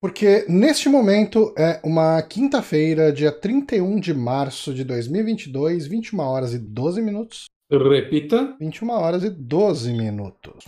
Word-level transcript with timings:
Porque 0.00 0.44
neste 0.48 0.88
momento 0.88 1.54
é 1.56 1.80
uma 1.82 2.20
quinta-feira, 2.22 3.12
dia 3.12 3.32
31 3.32 3.98
de 3.98 4.12
março 4.12 4.74
de 4.74 4.84
2022, 4.84 5.86
21 5.86 6.20
horas 6.20 6.52
e 6.52 6.58
12 6.58 7.02
minutos. 7.02 7.44
Repita. 7.70 8.54
21 8.60 8.90
horas 8.90 9.24
e 9.24 9.30
12 9.30 9.92
minutos. 9.92 10.64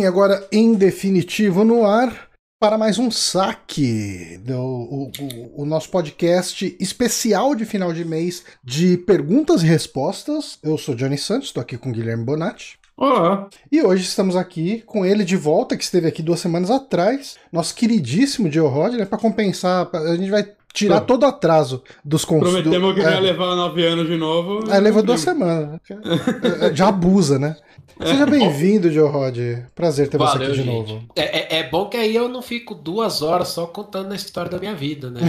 Sim, 0.00 0.06
agora 0.06 0.48
em 0.50 0.72
definitivo 0.72 1.62
no 1.62 1.84
ar 1.84 2.30
para 2.58 2.78
mais 2.78 2.98
um 2.98 3.10
saque 3.10 4.40
do 4.42 4.58
o, 4.58 5.10
o, 5.10 5.62
o 5.62 5.66
nosso 5.66 5.90
podcast 5.90 6.74
especial 6.80 7.54
de 7.54 7.66
final 7.66 7.92
de 7.92 8.02
mês 8.02 8.42
de 8.64 8.96
perguntas 8.96 9.62
e 9.62 9.66
respostas. 9.66 10.58
Eu 10.62 10.78
sou 10.78 10.94
Johnny 10.94 11.18
Santos, 11.18 11.48
estou 11.48 11.60
aqui 11.60 11.76
com 11.76 11.92
Guilherme 11.92 12.24
Bonatti. 12.24 12.78
Olá. 12.96 13.50
E 13.70 13.82
hoje 13.82 14.04
estamos 14.04 14.36
aqui 14.36 14.82
com 14.86 15.04
ele 15.04 15.22
de 15.22 15.36
volta, 15.36 15.76
que 15.76 15.84
esteve 15.84 16.08
aqui 16.08 16.22
duas 16.22 16.40
semanas 16.40 16.70
atrás, 16.70 17.36
nosso 17.52 17.74
queridíssimo 17.74 18.50
Joe 18.50 18.70
Rod, 18.70 18.94
né, 18.94 19.04
para 19.04 19.18
compensar. 19.18 19.86
A 19.92 20.16
gente 20.16 20.30
vai 20.30 20.46
tirar 20.72 21.00
todo 21.02 21.24
o 21.24 21.26
atraso 21.26 21.82
dos 22.02 22.24
conflitos. 22.24 22.62
Prometemos 22.62 22.94
que 22.94 23.00
é. 23.00 23.04
vai 23.04 23.20
levar 23.20 23.54
nove 23.54 23.86
anos 23.86 24.06
de 24.06 24.16
novo. 24.16 24.70
É, 24.70 24.80
levou 24.80 25.02
duas 25.02 25.20
semanas. 25.20 25.78
Já 26.72 26.88
abusa, 26.88 27.38
né? 27.38 27.56
Seja 27.98 28.26
bem-vindo, 28.26 28.90
Joe 28.90 29.08
Rod. 29.08 29.38
Prazer 29.74 30.08
ter 30.08 30.18
Valeu, 30.18 30.32
você 30.32 30.44
aqui 30.44 30.52
de 30.52 30.58
gente. 30.58 30.66
novo. 30.66 31.02
É, 31.16 31.56
é, 31.56 31.58
é, 31.60 31.68
bom 31.68 31.88
que 31.88 31.96
aí 31.96 32.14
eu 32.14 32.28
não 32.28 32.42
fico 32.42 32.74
duas 32.74 33.22
horas 33.22 33.48
só 33.48 33.66
contando 33.66 34.12
a 34.12 34.16
história 34.16 34.50
da 34.50 34.58
minha 34.58 34.74
vida, 34.74 35.10
né? 35.10 35.20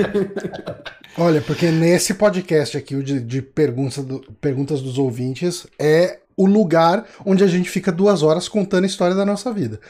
Olha, 1.18 1.40
porque 1.40 1.70
nesse 1.70 2.14
podcast 2.14 2.76
aqui, 2.76 2.94
o 2.94 3.02
de, 3.02 3.20
de 3.20 3.42
perguntas, 3.42 4.04
do, 4.04 4.20
perguntas 4.40 4.80
dos 4.80 4.98
ouvintes, 4.98 5.66
é 5.78 6.20
o 6.36 6.46
lugar 6.46 7.06
onde 7.24 7.44
a 7.44 7.46
gente 7.46 7.68
fica 7.68 7.92
duas 7.92 8.22
horas 8.22 8.48
contando 8.48 8.84
a 8.84 8.86
história 8.86 9.14
da 9.14 9.26
nossa 9.26 9.52
vida. 9.52 9.80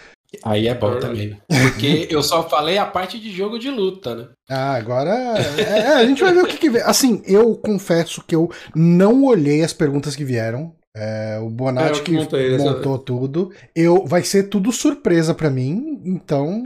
Aí 0.44 0.68
é 0.68 0.74
bom 0.74 0.98
também. 0.98 1.36
Porque 1.48 2.06
eu 2.10 2.22
só 2.22 2.48
falei 2.48 2.78
a 2.78 2.86
parte 2.86 3.18
de 3.18 3.30
jogo 3.30 3.58
de 3.58 3.70
luta, 3.70 4.14
né? 4.14 4.28
Ah, 4.48 4.74
agora. 4.74 5.10
É, 5.58 5.62
é, 5.62 5.86
a 5.94 6.06
gente 6.06 6.22
vai 6.22 6.32
ver 6.32 6.44
o 6.44 6.46
que, 6.46 6.56
que 6.56 6.70
vem. 6.70 6.82
Assim, 6.82 7.22
eu 7.26 7.56
confesso 7.56 8.22
que 8.26 8.34
eu 8.34 8.50
não 8.74 9.24
olhei 9.24 9.62
as 9.62 9.72
perguntas 9.72 10.14
que 10.14 10.24
vieram. 10.24 10.74
É, 10.96 11.38
o 11.41 11.48
Bonatti 11.48 12.00
é, 12.00 12.02
que 12.02 12.12
montei, 12.12 12.58
montou 12.58 12.98
tudo. 12.98 13.52
Eu, 13.74 14.05
vai 14.05 14.22
ser 14.22 14.44
tudo 14.44 14.72
surpresa 14.72 15.34
para 15.34 15.50
mim, 15.50 16.00
então. 16.05 16.62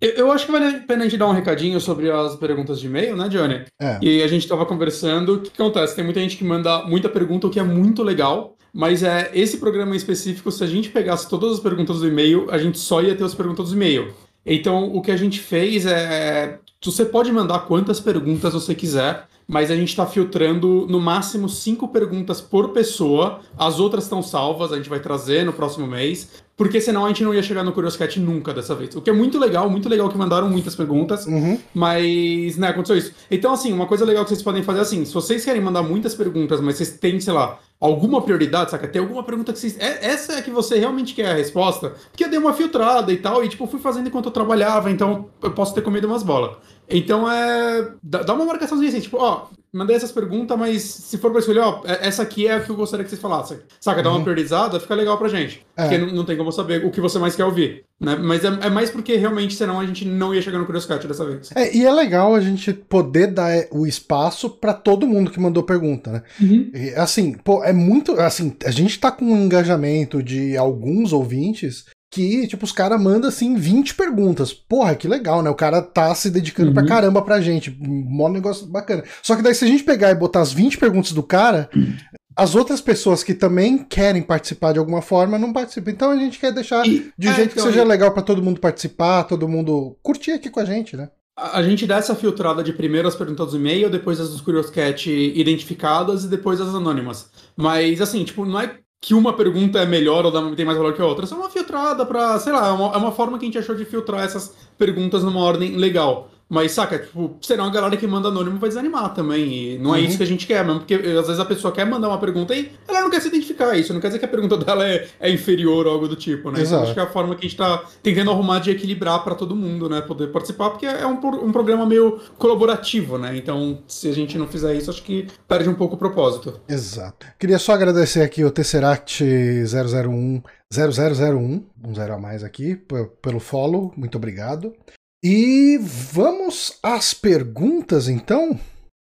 Eu, 0.00 0.10
eu, 0.10 0.32
acho 0.32 0.46
que 0.46 0.52
vale 0.52 0.64
a 0.64 0.80
pena 0.80 1.02
a 1.02 1.08
gente 1.08 1.18
dar 1.18 1.28
um 1.28 1.32
recadinho 1.32 1.80
sobre 1.80 2.10
as 2.10 2.36
perguntas 2.36 2.80
de 2.80 2.86
e-mail, 2.86 3.16
né, 3.16 3.28
Johnny? 3.28 3.64
É. 3.80 3.98
E 4.00 4.22
a 4.22 4.28
gente 4.28 4.46
tava 4.48 4.64
conversando. 4.64 5.34
O 5.34 5.40
que 5.40 5.50
acontece? 5.60 5.94
Tem 5.94 6.04
muita 6.04 6.20
gente 6.20 6.36
que 6.36 6.44
manda 6.44 6.84
muita 6.84 7.08
pergunta, 7.08 7.46
o 7.46 7.50
que 7.50 7.60
é 7.60 7.64
muito 7.64 8.02
legal. 8.02 8.56
Mas 8.72 9.02
é 9.02 9.30
esse 9.34 9.58
programa 9.58 9.94
em 9.94 9.96
específico, 9.96 10.52
se 10.52 10.62
a 10.62 10.66
gente 10.66 10.90
pegasse 10.90 11.28
todas 11.28 11.54
as 11.54 11.60
perguntas 11.60 12.00
do 12.00 12.06
e-mail, 12.06 12.46
a 12.50 12.58
gente 12.58 12.78
só 12.78 13.02
ia 13.02 13.14
ter 13.14 13.24
as 13.24 13.34
perguntas 13.34 13.70
do 13.70 13.74
e-mail. 13.74 14.14
Então, 14.46 14.94
o 14.94 15.02
que 15.02 15.10
a 15.10 15.16
gente 15.16 15.40
fez 15.40 15.84
é. 15.84 16.58
Você 16.84 17.04
pode 17.04 17.32
mandar 17.32 17.60
quantas 17.60 17.98
perguntas 18.00 18.52
você 18.52 18.74
quiser 18.74 19.26
mas 19.48 19.70
a 19.70 19.74
gente 19.74 19.88
está 19.88 20.04
filtrando 20.04 20.86
no 20.90 21.00
máximo 21.00 21.48
cinco 21.48 21.88
perguntas 21.88 22.38
por 22.38 22.68
pessoa. 22.68 23.40
As 23.56 23.80
outras 23.80 24.04
estão 24.04 24.22
salvas, 24.22 24.70
a 24.72 24.76
gente 24.76 24.90
vai 24.90 25.00
trazer 25.00 25.42
no 25.42 25.54
próximo 25.54 25.86
mês, 25.86 26.28
porque 26.54 26.82
senão 26.82 27.06
a 27.06 27.08
gente 27.08 27.24
não 27.24 27.32
ia 27.32 27.42
chegar 27.42 27.64
no 27.64 27.72
Curioscat 27.72 28.20
nunca 28.20 28.52
dessa 28.52 28.74
vez. 28.74 28.94
O 28.94 29.00
que 29.00 29.08
é 29.08 29.12
muito 29.12 29.38
legal, 29.38 29.70
muito 29.70 29.88
legal 29.88 30.10
que 30.10 30.18
mandaram 30.18 30.50
muitas 30.50 30.76
perguntas, 30.76 31.24
uhum. 31.24 31.58
mas, 31.72 32.58
né, 32.58 32.68
aconteceu 32.68 32.98
isso. 32.98 33.14
Então, 33.30 33.54
assim, 33.54 33.72
uma 33.72 33.86
coisa 33.86 34.04
legal 34.04 34.22
que 34.22 34.28
vocês 34.28 34.42
podem 34.42 34.62
fazer 34.62 34.80
é 34.80 34.82
assim: 34.82 35.04
se 35.06 35.14
vocês 35.14 35.42
querem 35.42 35.62
mandar 35.62 35.82
muitas 35.82 36.14
perguntas, 36.14 36.60
mas 36.60 36.76
vocês 36.76 36.90
têm, 36.90 37.18
sei 37.18 37.32
lá, 37.32 37.58
alguma 37.80 38.20
prioridade, 38.20 38.70
saca? 38.70 38.86
Tem 38.86 39.00
alguma 39.00 39.22
pergunta 39.22 39.52
que 39.52 39.58
vocês. 39.58 39.78
É, 39.78 40.10
essa 40.10 40.34
é 40.34 40.38
a 40.40 40.42
que 40.42 40.50
você 40.50 40.78
realmente 40.78 41.14
quer 41.14 41.30
a 41.30 41.34
resposta? 41.34 41.94
Porque 42.10 42.24
eu 42.24 42.28
dei 42.28 42.38
uma 42.38 42.52
filtrada 42.52 43.10
e 43.10 43.16
tal, 43.16 43.42
e 43.42 43.48
tipo, 43.48 43.66
fui 43.66 43.80
fazendo 43.80 44.08
enquanto 44.08 44.26
eu 44.26 44.32
trabalhava, 44.32 44.90
então 44.90 45.26
eu 45.42 45.52
posso 45.52 45.74
ter 45.74 45.80
comido 45.80 46.06
umas 46.06 46.22
bolas. 46.22 46.56
Então 46.90 47.30
é. 47.30 47.92
Dá 48.02 48.34
uma 48.34 48.44
marcaçãozinha 48.44 48.88
assim, 48.88 49.00
tipo, 49.00 49.18
ó, 49.18 49.48
mandei 49.72 49.96
essas 49.96 50.12
perguntas, 50.12 50.58
mas 50.58 50.82
se 50.82 51.18
for 51.18 51.30
pra 51.30 51.40
escolher, 51.40 51.60
ó, 51.60 51.82
é, 51.84 52.06
essa 52.08 52.22
aqui 52.22 52.46
é 52.46 52.54
a 52.54 52.60
que 52.60 52.70
eu 52.70 52.76
gostaria 52.76 53.04
que 53.04 53.10
vocês 53.10 53.20
falassem. 53.20 53.58
Saca? 53.80 54.02
Dá 54.02 54.08
uma 54.08 54.18
uhum. 54.18 54.24
priorizada, 54.24 54.80
fica 54.80 54.94
legal 54.94 55.18
pra 55.18 55.28
gente. 55.28 55.64
É. 55.76 55.82
Porque 55.82 55.98
não, 55.98 56.06
não, 56.08 56.24
tem 56.24 56.36
como 56.36 56.50
saber 56.50 56.84
o 56.84 56.90
que 56.90 57.00
você 57.00 57.18
mais 57.18 57.36
quer 57.36 57.44
ouvir. 57.44 57.84
Né? 58.00 58.16
Mas 58.16 58.44
é, 58.44 58.48
é, 58.48 58.70
mais 58.70 58.90
porque 58.90 59.16
realmente, 59.16 59.54
senão 59.54 59.78
a 59.78 59.86
gente 59.86 60.04
não 60.04 60.34
ia 60.34 60.40
chegar 60.40 60.58
no 60.58 60.66
Curioscat 60.66 61.06
dessa 61.06 61.24
vez. 61.24 61.50
É, 61.54 61.76
e 61.76 61.84
é 61.84 61.92
legal 61.92 62.34
a 62.34 62.40
gente 62.40 62.72
poder 62.72 63.28
dar 63.28 63.66
o 63.70 63.86
espaço 63.86 64.48
para 64.48 64.72
todo 64.72 65.06
mundo 65.06 65.30
que 65.30 65.40
mandou 65.40 65.62
pergunta, 65.62 66.10
né? 66.10 66.22
Uhum. 66.40 66.70
E, 66.72 66.94
assim, 66.94 67.32
pô, 67.32 67.62
é 67.62 67.72
muito. 67.72 68.18
Assim, 68.20 68.56
a 68.64 68.70
gente 68.70 68.98
tá 68.98 69.10
com 69.10 69.24
um 69.24 69.44
engajamento 69.44 70.22
de 70.22 70.56
alguns 70.56 71.12
ouvintes 71.12 71.84
que, 72.10 72.46
tipo, 72.46 72.64
os 72.64 72.72
caras 72.72 73.00
mandam, 73.00 73.28
assim, 73.28 73.54
20 73.56 73.94
perguntas. 73.94 74.52
Porra, 74.52 74.94
que 74.94 75.06
legal, 75.06 75.42
né? 75.42 75.50
O 75.50 75.54
cara 75.54 75.82
tá 75.82 76.14
se 76.14 76.30
dedicando 76.30 76.68
uhum. 76.68 76.74
pra 76.74 76.86
caramba 76.86 77.20
pra 77.22 77.40
gente. 77.40 77.76
Mó 77.80 78.28
negócio 78.28 78.66
bacana. 78.66 79.04
Só 79.22 79.36
que 79.36 79.42
daí, 79.42 79.54
se 79.54 79.64
a 79.64 79.68
gente 79.68 79.84
pegar 79.84 80.10
e 80.10 80.14
botar 80.14 80.40
as 80.40 80.52
20 80.52 80.78
perguntas 80.78 81.12
do 81.12 81.22
cara, 81.22 81.68
as 82.34 82.54
outras 82.54 82.80
pessoas 82.80 83.22
que 83.22 83.34
também 83.34 83.78
querem 83.78 84.22
participar 84.22 84.72
de 84.72 84.78
alguma 84.78 85.02
forma 85.02 85.38
não 85.38 85.52
participam. 85.52 85.90
Então 85.90 86.10
a 86.10 86.16
gente 86.16 86.38
quer 86.38 86.52
deixar 86.52 86.86
e, 86.86 87.12
de 87.18 87.28
um 87.28 87.32
é, 87.32 87.34
jeito 87.34 87.52
então, 87.52 87.64
que 87.64 87.70
seja 87.72 87.84
e... 87.84 87.88
legal 87.88 88.12
para 88.12 88.22
todo 88.22 88.42
mundo 88.42 88.60
participar, 88.60 89.24
todo 89.24 89.48
mundo 89.48 89.96
curtir 90.02 90.32
aqui 90.32 90.48
com 90.48 90.60
a 90.60 90.64
gente, 90.64 90.96
né? 90.96 91.10
A 91.36 91.62
gente 91.62 91.86
dá 91.86 91.98
essa 91.98 92.16
filtrada 92.16 92.64
de 92.64 92.72
primeiro 92.72 93.06
as 93.06 93.14
perguntas 93.14 93.52
do 93.52 93.58
e-mail, 93.58 93.88
depois 93.88 94.18
as 94.18 94.30
dos 94.30 94.40
Curioscat 94.40 95.08
identificadas 95.08 96.24
e 96.24 96.28
depois 96.28 96.60
as 96.60 96.74
anônimas. 96.74 97.30
Mas, 97.56 98.00
assim, 98.00 98.24
tipo, 98.24 98.44
não 98.44 98.60
é 98.60 98.76
que 99.00 99.14
uma 99.14 99.32
pergunta 99.32 99.78
é 99.78 99.86
melhor 99.86 100.24
ou 100.24 100.54
tem 100.56 100.66
mais 100.66 100.76
valor 100.76 100.92
que 100.92 101.00
a 101.00 101.06
outra. 101.06 101.24
É 101.24 101.28
só 101.28 101.36
uma 101.36 101.50
filtrada 101.50 102.04
pra, 102.04 102.38
sei 102.38 102.52
lá, 102.52 102.68
é 102.68 102.70
uma, 102.70 102.94
é 102.94 102.96
uma 102.96 103.12
forma 103.12 103.38
que 103.38 103.44
a 103.44 103.48
gente 103.48 103.58
achou 103.58 103.74
de 103.74 103.84
filtrar 103.84 104.24
essas 104.24 104.54
perguntas 104.76 105.22
numa 105.22 105.40
ordem 105.40 105.76
legal. 105.76 106.30
Mas, 106.48 106.72
saca, 106.72 106.98
tipo, 106.98 107.36
será 107.42 107.62
uma 107.62 107.70
galera 107.70 107.96
que 107.96 108.06
manda 108.06 108.28
anônimo 108.28 108.58
vai 108.58 108.70
desanimar 108.70 109.12
também. 109.12 109.74
E 109.74 109.78
não 109.78 109.94
é 109.94 109.98
uhum. 109.98 110.04
isso 110.04 110.16
que 110.16 110.22
a 110.22 110.26
gente 110.26 110.46
quer 110.46 110.64
mesmo, 110.64 110.80
porque 110.80 110.94
às 110.94 111.26
vezes 111.26 111.38
a 111.38 111.44
pessoa 111.44 111.72
quer 111.72 111.84
mandar 111.84 112.08
uma 112.08 112.18
pergunta 112.18 112.54
e 112.54 112.72
ela 112.88 113.02
não 113.02 113.10
quer 113.10 113.20
se 113.20 113.28
identificar 113.28 113.76
isso. 113.76 113.92
Não 113.92 114.00
quer 114.00 114.08
dizer 114.08 114.18
que 114.18 114.24
a 114.24 114.28
pergunta 114.28 114.56
dela 114.58 114.86
é, 114.88 115.06
é 115.20 115.30
inferior 115.30 115.86
ou 115.86 115.92
algo 115.92 116.08
do 116.08 116.16
tipo, 116.16 116.50
né? 116.50 116.60
Exato. 116.60 116.74
Então, 116.74 116.82
acho 116.84 116.94
que 116.94 117.00
é 117.00 117.02
a 117.02 117.12
forma 117.12 117.34
que 117.34 117.44
a 117.44 117.48
gente 117.48 117.58
tá 117.58 117.84
tentando 118.02 118.30
arrumar 118.30 118.60
de 118.60 118.70
equilibrar 118.70 119.22
para 119.22 119.34
todo 119.34 119.54
mundo, 119.54 119.90
né? 119.90 120.00
Poder 120.00 120.28
participar, 120.28 120.70
porque 120.70 120.86
é 120.86 121.06
um, 121.06 121.18
um 121.44 121.52
programa 121.52 121.84
meio 121.84 122.18
colaborativo, 122.38 123.18
né? 123.18 123.36
Então, 123.36 123.82
se 123.86 124.08
a 124.08 124.14
gente 124.14 124.38
não 124.38 124.46
fizer 124.46 124.74
isso, 124.74 124.90
acho 124.90 125.02
que 125.02 125.26
perde 125.46 125.68
um 125.68 125.74
pouco 125.74 125.96
o 125.96 125.98
propósito. 125.98 126.60
Exato. 126.66 127.26
Queria 127.38 127.58
só 127.58 127.72
agradecer 127.72 128.22
aqui 128.22 128.42
o 128.42 128.50
Tesseract 128.50 129.22
001 129.22 130.42
0001, 130.70 131.64
um 131.82 131.94
zero 131.94 132.14
a 132.14 132.18
mais 132.18 132.44
aqui, 132.44 132.76
pelo 133.22 133.40
follow, 133.40 133.92
muito 133.96 134.16
obrigado. 134.16 134.74
E 135.22 135.78
vamos 135.78 136.78
às 136.82 137.12
perguntas, 137.12 138.08
então? 138.08 138.58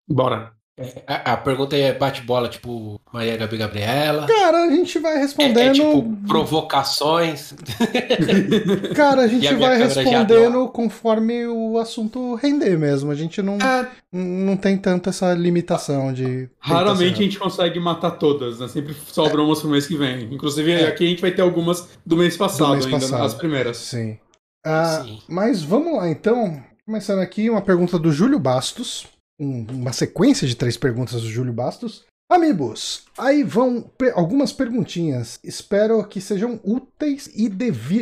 Bora. 0.07 0.55
É, 0.77 1.03
a, 1.07 1.33
a, 1.33 1.37
pergunta 1.37 1.77
é 1.77 1.93
bate-bola, 1.93 2.49
tipo 2.49 2.99
Maria 3.13 3.37
Gabi 3.37 3.55
Gabriela. 3.55 4.27
Cara, 4.27 4.65
a 4.65 4.69
gente 4.69 4.99
vai 4.99 5.17
respondendo. 5.17 5.57
É, 5.57 5.67
é 5.67 5.71
tipo 5.71 6.17
provocações. 6.27 7.53
Cara, 8.93 9.21
a 9.21 9.27
gente 9.27 9.47
a 9.47 9.57
vai 9.57 9.77
respondendo 9.77 10.67
conforme 10.67 11.47
o 11.47 11.77
assunto 11.77 12.35
render 12.35 12.77
mesmo. 12.77 13.09
A 13.09 13.15
gente 13.15 13.41
não, 13.41 13.57
é... 13.57 13.89
não 14.11 14.57
tem 14.57 14.77
tanto 14.77 15.09
essa 15.09 15.33
limitação 15.33 16.11
de. 16.11 16.49
Raramente 16.59 17.21
a 17.21 17.23
gente 17.23 17.39
consegue 17.39 17.79
matar 17.79 18.11
todas, 18.11 18.59
né? 18.59 18.67
Sempre 18.67 18.93
sobram 19.07 19.43
é. 19.43 19.47
umas 19.47 19.61
pro 19.61 19.69
mês 19.69 19.87
que 19.87 19.95
vem. 19.95 20.25
Inclusive, 20.25 20.73
é. 20.73 20.87
aqui 20.87 21.05
a 21.05 21.07
gente 21.07 21.21
vai 21.21 21.31
ter 21.31 21.41
algumas 21.41 21.87
do 22.05 22.17
mês 22.17 22.35
passado, 22.35 22.71
do 22.71 22.73
mês 22.73 22.85
ainda, 22.87 22.99
passado. 22.99 23.23
as 23.23 23.33
primeiras. 23.33 23.77
Sim. 23.77 24.17
Ah, 24.65 25.05
mas 25.27 25.61
vamos 25.61 25.95
lá 25.95 26.09
então. 26.09 26.61
Começando 26.85 27.19
aqui, 27.19 27.49
uma 27.49 27.61
pergunta 27.61 27.99
do 27.99 28.11
Júlio 28.11 28.39
Bastos. 28.39 29.07
Um, 29.39 29.65
uma 29.69 29.93
sequência 29.93 30.47
de 30.47 30.55
três 30.55 30.77
perguntas 30.77 31.21
do 31.21 31.29
Júlio 31.29 31.53
Bastos. 31.53 32.05
Amigos, 32.29 33.03
aí 33.17 33.43
vão 33.43 33.89
algumas 34.15 34.51
perguntinhas. 34.51 35.39
Espero 35.43 36.03
que 36.07 36.19
sejam 36.19 36.59
úteis 36.63 37.29
e 37.35 37.47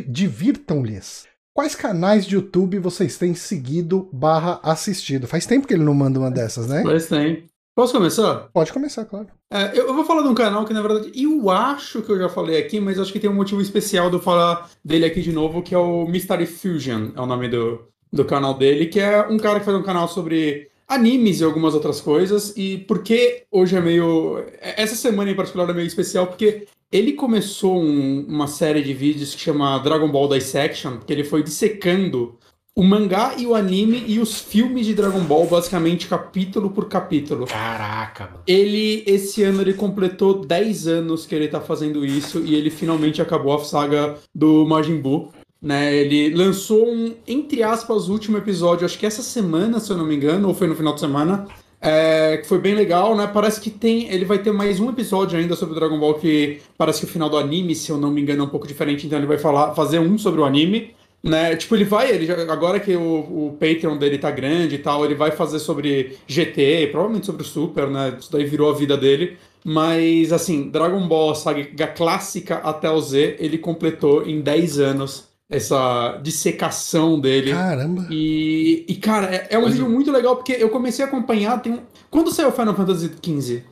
divirtam-lhes. 0.07 1.27
Quais 1.54 1.75
canais 1.75 2.25
de 2.25 2.36
YouTube 2.36 2.80
vocês 2.80 3.18
têm 3.18 3.36
seguido 3.36 4.09
barra 4.13 4.59
assistido? 4.63 5.27
Faz 5.27 5.45
tempo 5.45 5.68
que 5.68 5.74
ele 5.74 5.83
não 5.83 5.94
manda 5.94 6.19
uma 6.19 6.31
dessas, 6.31 6.68
né? 6.68 6.81
Faz 6.83 7.07
tempo. 7.07 7.48
Posso 7.75 7.94
começar? 7.94 8.50
Pode 8.54 8.72
começar, 8.72 9.04
claro. 9.06 9.28
É, 9.52 9.72
eu, 9.78 9.88
eu, 9.88 9.94
vou 9.96 10.06
falar 10.06 10.22
de 10.22 10.28
um 10.28 10.36
canal 10.36 10.64
que, 10.64 10.74
na 10.74 10.81
verdade, 10.81 11.12
eu 11.16 11.50
acho 11.50 12.04
que 12.04 12.12
eu 12.12 12.20
já 12.20 12.30
falei 12.30 12.58
aqui, 12.58 12.80
mas 12.80 13.00
acho 13.00 13.12
que 13.12 13.20
tem 13.20 13.30
um 13.30 13.36
motivo 13.36 13.62
especial 13.62 14.10
de 14.10 14.18
eu 14.18 14.22
falar 14.22 14.70
dele 14.86 15.06
aqui 15.06 15.22
de 15.22 15.31
novo, 15.31 15.64
que 15.64 15.74
é 15.74 15.78
o 15.78 16.06
Mystery 16.06 16.46
Fusion, 16.46 17.12
é 17.16 17.20
o 17.20 17.25
nome 17.25 17.50
do, 17.50 17.88
do 18.12 18.24
canal 18.25 18.54
dele, 18.54 18.86
que 18.86 19.00
é 19.00 19.28
um 19.28 19.38
cara 19.38 19.60
que 19.60 19.66
faz 19.66 19.75
um 19.75 19.81
canal 19.81 20.08
sobre 20.08 20.70
animes 20.88 21.40
e 21.40 21.44
algumas 21.44 21.74
outras 21.74 22.00
coisas. 22.00 22.54
E 22.56 22.78
por 22.78 23.02
que 23.02 23.44
hoje 23.50 23.76
é 23.76 23.81
meio. 23.81 24.46
Essa 24.62 24.96
semana 24.96 25.31
em 25.31 25.36
particular 25.36 25.68
é 25.68 25.74
meio 25.74 25.88
especial, 25.88 26.28
porque 26.28 26.68
ele 26.92 27.14
começou 27.14 27.81
um, 27.81 28.24
uma 28.28 28.46
série 28.46 28.84
de 28.84 28.94
vídeos 28.94 29.34
que 29.34 29.42
chama 29.42 29.80
Dragon 29.80 30.12
Ball 30.12 30.30
Dissection, 30.30 31.00
que 31.00 31.12
ele 31.12 31.24
foi 31.24 31.42
dissecando 31.42 32.38
o 32.75 32.84
mangá 32.84 33.36
e 33.38 33.46
o 33.46 33.54
anime 33.54 34.04
e 34.08 34.20
os 34.20 34.40
filmes 34.40 34.86
de 34.86 34.96
Dragon 34.96 35.20
Ball, 35.22 35.46
basicamente 35.46 36.08
capítulo 36.08 36.72
por 36.72 36.88
capítulo. 36.88 37.46
Caraca, 37.46 38.25
mano. 38.25 38.40
Ele, 38.48 39.04
esse 39.06 39.44
ano, 39.44 39.62
ele 39.62 39.74
completou 39.74 40.44
10 40.44 40.88
anos 40.88 41.25
que 41.25 41.36
ele 41.36 41.48
tá 41.48 41.62
fazendo 41.62 42.04
isso 42.04 42.40
e 42.40 42.56
ele 42.56 42.72
finalmente 42.72 43.22
acabou 43.22 43.54
a 43.54 43.64
saga 43.64 44.16
do 44.34 44.66
Majin 44.66 45.00
Buu. 45.00 45.31
Né, 45.62 45.96
ele 45.96 46.36
lançou 46.36 46.86
um, 46.86 47.16
entre 47.25 47.64
aspas, 47.64 48.10
último 48.10 48.38
episódio, 48.38 48.86
acho 48.86 49.00
que 49.00 49.06
essa 49.06 49.22
semana, 49.22 49.80
se 49.80 49.90
eu 49.90 49.98
não 49.98 50.06
me 50.06 50.14
engano, 50.14 50.50
ou 50.50 50.54
foi 50.54 50.68
no 50.68 50.76
final 50.76 50.94
de 50.94 51.00
semana, 51.00 51.48
é, 51.80 52.36
que 52.36 52.48
foi 52.48 52.60
bem 52.60 52.76
legal, 52.76 53.16
né? 53.16 53.28
Parece 53.28 53.62
que 53.62 53.69
tem. 53.69 54.10
Ele 54.10 54.26
vai 54.26 54.40
ter 54.40 54.52
mais 54.52 54.81
um 54.81 54.90
episódio 54.90 55.40
ainda 55.40 55.56
sobre 55.56 55.74
o 55.74 55.80
Dragon 55.80 55.98
Ball, 55.98 56.16
que 56.16 56.62
parece 56.78 57.00
que 57.00 57.06
o 57.06 57.10
final 57.10 57.30
do 57.30 57.38
anime, 57.38 57.76
se 57.76 57.90
eu 57.90 57.98
não 57.98 58.12
me 58.12 58.22
engano, 58.22 58.42
é 58.42 58.46
um 58.46 58.50
pouco 58.50 58.68
diferente, 58.68 59.06
então 59.06 59.18
ele 59.18 59.28
vai 59.28 59.38
falar, 59.38 59.74
fazer 59.74 60.00
um 60.00 60.18
sobre 60.18 60.42
o 60.42 60.44
anime. 60.46 60.94
Né? 61.24 61.56
Tipo, 61.56 61.75
ele 61.75 61.86
vai, 61.86 62.12
ele 62.12 62.25
já, 62.25 62.34
agora 62.52 62.81
que 62.81 62.94
o, 62.96 63.48
o 63.48 63.58
Patreon 63.58 63.98
dele 63.98 64.18
tá 64.18 64.30
grande 64.30 64.75
e 64.75 64.80
tal, 64.80 65.06
ele 65.06 65.16
vai 65.16 65.31
fazer 65.31 65.58
sobre 65.58 66.18
GT, 66.28 66.90
provavelmente 66.92 67.25
sobre 67.25 67.44
o 67.44 67.46
Super, 67.46 67.88
né? 67.88 68.18
Isso 68.20 68.30
daí 68.30 68.44
virou 68.44 68.70
a 68.70 68.74
vida 68.74 68.98
dele. 68.98 69.38
Mas, 69.64 70.34
assim, 70.34 70.70
Dragon 70.70 71.08
Ball, 71.08 71.34
saga 71.34 71.88
clássica 71.88 72.56
até 72.58 72.90
o 72.92 73.00
Z, 73.00 73.38
ele 73.40 73.58
completou 73.58 74.28
em 74.28 74.42
10 74.42 74.80
anos 74.80 75.30
essa 75.50 76.20
dissecação 76.22 77.20
dele. 77.20 77.52
Caramba! 77.52 78.08
E, 78.10 78.86
e 78.88 78.96
cara, 78.96 79.34
é, 79.34 79.48
é 79.52 79.58
um 79.58 79.64
Mas... 79.64 79.74
vídeo 79.74 79.90
muito 79.90 80.12
legal 80.12 80.36
porque 80.36 80.54
eu 80.54 80.69
comecei 80.69 81.06
a 81.06 81.08
acompanhar. 81.08 81.62
Tem 81.62 81.72
um... 81.72 81.80
Quando 82.10 82.34
saiu 82.34 82.52
Final 82.52 82.76
Fantasy 82.76 83.12
XV? 83.24 83.64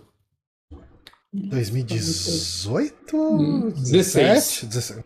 2018? 1.33 3.74
16. 3.78 4.66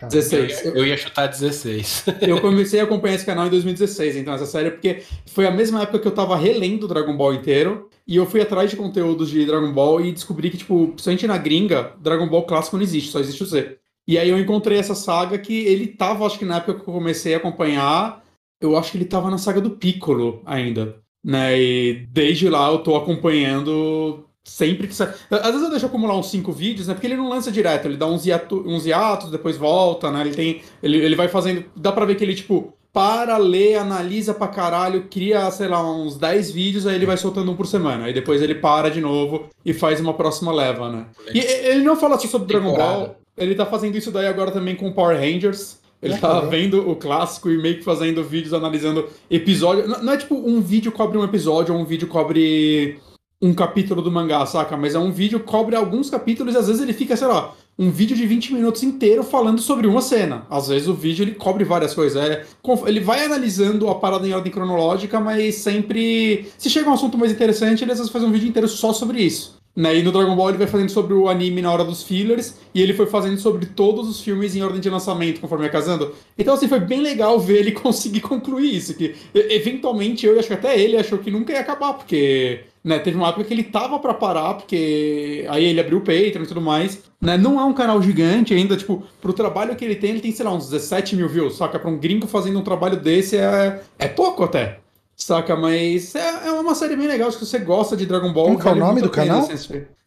16. 0.10 0.66
Eu, 0.66 0.86
ia 0.86 0.98
chutar 0.98 1.28
16. 1.28 2.06
eu 2.22 2.42
comecei 2.42 2.80
a 2.80 2.84
acompanhar 2.84 3.16
esse 3.16 3.26
canal 3.26 3.46
em 3.46 3.52
2016, 3.52 4.16
então 4.16 4.34
essa 4.34 4.48
série, 4.48 4.72
porque 4.72 5.04
foi 5.28 5.46
a 5.46 5.52
mesma 5.52 5.84
época 5.84 6.00
que 6.00 6.08
eu 6.08 6.14
tava 6.14 6.36
relendo 6.36 6.88
Dragon 6.88 7.16
Ball 7.16 7.36
inteiro, 7.36 7.90
e 8.08 8.16
eu 8.16 8.26
fui 8.26 8.42
atrás 8.42 8.72
de 8.72 8.76
conteúdos 8.76 9.30
de 9.30 9.46
Dragon 9.46 9.72
Ball 9.72 10.02
e 10.02 10.12
descobri 10.12 10.50
que, 10.50 10.58
tipo, 10.58 10.88
principalmente 10.88 11.28
na 11.28 11.38
gringa, 11.38 11.94
Dragon 12.02 12.28
Ball 12.28 12.46
clássico 12.46 12.78
não 12.78 12.84
existe, 12.84 13.12
só 13.12 13.20
existe 13.20 13.44
o 13.44 13.46
Z. 13.46 13.78
E 14.08 14.18
aí 14.18 14.30
eu 14.30 14.40
encontrei 14.40 14.80
essa 14.80 14.96
saga 14.96 15.38
que 15.38 15.66
ele 15.66 15.88
tava, 15.88 16.26
acho 16.26 16.40
que 16.40 16.46
na 16.46 16.58
época 16.58 16.76
que 16.76 16.90
eu 16.90 16.94
comecei 16.94 17.36
a 17.36 17.38
acompanhar, 17.38 18.24
eu 18.60 18.76
acho 18.78 18.92
que 18.92 18.98
ele 18.98 19.06
tava 19.06 19.30
na 19.30 19.38
saga 19.38 19.62
do 19.62 19.72
Piccolo 19.72 20.42
ainda. 20.46 20.98
Né? 21.24 21.60
E 21.60 22.08
desde 22.12 22.50
lá 22.50 22.72
eu 22.72 22.80
tô 22.80 22.96
acompanhando 22.96 24.26
sempre 24.46 24.88
que 24.88 24.96
sai. 24.96 25.12
Às 25.30 25.48
vezes 25.48 25.64
eu 25.64 25.70
deixo 25.72 25.88
acumular 25.88 26.16
uns 26.16 26.30
cinco 26.30 26.52
vídeos, 26.52 26.88
né? 26.88 26.94
Porque 26.94 27.08
ele 27.08 27.18
não 27.18 27.28
lança 27.28 27.52
direto, 27.52 27.88
ele 27.88 27.98
dá 27.98 28.06
uns, 28.06 28.26
hiato, 28.26 28.64
uns 28.66 28.86
hiatos, 28.86 29.32
depois 29.32 29.58
volta, 29.58 30.12
né? 30.12 30.22
Ele 30.22 30.36
tem. 30.36 30.62
Ele, 30.82 30.98
ele 30.98 31.16
vai 31.16 31.28
fazendo. 31.28 31.66
Dá 31.76 31.92
pra 31.92 32.06
ver 32.06 32.16
que 32.16 32.24
ele, 32.24 32.36
tipo, 32.36 32.74
para, 32.94 33.36
lê, 33.38 33.76
analisa 33.76 34.34
pra 34.34 34.48
caralho, 34.48 35.08
cria, 35.10 35.50
sei 35.52 35.68
lá, 35.68 35.84
uns 35.84 36.16
10 36.16 36.52
vídeos, 36.52 36.88
aí 36.88 36.96
ele 36.96 37.06
vai 37.06 37.18
soltando 37.18 37.52
um 37.52 37.56
por 37.56 37.68
semana. 37.68 38.06
Aí 38.06 38.14
depois 38.14 38.42
ele 38.42 38.56
para 38.56 38.90
de 38.90 39.02
novo 39.02 39.50
e 39.66 39.74
faz 39.74 40.00
uma 40.00 40.14
próxima 40.14 40.54
leva, 40.54 40.90
né? 40.90 41.08
E 41.34 41.40
ele 41.40 41.84
não 41.84 41.98
fala 41.98 42.18
só 42.18 42.28
sobre 42.28 42.48
Dragon 42.48 42.74
Ball, 42.74 43.18
ele 43.36 43.56
tá 43.56 43.66
fazendo 43.66 43.98
isso 43.98 44.12
daí 44.12 44.28
agora 44.28 44.52
também 44.52 44.76
com 44.76 44.94
Power 44.94 45.20
Rangers. 45.20 45.84
Ele 46.02 46.18
tá 46.18 46.40
vendo 46.42 46.88
o 46.90 46.96
clássico 46.96 47.50
e 47.50 47.58
meio 47.58 47.78
que 47.80 47.84
fazendo 47.84 48.24
vídeos 48.24 48.54
analisando 48.54 49.10
episódio. 49.30 49.88
Não 49.88 50.14
é 50.14 50.18
tipo 50.18 50.36
um 50.36 50.62
vídeo 50.62 50.92
cobre 50.92 51.18
um 51.18 51.24
episódio 51.24 51.74
ou 51.74 51.82
um 51.82 51.86
vídeo 51.86 52.08
cobre 52.08 53.00
um 53.42 53.54
capítulo 53.54 54.02
do 54.02 54.12
mangá, 54.12 54.46
saca? 54.46 54.78
Mas 54.78 54.96
é 54.96 55.00
um 55.00 55.12
vídeo 55.12 55.40
que 55.40 55.46
cobre 55.46 55.76
alguns 55.76 56.10
capítulos 56.10 56.56
e 56.56 56.58
às 56.58 56.68
vezes 56.68 56.82
ele 56.82 56.94
fica, 56.94 57.16
sei 57.16 57.28
lá, 57.28 57.54
um 57.78 57.92
vídeo 57.92 58.16
de 58.16 58.26
20 58.26 58.54
minutos 58.54 58.84
inteiro 58.84 59.24
falando 59.24 59.60
sobre 59.60 59.86
uma 59.86 60.02
cena. 60.02 60.46
Às 60.50 60.70
vezes 60.70 60.88
o 60.88 60.94
vídeo 60.94 61.24
ele 61.24 61.36
cobre 61.36 61.64
várias 61.64 61.94
coisas. 61.94 62.22
É, 62.22 62.46
ele 62.86 63.00
vai 63.00 63.26
analisando 63.26 63.90
a 63.90 63.96
parada 63.96 64.28
em 64.28 64.34
ordem 64.34 64.52
cronológica, 64.52 65.20
mas 65.20 65.56
sempre. 65.56 66.48
Se 66.58 66.70
chega 66.70 66.90
um 66.90 66.94
assunto 66.94 67.18
mais 67.18 67.32
interessante, 67.32 67.84
ele 67.84 67.92
às 67.92 67.98
vezes 67.98 68.12
faz 68.12 68.24
um 68.24 68.32
vídeo 68.32 68.48
inteiro 68.48 68.68
só 68.68 68.94
sobre 68.94 69.22
isso. 69.22 69.58
Né? 69.76 69.98
E 69.98 70.04
no 70.04 70.12
Dragon 70.12 70.34
Ball 70.38 70.50
ele 70.50 70.58
vai 70.58 70.68
fazendo 70.68 70.90
sobre 70.90 71.14
o 71.14 71.28
anime 71.28 71.62
na 71.62 71.70
hora 71.70 71.84
dos 71.84 72.02
fillers, 72.02 72.56
e 72.74 72.82
ele 72.82 72.94
foi 72.94 73.08
fazendo 73.08 73.38
sobre 73.38 73.66
todos 73.66 74.08
os 74.08 74.22
filmes 74.22 74.56
em 74.56 74.62
ordem 74.62 74.80
de 74.80 74.90
lançamento, 74.90 75.42
conforme 75.42 75.66
ia 75.66 75.70
casando. 75.70 76.16
Então, 76.38 76.54
assim, 76.54 76.70
foi 76.70 76.80
bem 76.80 77.02
legal 77.02 77.38
ver 77.38 77.58
ele 77.58 77.72
conseguir 77.74 78.22
concluir 78.22 78.74
isso, 78.74 78.96
que 78.96 79.16
eventualmente 79.34 80.26
eu 80.26 80.40
acho 80.40 80.48
que 80.48 80.54
até 80.54 80.80
ele 80.80 80.96
achou 80.96 81.18
que 81.18 81.30
nunca 81.30 81.52
ia 81.52 81.60
acabar, 81.60 81.94
porque 81.94 82.62
né, 82.86 83.00
teve 83.00 83.18
uma 83.18 83.30
época 83.30 83.46
que 83.46 83.52
ele 83.52 83.64
tava 83.64 83.98
para 83.98 84.14
parar, 84.14 84.54
porque 84.54 85.44
aí 85.50 85.66
ele 85.66 85.80
abriu 85.80 85.98
o 85.98 86.02
Patreon 86.02 86.44
e 86.44 86.48
tudo 86.48 86.62
mais. 86.62 87.02
Né? 87.20 87.36
Não 87.36 87.60
é 87.60 87.64
um 87.64 87.74
canal 87.74 88.00
gigante 88.00 88.54
ainda, 88.54 88.78
tipo, 88.78 89.04
pro 89.20 89.34
trabalho 89.34 89.76
que 89.76 89.84
ele 89.84 89.96
tem, 89.96 90.12
ele 90.12 90.22
tem, 90.22 90.32
sei 90.32 90.46
lá, 90.46 90.54
uns 90.54 90.70
17 90.70 91.16
mil 91.16 91.28
views, 91.28 91.58
saca? 91.58 91.80
Pra 91.80 91.90
um 91.90 91.98
gringo 91.98 92.28
fazendo 92.28 92.60
um 92.60 92.64
trabalho 92.64 92.98
desse 92.98 93.38
é, 93.38 93.82
é 93.98 94.08
pouco 94.08 94.44
até. 94.44 94.82
Saca, 95.16 95.56
mas 95.56 96.14
é, 96.14 96.48
é 96.48 96.52
uma 96.52 96.76
série 96.76 96.96
bem 96.96 97.08
legal. 97.08 97.32
Se 97.32 97.40
você 97.40 97.58
gosta 97.58 97.98
de 97.98 98.06
Dragon 98.06 98.32
Ball. 98.32 98.46
Como 98.50 98.60
que 98.60 98.68
é 98.68 98.72
o 98.72 98.76
nome 98.76 99.02
do 99.02 99.10
canal? 99.10 99.48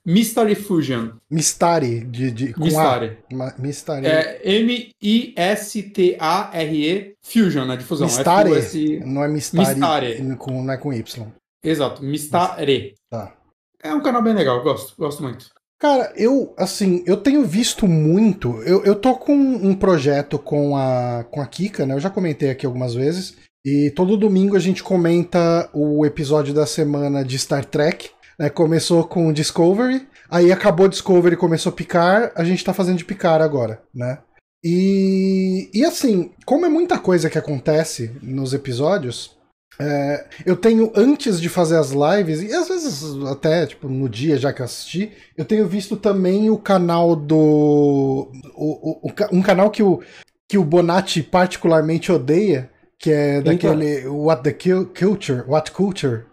Mystery 0.04 0.54
Fusion. 0.54 1.08
Mystery, 1.28 2.04
de, 2.04 2.30
de, 2.30 2.52
com 2.52 2.62
Mystery. 2.62 3.18
A. 3.32 3.54
Mystery. 3.58 4.06
É 4.06 4.40
M-I-S-T-A-R-E 4.44 5.34
Fusion, 7.22 7.64
né? 7.64 7.76
De 7.76 7.82
fusão. 7.84 8.06
Mystery? 8.06 9.00
Não 9.04 9.24
é 9.24 9.28
Mystery. 9.28 9.66
Mystery. 9.66 10.36
Com, 10.36 10.62
não 10.62 10.72
é 10.72 10.76
com 10.76 10.92
Y. 10.92 11.26
Exato, 11.62 12.02
Mystery. 12.02 12.94
Tá. 13.10 13.36
É 13.82 13.94
um 13.94 14.02
canal 14.02 14.22
bem 14.22 14.34
legal, 14.34 14.62
gosto, 14.62 14.94
gosto 14.96 15.22
muito. 15.22 15.50
Cara, 15.78 16.12
eu, 16.16 16.54
assim, 16.58 17.04
eu 17.06 17.16
tenho 17.16 17.44
visto 17.44 17.86
muito. 17.86 18.60
Eu, 18.62 18.84
eu 18.84 18.96
tô 18.96 19.14
com 19.14 19.34
um 19.34 19.74
projeto 19.74 20.38
com 20.38 20.76
a, 20.76 21.24
com 21.30 21.40
a 21.40 21.46
Kika, 21.46 21.86
né? 21.86 21.94
Eu 21.94 22.00
já 22.00 22.10
comentei 22.10 22.50
aqui 22.50 22.66
algumas 22.66 22.94
vezes. 22.94 23.36
E 23.64 23.92
todo 23.94 24.16
domingo 24.16 24.56
a 24.56 24.60
gente 24.60 24.82
comenta 24.82 25.70
o 25.72 26.04
episódio 26.04 26.52
da 26.52 26.66
semana 26.66 27.24
de 27.24 27.38
Star 27.38 27.64
Trek. 27.64 28.10
Né? 28.38 28.48
Começou 28.48 29.04
com 29.04 29.32
Discovery, 29.32 30.06
aí 30.30 30.52
acabou 30.52 30.88
Discovery 30.88 31.34
e 31.34 31.38
começou 31.38 31.72
Picar, 31.72 32.32
a 32.36 32.44
gente 32.44 32.64
tá 32.64 32.72
fazendo 32.72 32.98
de 32.98 33.04
Picar 33.04 33.42
agora, 33.42 33.82
né? 33.92 34.18
E, 34.62 35.70
e 35.74 35.84
assim, 35.84 36.32
como 36.44 36.66
é 36.66 36.68
muita 36.68 36.98
coisa 36.98 37.28
que 37.28 37.38
acontece 37.38 38.12
nos 38.22 38.52
episódios, 38.52 39.36
é, 39.80 40.26
eu 40.44 40.56
tenho, 40.56 40.92
antes 40.96 41.40
de 41.40 41.48
fazer 41.48 41.76
as 41.76 41.92
lives, 41.92 42.42
e 42.42 42.52
às 42.52 42.66
vezes 42.66 43.04
até 43.26 43.64
tipo, 43.66 43.88
no 43.88 44.08
dia 44.08 44.36
já 44.36 44.52
que 44.52 44.60
eu 44.60 44.64
assisti, 44.64 45.12
eu 45.36 45.44
tenho 45.44 45.68
visto 45.68 45.96
também 45.96 46.50
o 46.50 46.58
canal 46.58 47.14
do. 47.14 48.30
O, 48.56 49.08
o, 49.08 49.12
um 49.30 49.40
canal 49.40 49.70
que 49.70 49.82
o, 49.82 50.02
que 50.48 50.58
o 50.58 50.64
Bonatti 50.64 51.22
particularmente 51.22 52.10
odeia, 52.10 52.70
que 52.98 53.12
é 53.12 53.40
daquele 53.40 54.06
What 54.08 54.42
the 54.42 54.52
Culture, 54.52 55.44
What 55.46 55.70
Culture. 55.70 56.24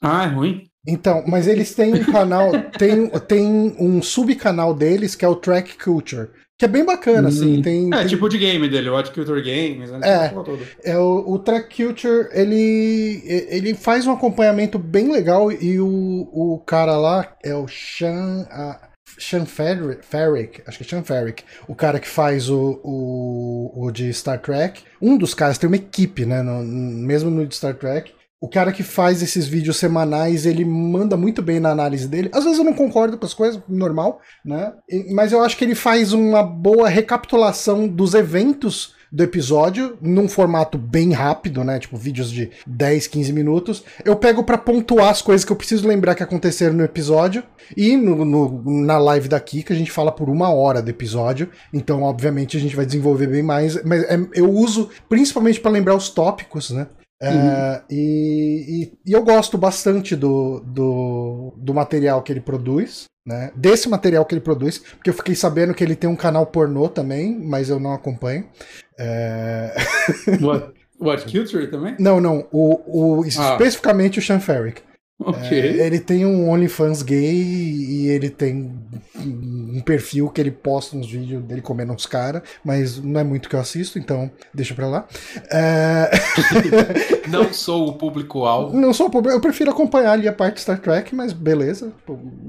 Ah, 0.00 0.24
é 0.24 0.28
ruim? 0.28 0.64
Então, 0.86 1.24
mas 1.26 1.46
eles 1.46 1.74
têm 1.74 1.94
um 1.94 2.04
canal, 2.04 2.50
tem, 2.78 3.08
tem 3.20 3.76
um 3.78 4.00
subcanal 4.00 4.74
deles 4.74 5.14
que 5.16 5.24
é 5.24 5.28
o 5.28 5.36
Track 5.36 5.76
Culture. 5.76 6.30
Que 6.62 6.66
é 6.66 6.68
bem 6.68 6.84
bacana, 6.84 7.28
assim. 7.28 7.58
Hum. 7.58 7.62
Tem, 7.62 7.92
é, 7.92 7.98
tem... 7.98 8.06
tipo 8.06 8.28
de 8.28 8.38
game 8.38 8.68
dele, 8.68 8.88
o 8.88 9.12
Culture 9.12 9.42
Games, 9.42 9.90
né? 9.90 9.98
É, 10.04 10.92
é 10.92 10.96
o, 10.96 11.24
o 11.26 11.38
Track 11.40 11.84
Culture, 11.84 12.28
ele, 12.30 13.20
ele 13.26 13.74
faz 13.74 14.06
um 14.06 14.12
acompanhamento 14.12 14.78
bem 14.78 15.10
legal 15.10 15.50
e 15.50 15.80
o, 15.80 15.88
o 16.32 16.62
cara 16.64 16.96
lá 16.96 17.36
é 17.42 17.52
o 17.52 17.66
Sean... 17.66 18.46
A... 18.48 18.78
Sean 19.18 19.44
Ferrick, 19.44 20.62
acho 20.66 20.78
que 20.78 20.84
é 20.84 20.86
Sean 20.88 21.02
Ferrick, 21.02 21.42
o 21.68 21.74
cara 21.74 21.98
que 21.98 22.08
faz 22.08 22.48
o, 22.48 22.80
o, 22.84 23.72
o 23.74 23.90
de 23.90 24.12
Star 24.12 24.40
Trek. 24.40 24.82
Um 25.02 25.18
dos 25.18 25.34
caras 25.34 25.58
tem 25.58 25.68
uma 25.68 25.76
equipe, 25.76 26.24
né? 26.24 26.42
No, 26.42 26.62
mesmo 26.62 27.28
no 27.28 27.44
de 27.44 27.56
Star 27.56 27.74
Trek. 27.74 28.12
O 28.42 28.48
cara 28.48 28.72
que 28.72 28.82
faz 28.82 29.22
esses 29.22 29.46
vídeos 29.46 29.76
semanais, 29.76 30.46
ele 30.46 30.64
manda 30.64 31.16
muito 31.16 31.40
bem 31.40 31.60
na 31.60 31.70
análise 31.70 32.08
dele. 32.08 32.28
Às 32.34 32.42
vezes 32.42 32.58
eu 32.58 32.64
não 32.64 32.72
concordo 32.72 33.16
com 33.16 33.24
as 33.24 33.32
coisas, 33.32 33.62
normal, 33.68 34.20
né? 34.44 34.72
Mas 35.12 35.30
eu 35.30 35.40
acho 35.40 35.56
que 35.56 35.64
ele 35.64 35.76
faz 35.76 36.12
uma 36.12 36.42
boa 36.42 36.88
recapitulação 36.88 37.86
dos 37.86 38.14
eventos 38.14 38.96
do 39.12 39.22
episódio, 39.22 39.96
num 40.00 40.26
formato 40.26 40.76
bem 40.76 41.12
rápido, 41.12 41.62
né? 41.62 41.78
Tipo, 41.78 41.96
vídeos 41.96 42.32
de 42.32 42.50
10, 42.66 43.06
15 43.06 43.32
minutos. 43.32 43.84
Eu 44.04 44.16
pego 44.16 44.42
para 44.42 44.58
pontuar 44.58 45.10
as 45.10 45.22
coisas 45.22 45.44
que 45.44 45.52
eu 45.52 45.56
preciso 45.56 45.86
lembrar 45.86 46.16
que 46.16 46.22
aconteceram 46.24 46.74
no 46.74 46.82
episódio. 46.82 47.44
E 47.76 47.96
no, 47.96 48.24
no, 48.24 48.82
na 48.84 48.98
live 48.98 49.28
daqui, 49.28 49.62
que 49.62 49.72
a 49.72 49.76
gente 49.76 49.92
fala 49.92 50.10
por 50.10 50.28
uma 50.28 50.52
hora 50.52 50.82
do 50.82 50.90
episódio. 50.90 51.48
Então, 51.72 52.02
obviamente, 52.02 52.56
a 52.56 52.60
gente 52.60 52.74
vai 52.74 52.86
desenvolver 52.86 53.28
bem 53.28 53.42
mais. 53.42 53.80
Mas 53.84 54.02
é, 54.02 54.18
eu 54.34 54.50
uso 54.50 54.90
principalmente 55.08 55.60
para 55.60 55.70
lembrar 55.70 55.94
os 55.94 56.08
tópicos, 56.08 56.70
né? 56.70 56.88
É, 57.22 57.82
e, 57.88 58.90
e, 59.06 59.10
e, 59.10 59.12
eu 59.12 59.22
gosto 59.22 59.56
bastante 59.56 60.16
do, 60.16 60.60
do, 60.60 61.54
do 61.56 61.72
material 61.72 62.20
que 62.22 62.32
ele 62.32 62.40
produz. 62.40 63.04
Né? 63.24 63.52
Desse 63.54 63.88
material 63.88 64.24
que 64.24 64.34
ele 64.34 64.40
produz, 64.40 64.78
porque 64.78 65.08
eu 65.08 65.14
fiquei 65.14 65.36
sabendo 65.36 65.72
que 65.72 65.84
ele 65.84 65.94
tem 65.94 66.10
um 66.10 66.16
canal 66.16 66.44
pornô 66.44 66.88
também, 66.88 67.38
mas 67.38 67.68
eu 67.68 67.78
não 67.78 67.92
acompanho. 67.92 68.48
É... 68.98 69.72
What, 70.40 70.72
what 71.00 71.32
Culture 71.32 71.70
também? 71.70 71.94
Não, 72.00 72.20
não. 72.20 72.48
O, 72.50 73.20
o, 73.20 73.22
ah. 73.22 73.26
Especificamente 73.28 74.18
o 74.18 74.22
Sean 74.22 74.40
Ferrick. 74.40 74.82
Okay. 75.20 75.80
É, 75.80 75.86
ele 75.86 76.00
tem 76.00 76.26
um 76.26 76.50
OnlyFans 76.50 77.02
gay 77.02 77.32
e 77.32 78.08
ele 78.08 78.28
tem 78.28 78.72
um 79.16 79.80
perfil 79.80 80.28
que 80.28 80.40
ele 80.40 80.50
posta 80.50 80.96
uns 80.96 81.10
vídeos 81.10 81.42
dele 81.44 81.60
comendo 81.60 81.92
uns 81.92 82.06
caras, 82.06 82.42
mas 82.64 82.98
não 82.98 83.20
é 83.20 83.24
muito 83.24 83.48
que 83.48 83.54
eu 83.54 83.60
assisto, 83.60 83.98
então 83.98 84.30
deixa 84.52 84.74
pra 84.74 84.88
lá. 84.88 85.06
É... 85.50 86.10
não 87.30 87.52
sou 87.52 87.88
o 87.88 87.92
público-alvo. 87.94 88.76
Não 88.76 88.92
sou 88.92 89.06
o 89.06 89.10
público, 89.10 89.36
eu 89.36 89.40
prefiro 89.40 89.70
acompanhar 89.70 90.12
ali 90.12 90.26
a 90.26 90.32
parte 90.32 90.60
Star 90.60 90.80
Trek, 90.80 91.14
mas 91.14 91.32
beleza. 91.32 91.92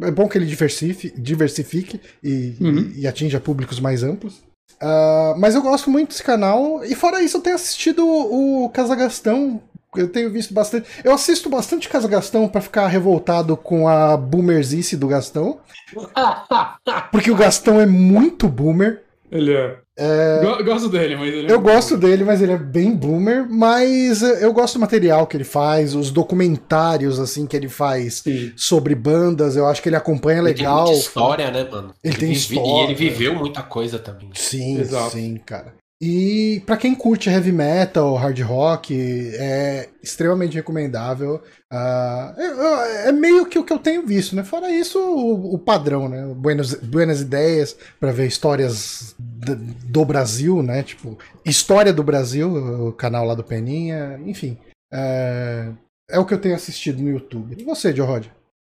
É 0.01 0.11
bom 0.11 0.27
que 0.27 0.37
ele 0.37 0.45
diversifique, 0.45 1.13
diversifique 1.19 2.01
e, 2.23 2.55
uhum. 2.59 2.91
e 2.95 3.07
atinja 3.07 3.39
públicos 3.39 3.79
mais 3.79 4.03
amplos. 4.03 4.41
Uh, 4.81 5.37
mas 5.37 5.55
eu 5.55 5.61
gosto 5.61 5.89
muito 5.89 6.09
desse 6.09 6.23
canal, 6.23 6.83
e 6.83 6.95
fora 6.95 7.21
isso, 7.21 7.37
eu 7.37 7.41
tenho 7.41 7.55
assistido 7.55 8.05
o 8.05 8.69
Casagastão 8.69 9.61
eu 9.95 10.07
tenho 10.07 10.29
visto 10.31 10.53
bastante. 10.53 10.87
Eu 11.03 11.13
assisto 11.13 11.49
bastante 11.49 11.89
Casa 11.89 12.07
Gastão 12.07 12.47
para 12.47 12.61
ficar 12.61 12.87
revoltado 12.87 13.55
com 13.55 13.87
a 13.87 14.15
boomerzice 14.17 14.95
do 14.97 15.07
Gastão. 15.07 15.59
Porque 17.11 17.31
o 17.31 17.35
Gastão 17.35 17.79
é 17.79 17.85
muito 17.85 18.47
boomer. 18.47 19.01
Ele 19.31 19.51
é. 19.51 19.77
é... 19.97 20.63
Gosto 20.63 20.89
dele, 20.89 21.15
mas 21.15 21.33
ele 21.33 21.47
é 21.47 21.51
Eu 21.51 21.59
gosto 21.59 21.97
boomer. 21.97 22.09
dele, 22.09 22.23
mas 22.23 22.41
ele 22.41 22.51
é 22.51 22.57
bem 22.57 22.95
boomer. 22.95 23.47
Mas 23.49 24.21
eu 24.21 24.53
gosto 24.53 24.75
do 24.75 24.81
material 24.81 25.25
que 25.25 25.35
ele 25.35 25.43
faz, 25.43 25.95
os 25.95 26.11
documentários 26.11 27.19
assim 27.19 27.47
que 27.47 27.57
ele 27.57 27.67
faz 27.67 28.19
Sim. 28.19 28.53
sobre 28.55 28.93
bandas. 28.93 29.55
Eu 29.55 29.65
acho 29.65 29.81
que 29.81 29.89
ele 29.89 29.95
acompanha 29.95 30.37
ele 30.37 30.49
legal. 30.49 30.85
Tem 30.85 30.97
história, 30.97 31.49
né, 31.49 31.67
mano? 31.69 31.93
Ele, 32.03 32.13
ele 32.13 32.17
tem 32.17 32.29
vive, 32.29 32.55
história. 32.55 32.81
E 32.81 32.83
ele 32.85 32.95
viveu 32.95 33.33
muita 33.35 33.63
coisa 33.63 33.97
também. 33.97 34.29
Sim, 34.35 34.79
Exato. 34.79 35.11
sim, 35.11 35.39
cara. 35.43 35.73
E 36.05 36.59
para 36.65 36.75
quem 36.75 36.93
curte 36.93 37.29
heavy 37.29 37.53
metal, 37.53 38.13
hard 38.15 38.37
rock, 38.41 38.93
é 39.35 39.87
extremamente 40.03 40.53
recomendável. 40.53 41.41
Uh, 41.71 42.37
é, 42.37 43.07
é, 43.07 43.11
meio 43.13 43.45
que 43.45 43.57
o 43.57 43.63
que 43.63 43.71
eu 43.71 43.79
tenho 43.79 44.05
visto, 44.05 44.35
né? 44.35 44.43
Fora 44.43 44.69
isso, 44.69 44.99
o, 44.99 45.55
o 45.55 45.57
padrão, 45.57 46.09
né? 46.09 46.25
Buenos, 46.35 46.73
Buenas 46.73 47.21
Ideias 47.21 47.77
para 48.01 48.11
ver 48.11 48.27
histórias 48.27 49.15
do, 49.17 49.55
do, 49.55 50.03
Brasil, 50.03 50.61
né? 50.61 50.83
Tipo, 50.83 51.17
História 51.45 51.93
do 51.93 52.03
Brasil, 52.03 52.53
o 52.87 52.91
canal 52.91 53.25
lá 53.25 53.33
do 53.33 53.43
Peninha, 53.43 54.19
enfim. 54.25 54.57
É, 54.91 55.69
é 56.09 56.19
o 56.19 56.25
que 56.25 56.33
eu 56.33 56.41
tenho 56.41 56.55
assistido 56.55 57.01
no 57.01 57.11
YouTube. 57.11 57.55
E 57.57 57.63
você, 57.63 57.95
Joe 57.95 58.05
Rod? 58.05 58.25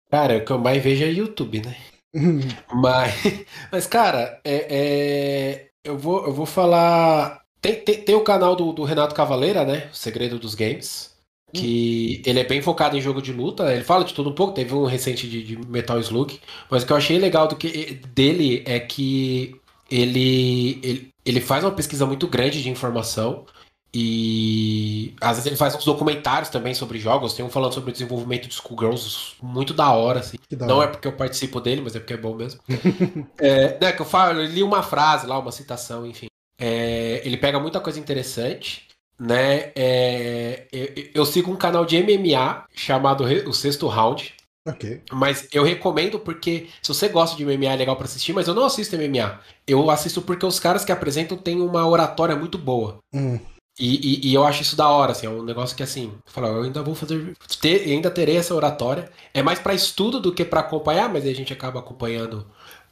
Cara, 0.10 0.38
o 0.38 0.46
que 0.46 0.52
eu 0.54 0.58
mais 0.58 0.82
vejo 0.82 1.04
é 1.04 1.12
YouTube, 1.12 1.62
né? 1.66 1.76
mas, 2.74 3.46
mas, 3.70 3.86
cara, 3.88 4.40
é, 4.46 4.68
é, 4.70 5.68
eu 5.86 5.98
vou, 5.98 6.26
eu 6.26 6.34
vou 6.34 6.46
falar. 6.46 7.42
Tem, 7.62 7.76
tem, 7.76 8.02
tem 8.02 8.16
o 8.16 8.24
canal 8.24 8.56
do, 8.56 8.74
do, 8.74 8.84
Renato 8.84 9.16
Cavaleira, 9.16 9.64
né? 9.64 9.90
O 9.94 9.96
Segredo 9.96 10.38
dos 10.40 10.56
Games. 10.56 11.14
Que 11.54 12.22
ele 12.26 12.40
é 12.40 12.44
bem 12.44 12.62
focado 12.62 12.98
em 12.98 13.02
jogo 13.02 13.22
de 13.22 13.32
luta. 13.32 13.74
Ele 13.74 13.84
fala 13.84 14.04
de 14.04 14.14
tudo 14.14 14.32
um 14.32 14.36
pouco. 14.36 14.54
Teve 14.54 14.74
um 14.74 14.86
recente 14.86 15.30
de, 15.30 15.42
de 15.42 15.68
Metal 15.68 15.98
Slug. 16.00 16.38
Mas 16.70 16.84
o 16.84 16.86
que 16.86 16.92
eu 16.92 16.98
achei 16.98 17.18
legal 17.18 17.48
do 17.48 17.56
que, 17.56 18.02
dele 18.14 18.62
é 18.66 18.78
que 18.78 19.56
ele, 19.90 20.80
ele, 20.84 21.10
ele 21.24 21.40
faz 21.40 21.64
uma 21.64 21.72
pesquisa 21.72 22.06
muito 22.06 22.28
grande 22.28 22.62
de 22.62 22.70
informação. 22.70 23.46
E 23.98 25.16
às 25.22 25.38
vezes 25.38 25.46
ele 25.46 25.56
faz 25.56 25.74
uns 25.74 25.86
documentários 25.86 26.50
também 26.50 26.74
sobre 26.74 27.00
jogos. 27.00 27.34
Tem 27.34 27.46
um 27.46 27.50
falando 27.50 27.74
sobre 27.74 27.92
o 27.92 27.94
desenvolvimento 27.94 28.46
de 28.46 28.54
Schoolgirls 28.54 29.36
muito 29.42 29.74
da 29.74 29.90
hora, 29.94 30.20
assim. 30.20 30.36
Da 30.52 30.66
Não 30.66 30.80
hora. 30.80 30.90
é 30.90 30.92
porque 30.92 31.08
eu 31.08 31.14
participo 31.14 31.62
dele, 31.62 31.80
mas 31.82 31.96
é 31.96 32.00
porque 32.00 32.14
é 32.14 32.18
bom 32.18 32.36
mesmo. 32.36 32.60
é, 33.40 33.80
né, 33.80 33.94
que 33.94 34.02
eu 34.02 34.06
falo, 34.06 34.42
eu 34.42 34.48
li 34.48 34.62
uma 34.62 34.84
frase 34.84 35.26
lá, 35.26 35.40
uma 35.40 35.52
citação, 35.54 36.06
enfim. 36.06 36.28
É, 36.60 37.22
ele 37.24 37.38
pega 37.38 37.58
muita 37.58 37.80
coisa 37.80 37.98
interessante, 37.98 38.86
né? 39.18 39.72
É, 39.74 40.68
eu, 40.74 41.12
eu, 41.16 41.26
sigo 41.26 41.50
um 41.50 41.56
canal 41.56 41.86
de 41.86 41.98
MMA 42.04 42.66
chamado 42.76 43.24
O 43.48 43.54
Sexto 43.54 43.88
Round. 43.88 44.34
Ok. 44.68 45.04
Mas 45.10 45.48
eu 45.54 45.64
recomendo 45.64 46.20
porque 46.20 46.68
se 46.82 46.94
você 46.94 47.08
gosta 47.08 47.38
de 47.38 47.46
MMA 47.46 47.72
é 47.72 47.76
legal 47.78 47.96
para 47.96 48.06
assistir, 48.06 48.34
mas 48.34 48.50
eu 48.50 48.54
não 48.54 48.66
assisto 48.66 48.98
MMA. 48.98 49.40
Eu 49.66 49.90
assisto 49.90 50.22
porque 50.22 50.46
os 50.46 50.60
caras 50.60 50.84
que 50.84 50.92
apresentam 50.92 51.38
têm 51.38 51.62
uma 51.62 51.88
oratória 51.88 52.36
muito 52.36 52.58
boa. 52.58 52.98
Hum. 53.14 53.40
E, 53.78 54.28
e, 54.28 54.30
e, 54.30 54.34
eu 54.34 54.46
acho 54.46 54.62
isso 54.62 54.76
da 54.76 54.88
hora, 54.88 55.12
assim, 55.12 55.28
é 55.28 55.30
um 55.30 55.44
negócio 55.44 55.76
que 55.76 55.84
assim, 55.84 56.14
eu, 56.36 56.44
eu 56.46 56.64
ainda 56.64 56.82
vou 56.82 56.96
fazer, 56.96 57.36
ter, 57.60 57.82
ainda 57.82 58.10
terei 58.10 58.38
essa 58.38 58.56
oratória. 58.56 59.12
É 59.34 59.44
mais 59.44 59.60
para 59.60 59.74
estudo 59.74 60.20
do 60.20 60.34
que 60.34 60.46
para 60.46 60.62
acompanhar, 60.62 61.10
mas 61.10 61.26
a 61.26 61.34
gente 61.34 61.52
acaba 61.52 61.80
acompanhando 61.80 62.48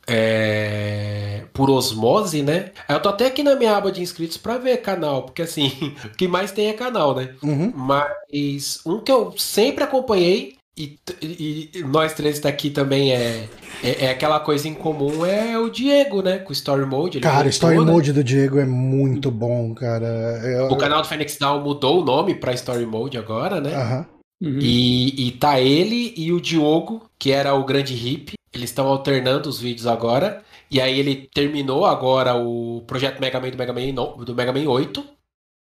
é, 0.05 1.45
por 1.53 1.69
osmose, 1.69 2.41
né? 2.43 2.71
Eu 2.89 3.01
tô 3.01 3.09
até 3.09 3.27
aqui 3.27 3.43
na 3.43 3.55
minha 3.55 3.77
aba 3.77 3.91
de 3.91 4.01
inscritos 4.01 4.37
para 4.37 4.57
ver 4.57 4.77
canal, 4.77 5.23
porque 5.23 5.41
assim, 5.41 5.71
o 6.03 6.09
que 6.09 6.27
mais 6.27 6.51
tem 6.51 6.67
é 6.67 6.73
canal, 6.73 7.15
né? 7.15 7.33
Uhum. 7.41 7.71
Mas 7.73 8.81
um 8.85 8.99
que 8.99 9.11
eu 9.11 9.33
sempre 9.37 9.83
acompanhei 9.83 10.57
e, 10.75 10.97
e, 11.21 11.69
e, 11.75 11.83
nós 11.83 12.13
três 12.13 12.39
daqui 12.39 12.71
também 12.71 13.13
é, 13.13 13.47
é, 13.83 14.05
é, 14.05 14.09
aquela 14.09 14.39
coisa 14.39 14.67
em 14.67 14.73
comum, 14.73 15.23
é 15.23 15.57
o 15.57 15.69
Diego, 15.69 16.23
né? 16.23 16.39
Com 16.39 16.49
o 16.49 16.53
Story 16.53 16.85
Mode. 16.85 17.19
Cara, 17.19 17.45
o 17.45 17.49
Story 17.49 17.77
né? 17.77 17.85
Mode 17.85 18.11
do 18.11 18.23
Diego 18.23 18.59
é 18.59 18.65
muito 18.65 19.29
bom, 19.29 19.73
cara. 19.75 20.07
Eu... 20.43 20.67
O 20.69 20.77
canal 20.77 21.03
do 21.03 21.07
Phoenix 21.07 21.37
Down 21.37 21.61
mudou 21.61 22.01
o 22.01 22.05
nome 22.05 22.33
pra 22.33 22.53
Story 22.53 22.87
Mode 22.87 23.17
agora, 23.17 23.61
né? 23.61 23.75
Aham. 23.75 24.05
Uhum. 24.41 24.59
E, 24.59 25.27
e 25.27 25.31
tá 25.33 25.59
ele 25.59 26.13
e 26.17 26.33
o 26.33 26.41
Diogo, 26.41 27.09
que 27.19 27.31
era 27.31 27.53
o 27.53 27.63
grande 27.63 27.93
hip. 27.93 28.33
Eles 28.51 28.71
estão 28.71 28.87
alternando 28.87 29.47
os 29.47 29.59
vídeos 29.59 29.85
agora. 29.85 30.43
E 30.71 30.81
aí 30.81 30.99
ele 30.99 31.29
terminou 31.33 31.85
agora 31.85 32.35
o 32.35 32.83
projeto 32.87 33.19
Mega 33.19 33.39
Man 33.39 33.51
do 33.51 33.57
Mega 33.57 33.73
Man, 33.73 34.15
do 34.25 34.35
Mega 34.35 34.51
Man 34.51 34.67
8. 34.67 35.05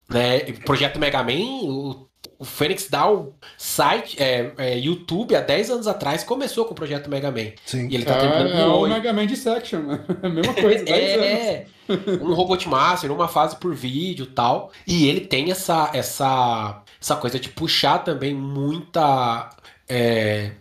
Né? 0.08 0.40
Projeto 0.64 1.00
Mega 1.00 1.22
Man, 1.22 1.64
o 1.64 2.09
o 2.40 2.44
Fênix 2.46 2.88
Down 2.88 3.34
site, 3.58 4.20
é, 4.20 4.50
é, 4.56 4.78
YouTube, 4.78 5.36
há 5.36 5.42
10 5.42 5.72
anos 5.72 5.86
atrás, 5.86 6.24
começou 6.24 6.64
com 6.64 6.72
o 6.72 6.74
projeto 6.74 7.10
Mega 7.10 7.30
Man. 7.30 7.52
Sim. 7.66 7.86
E 7.90 7.94
ele 7.94 8.06
tá 8.06 8.18
terminando 8.18 8.50
é, 8.50 8.62
é 8.62 8.66
o 8.66 8.88
Mega 8.88 9.12
Man 9.12 9.26
de 9.26 9.36
Section, 9.36 9.92
é 9.92 10.00
a 10.26 10.30
mesma 10.30 10.54
coisa, 10.54 10.82
10 10.82 10.88
é, 11.20 11.66
anos. 11.86 12.22
um 12.22 12.32
Robot 12.32 12.66
Master, 12.66 13.12
uma 13.12 13.28
fase 13.28 13.56
por 13.56 13.74
vídeo 13.74 14.24
tal. 14.24 14.72
E 14.86 15.06
ele 15.06 15.20
tem 15.20 15.50
essa, 15.50 15.90
essa, 15.92 16.82
essa 16.98 17.16
coisa 17.16 17.38
de 17.38 17.50
puxar 17.50 17.98
também 17.98 18.32
muita. 18.34 19.50
É, 19.86 20.52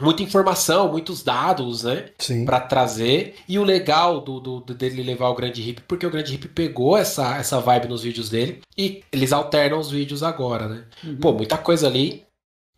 muita 0.00 0.22
informação, 0.22 0.90
muitos 0.90 1.22
dados, 1.22 1.84
né? 1.84 2.06
Para 2.44 2.60
trazer. 2.60 3.34
E 3.48 3.58
o 3.58 3.64
legal 3.64 4.20
do, 4.20 4.40
do, 4.40 4.60
do, 4.60 4.74
dele 4.74 5.02
levar 5.02 5.28
o 5.28 5.34
Grande 5.34 5.62
Hip, 5.62 5.82
porque 5.86 6.06
o 6.06 6.10
Grande 6.10 6.34
Hip 6.34 6.48
pegou 6.48 6.96
essa, 6.96 7.36
essa 7.36 7.60
vibe 7.60 7.88
nos 7.88 8.02
vídeos 8.02 8.30
dele 8.30 8.60
e 8.76 9.02
eles 9.12 9.32
alternam 9.32 9.78
os 9.78 9.90
vídeos 9.90 10.22
agora, 10.22 10.68
né? 10.68 10.84
Uhum. 11.04 11.16
Pô, 11.16 11.32
muita 11.32 11.58
coisa 11.58 11.86
ali. 11.86 12.24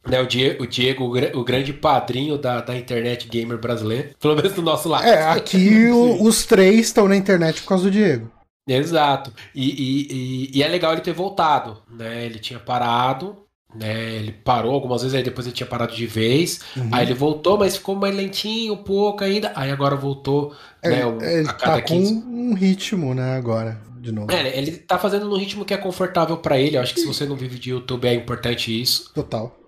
Né, 0.05 0.21
o 0.21 0.27
Diego, 0.27 0.65
o, 0.65 0.67
Diego, 0.67 1.05
o 1.39 1.45
grande 1.45 1.73
padrinho 1.73 2.37
da, 2.37 2.61
da 2.61 2.77
internet 2.77 3.29
gamer 3.29 3.57
brasileira, 3.57 4.11
pelo 4.19 4.35
menos 4.35 4.53
do 4.53 4.61
nosso 4.61 4.89
lado. 4.89 5.05
É, 5.05 5.23
aqui 5.29 5.87
o, 5.95 6.25
os 6.25 6.45
três 6.45 6.87
estão 6.87 7.07
na 7.07 7.17
internet 7.17 7.63
por 7.63 7.69
causa 7.69 7.85
do 7.85 7.91
Diego. 7.93 8.29
Exato. 8.67 9.33
E, 9.55 9.71
e, 9.71 10.07
e, 10.11 10.59
e, 10.59 10.63
é 10.63 10.69
legal 10.69 10.93
ele 10.93 11.03
ter 11.03 11.13
voltado, 11.13 11.83
né? 11.89 12.25
Ele 12.25 12.39
tinha 12.39 12.59
parado, 12.59 13.45
né? 13.75 14.15
Ele 14.17 14.33
parou 14.33 14.73
algumas 14.73 15.03
vezes, 15.03 15.15
aí 15.15 15.23
depois 15.23 15.47
ele 15.47 15.55
tinha 15.55 15.67
parado 15.67 15.95
de 15.95 16.07
vez. 16.07 16.61
Uhum. 16.77 16.89
Aí 16.93 17.07
ele 17.07 17.15
voltou, 17.15 17.59
mas 17.59 17.77
ficou 17.77 17.95
mais 17.95 18.15
lentinho, 18.15 18.75
um 18.75 18.83
pouco 18.83 19.25
ainda. 19.25 19.53
Aí 19.55 19.71
agora 19.71 19.97
voltou. 19.97 20.55
É, 20.83 20.91
né, 20.91 21.07
um, 21.07 21.21
ele 21.23 21.49
a 21.49 21.53
cada 21.53 21.75
tá 21.75 21.83
15... 21.83 22.15
com 22.15 22.29
um 22.29 22.55
ritmo, 22.55 23.15
né, 23.15 23.37
agora, 23.37 23.81
de 24.01 24.13
novo. 24.13 24.31
É, 24.31 24.57
ele 24.57 24.73
tá 24.73 24.99
fazendo 24.99 25.29
no 25.29 25.37
ritmo 25.37 25.65
que 25.65 25.75
é 25.75 25.77
confortável 25.77 26.37
para 26.37 26.59
ele. 26.59 26.77
Eu 26.77 26.83
acho 26.83 26.95
que 26.95 27.01
se 27.01 27.07
você 27.07 27.25
não 27.25 27.37
vive 27.37 27.59
de 27.59 27.71
YouTube 27.71 28.07
é 28.07 28.15
importante 28.15 28.81
isso. 28.81 29.11
Total. 29.15 29.59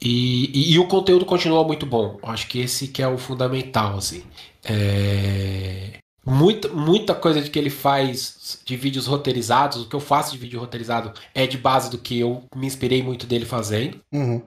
E, 0.00 0.50
e, 0.52 0.74
e, 0.74 0.78
o 0.78 0.86
conteúdo 0.86 1.24
continua 1.24 1.64
muito 1.64 1.86
bom. 1.86 2.18
Eu 2.22 2.28
acho 2.28 2.46
que 2.46 2.60
esse 2.60 2.88
que 2.88 3.02
é 3.02 3.08
o 3.08 3.16
fundamental, 3.16 3.96
assim. 3.96 4.22
É... 4.64 5.98
Muita, 6.26 6.68
muita 6.68 7.14
coisa 7.14 7.40
de 7.40 7.50
que 7.50 7.58
ele 7.58 7.70
faz 7.70 8.60
de 8.64 8.76
vídeos 8.76 9.06
roteirizados, 9.06 9.82
o 9.82 9.88
que 9.88 9.94
eu 9.94 10.00
faço 10.00 10.32
de 10.32 10.38
vídeo 10.38 10.58
roteirizado 10.58 11.12
é 11.34 11.46
de 11.46 11.58
base 11.58 11.90
do 11.90 11.98
que 11.98 12.18
eu 12.18 12.44
me 12.56 12.66
inspirei 12.66 13.02
muito 13.02 13.26
dele 13.26 13.44
fazendo. 13.44 14.00
Uhum. 14.12 14.42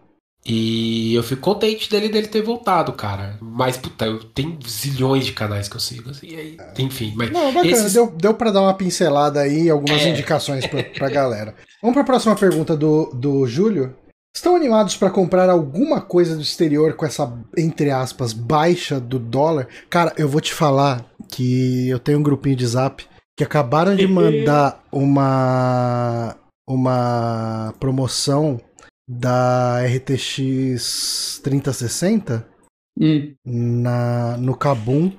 E 0.45 1.13
eu 1.13 1.23
fico 1.23 1.41
contente 1.41 1.89
dele, 1.89 2.07
dele 2.07 2.27
ter 2.27 2.41
voltado, 2.41 2.93
cara. 2.93 3.37
Mas, 3.41 3.75
puta, 3.75 4.05
eu 4.05 4.23
tenho 4.23 4.57
zilhões 4.65 5.25
de 5.25 5.33
canais 5.33 5.67
que 5.67 5.75
eu 5.75 5.79
sigo. 5.79 6.09
Assim, 6.09 6.35
aí, 6.35 6.57
enfim, 6.79 7.13
mas. 7.17 7.31
Não, 7.31 7.53
bacana, 7.53 7.69
esses... 7.69 7.93
deu, 7.93 8.09
deu 8.11 8.33
pra 8.33 8.51
dar 8.51 8.61
uma 8.61 8.73
pincelada 8.73 9.41
aí, 9.41 9.69
algumas 9.69 10.01
é... 10.01 10.09
indicações 10.09 10.65
pra, 10.65 10.83
pra 10.83 11.09
galera. 11.09 11.53
Vamos 11.81 11.95
pra 11.95 12.05
próxima 12.05 12.35
pergunta 12.35 12.77
do, 12.77 13.11
do 13.13 13.45
Júlio. 13.45 13.93
Estão 14.37 14.55
animados 14.55 14.95
para 14.95 15.09
comprar 15.09 15.49
alguma 15.49 15.99
coisa 15.99 16.35
do 16.35 16.43
exterior 16.43 16.93
com 16.93 17.07
essa, 17.07 17.27
entre 17.57 17.89
aspas, 17.89 18.33
baixa 18.33 18.99
do 18.99 19.17
dólar? 19.17 19.67
Cara, 19.89 20.13
eu 20.15 20.29
vou 20.29 20.39
te 20.39 20.53
falar 20.53 21.03
que 21.27 21.89
eu 21.89 21.97
tenho 21.97 22.19
um 22.19 22.23
grupinho 22.23 22.55
de 22.55 22.67
zap 22.67 23.03
que 23.35 23.43
acabaram 23.43 23.95
de 23.95 24.05
mandar 24.07 24.79
uma 24.91 26.37
uma 26.69 27.73
promoção 27.79 28.61
da 29.09 29.83
RTX 29.83 31.41
3060 31.43 32.47
hum. 32.95 33.33
na, 33.43 34.37
no 34.37 34.55
Kabum 34.55 35.11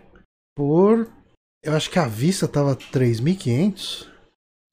por. 0.57 1.09
Eu 1.65 1.75
acho 1.75 1.91
que 1.91 1.99
a 1.99 2.07
vista 2.07 2.47
tava 2.47 2.77
3.500. 2.77 4.07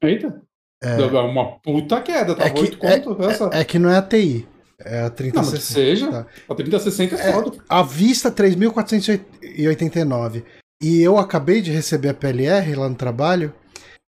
Eita! 0.03 0.44
É 0.88 1.06
uma 1.06 1.58
puta 1.60 2.01
queda, 2.01 2.36
tá 2.36 2.46
é 2.46 2.50
que, 2.50 2.75
conto, 2.75 3.15
é, 3.22 3.25
essa. 3.25 3.50
É, 3.54 3.62
é, 3.62 3.63
que 3.63 3.80
não 3.80 3.89
é 3.89 3.96
a 3.98 4.01
TI. 4.01 4.46
É 4.80 5.01
a 5.01 5.10
3060. 5.10 5.42
Não, 5.42 5.51
que 5.51 5.62
seja. 5.62 6.12
Tá. 6.12 6.25
A 6.50 6.56
3060 6.56 7.15
é, 7.15 7.30
é 7.30 7.34
foda. 7.34 7.51
A 7.68 7.82
vista 7.82 8.32
3.489. 8.32 10.44
E 10.82 11.01
eu 11.01 11.18
acabei 11.18 11.62
de 11.62 11.72
receber 11.72 12.10
a 12.10 12.13
PLR 12.13 12.75
lá 12.75 12.89
no 12.89 12.96
trabalho. 12.96 13.54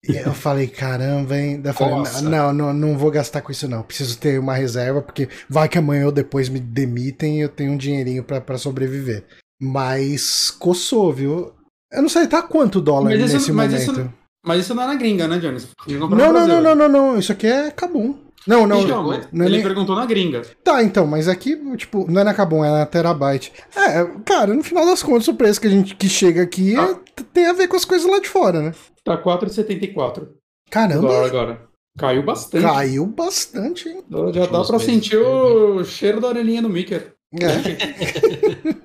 E 0.07 0.15
eu 0.15 0.33
falei, 0.35 0.67
caramba, 0.67 1.37
hein? 1.37 1.61
Daí 1.61 1.71
eu 1.71 1.75
falei, 1.75 1.95
não, 2.23 2.53
não, 2.53 2.73
não 2.73 2.97
vou 2.97 3.09
gastar 3.09 3.41
com 3.41 3.51
isso, 3.51 3.67
não. 3.67 3.81
Preciso 3.81 4.17
ter 4.17 4.39
uma 4.39 4.53
reserva, 4.53 5.01
porque 5.01 5.29
vai 5.49 5.69
que 5.69 5.77
amanhã 5.77 6.05
ou 6.05 6.11
depois 6.11 6.49
me 6.49 6.59
demitem 6.59 7.37
e 7.37 7.41
eu 7.41 7.49
tenho 7.49 7.71
um 7.71 7.77
dinheirinho 7.77 8.23
para 8.23 8.57
sobreviver. 8.57 9.23
Mas 9.61 10.51
coçou, 10.51 11.11
viu? 11.11 11.53
Eu 11.91 12.01
não 12.01 12.09
sei, 12.09 12.27
tá 12.27 12.43
quanto 12.43 12.81
dólar 12.81 13.17
mas 13.17 13.33
nesse 13.33 13.51
momento? 13.51 13.75
Isso, 13.75 14.13
mas 14.45 14.61
isso 14.61 14.73
não 14.73 14.83
é 14.83 14.87
na 14.87 14.95
gringa, 14.95 15.27
né, 15.27 15.39
Johnny? 15.39 15.59
Não, 15.87 16.09
não, 16.09 16.47
não, 16.47 16.61
não, 16.61 16.75
não, 16.75 16.89
não, 16.89 17.19
Isso 17.19 17.31
aqui 17.31 17.47
é 17.47 17.71
Kabum. 17.71 18.15
Não, 18.47 18.65
não. 18.65 18.81
Então, 18.81 19.03
não 19.03 19.43
é 19.43 19.47
ele 19.47 19.57
nem... 19.57 19.63
perguntou 19.63 19.93
na 19.95 20.05
gringa. 20.05 20.41
Tá, 20.63 20.81
então, 20.81 21.05
mas 21.05 21.27
aqui, 21.27 21.57
tipo, 21.75 22.09
não 22.09 22.21
é 22.21 22.23
na 22.23 22.33
Kabum, 22.33 22.63
é 22.63 22.69
na 22.69 22.85
Terabyte. 22.85 23.51
É, 23.75 24.05
cara, 24.23 24.53
no 24.53 24.63
final 24.63 24.85
das 24.85 25.03
contas, 25.03 25.27
o 25.27 25.33
preço 25.33 25.59
que 25.59 25.67
a 25.67 25.69
gente 25.69 25.95
que 25.95 26.07
chega 26.07 26.43
aqui 26.43 26.75
é, 26.75 26.79
ah. 26.79 26.97
tem 27.33 27.47
a 27.47 27.53
ver 27.53 27.67
com 27.67 27.75
as 27.75 27.83
coisas 27.83 28.09
lá 28.09 28.19
de 28.19 28.29
fora, 28.29 28.61
né? 28.61 28.73
Tá 29.03 29.21
4,74. 29.21 30.29
Caramba. 30.69 31.07
Agora, 31.07 31.27
agora. 31.27 31.67
Caiu 31.97 32.23
bastante. 32.23 32.63
Caiu 32.63 33.05
bastante, 33.07 33.89
hein? 33.89 34.03
Já 34.33 34.45
dá 34.45 34.63
pra 34.63 34.79
sentir 34.79 35.17
o 35.17 35.83
cheiro 35.83 36.21
da 36.21 36.27
orelhinha 36.27 36.61
do 36.61 36.69
Mickey. 36.69 36.95
É. 36.95 37.07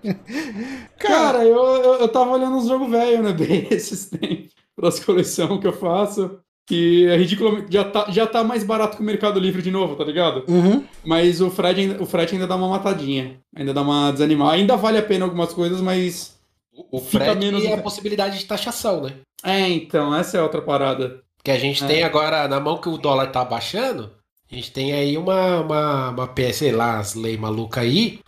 Cara, 0.98 1.44
eu, 1.44 1.56
eu, 1.56 1.94
eu 1.94 2.08
tava 2.08 2.32
olhando 2.32 2.56
uns 2.56 2.66
jogos 2.66 2.90
velhos, 2.90 3.22
né? 3.22 3.32
Bem 3.36 3.68
esses 3.70 4.08
tempos, 4.08 4.52
das 4.80 4.98
coleções 5.04 5.60
que 5.60 5.66
eu 5.66 5.72
faço. 5.72 6.38
Que 6.64 7.08
é 7.08 7.16
ridículo, 7.16 7.66
já 7.68 7.82
tá, 7.82 8.06
já 8.10 8.24
tá 8.24 8.44
mais 8.44 8.62
barato 8.62 8.96
que 8.96 9.02
o 9.02 9.06
Mercado 9.06 9.40
Livre 9.40 9.60
de 9.60 9.70
novo, 9.70 9.96
tá 9.96 10.04
ligado? 10.04 10.44
Uhum. 10.48 10.84
Mas 11.04 11.40
o 11.40 11.50
frete, 11.50 11.96
o 11.98 12.06
frete 12.06 12.34
ainda 12.34 12.46
dá 12.46 12.54
uma 12.54 12.68
matadinha. 12.68 13.40
Ainda 13.54 13.74
dá 13.74 13.82
uma 13.82 14.12
desanimada. 14.12 14.52
Ainda 14.52 14.76
vale 14.76 14.96
a 14.96 15.02
pena 15.02 15.24
algumas 15.24 15.52
coisas, 15.52 15.80
mas. 15.80 16.38
O, 16.72 16.98
o 16.98 17.00
frete 17.00 17.36
menos... 17.36 17.64
é 17.64 17.74
a 17.74 17.82
possibilidade 17.82 18.38
de 18.38 18.44
taxação, 18.44 19.02
né? 19.02 19.16
É, 19.42 19.68
então, 19.68 20.14
essa 20.14 20.38
é 20.38 20.42
outra 20.42 20.62
parada. 20.62 21.20
Que 21.42 21.50
a 21.50 21.58
gente 21.58 21.82
é. 21.82 21.86
tem 21.86 22.04
agora, 22.04 22.46
na 22.46 22.60
mão 22.60 22.78
que 22.78 22.88
o 22.88 22.96
dólar 22.96 23.26
tá 23.32 23.44
baixando, 23.44 24.12
a 24.50 24.54
gente 24.54 24.70
tem 24.70 24.92
aí 24.92 25.16
uma, 25.16 25.60
uma, 25.60 26.10
uma 26.10 26.28
PS, 26.28 26.56
sei 26.56 26.72
lá, 26.72 26.98
as 26.98 27.14
leis 27.14 27.40
malucas 27.40 27.82
aí, 27.82 28.20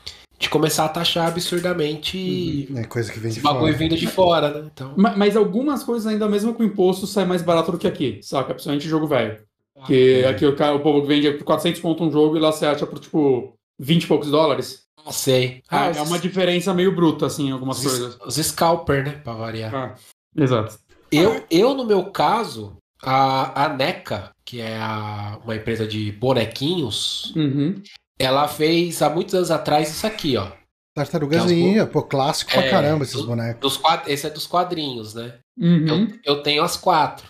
de 0.44 0.50
começar 0.50 0.84
a 0.84 0.88
taxar 0.88 1.26
absurdamente. 1.26 2.68
Uhum. 2.70 2.78
É 2.78 2.84
coisa 2.84 3.12
que 3.12 3.18
vem 3.18 3.32
de 3.32 3.40
bagulho 3.40 3.72
fora. 3.72 3.76
vindo 3.76 3.96
de 3.96 4.06
fora, 4.06 4.50
né? 4.50 4.70
Então... 4.72 4.94
Mas, 4.96 5.16
mas, 5.16 5.36
algumas 5.36 5.82
coisas, 5.82 6.06
ainda 6.06 6.28
mesmo 6.28 6.54
com 6.54 6.62
imposto, 6.62 7.06
sai 7.06 7.24
mais 7.24 7.42
barato 7.42 7.72
do 7.72 7.78
que 7.78 7.86
aqui, 7.86 8.20
saca? 8.22 8.52
Principalmente 8.52 8.88
jogo 8.88 9.06
velho. 9.06 9.42
Ah, 9.76 9.86
que 9.86 10.22
é. 10.22 10.28
aqui 10.28 10.46
o, 10.46 10.54
cara, 10.54 10.74
o 10.74 10.80
povo 10.80 11.04
vende 11.04 11.30
por 11.32 11.44
400 11.44 11.80
pontos 11.80 12.06
um 12.06 12.12
jogo 12.12 12.36
e 12.36 12.40
lá 12.40 12.52
você 12.52 12.66
acha 12.66 12.86
por 12.86 12.98
tipo 13.00 13.54
20 13.78 14.04
e 14.04 14.06
poucos 14.06 14.30
dólares. 14.30 14.84
Não 15.04 15.12
sei. 15.12 15.62
Ah, 15.68 15.88
é, 15.88 15.98
é 15.98 16.02
uma 16.02 16.18
diferença 16.18 16.72
meio 16.72 16.94
bruta, 16.94 17.26
assim, 17.26 17.50
algumas 17.50 17.78
os, 17.78 17.84
coisas. 17.84 18.18
Os 18.24 18.46
scalper, 18.46 19.04
né? 19.04 19.12
Pra 19.24 19.32
variar. 19.32 19.74
Ah, 19.74 19.94
exato. 20.36 20.78
Eu, 21.10 21.42
eu, 21.50 21.74
no 21.74 21.84
meu 21.84 22.04
caso, 22.06 22.76
a, 23.02 23.64
a 23.64 23.68
NECA, 23.68 24.30
que 24.44 24.60
é 24.60 24.76
a, 24.76 25.38
uma 25.42 25.56
empresa 25.56 25.86
de 25.86 26.12
bonequinhos, 26.12 27.32
uhum. 27.36 27.82
Ela 28.18 28.48
fez 28.48 29.02
há 29.02 29.10
muitos 29.10 29.34
anos 29.34 29.50
atrás 29.50 29.90
isso 29.90 30.06
aqui, 30.06 30.36
ó. 30.36 30.48
Tartarugazinha, 30.94 31.82
é 31.82 31.86
pô, 31.86 32.02
clássico 32.02 32.52
é, 32.52 32.54
pra 32.54 32.70
caramba 32.70 33.04
esses 33.04 33.20
do, 33.20 33.26
bonecos. 33.26 33.60
Dos 33.60 33.76
quad... 33.76 34.02
Esse 34.06 34.26
é 34.26 34.30
dos 34.30 34.46
quadrinhos, 34.46 35.14
né? 35.14 35.34
Uhum. 35.58 36.08
Eu, 36.24 36.36
eu 36.36 36.42
tenho 36.42 36.62
as 36.62 36.76
quatro. 36.76 37.26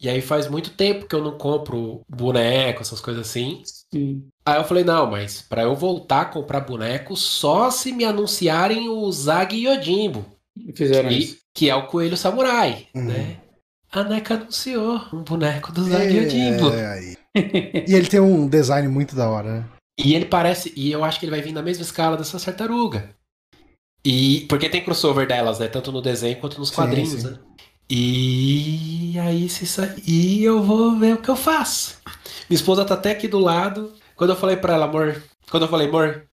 E 0.00 0.08
aí 0.08 0.20
faz 0.20 0.48
muito 0.48 0.70
tempo 0.70 1.06
que 1.06 1.14
eu 1.14 1.22
não 1.22 1.38
compro 1.38 2.02
boneco, 2.08 2.82
essas 2.82 3.00
coisas 3.00 3.28
assim. 3.28 3.62
Sim. 3.92 4.26
Aí 4.44 4.56
eu 4.56 4.64
falei, 4.64 4.82
não, 4.82 5.10
mas 5.10 5.40
para 5.40 5.62
eu 5.62 5.74
voltar 5.76 6.22
a 6.22 6.26
comprar 6.26 6.60
boneco, 6.60 7.16
só 7.16 7.70
se 7.70 7.92
me 7.92 8.04
anunciarem 8.04 8.88
o 8.88 9.10
Zag 9.12 9.56
Yojimbo. 9.56 10.26
Fizeram 10.74 11.08
que, 11.08 11.14
isso. 11.14 11.36
Que 11.54 11.70
é 11.70 11.74
o 11.74 11.86
Coelho 11.86 12.16
Samurai, 12.16 12.88
uhum. 12.94 13.04
né? 13.04 13.36
A 13.92 14.02
NECA 14.02 14.34
anunciou 14.34 15.00
um 15.12 15.22
boneco 15.22 15.70
do 15.70 15.84
Zag 15.84 16.12
Yojimbo. 16.12 16.70
É, 16.70 17.14
e 17.88 17.94
ele 17.94 18.08
tem 18.08 18.20
um 18.20 18.48
design 18.48 18.88
muito 18.88 19.14
da 19.14 19.30
hora, 19.30 19.60
né? 19.60 19.64
E 19.98 20.14
ele 20.14 20.24
parece. 20.24 20.72
E 20.76 20.90
eu 20.90 21.04
acho 21.04 21.18
que 21.18 21.26
ele 21.26 21.30
vai 21.30 21.40
vir 21.40 21.52
na 21.52 21.62
mesma 21.62 21.82
escala 21.82 22.16
dessa 22.16 22.38
tartaruga. 22.38 23.14
E. 24.04 24.46
Porque 24.48 24.68
tem 24.68 24.84
crossover 24.84 25.26
delas, 25.26 25.58
né? 25.58 25.68
Tanto 25.68 25.92
no 25.92 26.02
desenho 26.02 26.38
quanto 26.38 26.58
nos 26.58 26.70
quadrinhos, 26.70 27.10
sim, 27.10 27.20
sim. 27.20 27.30
né? 27.30 27.38
E 27.88 29.18
aí, 29.20 29.48
se 29.48 29.66
sair, 29.66 30.42
eu 30.42 30.62
vou 30.62 30.98
ver 30.98 31.14
o 31.14 31.18
que 31.18 31.28
eu 31.28 31.36
faço. 31.36 31.98
Minha 32.48 32.56
esposa 32.56 32.84
tá 32.84 32.94
até 32.94 33.10
aqui 33.10 33.28
do 33.28 33.38
lado. 33.38 33.92
Quando 34.16 34.30
eu 34.30 34.36
falei 34.36 34.56
pra 34.56 34.74
ela, 34.74 34.86
amor. 34.86 35.22
Quando 35.50 35.64
eu 35.64 35.68
falei, 35.68 35.88
amor, 35.88 36.26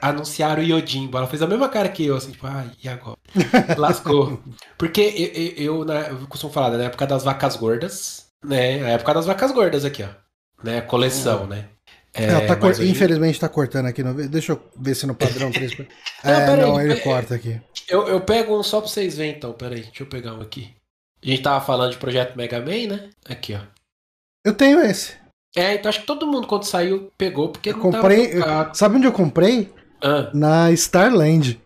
anunciaram 0.00 0.62
o 0.62 0.64
Yojimbo. 0.64 1.18
Ela 1.18 1.26
fez 1.26 1.42
a 1.42 1.46
mesma 1.46 1.68
cara 1.68 1.88
que 1.88 2.04
eu, 2.06 2.16
assim, 2.16 2.32
tipo, 2.32 2.46
ai, 2.46 2.70
e 2.82 2.88
agora? 2.88 3.18
Lascou. 3.76 4.40
Porque 4.76 5.00
eu, 5.00 5.66
eu, 5.66 5.76
eu, 5.78 5.84
né, 5.84 6.08
eu 6.10 6.26
costumo 6.26 6.52
falar, 6.52 6.70
né, 6.70 6.78
na 6.78 6.84
época 6.84 7.06
das 7.06 7.24
vacas 7.24 7.56
gordas, 7.56 8.26
né? 8.44 8.78
Na 8.78 8.90
época 8.90 9.14
das 9.14 9.26
vacas 9.26 9.52
gordas 9.52 9.84
aqui, 9.84 10.02
ó. 10.02 10.08
Né? 10.62 10.80
Coleção, 10.80 11.46
né? 11.46 11.68
É, 12.22 12.46
tá 12.46 12.56
cor... 12.56 12.70
hoje... 12.70 12.88
Infelizmente 12.88 13.40
tá 13.40 13.48
cortando 13.48 13.86
aqui. 13.86 14.02
No... 14.02 14.14
Deixa 14.28 14.52
eu 14.52 14.62
ver 14.76 14.94
se 14.94 15.06
no 15.06 15.14
padrão 15.14 15.50
3. 15.50 15.72
é, 16.24 16.46
não, 16.46 16.56
não 16.56 16.80
ele 16.80 16.96
corta 17.00 17.34
aqui. 17.34 17.60
Eu, 17.88 18.08
eu 18.08 18.20
pego 18.20 18.58
um 18.58 18.62
só 18.62 18.80
pra 18.80 18.88
vocês 18.88 19.16
verem 19.16 19.36
então. 19.36 19.52
Pera 19.52 19.74
aí, 19.74 19.82
deixa 19.82 20.02
eu 20.02 20.06
pegar 20.06 20.34
um 20.34 20.40
aqui. 20.40 20.74
A 21.22 21.26
gente 21.26 21.42
tava 21.42 21.64
falando 21.64 21.92
de 21.92 21.98
projeto 21.98 22.36
Mega 22.36 22.60
Man, 22.60 22.88
né? 22.88 23.10
Aqui, 23.28 23.54
ó. 23.54 23.60
Eu 24.44 24.54
tenho 24.54 24.80
esse. 24.80 25.14
É, 25.56 25.74
então 25.74 25.88
acho 25.88 26.00
que 26.00 26.06
todo 26.06 26.26
mundo 26.26 26.46
quando 26.46 26.64
saiu 26.64 27.10
pegou, 27.18 27.48
porque 27.48 27.70
eu 27.70 27.78
comprei. 27.78 28.32
Eu... 28.32 28.74
Sabe 28.74 28.96
onde 28.96 29.06
eu 29.06 29.12
comprei? 29.12 29.72
Ah. 30.02 30.30
Na 30.32 30.70
Starland. 30.72 31.60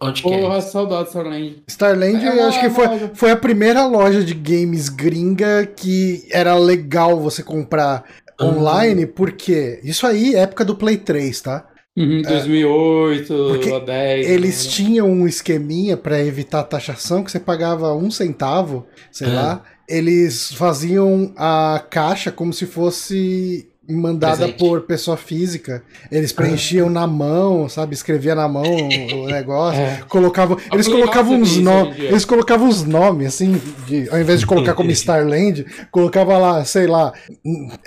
Onde 0.00 0.22
que 0.22 0.28
é? 0.28 0.40
Porra, 0.40 0.56
é? 0.56 0.60
saudade 0.60 1.08
Starland. 1.08 1.62
Starland, 1.68 2.26
é, 2.26 2.38
eu 2.38 2.48
acho 2.48 2.60
que 2.60 2.70
foi, 2.70 2.86
foi 3.14 3.30
a 3.30 3.36
primeira 3.36 3.86
loja 3.86 4.24
de 4.24 4.34
games 4.34 4.88
gringa 4.88 5.66
que 5.66 6.26
era 6.32 6.54
legal 6.54 7.20
você 7.20 7.42
comprar 7.42 8.04
online, 8.40 9.06
porque 9.06 9.80
isso 9.82 10.06
aí 10.06 10.34
é 10.34 10.40
época 10.40 10.64
do 10.64 10.76
Play 10.76 10.96
3, 10.96 11.40
tá? 11.40 11.66
Uhum, 11.96 12.22
2008, 12.22 13.34
é, 13.64 13.80
10. 13.80 14.30
Eles 14.30 14.64
né? 14.64 14.70
tinham 14.70 15.10
um 15.10 15.26
esqueminha 15.26 15.96
para 15.96 16.22
evitar 16.22 16.62
taxação 16.62 17.24
que 17.24 17.30
você 17.30 17.40
pagava 17.40 17.92
um 17.92 18.08
centavo, 18.10 18.86
sei 19.10 19.28
é. 19.28 19.32
lá. 19.32 19.64
Eles 19.88 20.52
faziam 20.52 21.32
a 21.36 21.82
caixa 21.90 22.30
como 22.30 22.52
se 22.52 22.66
fosse 22.66 23.67
mandada 23.88 24.36
Presente. 24.36 24.58
por 24.58 24.82
pessoa 24.82 25.16
física. 25.16 25.82
Eles 26.10 26.32
preenchiam 26.32 26.90
na 26.90 27.06
mão, 27.06 27.68
sabe? 27.68 27.94
Escrevia 27.94 28.34
na 28.34 28.46
mão 28.46 28.64
o 28.64 29.26
negócio. 29.30 29.80
É. 29.80 30.02
Colocavam, 30.08 30.58
eles 30.72 30.86
colocavam 30.86 31.40
uns 31.40 31.56
nomes, 31.56 31.98
eles 31.98 32.24
colocavam 32.24 32.68
uns 32.68 32.84
nomes 32.84 33.28
assim, 33.28 33.60
de, 33.86 34.08
ao 34.10 34.20
invés 34.20 34.40
de 34.40 34.46
colocar 34.46 34.74
como 34.74 34.90
Starland, 34.92 35.64
colocava 35.90 36.36
lá, 36.36 36.64
sei 36.64 36.86
lá, 36.86 37.12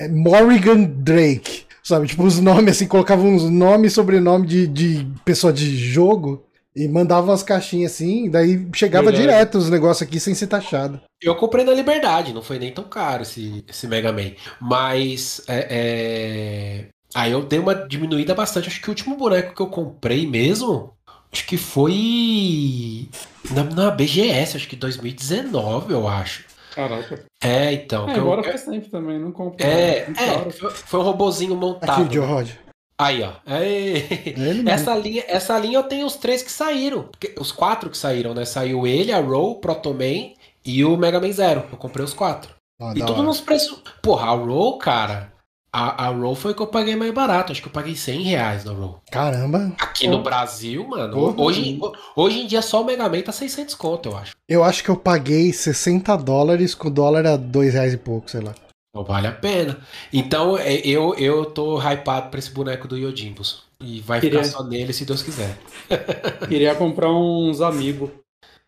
Morrigan 0.09 0.83
Drake. 0.83 1.63
Sabe, 1.83 2.05
tipo, 2.07 2.23
os 2.23 2.39
nomes 2.39 2.75
assim, 2.75 2.87
colocavam 2.87 3.27
uns 3.27 3.49
nomes 3.49 3.91
e 3.91 3.95
sobrenome 3.95 4.45
de, 4.45 4.67
de 4.67 5.07
pessoa 5.25 5.51
de 5.51 5.75
jogo. 5.75 6.43
E 6.75 6.87
mandava 6.87 7.27
umas 7.27 7.43
caixinhas 7.43 7.91
assim, 7.91 8.29
daí 8.29 8.67
chegava 8.73 9.11
Verdade. 9.11 9.27
direto 9.27 9.57
os 9.57 9.69
negócios 9.69 10.07
aqui 10.07 10.19
sem 10.19 10.33
ser 10.33 10.47
taxado. 10.47 11.01
Eu 11.21 11.35
comprei 11.35 11.65
na 11.65 11.73
Liberdade, 11.73 12.33
não 12.33 12.41
foi 12.41 12.57
nem 12.57 12.71
tão 12.71 12.85
caro 12.85 13.23
esse, 13.23 13.63
esse 13.67 13.87
Mega 13.87 14.11
Man. 14.13 14.31
Mas 14.59 15.41
é, 15.49 15.67
é... 15.69 16.85
aí 17.13 17.31
eu 17.31 17.43
dei 17.43 17.59
uma 17.59 17.75
diminuída 17.75 18.33
bastante. 18.33 18.69
Acho 18.69 18.81
que 18.81 18.87
o 18.87 18.91
último 18.91 19.17
boneco 19.17 19.53
que 19.53 19.61
eu 19.61 19.67
comprei 19.67 20.25
mesmo, 20.25 20.93
acho 21.31 21.45
que 21.45 21.57
foi 21.57 23.09
na, 23.51 23.63
na 23.63 23.91
BGS, 23.91 24.55
acho 24.55 24.67
que 24.67 24.77
2019, 24.77 25.91
eu 25.91 26.07
acho. 26.07 26.45
Caraca. 26.73 27.25
É, 27.43 27.73
então. 27.73 28.09
É, 28.09 28.15
agora 28.15 28.39
eu, 28.39 28.45
faz 28.45 28.63
tempo 28.63 28.89
também, 28.89 29.19
não 29.19 29.31
comprei. 29.31 29.69
É, 29.69 30.09
é 30.09 30.49
foi, 30.51 30.71
foi, 30.71 30.99
um 30.99 31.03
robozinho 31.03 31.55
montado. 31.55 32.03
Aqui, 32.03 32.13
Joe 32.13 32.25
Rod. 32.25 32.49
Aí, 33.01 33.23
ó. 33.23 33.31
essa, 34.69 34.95
linha, 34.95 35.23
essa 35.27 35.57
linha 35.57 35.79
eu 35.79 35.83
tenho 35.83 36.05
os 36.05 36.17
três 36.17 36.43
que 36.43 36.51
saíram. 36.51 37.09
Os 37.39 37.51
quatro 37.51 37.89
que 37.89 37.97
saíram, 37.97 38.35
né? 38.35 38.45
Saiu 38.45 38.85
ele, 38.85 39.11
a 39.11 39.19
Row, 39.19 39.55
Protoman 39.55 40.33
e 40.63 40.85
o 40.85 40.95
Mega 40.95 41.19
Man 41.19 41.31
Zero. 41.31 41.63
Eu 41.71 41.79
comprei 41.79 42.05
os 42.05 42.13
quatro. 42.13 42.53
Ah, 42.79 42.93
e 42.95 43.03
tudo 43.03 43.23
nos 43.23 43.41
preços. 43.41 43.81
Porra, 44.03 44.27
a 44.27 44.35
Row, 44.35 44.77
cara. 44.77 45.33
A, 45.73 46.05
a 46.05 46.09
Row 46.09 46.35
foi 46.35 46.53
que 46.53 46.61
eu 46.61 46.67
paguei 46.67 46.95
mais 46.95 47.11
barato. 47.11 47.51
Acho 47.51 47.63
que 47.63 47.69
eu 47.69 47.73
paguei 47.73 47.95
100 47.95 48.21
reais 48.21 48.65
na 48.65 48.71
Row. 48.71 49.01
Caramba. 49.11 49.73
Aqui 49.79 50.07
no 50.07 50.21
Brasil, 50.21 50.87
mano. 50.87 51.33
Hoje, 51.41 51.79
hoje 52.15 52.41
em 52.41 52.45
dia 52.45 52.61
só 52.61 52.83
o 52.83 52.85
Mega 52.85 53.09
Man 53.09 53.21
tá 53.21 53.31
600 53.31 53.73
conto, 53.73 54.09
eu 54.09 54.17
acho. 54.17 54.35
Eu 54.47 54.63
acho 54.63 54.83
que 54.83 54.89
eu 54.89 54.97
paguei 54.97 55.51
60 55.51 56.15
dólares 56.17 56.75
com 56.75 56.87
o 56.87 56.91
dólar 56.91 57.25
a 57.25 57.35
2 57.35 57.73
reais 57.73 57.93
e 57.95 57.97
pouco, 57.97 58.29
sei 58.29 58.41
lá. 58.41 58.53
Não 58.93 59.03
vale 59.03 59.27
a 59.27 59.31
pena. 59.31 59.79
Então, 60.11 60.57
é, 60.57 60.75
eu, 60.85 61.15
eu 61.15 61.45
tô 61.45 61.79
hypado 61.79 62.29
pra 62.29 62.39
esse 62.39 62.51
boneco 62.51 62.87
do 62.87 62.97
Yodimbus. 62.97 63.63
E 63.79 64.01
vai 64.01 64.19
Queria... 64.19 64.43
ficar 64.43 64.57
só 64.57 64.63
nele 64.63 64.91
se 64.91 65.05
Deus 65.05 65.23
quiser. 65.23 65.57
Queria 66.47 66.75
comprar 66.75 67.11
uns 67.11 67.61
amigos. 67.61 68.09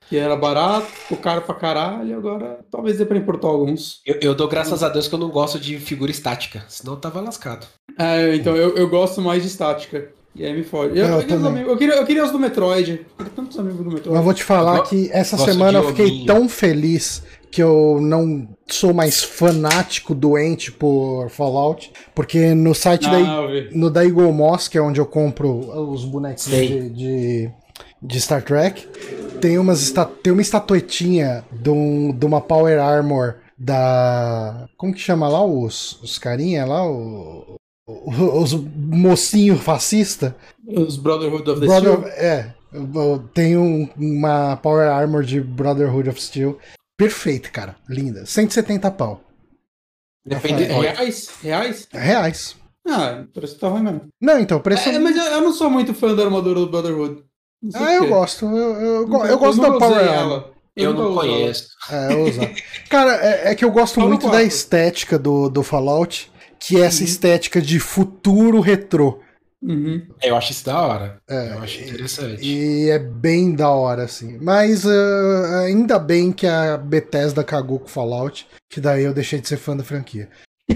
Que 0.09 0.17
era 0.17 0.35
barato, 0.35 0.87
o 1.09 1.15
caro 1.15 1.41
pra 1.41 1.55
caralho, 1.55 2.17
agora 2.17 2.59
talvez 2.69 2.97
dê 2.97 3.05
pra 3.05 3.17
importar 3.17 3.47
alguns. 3.47 4.01
Eu, 4.05 4.17
eu, 4.21 4.35
dou 4.35 4.49
graças 4.49 4.83
a 4.83 4.89
Deus 4.89 5.07
que 5.07 5.15
eu 5.15 5.19
não 5.19 5.29
gosto 5.29 5.57
de 5.57 5.79
figura 5.79 6.11
estática, 6.11 6.63
senão 6.67 6.93
eu 6.93 6.99
tava 6.99 7.21
lascado. 7.21 7.65
É, 7.97 8.35
então 8.35 8.53
eu, 8.53 8.75
eu 8.75 8.89
gosto 8.89 9.21
mais 9.21 9.41
de 9.41 9.47
estática. 9.47 10.11
E 10.35 10.45
aí 10.45 10.53
me 10.53 10.63
fode. 10.63 10.99
Eu, 10.99 11.05
eu, 11.05 11.21
eu, 11.21 11.57
eu, 11.57 11.77
queria, 11.77 11.95
eu 11.95 12.05
queria 12.05 12.23
os 12.25 12.31
do 12.31 12.37
Metroid. 12.37 12.91
Eu 12.91 13.15
queria 13.15 13.31
tantos 13.33 13.57
amigos 13.57 13.79
do 13.79 13.91
Metroid. 13.91 14.09
Mas 14.09 14.23
vou 14.23 14.33
te 14.33 14.43
falar 14.43 14.81
que 14.81 15.09
essa 15.11 15.37
semana 15.37 15.79
eu 15.79 15.87
fiquei 15.87 16.25
tão 16.25 16.49
feliz 16.49 17.23
que 17.53 17.61
eu 17.61 17.99
não 18.01 18.49
sou 18.67 18.95
mais 18.95 19.23
fanático, 19.23 20.15
doente 20.15 20.71
por 20.71 21.29
Fallout, 21.29 21.93
porque 22.15 22.55
no 22.55 22.73
site 22.73 23.05
ah, 23.05 23.11
da, 23.11 23.77
no 23.77 23.91
da 23.91 24.03
Eagle 24.03 24.33
Moss, 24.33 24.67
que 24.67 24.75
é 24.75 24.81
onde 24.81 24.99
eu 24.99 25.05
compro 25.05 25.59
os 25.91 26.03
bonecos 26.03 26.47
de, 26.47 26.89
de, 26.89 27.51
de, 28.01 28.19
Star 28.19 28.41
Trek, 28.41 28.87
tem, 29.39 29.59
umas 29.59 29.93
tem 30.23 30.33
uma 30.33 30.41
estatuetinha 30.41 31.45
de, 31.51 31.69
um, 31.69 32.11
de 32.11 32.25
uma 32.25 32.41
Power 32.41 32.81
Armor 32.81 33.35
da. 33.55 34.67
Como 34.75 34.91
que 34.91 34.99
chama 34.99 35.27
lá 35.27 35.45
os, 35.45 36.01
os 36.01 36.17
carinha 36.17 36.65
lá? 36.65 36.83
O, 36.89 37.59
os 37.85 38.53
mocinho 38.75 39.57
fascista. 39.57 40.35
Os 40.67 40.97
Brotherhood 40.97 41.47
of 41.47 41.61
the 41.61 41.67
Brother, 41.67 41.99
Steel. 41.99 42.07
É. 42.13 42.51
Tem 43.31 43.55
um, 43.55 43.87
uma 43.95 44.57
Power 44.57 44.89
Armor 44.89 45.23
de 45.23 45.39
Brotherhood 45.39 46.09
of 46.09 46.19
Steel 46.19 46.57
Perfeito, 46.97 47.51
cara. 47.51 47.75
Linda. 47.89 48.25
170 48.25 48.91
pau. 48.91 49.21
Depende. 50.25 50.63
Reais? 50.63 51.29
Reais? 51.41 51.87
Reais. 51.91 52.55
Ah, 52.87 53.23
o 53.23 53.27
preço 53.27 53.57
tá 53.57 53.67
ruim 53.67 53.83
mesmo. 53.83 54.01
Não, 54.21 54.39
então, 54.39 54.57
o 54.57 54.61
preço. 54.61 54.89
É, 54.89 54.99
mas 54.99 55.15
eu, 55.15 55.23
eu, 55.23 55.41
não 55.41 55.53
sou 55.53 55.69
muito 55.69 55.93
fã 55.93 56.13
da 56.13 56.23
armadura 56.23 56.59
do 56.59 56.69
Brotherhood. 56.69 57.23
Ah, 57.73 57.93
eu 57.93 58.07
gosto. 58.07 58.45
Eu, 58.45 58.57
eu, 58.57 59.07
eu, 59.07 59.25
eu 59.25 59.37
gosto 59.37 59.61
da 59.61 59.71
Power 59.77 60.05
ela. 60.05 60.53
Eu, 60.75 60.91
eu 60.91 60.93
não 60.93 61.15
conheço. 61.15 61.67
É, 61.89 62.13
eu 62.13 62.23
uso. 62.23 62.39
Cara, 62.89 63.15
é, 63.15 63.51
é, 63.51 63.55
que 63.55 63.63
eu 63.63 63.71
gosto 63.71 63.99
muito 64.01 64.29
da 64.29 64.43
estética 64.43 65.17
do, 65.17 65.49
do 65.49 65.63
Fallout, 65.63 66.31
que 66.59 66.77
é 66.77 66.85
essa 66.85 67.01
uhum. 67.01 67.05
estética 67.05 67.61
de 67.61 67.79
futuro 67.79 68.59
retrô. 68.59 69.19
Uhum. 69.63 70.05
Eu 70.21 70.35
acho 70.35 70.51
isso 70.51 70.65
da 70.65 70.81
hora. 70.81 71.21
É, 71.27 71.51
eu 71.53 71.59
acho 71.59 71.81
interessante. 71.81 72.45
E 72.45 72.89
é 72.89 72.99
bem 72.99 73.55
da 73.55 73.69
hora, 73.69 74.03
assim. 74.03 74.37
Mas 74.41 74.83
uh, 74.83 75.55
ainda 75.65 75.97
bem 75.97 76.33
que 76.33 76.45
a 76.45 76.77
Bethesda 76.77 77.43
cagou 77.43 77.79
com 77.79 77.87
Fallout, 77.87 78.45
que 78.69 78.81
daí 78.81 79.03
eu 79.03 79.13
deixei 79.13 79.39
de 79.39 79.47
ser 79.47 79.57
fã 79.57 79.75
da 79.75 79.83
franquia. 79.83 80.29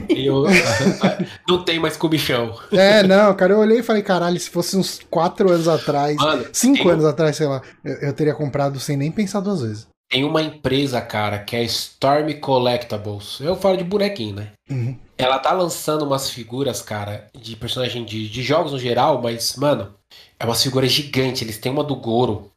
Eu, 0.10 0.46
não 1.48 1.64
tem 1.64 1.80
mais 1.80 1.98
comichão. 1.98 2.58
É, 2.72 3.04
não, 3.04 3.34
cara, 3.36 3.54
eu 3.54 3.60
olhei 3.60 3.80
e 3.80 3.84
falei, 3.84 4.02
caralho, 4.02 4.40
se 4.40 4.50
fosse 4.50 4.78
uns 4.78 5.02
4 5.10 5.52
anos 5.52 5.68
atrás, 5.68 6.18
5 6.54 6.90
anos 6.90 7.06
atrás, 7.06 7.36
sei 7.36 7.48
lá, 7.48 7.62
eu, 7.84 7.96
eu, 7.96 8.14
teria 8.14 8.34
comprado 8.34 8.80
sem 8.80 8.96
nem 8.96 9.12
pensar 9.12 9.42
duas 9.42 9.62
vezes. 9.62 9.88
Tem 10.10 10.24
uma 10.24 10.42
empresa, 10.42 11.02
cara, 11.02 11.40
que 11.40 11.56
é 11.56 11.64
Storm 11.64 12.32
Collectibles. 12.40 13.40
Eu 13.42 13.58
falo 13.58 13.76
de 13.76 13.84
bonequinho, 13.84 14.36
né? 14.36 14.52
Uhum. 14.70 14.98
Ela 15.18 15.40
tá 15.40 15.52
lançando 15.52 16.06
umas 16.06 16.30
figuras, 16.30 16.82
cara, 16.82 17.30
de 17.34 17.56
personagem 17.56 18.06
de, 18.06 18.30
de 18.30 18.44
jogos 18.44 18.72
no 18.72 18.80
geral, 18.80 19.22
mas, 19.22 19.56
mano, 19.56 19.94
é 20.40 20.46
uma 20.46 20.54
figura 20.56 20.88
gigante. 20.88 21.44
Eles 21.44 21.58
têm 21.58 21.72
uma 21.72 21.84
do 21.84 21.96
Goro. 21.96 22.52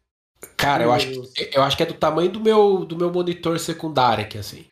Cara, 0.57 0.85
eu 0.85 0.93
acho, 0.93 1.09
que, 1.09 1.51
eu 1.55 1.63
acho 1.63 1.77
que 1.77 1.83
é 1.83 1.87
do 1.87 1.95
tamanho 1.95 2.31
do 2.31 2.41
meu, 2.41 2.85
do 2.85 2.97
meu 2.97 3.11
monitor 3.11 3.59
secundário 3.59 4.25
aqui, 4.25 4.39
assim. 4.39 4.67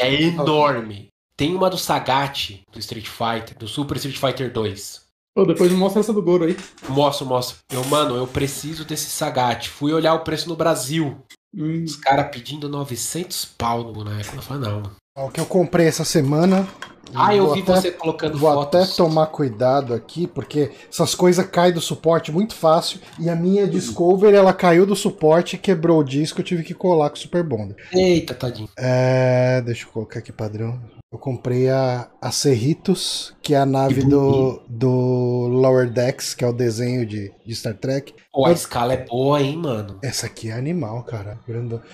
é 0.00 0.22
enorme. 0.22 1.08
Tem 1.36 1.54
uma 1.54 1.70
do 1.70 1.78
Sagat, 1.78 2.62
do 2.72 2.78
Street 2.78 3.06
Fighter, 3.06 3.56
do 3.56 3.68
Super 3.68 3.96
Street 3.96 4.18
Fighter 4.18 4.52
2. 4.52 5.02
Pô, 5.34 5.46
depois 5.46 5.72
mostra 5.72 6.00
essa 6.00 6.12
do 6.12 6.22
Goro 6.22 6.44
aí. 6.44 6.56
Mostro, 6.88 7.24
mostro. 7.24 7.56
Eu, 7.70 7.84
mano, 7.84 8.16
eu 8.16 8.26
preciso 8.26 8.84
desse 8.84 9.10
Sagat. 9.10 9.68
Fui 9.68 9.92
olhar 9.92 10.14
o 10.14 10.20
preço 10.20 10.48
no 10.48 10.56
Brasil. 10.56 11.16
Hum. 11.54 11.84
Os 11.84 11.96
caras 11.96 12.30
pedindo 12.30 12.68
900 12.68 13.44
pau 13.46 13.82
no 13.82 13.92
boneco. 13.92 14.36
Eu 14.36 14.42
falei, 14.42 14.68
não. 14.68 14.82
O 15.14 15.28
que 15.28 15.40
eu 15.40 15.46
comprei 15.46 15.86
essa 15.86 16.04
semana 16.04 16.66
ah, 17.14 17.36
eu 17.36 17.52
vi 17.52 17.60
até, 17.60 17.74
você 17.74 17.90
colocando 17.90 18.38
vou 18.38 18.50
fotos. 18.50 18.72
Vou 18.72 18.82
até 18.82 18.96
tomar 18.96 19.26
cuidado 19.26 19.92
aqui, 19.92 20.26
porque 20.26 20.70
essas 20.90 21.14
coisas 21.14 21.46
caem 21.46 21.72
do 21.72 21.80
suporte 21.80 22.32
muito 22.32 22.54
fácil. 22.54 22.98
E 23.18 23.28
a 23.28 23.36
minha 23.36 23.66
Discover, 23.66 24.34
ela 24.34 24.54
caiu 24.54 24.86
do 24.86 24.96
suporte, 24.96 25.58
quebrou 25.58 26.00
o 26.00 26.04
disco, 26.04 26.40
eu 26.40 26.44
tive 26.44 26.62
que 26.62 26.72
colar 26.72 27.10
com 27.10 27.16
o 27.16 27.18
Super 27.18 27.42
Bonder. 27.42 27.76
Eita, 27.92 28.32
tadinho. 28.32 28.70
É, 28.78 29.60
deixa 29.60 29.84
eu 29.84 29.90
colocar 29.90 30.20
aqui 30.20 30.32
padrão. 30.32 30.80
Eu 31.12 31.18
comprei 31.18 31.68
a, 31.68 32.08
a 32.18 32.30
Cerritos, 32.30 33.34
que 33.42 33.52
é 33.54 33.58
a 33.58 33.66
nave 33.66 34.02
do, 34.02 34.62
do 34.66 35.46
Lower 35.48 35.90
Decks, 35.90 36.32
que 36.32 36.42
é 36.42 36.48
o 36.48 36.54
desenho 36.54 37.04
de, 37.04 37.30
de 37.44 37.54
Star 37.54 37.74
Trek. 37.74 38.14
Pô, 38.32 38.46
a 38.46 38.52
escala 38.52 38.94
é 38.94 39.04
boa, 39.04 39.42
hein, 39.42 39.58
mano? 39.58 39.98
Essa 40.02 40.24
aqui 40.24 40.48
é 40.48 40.54
animal, 40.54 41.02
cara. 41.02 41.38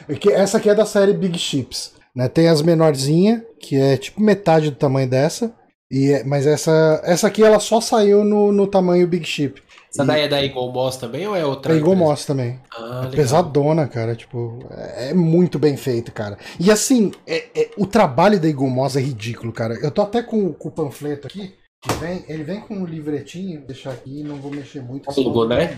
É 0.08 0.32
essa 0.34 0.58
aqui 0.58 0.70
é 0.70 0.74
da 0.76 0.86
série 0.86 1.12
Big 1.12 1.36
Ships. 1.36 1.97
Né? 2.18 2.28
Tem 2.28 2.48
as 2.48 2.62
menorzinhas, 2.62 3.42
que 3.60 3.76
é 3.76 3.96
tipo 3.96 4.20
metade 4.20 4.70
do 4.70 4.76
tamanho 4.76 5.08
dessa. 5.08 5.54
E 5.88 6.10
é, 6.10 6.24
mas 6.24 6.48
essa, 6.48 7.00
essa 7.04 7.28
aqui 7.28 7.44
ela 7.44 7.60
só 7.60 7.80
saiu 7.80 8.24
no, 8.24 8.50
no 8.50 8.66
tamanho 8.66 9.06
Big 9.06 9.24
Ship. 9.24 9.62
Essa 9.88 10.02
e... 10.02 10.06
daí 10.06 10.22
é 10.22 10.28
da 10.28 10.44
Eagle 10.44 10.72
Moss 10.72 10.96
também 10.96 11.28
ou 11.28 11.36
é 11.36 11.46
outra? 11.46 11.72
É 11.72 11.76
Eagle 11.76 11.94
Moss 11.94 12.26
também. 12.26 12.58
Ah, 12.76 13.08
é 13.10 13.14
pesadona, 13.14 13.86
cara. 13.86 14.16
Tipo, 14.16 14.58
é, 14.72 15.10
é 15.10 15.14
muito 15.14 15.60
bem 15.60 15.76
feito, 15.76 16.10
cara. 16.10 16.36
E 16.58 16.72
assim, 16.72 17.12
é, 17.24 17.46
é, 17.54 17.70
o 17.78 17.86
trabalho 17.86 18.40
da 18.40 18.48
Eagle 18.48 18.68
Moss 18.68 18.96
é 18.96 19.00
ridículo, 19.00 19.52
cara. 19.52 19.74
Eu 19.74 19.92
tô 19.92 20.02
até 20.02 20.20
com, 20.20 20.52
com 20.52 20.68
o 20.68 20.72
panfleto 20.72 21.28
aqui. 21.28 21.54
Que 21.80 21.94
vem, 21.94 22.24
ele 22.28 22.42
vem 22.42 22.60
com 22.60 22.74
um 22.74 22.84
livretinho, 22.84 23.60
vou 23.60 23.68
deixar 23.68 23.92
aqui, 23.92 24.24
não 24.24 24.34
vou 24.40 24.50
mexer 24.50 24.82
muito. 24.82 25.08
Alugou, 25.08 25.46
né? 25.46 25.76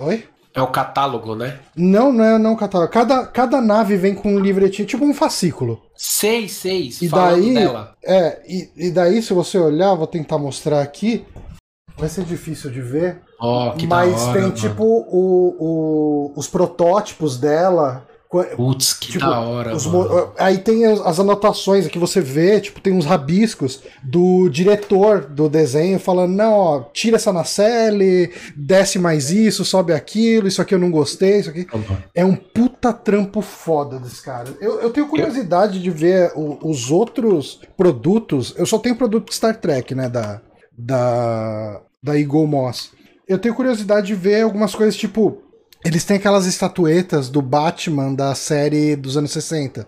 Oi? 0.00 0.24
É 0.54 0.62
o 0.62 0.66
catálogo, 0.68 1.34
né? 1.34 1.58
Não, 1.76 2.12
não 2.12 2.24
é 2.24 2.38
não 2.38 2.56
catálogo. 2.56 2.90
Cada, 2.90 3.26
cada 3.26 3.60
nave 3.60 3.96
vem 3.96 4.14
com 4.14 4.34
um 4.34 4.40
livretinho, 4.40 4.88
tipo 4.88 5.04
um 5.04 5.14
fascículo. 5.14 5.80
Seis, 5.94 6.52
seis. 6.52 7.02
E 7.02 7.08
daí, 7.08 7.54
dela. 7.54 7.94
é, 8.04 8.42
e, 8.46 8.70
e 8.88 8.90
daí 8.90 9.22
se 9.22 9.32
você 9.32 9.58
olhar, 9.58 9.94
vou 9.94 10.06
tentar 10.06 10.38
mostrar 10.38 10.80
aqui. 10.80 11.24
Vai 11.96 12.08
ser 12.08 12.24
difícil 12.24 12.70
de 12.70 12.80
ver. 12.80 13.20
Oh, 13.40 13.72
que 13.76 13.86
mas 13.86 14.20
hora, 14.22 14.32
tem 14.32 14.42
mano. 14.42 14.54
tipo 14.54 14.84
o, 14.84 15.56
o, 15.58 16.32
os 16.36 16.48
protótipos 16.48 17.38
dela 17.38 18.07
Putz, 18.56 18.92
que 18.92 19.12
tipo, 19.12 19.24
da 19.24 19.40
hora. 19.40 19.74
Os, 19.74 19.88
aí 20.38 20.58
tem 20.58 20.84
as 20.84 21.18
anotações 21.18 21.86
que 21.88 21.98
você 21.98 22.20
vê, 22.20 22.60
tipo, 22.60 22.78
tem 22.78 22.92
uns 22.92 23.06
rabiscos 23.06 23.82
do 24.02 24.50
diretor 24.50 25.24
do 25.24 25.48
desenho 25.48 25.98
falando: 25.98 26.34
não, 26.34 26.52
ó, 26.52 26.80
tira 26.92 27.16
essa 27.16 27.32
nacelle, 27.32 28.30
desce 28.54 28.98
mais 28.98 29.30
isso, 29.30 29.64
sobe 29.64 29.94
aquilo, 29.94 30.46
isso 30.46 30.60
aqui 30.60 30.74
eu 30.74 30.78
não 30.78 30.90
gostei, 30.90 31.40
isso 31.40 31.48
aqui. 31.48 31.66
Uhum. 31.72 31.96
É 32.14 32.22
um 32.22 32.36
puta 32.36 32.92
trampo 32.92 33.40
foda 33.40 33.98
desse 33.98 34.22
cara. 34.22 34.54
Eu, 34.60 34.78
eu 34.80 34.90
tenho 34.90 35.08
curiosidade 35.08 35.78
eu... 35.78 35.82
de 35.82 35.90
ver 35.90 36.30
o, 36.36 36.58
os 36.68 36.90
outros 36.90 37.60
produtos. 37.78 38.54
Eu 38.58 38.66
só 38.66 38.78
tenho 38.78 38.96
produto 38.96 39.30
de 39.30 39.34
Star 39.34 39.58
Trek, 39.58 39.94
né? 39.94 40.06
Da, 40.10 40.42
da, 40.76 41.80
da 42.02 42.18
Eagle 42.18 42.46
Moss. 42.46 42.90
Eu 43.26 43.38
tenho 43.38 43.54
curiosidade 43.54 44.08
de 44.08 44.14
ver 44.14 44.42
algumas 44.42 44.74
coisas 44.74 44.96
tipo 44.96 45.47
eles 45.84 46.04
têm 46.04 46.16
aquelas 46.16 46.46
estatuetas 46.46 47.28
do 47.28 47.40
Batman 47.40 48.12
da 48.12 48.34
série 48.34 48.96
dos 48.96 49.16
anos 49.16 49.30
60. 49.30 49.86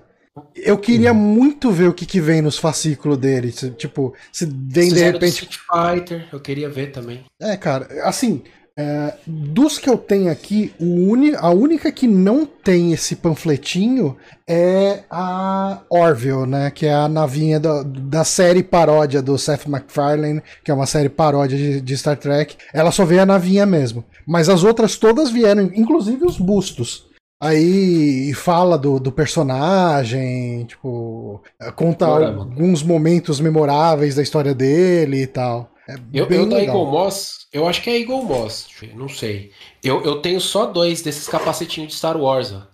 Eu 0.54 0.78
queria 0.78 1.12
uhum. 1.12 1.18
muito 1.18 1.70
ver 1.70 1.88
o 1.88 1.92
que, 1.92 2.06
que 2.06 2.20
vem 2.20 2.40
nos 2.40 2.56
fascículos 2.56 3.18
dele. 3.18 3.52
Tipo, 3.52 4.14
se 4.32 4.46
vem 4.46 4.88
de 4.92 5.00
repente. 5.00 5.44
Street 5.44 5.58
Fighter, 5.58 6.28
eu 6.32 6.40
queria 6.40 6.68
ver 6.68 6.92
também. 6.92 7.24
É, 7.40 7.56
cara, 7.56 7.88
assim, 8.04 8.42
é, 8.78 9.14
dos 9.26 9.78
que 9.78 9.90
eu 9.90 9.98
tenho 9.98 10.30
aqui, 10.30 10.72
uni, 10.80 11.34
a 11.36 11.50
única 11.50 11.90
que 11.92 12.06
não 12.06 12.46
tem 12.46 12.92
esse 12.92 13.16
panfletinho 13.16 14.16
é 14.48 15.04
a 15.10 15.80
Orville, 15.90 16.46
né? 16.46 16.70
Que 16.70 16.86
é 16.86 16.94
a 16.94 17.08
navinha 17.08 17.60
da, 17.60 17.82
da 17.82 18.24
série 18.24 18.62
paródia 18.62 19.20
do 19.20 19.36
Seth 19.36 19.66
MacFarlane, 19.66 20.42
que 20.64 20.70
é 20.70 20.74
uma 20.74 20.86
série 20.86 21.08
paródia 21.08 21.58
de, 21.58 21.80
de, 21.80 21.96
Star 21.98 22.16
Trek. 22.16 22.56
Ela 22.72 22.90
só 22.90 23.04
veio 23.04 23.22
a 23.22 23.26
navinha 23.26 23.66
mesmo. 23.66 24.04
Mas 24.26 24.48
as 24.48 24.64
outras 24.64 24.96
todas 24.96 25.30
vieram, 25.30 25.70
inclusive 25.74 26.24
os 26.24 26.38
bustos. 26.38 27.10
Aí 27.42 28.34
fala 28.34 28.76
do, 28.76 29.00
do 29.00 29.10
personagem, 29.10 30.64
tipo, 30.66 31.42
conta 31.74 32.06
alguns 32.06 32.82
momentos 32.82 33.40
memoráveis 33.40 34.14
da 34.14 34.22
história 34.22 34.54
dele 34.54 35.22
e 35.22 35.26
tal. 35.26 35.70
É 35.88 35.94
eu, 36.12 36.26
eu 36.26 36.48
da 36.48 36.62
Eagle 36.62 36.86
Moss, 36.86 37.46
eu 37.52 37.66
acho 37.66 37.82
que 37.82 37.90
é 37.90 38.00
Eagle 38.00 38.22
Moss, 38.22 38.68
não 38.94 39.08
sei. 39.08 39.50
Eu, 39.82 40.02
eu 40.02 40.20
tenho 40.20 40.40
só 40.40 40.66
dois 40.66 41.02
desses 41.02 41.26
capacetinhos 41.26 41.92
de 41.92 41.98
Star 41.98 42.16
Wars, 42.16 42.52
ó. 42.52 42.70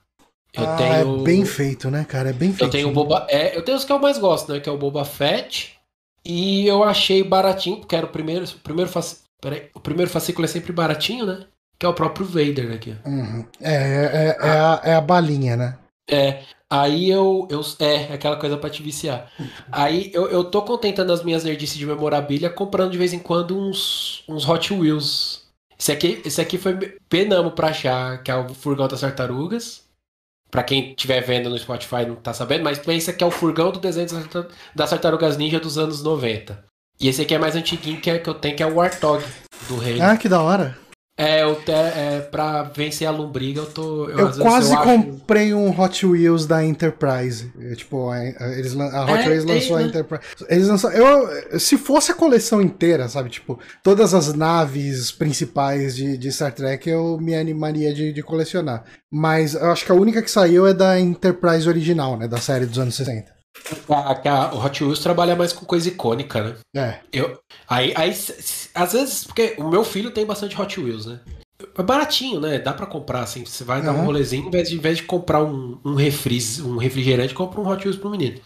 Eu 0.57 0.65
ah, 0.65 0.77
tenho... 0.77 1.21
é 1.21 1.23
bem 1.23 1.45
feito, 1.45 1.91
né, 1.91 2.05
cara? 2.05 2.31
É 2.31 2.33
bem 2.33 2.49
feito. 2.49 2.65
Eu 2.65 2.71
tenho 2.71 2.89
o 2.89 2.93
Boba. 2.93 3.27
É, 3.29 3.57
eu 3.57 3.63
tenho 3.63 3.77
os 3.77 3.85
que 3.85 3.93
eu 3.93 3.99
mais 3.99 4.19
gosto, 4.19 4.51
né? 4.51 4.59
Que 4.59 4.69
é 4.69 4.73
o 4.73 4.79
Boba 4.79 5.05
Fett. 5.05 5.77
E 6.25 6.67
eu 6.67 6.83
achei 6.83 7.23
baratinho, 7.23 7.77
porque 7.77 7.95
era 7.95 8.07
o 8.07 8.11
primeiro. 8.11 8.45
O 8.45 8.59
primeiro, 8.59 8.91
fac... 8.91 9.05
Peraí, 9.41 9.69
o 9.75 9.81
primeiro 9.81 10.11
fascículo 10.11 10.47
é 10.47 10.49
sempre 10.49 10.73
baratinho, 10.73 11.27
né? 11.27 11.47
Que 11.79 11.85
é 11.85 11.89
o 11.89 11.95
próprio 11.95 12.25
Vader 12.25 12.73
aqui. 12.73 12.97
Uhum. 13.05 13.45
É, 13.61 13.75
é, 13.75 14.37
é, 14.41 14.51
a, 14.51 14.81
é 14.83 14.95
a 14.95 15.01
balinha, 15.01 15.57
né? 15.57 15.79
É. 16.11 16.43
Aí 16.71 17.09
eu, 17.09 17.47
eu. 17.51 17.61
É, 17.79 18.13
aquela 18.13 18.37
coisa 18.37 18.57
pra 18.57 18.71
te 18.71 18.83
viciar. 18.83 19.31
Aí 19.71 20.11
eu, 20.13 20.27
eu 20.29 20.45
tô 20.45 20.63
contentando 20.63 21.13
as 21.13 21.23
minhas 21.23 21.45
nerdices 21.45 21.79
de 21.79 21.87
memorabilia 21.87 22.51
comprando 22.51 22.91
de 22.91 22.99
vez 22.99 23.13
em 23.13 23.19
quando 23.19 23.57
uns, 23.57 24.25
uns 24.29 24.49
Hot 24.49 24.73
Wheels. 24.73 25.45
Esse 25.79 25.93
aqui, 25.93 26.23
esse 26.25 26.41
aqui 26.41 26.59
foi 26.59 26.97
penamo 27.09 27.53
pra 27.53 27.69
achar, 27.69 28.23
que 28.23 28.31
é 28.31 28.37
o 28.37 28.49
furgão 28.53 28.89
das 28.89 29.01
tartarugas. 29.01 29.85
Pra 30.51 30.63
quem 30.63 30.91
estiver 30.91 31.21
vendo 31.21 31.51
no 31.51 31.59
Spotify 31.59 32.07
não 32.07 32.17
tá 32.17 32.33
sabendo, 32.33 32.65
mas 32.65 32.79
pensa 32.79 33.13
que 33.13 33.23
é 33.23 33.27
o 33.27 33.33
furgão 33.33 33.71
do 33.71 33.81
desenho 33.81 34.09
das 34.75 34.91
tartarugas 34.91 35.37
ninja 35.37 35.61
dos 35.61 35.77
anos 35.77 36.03
90. 36.03 36.65
E 36.99 37.09
esse 37.09 37.21
aqui 37.21 37.35
é 37.35 37.39
mais 37.39 37.55
antiguinho 37.55 38.01
que, 38.01 38.11
é, 38.11 38.19
que 38.19 38.29
eu 38.29 38.35
tenho, 38.35 38.57
que 38.57 38.63
é 38.63 38.67
o 38.67 38.75
Warthog 38.77 39.25
do 39.69 39.77
rei. 39.77 40.01
Ah, 40.01 40.17
que 40.17 40.29
da 40.29 40.41
hora. 40.41 40.79
É, 41.19 41.43
eu 41.43 41.55
te, 41.57 41.73
é, 41.73 42.21
pra 42.31 42.65
vencer 42.65 43.09
a 43.09 43.11
lombriga, 43.11 43.61
eu 43.61 43.67
tô. 43.67 44.07
Eu, 44.07 44.19
eu 44.19 44.39
quase 44.39 44.75
eu 44.75 44.83
comprei 44.83 45.47
acho... 45.47 45.57
um 45.57 45.81
Hot 45.81 46.05
Wheels 46.05 46.45
da 46.45 46.63
Enterprise. 46.63 47.51
É, 47.59 47.75
tipo, 47.75 48.11
a, 48.11 48.23
eles, 48.59 48.79
a 48.79 49.05
Hot 49.05 49.23
é, 49.23 49.29
Wheels 49.29 49.45
lançou 49.47 49.77
a 49.77 49.81
né? 49.81 49.87
Enterprise. 49.87 50.23
Eles 50.47 50.69
lançaram. 50.69 50.95
Eu, 50.95 51.59
se 51.59 51.79
fosse 51.79 52.13
a 52.13 52.15
coleção 52.15 52.61
inteira, 52.61 53.09
sabe? 53.09 53.31
Tipo, 53.31 53.59
todas 53.83 54.13
as 54.13 54.35
naves 54.35 55.11
principais 55.11 55.97
de, 55.97 56.19
de 56.19 56.31
Star 56.31 56.53
Trek, 56.53 56.87
eu 56.87 57.19
me 57.19 57.35
animaria 57.35 57.95
de, 57.95 58.13
de 58.13 58.23
colecionar. 58.23 58.85
Mas 59.11 59.55
eu 59.55 59.71
acho 59.71 59.87
que 59.87 59.93
a 59.93 59.95
única 59.95 60.21
que 60.21 60.31
saiu 60.31 60.67
é 60.67 60.75
da 60.75 61.01
Enterprise 61.01 61.67
original, 61.67 62.19
né? 62.19 62.29
Da 62.29 62.39
série 62.39 62.67
dos 62.67 62.79
anos 62.79 62.95
60. 62.95 63.36
A, 63.89 64.31
a, 64.31 64.55
o 64.55 64.65
Hot 64.65 64.85
Wheels 64.85 65.01
trabalha 65.01 65.35
mais 65.35 65.53
com 65.53 65.67
coisa 65.67 65.89
icônica, 65.89 66.43
né? 66.43 66.55
É. 66.75 66.99
Eu, 67.13 67.39
aí, 67.69 67.93
aí, 67.97 68.11
às 68.75 68.93
vezes, 68.93 69.25
porque 69.25 69.55
o 69.59 69.69
meu 69.69 69.85
filho 69.85 70.11
tem 70.11 70.25
bastante 70.25 70.61
Hot 70.61 70.81
Wheels, 70.81 71.07
né? 71.07 71.21
É 71.77 71.83
baratinho, 71.83 72.39
né? 72.41 72.59
Dá 72.59 72.73
para 72.73 72.87
comprar, 72.87 73.23
assim. 73.23 73.45
Você 73.45 73.65
vai 73.65 73.81
uhum. 73.81 73.87
dar 73.87 73.93
um 73.93 74.05
rolezinho, 74.05 74.47
em 74.47 74.51
vez 74.51 74.69
de, 74.69 74.77
em 74.77 74.81
vez 74.81 74.99
de 74.99 75.05
comprar 75.05 75.43
um, 75.43 75.79
um, 75.85 75.95
refri, 75.95 76.39
um 76.63 76.77
refrigerante, 76.77 77.35
compra 77.35 77.61
um 77.61 77.69
Hot 77.69 77.83
Wheels 77.83 77.99
pro 77.99 78.11
menino. 78.11 78.41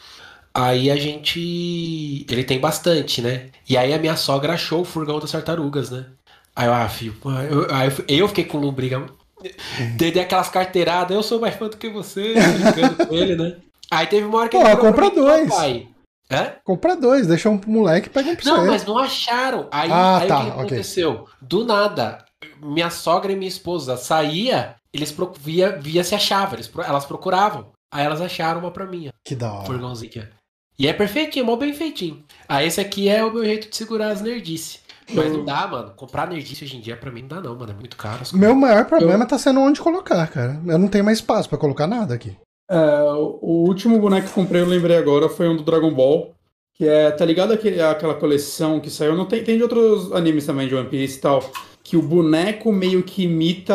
Aí 0.54 0.90
a 0.90 0.96
gente. 0.96 2.26
Ele 2.28 2.44
tem 2.44 2.58
bastante, 2.58 3.20
né? 3.20 3.46
E 3.68 3.76
aí 3.76 3.92
a 3.92 3.98
minha 3.98 4.16
sogra 4.16 4.54
achou 4.54 4.82
o 4.82 4.84
furgão 4.84 5.18
das 5.18 5.30
tartarugas, 5.30 5.90
né? 5.90 6.06
Aí 6.54 6.66
eu, 6.66 6.74
ah, 6.74 6.88
filho, 6.88 7.16
eu, 7.50 7.62
eu, 7.62 8.04
eu 8.08 8.28
fiquei 8.28 8.44
com 8.44 8.58
lombriga. 8.58 8.98
Uhum. 8.98 9.96
Dei 9.96 10.20
aquelas 10.20 10.48
carteiradas, 10.48 11.16
eu 11.16 11.22
sou 11.22 11.40
mais 11.40 11.54
fã 11.54 11.68
do 11.68 11.76
que 11.76 11.88
você, 11.88 12.34
brincando 12.34 13.06
com 13.06 13.14
ele, 13.14 13.36
né? 13.36 13.56
Aí 13.90 14.06
teve 14.06 14.26
uma 14.26 14.38
hora 14.38 14.48
que 14.48 14.58
Pô, 14.58 14.66
ele 14.66 14.76
compra 14.76 15.10
dois. 15.10 15.48
Pai. 15.48 15.88
Hã? 16.30 16.52
Compra 16.64 16.96
dois, 16.96 17.26
deixa 17.26 17.50
um 17.50 17.58
pro 17.58 17.70
moleque 17.70 18.06
e 18.06 18.10
pega 18.10 18.30
um 18.30 18.36
pro 18.36 18.46
Não, 18.46 18.66
mas 18.66 18.84
não 18.84 18.96
acharam. 18.96 19.68
Aí, 19.72 19.90
ah, 19.90 20.18
aí 20.18 20.28
tá, 20.28 20.38
o 20.38 20.42
que 20.42 20.50
okay. 20.50 20.60
aconteceu? 20.60 21.28
Do 21.42 21.64
nada, 21.64 22.24
minha 22.62 22.88
sogra 22.88 23.32
e 23.32 23.36
minha 23.36 23.48
esposa 23.48 23.96
saía, 23.96 24.76
eles 24.92 25.14
via, 25.40 25.76
via 25.76 26.04
se 26.04 26.14
achava, 26.14 26.54
eles, 26.54 26.70
elas 26.86 27.04
procuravam. 27.04 27.72
Aí 27.92 28.04
elas 28.04 28.20
acharam 28.20 28.60
uma 28.60 28.70
pra 28.70 28.86
mim. 28.86 29.10
Que 29.24 29.34
da 29.34 29.52
hora. 29.52 29.66
Furgãozinha. 29.66 30.30
E 30.78 30.86
é 30.86 30.92
perfeitinho, 30.92 31.44
mó 31.44 31.56
bem 31.56 31.74
feitinho. 31.74 32.24
Aí 32.48 32.66
esse 32.68 32.80
aqui 32.80 33.08
é 33.08 33.24
o 33.24 33.32
meu 33.32 33.44
jeito 33.44 33.68
de 33.68 33.76
segurar 33.76 34.10
as 34.10 34.22
nerdices. 34.22 34.80
Mas 35.12 35.32
não 35.32 35.44
dá, 35.44 35.66
mano. 35.66 35.92
Comprar 35.96 36.28
nerdice 36.28 36.64
hoje 36.64 36.76
em 36.76 36.80
dia 36.80 36.96
pra 36.96 37.10
mim 37.10 37.22
não 37.22 37.28
dá, 37.28 37.40
não, 37.40 37.56
mano. 37.56 37.72
É 37.72 37.74
muito 37.74 37.96
caro. 37.96 38.22
Meu 38.32 38.54
maior 38.54 38.84
problema 38.84 39.24
eu... 39.24 39.28
tá 39.28 39.36
sendo 39.36 39.60
onde 39.60 39.80
colocar, 39.80 40.26
cara. 40.28 40.60
Eu 40.64 40.78
não 40.78 40.86
tenho 40.86 41.04
mais 41.04 41.18
espaço 41.18 41.48
para 41.48 41.58
colocar 41.58 41.88
nada 41.88 42.14
aqui. 42.14 42.36
É, 42.70 43.02
o 43.12 43.64
último 43.66 43.98
boneco 43.98 44.28
que 44.28 44.32
comprei, 44.32 44.62
eu 44.62 44.66
lembrei 44.66 44.96
agora, 44.96 45.28
foi 45.28 45.48
um 45.48 45.56
do 45.56 45.64
Dragon 45.64 45.92
Ball. 45.92 46.32
Que 46.74 46.86
é, 46.86 47.10
tá 47.10 47.24
ligado 47.24 47.52
aquele, 47.52 47.82
aquela 47.82 48.14
coleção 48.14 48.80
que 48.80 48.88
saiu? 48.88 49.16
Não 49.16 49.26
tem, 49.26 49.42
tem 49.42 49.56
de 49.56 49.62
outros 49.62 50.12
animes 50.12 50.46
também, 50.46 50.68
de 50.68 50.74
One 50.74 50.88
Piece 50.88 51.18
e 51.18 51.20
tal. 51.20 51.50
Que 51.82 51.96
o 51.96 52.02
boneco 52.02 52.72
meio 52.72 53.02
que 53.02 53.24
imita. 53.24 53.74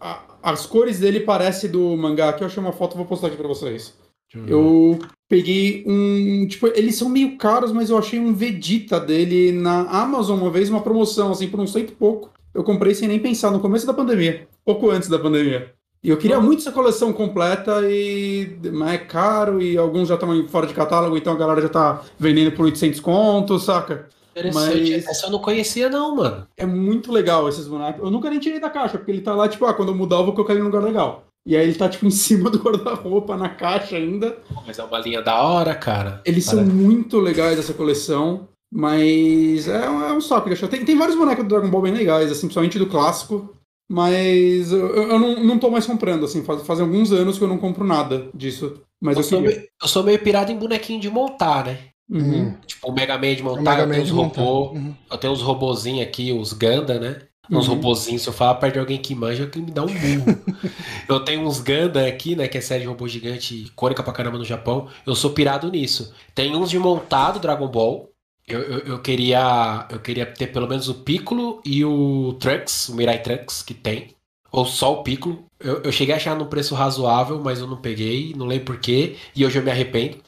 A, 0.00 0.22
as 0.42 0.64
cores 0.64 1.00
dele 1.00 1.20
parece 1.20 1.68
do 1.68 1.96
mangá. 1.96 2.30
Aqui 2.30 2.42
eu 2.42 2.46
achei 2.46 2.62
uma 2.62 2.72
foto, 2.72 2.96
vou 2.96 3.04
postar 3.04 3.26
aqui 3.26 3.36
pra 3.36 3.48
vocês. 3.48 3.92
Eu 4.46 4.98
peguei 5.28 5.84
um. 5.86 6.46
Tipo, 6.46 6.68
eles 6.68 6.94
são 6.94 7.08
meio 7.08 7.36
caros, 7.36 7.72
mas 7.72 7.90
eu 7.90 7.98
achei 7.98 8.20
um 8.20 8.32
Vegeta 8.32 9.00
dele 9.00 9.50
na 9.50 9.80
Amazon 9.90 10.38
uma 10.38 10.50
vez, 10.50 10.70
uma 10.70 10.80
promoção, 10.80 11.32
assim, 11.32 11.48
por 11.48 11.58
um 11.58 11.66
cento 11.66 11.90
e 11.90 11.96
pouco. 11.96 12.30
Eu 12.54 12.62
comprei 12.62 12.94
sem 12.94 13.08
nem 13.08 13.18
pensar, 13.18 13.50
no 13.50 13.60
começo 13.60 13.86
da 13.86 13.92
pandemia. 13.92 14.48
Pouco 14.64 14.88
antes 14.90 15.08
da 15.08 15.18
pandemia. 15.18 15.74
E 16.02 16.08
eu 16.08 16.16
queria 16.16 16.40
muito 16.40 16.60
essa 16.60 16.72
coleção 16.72 17.12
completa, 17.12 17.82
e 17.84 18.58
mas 18.72 18.94
é 18.94 18.98
caro, 18.98 19.60
e 19.60 19.76
alguns 19.76 20.08
já 20.08 20.14
estão 20.14 20.48
fora 20.48 20.66
de 20.66 20.72
catálogo, 20.72 21.16
então 21.16 21.32
a 21.32 21.36
galera 21.36 21.60
já 21.60 21.68
tá 21.68 22.02
vendendo 22.18 22.52
por 22.52 22.64
800 22.64 23.00
contos, 23.00 23.64
saca? 23.64 24.08
Interessante. 24.30 24.92
Mas... 24.92 25.06
Essa 25.06 25.26
eu 25.26 25.30
não 25.30 25.40
conhecia, 25.40 25.90
não, 25.90 26.16
mano. 26.16 26.46
É 26.56 26.64
muito 26.64 27.12
legal 27.12 27.48
esses 27.48 27.66
bonecos. 27.66 28.02
Eu 28.02 28.10
nunca 28.10 28.30
nem 28.30 28.38
tirei 28.38 28.58
da 28.58 28.70
caixa, 28.70 28.96
porque 28.96 29.10
ele 29.10 29.20
tá 29.20 29.34
lá, 29.34 29.46
tipo, 29.46 29.66
ah, 29.66 29.74
quando 29.74 29.90
eu 29.90 29.94
mudar, 29.94 30.16
eu 30.16 30.24
vou 30.24 30.32
colocar 30.32 30.54
ele 30.54 30.62
num 30.62 30.68
lugar 30.68 30.82
legal. 30.82 31.24
E 31.46 31.56
aí 31.56 31.64
ele 31.64 31.74
tá, 31.74 31.88
tipo, 31.88 32.06
em 32.06 32.10
cima 32.10 32.48
do 32.48 32.58
guarda-roupa, 32.58 33.36
na 33.36 33.50
caixa 33.50 33.96
ainda. 33.96 34.38
Mas 34.66 34.78
é 34.78 34.84
uma 34.84 34.98
linha 34.98 35.20
da 35.20 35.42
hora, 35.42 35.74
cara. 35.74 36.22
Eles 36.24 36.46
cara. 36.46 36.58
são 36.58 36.66
muito 36.66 37.18
legais, 37.18 37.58
essa 37.58 37.74
coleção. 37.74 38.48
Mas 38.72 39.66
é 39.66 39.90
um, 39.90 40.02
é 40.04 40.12
um 40.12 40.20
saco 40.20 40.48
de 40.48 40.68
Tem, 40.68 40.84
tem 40.84 40.96
vários 40.96 41.16
bonecos 41.16 41.44
do 41.44 41.48
Dragon 41.48 41.68
Ball 41.68 41.82
bem 41.82 41.92
legais, 41.92 42.30
assim, 42.30 42.42
principalmente 42.42 42.78
do 42.78 42.86
clássico. 42.86 43.52
Mas 43.90 44.70
eu, 44.70 44.94
eu 44.94 45.18
não, 45.18 45.42
não 45.42 45.58
tô 45.58 45.68
mais 45.68 45.84
comprando, 45.84 46.24
assim, 46.24 46.44
faz, 46.44 46.62
faz 46.62 46.80
alguns 46.80 47.10
anos 47.10 47.36
que 47.36 47.42
eu 47.42 47.48
não 47.48 47.58
compro 47.58 47.84
nada 47.84 48.28
disso. 48.32 48.82
Mas 49.00 49.16
eu, 49.16 49.22
eu, 49.22 49.28
sou, 49.28 49.40
meio, 49.40 49.68
eu 49.82 49.88
sou 49.88 50.04
meio 50.04 50.18
pirado 50.20 50.52
em 50.52 50.56
bonequinho 50.56 51.00
de 51.00 51.10
montar, 51.10 51.64
né? 51.64 51.78
Uhum. 52.08 52.54
Tipo, 52.64 52.88
o 52.88 52.92
Mega 52.92 53.18
Man 53.18 53.34
de 53.34 53.42
montar, 53.42 53.62
Mega 53.62 53.82
eu 53.82 53.90
tenho 53.90 54.02
os 54.04 54.10
robôs. 54.10 54.78
Uhum. 54.78 54.94
Eu 55.10 55.18
tenho 55.18 55.32
uns 55.32 55.42
robozinhos 55.42 56.06
aqui, 56.06 56.32
os 56.32 56.52
Ganda, 56.52 57.00
né? 57.00 57.22
Uns 57.50 57.66
uhum. 57.66 57.74
robozinhos, 57.74 58.22
se 58.22 58.28
eu 58.28 58.32
falar 58.32 58.54
perto 58.54 58.74
de 58.74 58.78
alguém 58.78 58.98
que 58.98 59.12
manja, 59.12 59.48
que 59.48 59.60
me 59.60 59.72
dá 59.72 59.82
um 59.82 59.86
burro. 59.86 60.38
eu 61.08 61.24
tenho 61.24 61.40
uns 61.40 61.58
Ganda 61.60 62.06
aqui, 62.06 62.36
né? 62.36 62.46
Que 62.46 62.58
é 62.58 62.60
série 62.60 62.82
de 62.82 62.86
robô 62.86 63.08
gigante, 63.08 63.64
icônica 63.64 64.04
pra 64.04 64.12
caramba 64.12 64.38
no 64.38 64.44
Japão. 64.44 64.86
Eu 65.04 65.16
sou 65.16 65.30
pirado 65.30 65.68
nisso. 65.68 66.14
Tem 66.32 66.54
uns 66.54 66.70
de 66.70 66.78
montado 66.78 67.40
Dragon 67.40 67.66
Ball. 67.66 68.08
Eu, 68.50 68.60
eu, 68.62 68.78
eu, 68.80 68.98
queria 68.98 69.86
eu 69.90 70.00
queria 70.00 70.26
ter 70.26 70.48
pelo 70.48 70.68
menos 70.68 70.88
o 70.88 70.94
Piccolo 70.94 71.60
e 71.64 71.84
o 71.84 72.36
Trunks, 72.40 72.88
o 72.88 72.96
Mirai 72.96 73.22
Trunks, 73.22 73.62
que 73.62 73.74
tem. 73.74 74.14
Ou 74.52 74.64
só 74.66 74.92
o 74.92 75.02
Piccolo. 75.02 75.44
Eu, 75.58 75.82
eu 75.82 75.92
cheguei 75.92 76.14
a 76.14 76.16
achar 76.16 76.36
num 76.36 76.46
preço 76.46 76.74
razoável, 76.74 77.40
mas 77.40 77.60
eu 77.60 77.66
não 77.66 77.76
peguei, 77.76 78.34
não 78.36 78.46
lembro 78.46 78.66
porquê, 78.66 79.16
e 79.34 79.44
hoje 79.46 79.58
eu 79.58 79.62
me 79.62 79.70
arrependo. 79.70 80.18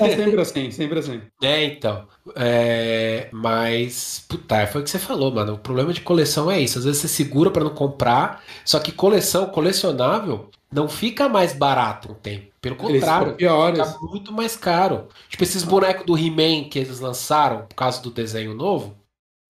É 0.00 0.16
sempre 0.16 0.40
assim, 0.40 0.70
sempre 0.70 0.98
assim. 0.98 1.20
É, 1.42 1.64
então. 1.64 2.06
É, 2.34 3.28
mas, 3.32 4.24
puta, 4.28 4.66
foi 4.66 4.80
o 4.80 4.84
que 4.84 4.90
você 4.90 4.98
falou, 4.98 5.32
mano. 5.32 5.54
O 5.54 5.58
problema 5.58 5.92
de 5.92 6.00
coleção 6.00 6.50
é 6.50 6.60
isso. 6.60 6.78
Às 6.78 6.84
vezes 6.84 7.00
você 7.00 7.08
segura 7.08 7.50
para 7.50 7.64
não 7.64 7.74
comprar, 7.74 8.42
só 8.64 8.78
que 8.80 8.92
coleção, 8.92 9.46
colecionável, 9.46 10.50
não 10.72 10.88
fica 10.88 11.28
mais 11.28 11.52
barato 11.52 12.12
um 12.12 12.14
tempo. 12.14 12.47
Pelo 12.76 12.92
contrário, 12.92 13.32
fica 13.32 13.98
muito 14.02 14.32
mais 14.32 14.56
caro. 14.56 15.08
Tipo, 15.28 15.42
esses 15.42 15.62
bonecos 15.62 16.04
do 16.06 16.16
He-Man 16.16 16.68
que 16.68 16.78
eles 16.78 17.00
lançaram 17.00 17.66
por 17.66 17.74
causa 17.74 18.00
do 18.02 18.10
desenho 18.10 18.54
novo, 18.54 18.96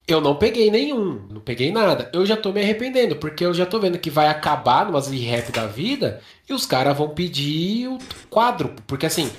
eu 0.08 0.22
não 0.22 0.34
peguei 0.34 0.70
nenhum, 0.70 1.26
não 1.30 1.40
peguei 1.40 1.70
nada. 1.70 2.10
Eu 2.14 2.24
já 2.24 2.34
tô 2.34 2.50
me 2.50 2.62
arrependendo, 2.62 3.16
porque 3.16 3.44
eu 3.44 3.52
já 3.52 3.66
tô 3.66 3.78
vendo 3.78 3.98
que 3.98 4.08
vai 4.08 4.28
acabar 4.28 4.86
numas 4.86 5.08
rap 5.08 5.52
da 5.52 5.66
vida 5.66 6.22
e 6.48 6.54
os 6.54 6.64
caras 6.64 6.96
vão 6.96 7.10
pedir 7.10 7.88
o 7.88 7.98
quadro. 8.30 8.74
Porque 8.86 9.04
assim, 9.04 9.30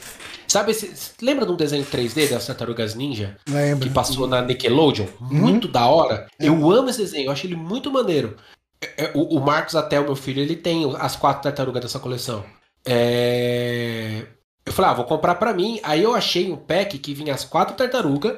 sabe 0.48 0.70
esse. 0.70 1.14
Lembra 1.24 1.48
de 1.48 1.52
um 1.52 1.56
desenho 1.56 1.84
3D 1.84 2.30
das 2.30 2.46
Tartarugas 2.46 2.94
Ninja? 2.94 3.36
Lembro. 3.50 3.88
Que 3.88 3.94
passou 3.94 4.28
na 4.28 4.44
Nickelodeon? 4.44 5.08
Uhum. 5.20 5.28
Muito 5.32 5.68
da 5.68 5.88
hora. 5.88 6.28
Eu 6.40 6.54
amo 6.72 6.90
esse 6.90 7.00
desenho, 7.00 7.26
eu 7.26 7.32
acho 7.32 7.48
ele 7.48 7.56
muito 7.56 7.92
maneiro. 7.92 8.38
É, 8.80 9.06
é, 9.06 9.12
o, 9.16 9.38
o 9.38 9.42
Marcos, 9.42 9.76
até 9.76 10.00
o 10.00 10.04
meu 10.04 10.16
filho, 10.16 10.40
ele 10.40 10.56
tem 10.56 10.86
as 11.00 11.16
quatro 11.16 11.42
tartarugas 11.42 11.82
dessa 11.82 12.00
coleção. 12.00 12.46
É... 12.86 14.28
Eu 14.66 14.74
falei, 14.74 14.92
ah, 14.92 14.94
vou 14.94 15.06
comprar 15.06 15.36
para 15.36 15.54
mim. 15.54 15.80
Aí 15.84 16.04
eu 16.04 16.14
achei 16.14 16.52
um 16.52 16.58
pack 16.58 16.98
que 17.00 17.14
vinha 17.14 17.34
as 17.34 17.44
quatro 17.44 17.76
tartarugas, 17.76 18.38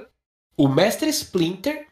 o 0.55 0.67
Mestre 0.67 1.09
Splinter 1.09 1.87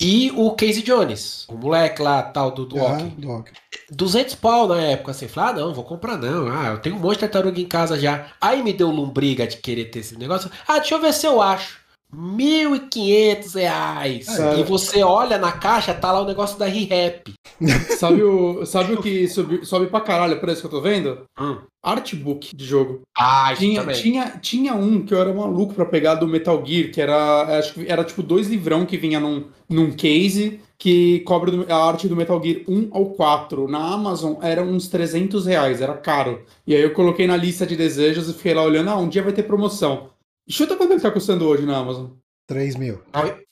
e 0.00 0.30
o 0.32 0.50
Casey 0.52 0.82
Jones, 0.82 1.46
o 1.48 1.56
moleque 1.56 2.02
lá, 2.02 2.22
tal, 2.22 2.50
do, 2.50 2.66
do 2.66 2.84
ah, 2.84 2.96
do 2.96 3.44
200 3.90 4.34
pau 4.34 4.68
na 4.68 4.80
época, 4.80 5.10
assim. 5.10 5.28
Falei, 5.28 5.50
ah, 5.50 5.64
não, 5.64 5.74
vou 5.74 5.84
comprar 5.84 6.18
não. 6.18 6.48
Ah, 6.48 6.68
eu 6.68 6.78
tenho 6.80 6.96
um 6.96 6.98
monte 6.98 7.14
de 7.14 7.20
tartaruga 7.20 7.60
em 7.60 7.66
casa 7.66 7.98
já. 7.98 8.32
Aí 8.40 8.62
me 8.62 8.72
deu 8.72 8.90
lombriga 8.90 9.46
de 9.46 9.56
querer 9.56 9.86
ter 9.86 10.00
esse 10.00 10.18
negócio. 10.18 10.50
Ah, 10.66 10.78
deixa 10.78 10.94
eu 10.94 11.00
ver 11.00 11.12
se 11.14 11.26
eu 11.26 11.40
acho. 11.40 11.85
1.500 12.16 13.54
reais. 13.54 14.38
É. 14.38 14.60
E 14.60 14.62
você 14.62 15.02
olha 15.02 15.36
na 15.36 15.52
caixa, 15.52 15.92
tá 15.92 16.10
lá 16.10 16.22
o 16.22 16.26
negócio 16.26 16.58
da 16.58 16.66
ReHap. 16.66 17.34
sabe 17.98 18.22
o, 18.22 18.64
sabe 18.64 18.94
o 18.94 19.02
que 19.02 19.28
sobe, 19.28 19.64
sobe 19.66 19.86
pra 19.86 20.00
caralho 20.00 20.36
o 20.36 20.40
preço 20.40 20.62
que 20.62 20.66
eu 20.66 20.70
tô 20.70 20.80
vendo? 20.80 21.20
Hum. 21.38 21.58
Artbook 21.82 22.56
de 22.56 22.64
jogo. 22.64 23.02
Ah, 23.16 23.54
tinha, 23.56 23.84
tinha, 23.92 24.38
tinha 24.40 24.74
um 24.74 25.04
que 25.04 25.14
eu 25.14 25.20
era 25.20 25.32
maluco 25.32 25.74
pra 25.74 25.84
pegar 25.84 26.16
do 26.16 26.26
Metal 26.26 26.60
Gear, 26.64 26.90
que 26.90 27.00
era, 27.00 27.58
acho 27.58 27.74
que 27.74 27.86
era 27.86 28.02
tipo 28.02 28.22
dois 28.22 28.48
livrão 28.48 28.84
que 28.84 28.96
vinha 28.96 29.20
num, 29.20 29.44
num 29.68 29.92
case 29.92 30.60
que 30.78 31.20
cobre 31.20 31.64
a 31.68 31.76
arte 31.76 32.08
do 32.08 32.16
Metal 32.16 32.42
Gear 32.42 32.62
1 32.68 32.88
ao 32.92 33.06
4. 33.06 33.68
Na 33.68 33.94
Amazon 33.94 34.34
era 34.42 34.62
uns 34.62 34.88
300 34.88 35.46
reais, 35.46 35.80
era 35.80 35.94
caro. 35.94 36.42
E 36.66 36.74
aí 36.74 36.82
eu 36.82 36.92
coloquei 36.92 37.26
na 37.26 37.36
lista 37.36 37.66
de 37.66 37.76
desejos 37.76 38.28
e 38.28 38.34
fiquei 38.34 38.54
lá 38.54 38.62
olhando, 38.62 38.90
ah, 38.90 38.96
um 38.96 39.08
dia 39.08 39.22
vai 39.22 39.32
ter 39.32 39.44
promoção. 39.44 40.10
Chuta 40.48 40.76
quanto 40.76 40.92
ele 40.92 41.00
tá 41.00 41.10
custando 41.10 41.44
hoje 41.46 41.66
na 41.66 41.76
Amazon? 41.76 42.10
3 42.46 42.76
mil. 42.76 43.02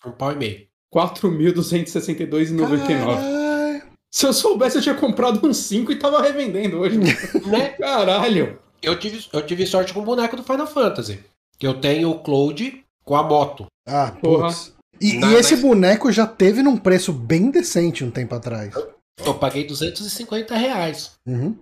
Um 0.07 0.13
pau 0.13 0.31
e 0.33 0.37
meio. 0.37 0.67
4.262,99. 0.95 3.83
Se 4.13 4.27
eu 4.27 4.33
soubesse, 4.33 4.79
eu 4.79 4.83
tinha 4.83 4.95
comprado 4.95 5.45
uns 5.45 5.57
5 5.57 5.91
e 5.91 5.97
tava 5.97 6.23
revendendo 6.23 6.79
hoje. 6.79 6.99
né? 6.99 7.71
Caralho. 7.71 8.61
Eu 8.81 8.97
tive, 8.99 9.25
eu 9.33 9.45
tive 9.45 9.67
sorte 9.67 9.93
com 9.93 10.01
o 10.01 10.05
boneco 10.05 10.37
do 10.37 10.45
Final 10.45 10.69
Fantasy. 10.69 11.19
Que 11.59 11.67
eu 11.67 11.81
tenho 11.81 12.11
o 12.11 12.21
Cloud 12.21 12.85
com 13.05 13.17
a 13.17 13.25
moto. 13.25 13.67
Ah, 13.87 14.13
putz. 14.13 14.73
E, 15.01 15.15
na, 15.15 15.33
e 15.33 15.35
esse 15.35 15.57
na... 15.57 15.63
boneco 15.63 16.13
já 16.13 16.27
teve 16.27 16.63
num 16.63 16.77
preço 16.77 17.13
bem 17.13 17.51
decente 17.51 18.05
um 18.05 18.11
tempo 18.11 18.35
atrás. 18.35 18.75
Eu, 18.75 18.95
eu 19.27 19.35
paguei 19.35 19.67
250 19.67 20.57
reais. 20.57 21.13
Uhum. 21.27 21.57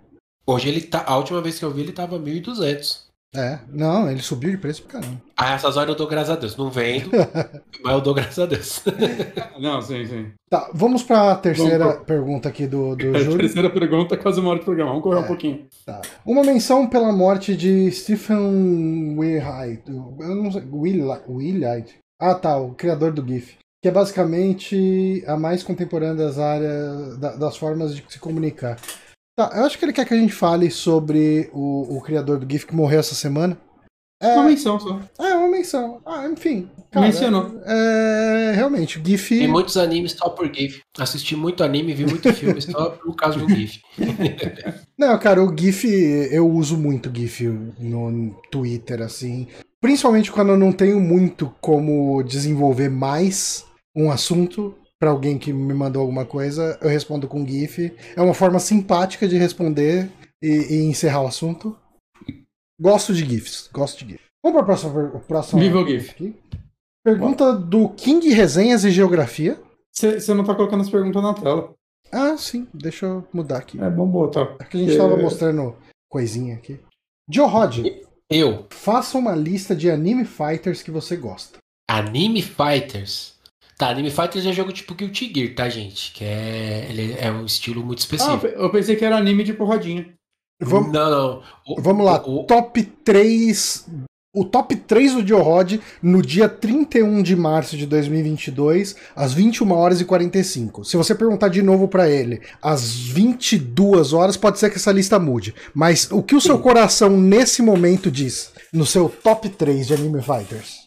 Hoje 0.47 0.69
ele 0.69 0.83
tá. 0.83 1.05
A 1.07 1.17
última 1.17 1.41
vez 1.41 1.59
que 1.59 1.65
eu 1.65 1.71
vi, 1.71 1.83
ele 1.83 1.93
tava 1.93 2.19
1.200. 2.19 3.05
É, 3.35 3.61
não, 3.67 4.11
ele 4.11 4.21
subiu 4.21 4.51
de 4.51 4.59
preço 4.59 4.83
pra 4.83 5.01
caramba. 5.01 5.23
Ah, 5.39 5.55
essas 5.55 5.79
horas 5.79 5.89
eu 5.89 5.95
dou 5.95 6.07
graças 6.07 6.31
a 6.31 6.37
Deus. 6.37 6.55
Não 6.55 6.71
vendo, 6.71 7.11
mas 7.83 7.95
eu 7.95 8.01
dou 8.03 8.13
graças 8.13 8.39
a 8.39 8.45
Deus. 8.45 8.83
não, 9.59 9.81
sim, 9.81 10.05
sim. 10.05 10.33
Tá, 10.51 10.71
vamos 10.75 11.03
pra 11.03 11.35
terceira 11.37 11.79
vamos 11.79 12.05
pergunta 12.05 12.51
aqui 12.51 12.67
do, 12.67 12.95
do 12.95 13.09
é, 13.17 13.21
Júlio. 13.21 13.39
Terceira 13.39 13.71
pergunta, 13.71 14.19
quase 14.19 14.39
uma 14.39 14.51
hora 14.51 14.59
de 14.59 14.67
programa. 14.67 14.91
Vamos 14.91 15.05
correr 15.05 15.21
é, 15.21 15.23
um 15.23 15.27
pouquinho. 15.27 15.67
Tá. 15.87 16.03
Uma 16.27 16.43
menção 16.43 16.87
pela 16.87 17.11
morte 17.11 17.57
de 17.57 17.91
Stephen 17.91 19.17
Willhite. 19.17 19.91
Eu 19.91 20.35
não 20.35 20.53
sei. 20.53 20.63
Willhite. 20.71 21.97
Ah, 22.21 22.35
tá, 22.35 22.59
o 22.59 22.75
criador 22.75 23.13
do 23.13 23.27
GIF. 23.27 23.57
Que 23.83 23.89
é 23.89 23.91
basicamente 23.91 25.25
a 25.27 25.37
mais 25.39 25.63
contemporânea 25.63 26.15
das 26.27 26.39
áreas, 26.39 27.19
das 27.19 27.57
formas 27.57 27.97
de 27.97 28.05
se 28.09 28.19
comunicar. 28.19 28.77
Tá, 29.37 29.51
eu 29.55 29.65
acho 29.65 29.79
que 29.79 29.85
ele 29.85 29.93
quer 29.93 30.07
que 30.07 30.13
a 30.13 30.17
gente 30.17 30.33
fale 30.33 30.71
sobre 30.71 31.49
o, 31.53 31.97
o 31.97 32.01
criador 32.03 32.39
do 32.39 32.51
GIF 32.51 32.67
que 32.67 32.75
morreu 32.75 33.01
essa 33.01 33.15
semana. 33.15 33.59
É, 34.23 34.35
uma 34.35 34.45
menção 34.45 34.79
só. 34.79 35.01
É, 35.19 35.35
uma 35.35 35.49
menção. 35.49 36.01
Ah, 36.07 36.29
enfim. 36.29 36.71
Cara, 36.93 37.07
Mencionou. 37.07 37.61
É, 37.67 38.51
é, 38.51 38.53
realmente, 38.53 39.01
o 39.01 39.05
GIF. 39.05 39.37
Tem 39.37 39.49
muitos 39.49 39.77
animes 39.77 40.13
só 40.13 40.29
por 40.29 40.47
GIF. 40.55 40.81
Assisti 40.97 41.35
muito 41.35 41.65
anime, 41.65 41.93
vi 41.93 42.07
muito 42.07 42.33
filme 42.33 42.61
só 42.63 42.91
por 42.91 43.17
causa 43.17 43.39
do 43.41 43.49
GIF. 43.49 43.81
Não, 44.97 45.19
cara, 45.19 45.43
o 45.43 45.57
GIF, 45.59 45.89
eu 46.31 46.49
uso 46.49 46.77
muito 46.77 47.11
GIF 47.13 47.49
no 47.81 48.41
Twitter, 48.49 49.03
assim. 49.03 49.49
Principalmente 49.81 50.31
quando 50.31 50.51
eu 50.51 50.57
não 50.57 50.71
tenho 50.71 51.01
muito 51.01 51.53
como 51.61 52.23
desenvolver 52.23 52.89
mais 52.89 53.67
um 53.97 54.13
assunto 54.13 54.77
para 55.03 55.11
alguém 55.11 55.37
que 55.37 55.53
me 55.53 55.75
mandou 55.75 56.01
alguma 56.01 56.25
coisa, 56.25 56.79
eu 56.81 56.89
respondo 56.89 57.27
com 57.27 57.45
GIF. 57.45 57.93
É 58.15 58.23
uma 58.23 58.35
forma 58.35 58.61
simpática 58.61 59.27
de 59.27 59.37
responder 59.37 60.09
e, 60.41 60.77
e 60.77 60.83
encerrar 60.85 61.23
o 61.23 61.27
assunto. 61.27 61.77
Gosto 62.81 63.13
de 63.13 63.25
GIFs, 63.25 63.69
gosto 63.73 64.05
de 64.05 64.13
GIFs. 64.13 64.27
Vamos 64.45 64.55
para 64.55 64.63
a 64.63 64.65
próxima, 64.65 65.21
próxima 65.27 65.61
Nível 65.61 65.85
GIF. 65.85 66.11
Aqui. 66.13 66.37
Pergunta 67.05 67.53
do 67.53 67.89
King 67.89 68.29
Resenhas 68.29 68.85
e 68.85 68.93
Geografia. 68.93 69.61
Você 69.93 70.33
não 70.35 70.45
tá 70.45 70.55
colocando 70.55 70.83
as 70.83 70.91
perguntas 70.91 71.21
na 71.21 71.35
tela. 71.35 71.75
Ah, 72.13 72.37
sim. 72.39 72.69
Deixa 72.73 73.07
eu 73.07 73.27
mudar 73.33 73.59
aqui. 73.59 73.83
É 73.83 73.91
bom 73.91 74.07
botar. 74.07 74.55
Aqui 74.61 74.77
a 74.77 74.81
gente 74.81 74.93
estava 74.93 75.15
é... 75.15 75.21
mostrando 75.21 75.75
coisinha 76.09 76.55
aqui. 76.55 76.79
Joe 77.29 77.49
Rod. 77.49 77.79
Eu. 78.31 78.69
Faça 78.71 79.19
uma 79.19 79.35
lista 79.35 79.75
de 79.75 79.91
anime 79.91 80.25
fighters 80.25 80.81
que 80.81 80.93
você 80.93 81.17
gosta. 81.17 81.59
Anime 81.91 82.41
fighters? 82.41 83.32
Tá, 83.83 83.89
Anime 83.89 84.13
Fighters 84.13 84.47
é 84.47 84.53
jogo 84.53 84.71
tipo 84.71 84.95
Guilty 84.95 85.33
Gear, 85.35 85.55
tá, 85.57 85.69
gente? 85.69 86.13
Que 86.13 86.23
é, 86.25 86.87
ele 86.89 87.17
é 87.19 87.33
um 87.33 87.45
estilo 87.45 87.85
muito 87.85 87.99
específico. 87.99 88.47
Ah, 88.47 88.63
eu 88.63 88.71
pensei 88.71 88.95
que 88.95 89.05
era 89.05 89.17
anime 89.17 89.43
de 89.43 89.53
porradinha. 89.53 90.09
Vamos, 90.63 90.93
não, 90.93 91.11
não. 91.11 91.43
O, 91.67 91.83
vamos 91.83 92.07
lá, 92.07 92.23
o, 92.25 92.45
top 92.45 92.81
3. 92.81 93.89
O 94.37 94.45
top 94.45 94.77
3 94.77 95.15
do 95.15 95.27
Joe 95.27 95.43
Rod 95.43 95.81
no 96.01 96.23
dia 96.23 96.49
31 96.49 97.25
de 97.25 97.35
março 97.35 97.77
de 97.77 97.85
2022, 97.85 98.95
às 99.17 99.33
21 99.33 99.73
horas 99.73 100.01
e 100.01 100.05
45. 100.05 100.85
Se 100.85 100.97
você 100.97 101.13
perguntar 101.13 101.49
de 101.49 101.61
novo 101.61 101.89
para 101.89 102.09
ele 102.09 102.41
às 102.63 102.95
22 102.95 104.13
horas, 104.13 104.37
pode 104.37 104.61
ser 104.61 104.71
que 104.71 104.77
essa 104.77 104.93
lista 104.93 105.19
mude. 105.19 105.57
Mas 105.75 106.09
o 106.13 106.23
que 106.23 106.37
o 106.37 106.41
seu 106.41 106.61
coração 106.61 107.11
nesse 107.21 107.61
momento 107.61 108.13
diz 108.13 108.53
no 108.73 108.87
seu 108.87 109.09
top 109.09 109.49
3 109.49 109.89
de 109.89 109.95
Anime 109.95 110.23
Fighters? 110.23 110.82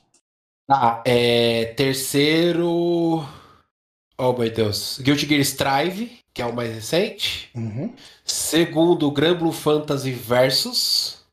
Tá, 0.68 1.04
é, 1.06 1.66
terceiro. 1.76 3.24
Oh 4.18 4.34
meu 4.34 4.52
Deus. 4.52 5.00
Guilty 5.00 5.28
Gear 5.28 5.42
Strive, 5.42 6.20
que 6.34 6.42
é 6.42 6.46
o 6.46 6.56
mais 6.56 6.74
recente. 6.74 7.52
Uhum. 7.54 7.94
Segundo, 8.24 9.12
Grand 9.12 9.36
Blue 9.36 9.52
Fantasy 9.52 10.12
Versus, 10.12 11.24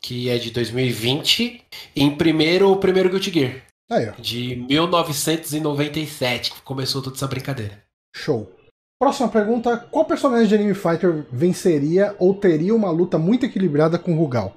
que 0.00 0.28
é 0.28 0.36
de 0.36 0.50
2020. 0.50 1.64
E 1.96 2.02
em 2.02 2.14
primeiro, 2.14 2.70
o 2.70 2.76
primeiro 2.76 3.08
Guilty 3.08 3.30
Gear. 3.30 3.62
Aí, 3.90 4.08
ó. 4.08 4.12
De 4.20 4.56
1997, 4.56 6.52
que 6.52 6.62
começou 6.62 7.00
toda 7.00 7.16
essa 7.16 7.26
brincadeira. 7.26 7.82
Show. 8.14 8.52
Próxima 9.00 9.28
pergunta: 9.28 9.76
qual 9.90 10.04
personagem 10.04 10.48
de 10.48 10.54
Anime 10.54 10.74
Fighter 10.74 11.26
venceria 11.32 12.14
ou 12.18 12.34
teria 12.34 12.74
uma 12.74 12.90
luta 12.90 13.18
muito 13.18 13.46
equilibrada 13.46 13.98
com 13.98 14.12
o 14.12 14.18
Rugal? 14.18 14.54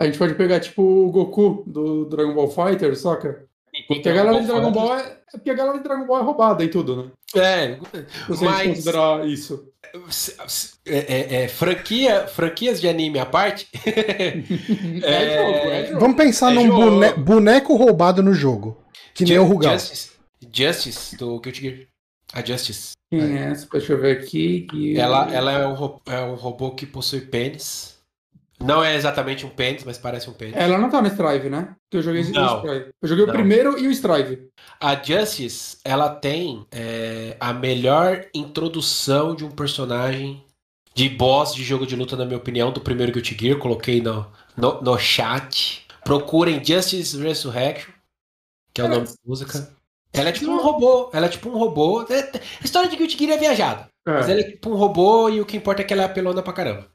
A 0.00 0.04
gente 0.04 0.18
pode 0.18 0.34
pegar 0.34 0.60
tipo 0.60 0.82
o 0.82 1.10
Goku 1.10 1.64
do 1.66 2.04
Dragon 2.04 2.34
Ball 2.34 2.50
Fighter, 2.50 2.96
saca? 2.96 3.48
Porque 3.88 4.06
a 4.06 4.12
galera 4.12 4.40
de 4.40 4.46
Dragon 4.46 4.70
Ball 4.70 4.98
é, 4.98 5.00
é 5.00 5.38
porque 5.38 5.50
a 5.50 5.54
galera 5.54 5.78
de 5.78 5.84
Dragon 5.84 6.06
Ball 6.06 6.20
é 6.20 6.22
roubada 6.22 6.62
e 6.62 6.68
tudo, 6.68 6.96
né? 6.96 7.10
É, 7.34 7.78
Você 8.28 8.44
mas 8.44 8.68
considerar 8.68 9.26
isso. 9.26 9.66
É, 10.84 10.98
é, 10.98 11.42
é, 11.42 11.48
franquia, 11.48 12.26
franquias 12.26 12.82
de 12.82 12.86
anime 12.86 13.18
à 13.18 13.24
parte. 13.24 13.66
é, 13.86 15.36
jogo, 15.36 15.70
é 15.70 15.86
jogo. 15.86 16.00
Vamos 16.00 16.16
pensar 16.18 16.52
num 16.52 16.68
bone, 16.68 17.12
boneco 17.14 17.74
roubado 17.76 18.22
no 18.22 18.34
jogo. 18.34 18.76
Que 19.14 19.24
nem 19.24 19.38
o 19.38 19.44
Rugal. 19.44 19.72
Justice, 19.72 20.10
Justice 20.52 21.16
do 21.16 21.40
Guilty 21.40 21.60
Gear. 21.60 21.86
A 22.34 22.44
Justice. 22.44 22.92
Quem 23.10 23.38
é 23.38 23.50
essa? 23.50 23.66
Deixa 23.72 23.94
eu 23.94 24.00
ver 24.00 24.18
aqui. 24.18 24.66
Ela, 24.98 25.34
ela 25.34 25.52
é, 25.52 25.66
um, 25.66 25.98
é 26.06 26.20
um 26.20 26.34
robô 26.34 26.72
que 26.72 26.84
possui 26.84 27.22
pênis. 27.22 27.97
Não 28.60 28.82
é 28.82 28.96
exatamente 28.96 29.46
um 29.46 29.50
pênis, 29.50 29.84
mas 29.84 29.98
parece 29.98 30.28
um 30.28 30.32
pênis. 30.32 30.56
Ela 30.56 30.78
não 30.78 30.90
tá 30.90 31.00
no 31.00 31.06
Strive, 31.06 31.48
né? 31.48 31.76
Porque 31.84 31.98
eu 31.98 32.02
joguei 32.02 32.24
não, 32.32 32.54
o 32.54 32.56
Strive. 32.58 32.90
Eu 33.00 33.08
joguei 33.08 33.24
não. 33.24 33.32
o 33.32 33.36
primeiro 33.36 33.78
e 33.78 33.86
o 33.86 33.90
Strive. 33.92 34.48
A 34.80 34.94
Justice, 34.96 35.78
ela 35.84 36.10
tem 36.10 36.66
é, 36.72 37.36
a 37.38 37.52
melhor 37.52 38.26
introdução 38.34 39.34
de 39.34 39.44
um 39.44 39.50
personagem 39.50 40.44
de 40.92 41.08
boss 41.08 41.54
de 41.54 41.62
jogo 41.62 41.86
de 41.86 41.94
luta, 41.94 42.16
na 42.16 42.24
minha 42.24 42.38
opinião, 42.38 42.72
do 42.72 42.80
primeiro 42.80 43.12
Guilty 43.12 43.36
Gear. 43.38 43.58
Coloquei 43.58 44.02
no, 44.02 44.26
no, 44.56 44.82
no 44.82 44.98
chat. 44.98 45.86
Procurem 46.04 46.64
Justice 46.64 47.16
Resurrection, 47.16 47.92
que 48.74 48.80
é 48.80 48.84
o 48.84 48.88
nome 48.88 49.06
da 49.06 49.12
música. 49.24 49.72
Ela 50.12 50.30
é 50.30 50.32
tipo 50.32 50.50
um 50.50 50.60
robô. 50.60 51.10
Ela 51.12 51.26
é 51.26 51.28
tipo 51.28 51.48
um 51.48 51.58
robô. 51.58 52.00
A 52.00 52.12
é, 52.12 52.32
história 52.64 52.88
de 52.88 52.96
Guilty 52.96 53.16
Gear 53.16 53.32
é 53.32 53.36
viajada. 53.36 53.88
É. 54.06 54.12
Mas 54.12 54.28
ela 54.28 54.40
é 54.40 54.44
tipo 54.44 54.70
um 54.70 54.74
robô 54.74 55.28
e 55.28 55.40
o 55.40 55.46
que 55.46 55.56
importa 55.56 55.82
é 55.82 55.84
que 55.84 55.92
ela 55.92 56.02
é 56.02 56.06
apelona 56.06 56.42
pra 56.42 56.52
caramba. 56.52 56.88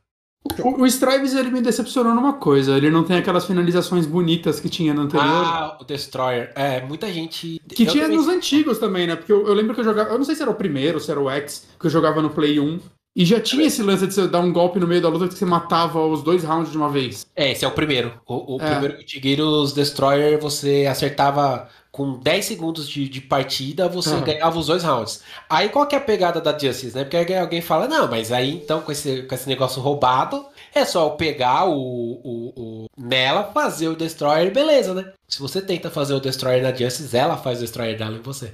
O, 0.61 0.81
o 0.81 0.85
Strives 0.85 1.33
ele 1.33 1.49
me 1.49 1.61
decepcionou 1.61 2.13
numa 2.13 2.33
coisa, 2.33 2.75
ele 2.75 2.89
não 2.89 3.03
tem 3.03 3.17
aquelas 3.17 3.45
finalizações 3.45 4.05
bonitas 4.05 4.59
que 4.59 4.67
tinha 4.67 4.93
no 4.93 5.03
anterior. 5.03 5.25
Ah, 5.25 5.77
o 5.79 5.85
Destroyer. 5.85 6.51
É, 6.55 6.81
muita 6.81 7.11
gente. 7.11 7.61
Que 7.69 7.83
eu 7.83 7.87
tinha 7.87 8.07
nos 8.07 8.27
antigos 8.27 8.77
também, 8.77 9.07
né? 9.07 9.15
Porque 9.15 9.31
eu, 9.31 9.47
eu, 9.47 9.53
lembro 9.53 9.73
que 9.73 9.79
eu 9.79 9.85
jogava. 9.85 10.09
Eu 10.09 10.17
não 10.17 10.25
sei 10.25 10.35
se 10.35 10.41
era 10.41 10.51
o 10.51 10.55
primeiro, 10.55 10.99
se 10.99 11.09
era 11.09 11.19
o 11.19 11.29
X, 11.29 11.67
que 11.79 11.87
eu 11.87 11.91
jogava 11.91 12.21
no 12.21 12.29
Play 12.29 12.59
1. 12.59 12.79
E 13.15 13.25
já 13.25 13.39
tinha 13.39 13.67
esse 13.67 13.81
lance 13.83 14.07
de 14.07 14.13
você 14.13 14.27
dar 14.27 14.39
um 14.39 14.51
golpe 14.51 14.79
no 14.79 14.87
meio 14.87 15.01
da 15.01 15.07
luta 15.07 15.27
que 15.27 15.35
você 15.35 15.45
matava 15.45 16.03
os 16.03 16.23
dois 16.23 16.43
rounds 16.43 16.71
de 16.71 16.77
uma 16.77 16.89
vez. 16.89 17.27
É, 17.35 17.51
esse 17.51 17.63
é 17.63 17.67
o 17.67 17.71
primeiro. 17.71 18.11
O, 18.27 18.55
o 18.55 18.61
é. 18.61 18.71
primeiro 18.71 18.97
Guilty 18.97 19.75
Destroyer 19.75 20.39
você 20.39 20.87
acertava 20.89 21.69
com 21.93 22.17
10 22.17 22.43
segundos 22.43 22.89
de, 22.89 23.07
de 23.07 23.21
partida, 23.21 23.87
você 23.87 24.15
uhum. 24.15 24.23
ganhava 24.23 24.57
os 24.57 24.65
dois 24.65 24.83
rounds. 24.83 25.21
Aí 25.47 25.69
qual 25.69 25.85
que 25.85 25.93
é 25.93 25.99
a 25.99 26.01
pegada 26.01 26.41
da 26.41 26.57
Justice, 26.57 26.95
né? 26.95 27.03
Porque 27.03 27.35
alguém 27.35 27.61
fala, 27.61 27.87
não, 27.87 28.09
mas 28.09 28.31
aí 28.31 28.55
então 28.55 28.81
com 28.81 28.91
esse, 28.91 29.21
com 29.21 29.35
esse 29.35 29.47
negócio 29.47 29.79
roubado, 29.79 30.43
é 30.73 30.83
só 30.85 31.11
pegar 31.11 31.69
o, 31.69 31.75
o, 31.75 32.53
o, 32.55 32.85
nela, 32.97 33.43
fazer 33.53 33.89
o 33.89 33.95
Destroyer, 33.95 34.51
beleza, 34.51 34.95
né? 34.95 35.13
Se 35.27 35.39
você 35.39 35.61
tenta 35.61 35.91
fazer 35.91 36.15
o 36.15 36.19
Destroyer 36.19 36.63
na 36.63 36.73
Justice, 36.73 37.15
ela 37.15 37.37
faz 37.37 37.59
o 37.59 37.61
Destroyer 37.61 37.95
dela 37.95 38.17
em 38.17 38.21
você. 38.23 38.51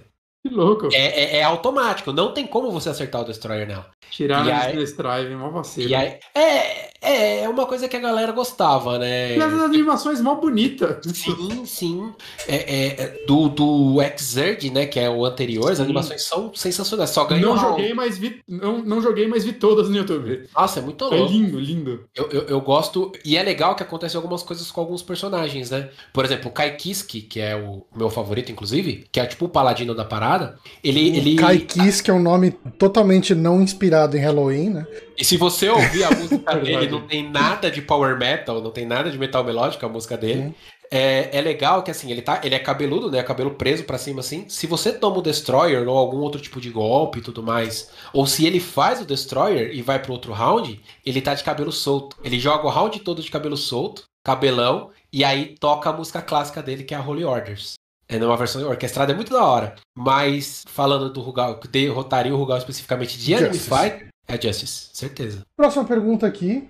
Que 0.49 0.55
louco. 0.55 0.89
É, 0.91 0.97
é, 0.97 1.37
é, 1.37 1.43
automático, 1.43 2.11
não 2.11 2.33
tem 2.33 2.47
como 2.47 2.71
você 2.71 2.89
acertar 2.89 3.21
o 3.21 3.25
Destroyer 3.25 3.67
nela. 3.67 3.85
Tirar 4.09 4.73
o 4.73 4.77
Destroyer, 4.77 5.37
uma 5.37 5.51
vacina. 5.51 5.99
Aí, 5.99 6.19
é, 6.33 6.89
é, 7.01 7.43
é 7.43 7.49
uma 7.49 7.65
coisa 7.65 7.87
que 7.87 7.95
a 7.95 7.99
galera 7.99 8.31
gostava, 8.31 8.97
né? 8.97 9.37
E 9.37 9.41
as 9.41 9.53
animações 9.53 10.19
mó 10.19 10.35
bonitas. 10.35 10.97
Sim, 11.13 11.65
sim. 11.65 12.13
É, 12.47 12.55
é, 12.55 12.87
é 12.87 13.25
do, 13.25 13.47
do 13.47 13.97
Xrd, 14.17 14.71
né, 14.71 14.85
que 14.85 14.99
é 14.99 15.09
o 15.09 15.23
anterior, 15.23 15.67
sim. 15.67 15.71
as 15.73 15.79
animações 15.79 16.23
são 16.23 16.53
sensacionais. 16.53 17.11
Só 17.11 17.25
ganhou 17.25 17.55
não 17.55 17.61
joguei, 17.61 17.93
mas 17.93 18.17
vi, 18.17 18.41
não, 18.47 18.79
não 18.79 19.01
joguei, 19.01 19.27
mas 19.27 19.45
vi 19.45 19.53
todas 19.53 19.87
no 19.87 19.95
YouTube. 19.95 20.47
Nossa, 20.55 20.79
é 20.79 20.81
muito 20.81 21.01
louco. 21.05 21.15
É 21.15 21.27
lindo, 21.27 21.59
lindo. 21.59 22.05
Eu, 22.15 22.29
eu, 22.31 22.41
eu, 22.43 22.61
gosto, 22.61 23.11
e 23.23 23.37
é 23.37 23.43
legal 23.43 23.75
que 23.75 23.83
acontecem 23.83 24.17
algumas 24.17 24.43
coisas 24.43 24.69
com 24.71 24.81
alguns 24.81 25.03
personagens, 25.03 25.69
né? 25.69 25.89
Por 26.11 26.25
exemplo, 26.25 26.49
o 26.49 26.53
Kai 26.53 26.75
Kiski, 26.75 27.21
que 27.21 27.39
é 27.39 27.55
o 27.55 27.85
meu 27.95 28.09
favorito, 28.09 28.51
inclusive, 28.51 29.05
que 29.11 29.19
é 29.19 29.25
tipo 29.25 29.45
o 29.45 29.49
paladino 29.49 29.93
da 29.95 30.03
parada, 30.03 30.38
parada. 30.39 30.59
Ele. 30.83 31.17
ele... 31.17 31.35
Kai 31.35 31.59
Kiss, 31.59 32.01
que 32.01 32.09
é 32.09 32.13
um 32.13 32.21
nome 32.21 32.51
totalmente 32.77 33.35
não 33.35 33.61
inspirado 33.61 34.17
em 34.17 34.19
Halloween, 34.19 34.69
né? 34.69 34.87
E 35.17 35.23
se 35.23 35.37
você 35.37 35.69
ouvir 35.69 36.03
a 36.03 36.11
música 36.15 36.55
dele, 36.55 36.89
não 36.89 37.05
tem 37.05 37.29
nada 37.29 37.69
de 37.69 37.81
power 37.81 38.17
metal, 38.17 38.61
não 38.61 38.71
tem 38.71 38.85
nada 38.85 39.11
de 39.11 39.17
metal 39.17 39.43
melódico 39.43 39.85
a 39.85 39.89
música 39.89 40.17
dele. 40.17 40.55
É, 40.91 41.37
é 41.37 41.41
legal 41.41 41.83
que 41.83 41.91
assim, 41.91 42.11
ele 42.11 42.21
tá. 42.21 42.41
Ele 42.43 42.55
é 42.55 42.59
cabeludo, 42.59 43.11
né? 43.11 43.21
Cabelo 43.21 43.51
preso 43.51 43.83
para 43.83 43.97
cima, 43.97 44.21
assim. 44.21 44.45
Se 44.49 44.65
você 44.65 44.91
toma 44.91 45.17
o 45.17 45.21
Destroyer 45.21 45.87
ou 45.87 45.97
algum 45.97 46.17
outro 46.17 46.41
tipo 46.41 46.59
de 46.59 46.69
golpe 46.71 47.19
e 47.19 47.21
tudo 47.21 47.43
mais, 47.43 47.91
ou 48.11 48.25
se 48.25 48.45
ele 48.45 48.59
faz 48.59 48.99
o 48.99 49.05
Destroyer 49.05 49.71
e 49.73 49.81
vai 49.81 49.99
pro 49.99 50.13
outro 50.13 50.33
round, 50.33 50.81
ele 51.05 51.21
tá 51.21 51.35
de 51.35 51.43
cabelo 51.43 51.71
solto. 51.71 52.17
Ele 52.23 52.39
joga 52.39 52.65
o 52.65 52.69
round 52.69 52.99
todo 53.01 53.21
de 53.21 53.29
cabelo 53.29 53.57
solto, 53.57 54.05
cabelão, 54.23 54.89
e 55.13 55.23
aí 55.23 55.55
toca 55.59 55.89
a 55.89 55.93
música 55.93 56.21
clássica 56.21 56.63
dele, 56.63 56.83
que 56.83 56.95
é 56.95 56.97
a 56.97 57.01
Holy 57.01 57.23
Orders. 57.23 57.75
É 58.09 58.17
numa 58.17 58.35
versão 58.35 58.67
orquestrada, 58.67 59.11
é 59.11 59.15
muito 59.15 59.31
da 59.31 59.45
hora. 59.45 59.75
Mas 59.95 60.63
falando 60.67 61.13
do 61.13 61.21
Rugal, 61.21 61.59
que 61.59 61.67
derrotaria 61.67 62.33
o 62.33 62.37
Rugal 62.37 62.57
especificamente 62.57 63.19
de 63.19 63.33
Enemy 63.33 63.59
Fight, 63.59 64.07
é 64.27 64.41
Justice, 64.41 64.89
certeza. 64.93 65.41
Próxima 65.55 65.85
pergunta 65.85 66.25
aqui. 66.25 66.67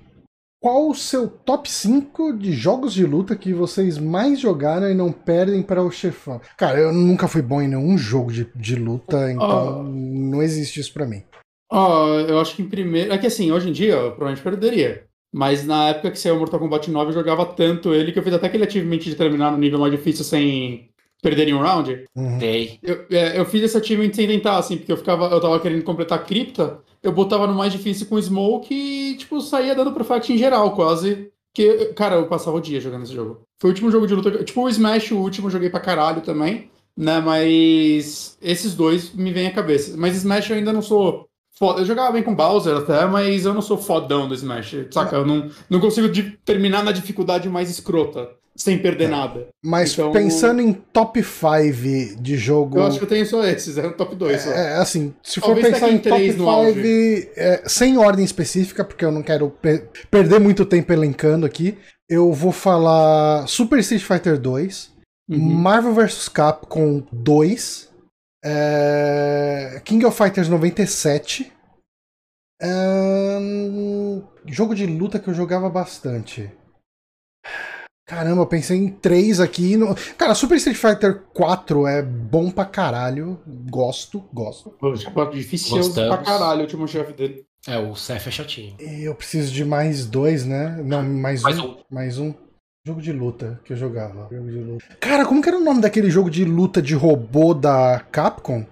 Qual 0.61 0.89
o 0.89 0.95
seu 0.95 1.29
top 1.29 1.71
5 1.71 2.33
de 2.33 2.51
jogos 2.51 2.93
de 2.93 3.05
luta 3.05 3.33
que 3.37 3.53
vocês 3.53 3.97
mais 3.97 4.41
jogaram 4.41 4.89
e 4.89 4.93
não 4.93 5.09
perdem 5.09 5.63
para 5.63 5.81
o 5.81 5.89
chefão? 5.89 6.41
Cara, 6.57 6.77
eu 6.77 6.91
nunca 6.91 7.29
fui 7.29 7.41
bom 7.41 7.61
em 7.61 7.69
nenhum 7.69 7.97
jogo 7.97 8.29
de, 8.33 8.45
de 8.53 8.75
luta, 8.75 9.31
então 9.31 9.83
não 9.83 10.41
existe 10.41 10.81
isso 10.81 10.93
para 10.93 11.05
mim. 11.05 11.23
Ó, 11.71 12.19
eu 12.19 12.41
acho 12.41 12.57
que 12.57 12.61
em 12.61 12.67
primeiro. 12.67 13.13
É 13.13 13.17
que 13.17 13.27
assim, 13.27 13.49
hoje 13.53 13.69
em 13.69 13.71
dia 13.71 13.93
eu 13.93 14.11
provavelmente 14.11 14.43
perderia. 14.43 15.05
Mas 15.33 15.65
na 15.65 15.89
época 15.89 16.11
que 16.11 16.19
saiu 16.19 16.35
o 16.35 16.39
Mortal 16.39 16.59
Kombat 16.59 16.91
9, 16.91 17.09
eu 17.09 17.13
jogava 17.13 17.45
tanto 17.45 17.93
ele 17.93 18.11
que 18.11 18.19
eu 18.19 18.23
fiz 18.23 18.33
até 18.33 18.47
aquele 18.47 18.65
achievement 18.65 18.97
de 18.97 19.15
terminar 19.15 19.51
no 19.51 19.57
nível 19.57 19.79
mais 19.79 19.91
difícil 19.91 20.25
sem 20.25 20.88
perderem 21.22 21.53
um 21.53 21.61
round. 21.61 22.05
Uhum. 22.15 22.39
Eu, 22.82 23.05
é, 23.11 23.39
eu 23.39 23.45
fiz 23.45 23.63
esse 23.63 23.78
achievement 23.78 24.13
sem 24.13 24.28
tentar, 24.28 24.57
assim, 24.57 24.78
porque 24.78 24.91
eu 24.91 24.97
ficava. 24.97 25.26
Eu 25.28 25.41
tava 25.41 25.59
querendo 25.59 25.84
completar 25.84 26.20
a 26.20 26.24
cripta, 26.24 26.80
eu 27.03 27.11
botava 27.11 27.47
no 27.47 27.53
mais 27.53 27.72
difícil 27.72 28.07
com 28.07 28.22
Smoke 28.22 28.74
e, 28.74 29.15
tipo, 29.17 29.41
saía 29.41 29.76
dando 29.76 29.91
perfect 29.91 30.32
em 30.32 30.38
geral, 30.38 30.76
quase. 30.76 31.32
Que, 31.53 31.88
cara, 31.93 32.15
eu 32.15 32.28
passava 32.28 32.57
o 32.57 32.61
dia 32.61 32.80
jogando 32.80 33.03
esse 33.03 33.13
jogo. 33.13 33.41
Foi 33.59 33.70
o 33.70 33.74
último 33.74 33.91
jogo 33.91 34.07
de 34.07 34.15
luta. 34.15 34.43
Tipo, 34.43 34.61
o 34.61 34.70
Smash, 34.70 35.11
o 35.11 35.17
último, 35.17 35.47
eu 35.47 35.51
joguei 35.51 35.70
pra 35.70 35.80
caralho 35.80 36.22
também. 36.22 36.70
Né, 36.95 37.22
mas 37.22 38.38
esses 38.41 38.76
dois 38.76 39.13
me 39.13 39.32
vêm 39.32 39.47
à 39.47 39.53
cabeça. 39.53 39.95
Mas 39.95 40.17
Smash 40.17 40.49
eu 40.49 40.57
ainda 40.57 40.74
não 40.74 40.82
sou 40.82 41.30
foda. 41.57 41.82
Eu 41.82 41.86
jogava 41.86 42.11
bem 42.11 42.24
com 42.24 42.36
Bowser 42.36 42.76
até, 42.76 43.05
mas 43.05 43.45
eu 43.45 43.53
não 43.53 43.61
sou 43.61 43.78
fodão 43.78 44.28
do 44.28 44.36
Smash. 44.36 44.76
Saca? 44.91 45.15
Eu 45.15 45.26
não, 45.26 45.49
não 45.70 45.80
consigo 45.80 46.09
terminar 46.43 46.84
na 46.84 46.91
dificuldade 46.91 47.47
mais 47.47 47.70
escrota 47.70 48.30
sem 48.60 48.78
perder 48.78 49.05
é. 49.05 49.07
nada. 49.07 49.47
Mas 49.64 49.93
então, 49.93 50.12
pensando 50.12 50.62
em 50.62 50.74
top 50.74 51.24
5 51.24 52.22
de 52.22 52.38
jogo. 52.38 52.78
Eu 52.78 52.84
acho 52.84 52.97
que 52.97 53.05
eu 53.05 53.10
tenho 53.10 53.26
só 53.26 53.43
esses, 53.45 53.78
é 53.78 53.88
o 53.88 53.93
top 53.93 54.16
2. 54.16 54.47
É, 54.47 54.49
é, 54.49 54.76
assim, 54.76 55.16
se 55.24 55.39
Talvez 55.39 55.66
for 55.66 55.74
pensar 55.74 55.89
em 55.89 55.97
top 55.97 56.34
5, 56.34 57.32
é, 57.38 57.64
sem 57.66 57.97
ordem 57.97 58.26
específica, 58.26 58.84
porque 58.84 59.05
eu 59.05 59.12
não 59.12 59.24
quero 59.24 59.49
per 59.49 59.88
perder 60.12 60.39
muito 60.39 60.66
tempo 60.66 60.91
elencando 60.91 61.45
aqui, 61.45 61.78
eu 62.10 62.34
vou 62.34 62.51
falar 62.51 63.47
Super 63.47 63.80
Street 63.80 64.03
Fighter 64.03 64.38
2, 64.38 64.91
uhum. 65.30 65.38
Marvel 65.38 65.93
vs 65.93 66.28
Capcom 66.28 67.01
2, 67.14 67.89
é, 68.43 69.82
King 69.86 70.05
of 70.05 70.18
Fighters 70.18 70.49
97. 70.49 71.53
É, 72.62 73.39
jogo 74.47 74.76
de 74.76 74.86
luta 74.86 75.18
que 75.18 75.30
eu 75.30 75.34
jogava 75.34 75.70
bastante. 75.70 76.51
Caramba, 78.10 78.41
eu 78.41 78.47
pensei 78.47 78.76
em 78.76 78.89
três 78.89 79.39
aqui. 79.39 79.78
No... 79.78 79.93
Cara, 80.18 80.34
Super 80.34 80.55
Street 80.55 80.76
Fighter 80.76 81.22
4 81.32 81.86
é 81.86 82.01
bom 82.01 82.49
pra 82.49 82.66
caralho. 82.66 83.39
Gosto, 83.70 84.24
gosto. 84.34 84.74
O 84.82 85.26
difícil 85.26 85.93
pra 85.93 86.18
caralho 86.18 86.62
o 86.62 86.64
último 86.64 86.88
chefe 86.88 87.14
dele. 87.14 87.45
É, 87.68 87.78
o 87.78 87.93
Seth 87.95 88.26
é 88.26 88.32
chatinho. 88.32 88.76
E 88.80 89.03
eu 89.03 89.14
preciso 89.14 89.53
de 89.53 89.64
mais 89.64 90.07
dois, 90.07 90.43
né? 90.43 90.82
Não, 90.84 91.03
mais, 91.03 91.43
mais 91.43 91.60
um, 91.60 91.68
um, 91.68 91.78
Mais 91.88 92.18
um. 92.18 92.34
Jogo 92.84 92.99
de 92.99 93.12
luta 93.12 93.62
que 93.64 93.74
eu 93.74 93.78
jogava. 93.78 94.28
Luta. 94.32 94.86
Cara, 94.99 95.24
como 95.24 95.39
que 95.39 95.49
era 95.49 95.60
o 95.60 95.64
nome 95.64 95.80
daquele 95.80 96.10
jogo 96.10 96.32
de 96.32 96.43
luta 96.43 96.82
de 96.82 96.95
robô 96.95 97.53
da 97.53 98.03
Capcom? 98.12 98.66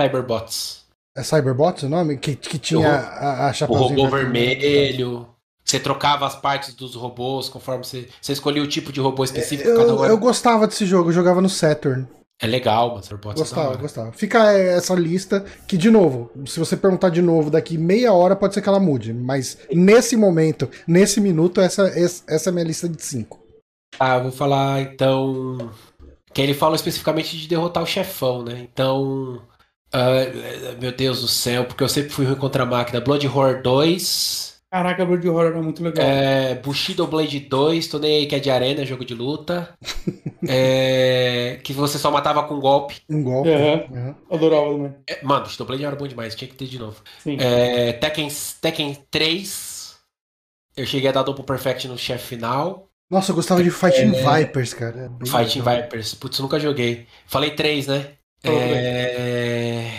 Cyberbots. 0.00 0.84
É 1.16 1.24
Cyberbots 1.24 1.82
o 1.82 1.88
nome? 1.88 2.18
Que, 2.18 2.36
que 2.36 2.56
tinha 2.56 2.78
o, 2.78 2.86
a, 2.86 3.48
a 3.48 3.52
O 3.68 3.74
robô 3.74 4.08
vermelho. 4.08 5.26
Você 5.64 5.78
trocava 5.78 6.26
as 6.26 6.34
partes 6.34 6.74
dos 6.74 6.94
robôs 6.94 7.48
conforme 7.48 7.84
você, 7.84 8.08
você 8.20 8.32
escolhia 8.32 8.62
o 8.62 8.66
tipo 8.66 8.92
de 8.92 9.00
robô 9.00 9.22
específico. 9.22 9.68
Eu, 9.68 9.76
cada 9.76 9.94
um 9.94 10.04
eu 10.04 10.18
gostava 10.18 10.66
desse 10.66 10.84
jogo, 10.84 11.10
eu 11.10 11.14
jogava 11.14 11.40
no 11.40 11.48
Saturn. 11.48 12.06
É 12.42 12.46
legal, 12.46 12.94
mas 12.94 13.06
pode 13.08 13.38
Gostava, 13.38 13.76
gostava. 13.76 14.12
Fica 14.12 14.50
essa 14.50 14.94
lista 14.94 15.44
que, 15.68 15.76
de 15.76 15.90
novo, 15.90 16.30
se 16.46 16.58
você 16.58 16.74
perguntar 16.74 17.10
de 17.10 17.20
novo 17.20 17.50
daqui 17.50 17.76
meia 17.76 18.14
hora, 18.14 18.34
pode 18.34 18.54
ser 18.54 18.62
que 18.62 18.68
ela 18.68 18.80
mude. 18.80 19.12
Mas 19.12 19.58
nesse 19.70 20.16
momento, 20.16 20.68
nesse 20.86 21.20
minuto, 21.20 21.60
essa, 21.60 21.86
essa 21.88 22.48
é 22.48 22.50
a 22.50 22.52
minha 22.52 22.64
lista 22.64 22.88
de 22.88 23.02
cinco. 23.04 23.38
Ah, 23.98 24.16
eu 24.16 24.22
vou 24.22 24.32
falar 24.32 24.80
então. 24.80 25.70
Que 26.32 26.40
ele 26.40 26.54
fala 26.54 26.76
especificamente 26.76 27.36
de 27.36 27.46
derrotar 27.46 27.82
o 27.82 27.86
chefão, 27.86 28.42
né? 28.42 28.58
Então. 28.72 29.42
Uh, 29.92 30.80
meu 30.80 30.92
Deus 30.92 31.20
do 31.20 31.28
céu, 31.28 31.64
porque 31.66 31.82
eu 31.82 31.88
sempre 31.88 32.10
fui 32.10 32.24
ruim 32.24 32.36
contra 32.36 32.62
a 32.62 32.66
máquina. 32.66 33.00
Blood 33.02 33.26
Horror 33.26 33.60
2. 33.60 34.49
Caraca, 34.70 35.04
Blood 35.04 35.28
Horror 35.28 35.56
é 35.56 35.60
muito 35.60 35.82
legal. 35.82 36.06
É, 36.06 36.54
Bushido 36.54 37.04
Blade 37.04 37.40
2, 37.40 37.88
tô 37.88 37.98
nem 37.98 38.18
aí 38.18 38.26
que 38.26 38.36
é 38.36 38.38
de 38.38 38.50
arena, 38.50 38.86
jogo 38.86 39.04
de 39.04 39.14
luta. 39.14 39.76
é, 40.48 41.58
que 41.64 41.72
você 41.72 41.98
só 41.98 42.08
matava 42.08 42.44
com 42.44 42.54
um 42.54 42.60
golpe. 42.60 43.02
Um 43.08 43.22
golpe. 43.22 43.48
Uhum. 43.48 43.86
Uhum. 43.90 44.14
Adorava 44.30 44.70
também. 44.70 44.94
É, 45.08 45.24
mano, 45.24 45.42
Bushido 45.42 45.64
Blade 45.64 45.84
era 45.84 45.96
bom 45.96 46.06
demais, 46.06 46.36
tinha 46.36 46.48
que 46.48 46.54
ter 46.54 46.66
de 46.66 46.78
novo. 46.78 47.02
É, 47.26 47.94
Tekken, 47.94 48.28
Tekken 48.60 48.96
3. 49.10 49.96
Eu 50.76 50.86
cheguei 50.86 51.08
a 51.08 51.12
dar 51.12 51.24
Double 51.24 51.44
Perfect 51.44 51.88
no 51.88 51.98
chefe 51.98 52.36
final. 52.36 52.88
Nossa, 53.10 53.32
eu 53.32 53.34
gostava 53.34 53.64
de 53.64 53.72
Fighting 53.72 54.14
é, 54.14 54.44
Vipers, 54.44 54.72
cara. 54.72 55.10
É 55.20 55.26
Fighting 55.26 55.58
legal. 55.62 55.82
Vipers. 55.82 56.14
Putz, 56.14 56.38
nunca 56.38 56.60
joguei. 56.60 57.08
Falei 57.26 57.50
3, 57.50 57.88
né? 57.88 58.12
É... 58.44 59.90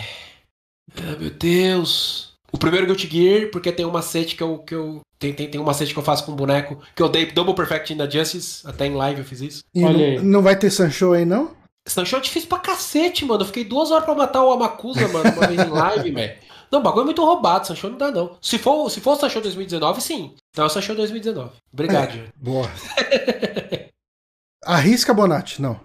Ah, 0.96 1.16
meu 1.20 1.30
Deus. 1.30 2.31
Primeiro 2.62 2.86
Guilty 2.86 3.08
Gear, 3.08 3.50
porque 3.50 3.72
tem 3.72 3.84
um 3.84 3.90
macete 3.90 4.36
que 4.36 4.42
eu. 4.42 4.58
Que 4.58 4.74
eu 4.74 5.00
tem, 5.18 5.32
tem, 5.32 5.48
tem 5.48 5.60
um 5.60 5.64
macete 5.64 5.92
que 5.92 5.98
eu 5.98 6.02
faço 6.02 6.24
com 6.24 6.32
um 6.32 6.36
boneco, 6.36 6.78
que 6.94 7.02
eu 7.02 7.08
dei 7.08 7.26
Double 7.26 7.54
Perfect 7.54 7.92
in 7.92 7.96
the 7.96 8.08
Justice, 8.10 8.66
até 8.66 8.86
em 8.86 8.94
live 8.94 9.20
eu 9.20 9.24
fiz 9.24 9.40
isso. 9.40 9.64
E 9.74 9.84
Olha 9.84 10.06
aí. 10.06 10.18
Não 10.20 10.42
vai 10.42 10.56
ter 10.56 10.70
Sancho 10.70 11.12
aí, 11.12 11.24
não? 11.24 11.50
Sancho 11.86 12.16
é 12.16 12.20
difícil 12.20 12.48
pra 12.48 12.58
cacete, 12.58 13.24
mano. 13.24 13.42
Eu 13.42 13.46
fiquei 13.46 13.64
duas 13.64 13.90
horas 13.90 14.04
pra 14.04 14.14
matar 14.14 14.44
o 14.44 14.52
Amakusa, 14.52 15.06
mano, 15.08 15.30
uma 15.30 15.46
vez 15.46 15.60
em 15.60 15.70
live, 15.70 16.10
velho. 16.14 16.38
Não, 16.70 16.78
o 16.78 16.82
bagulho 16.82 17.02
é 17.02 17.06
muito 17.06 17.24
roubado, 17.24 17.66
Sancho 17.66 17.90
não 17.90 17.98
dá, 17.98 18.10
não. 18.10 18.36
Se 18.40 18.58
for, 18.58 18.88
se 18.90 19.00
for 19.00 19.12
o 19.12 19.16
Sancho 19.16 19.40
2019, 19.40 20.00
sim. 20.00 20.34
Não, 20.56 20.64
é 20.64 20.66
o 20.68 20.70
Sancho 20.70 20.94
2019. 20.94 21.50
Obrigado, 21.72 22.16
é, 22.16 22.24
Boa. 22.36 22.70
Arrisca, 24.64 25.12
Bonatti, 25.12 25.60
não. 25.60 25.78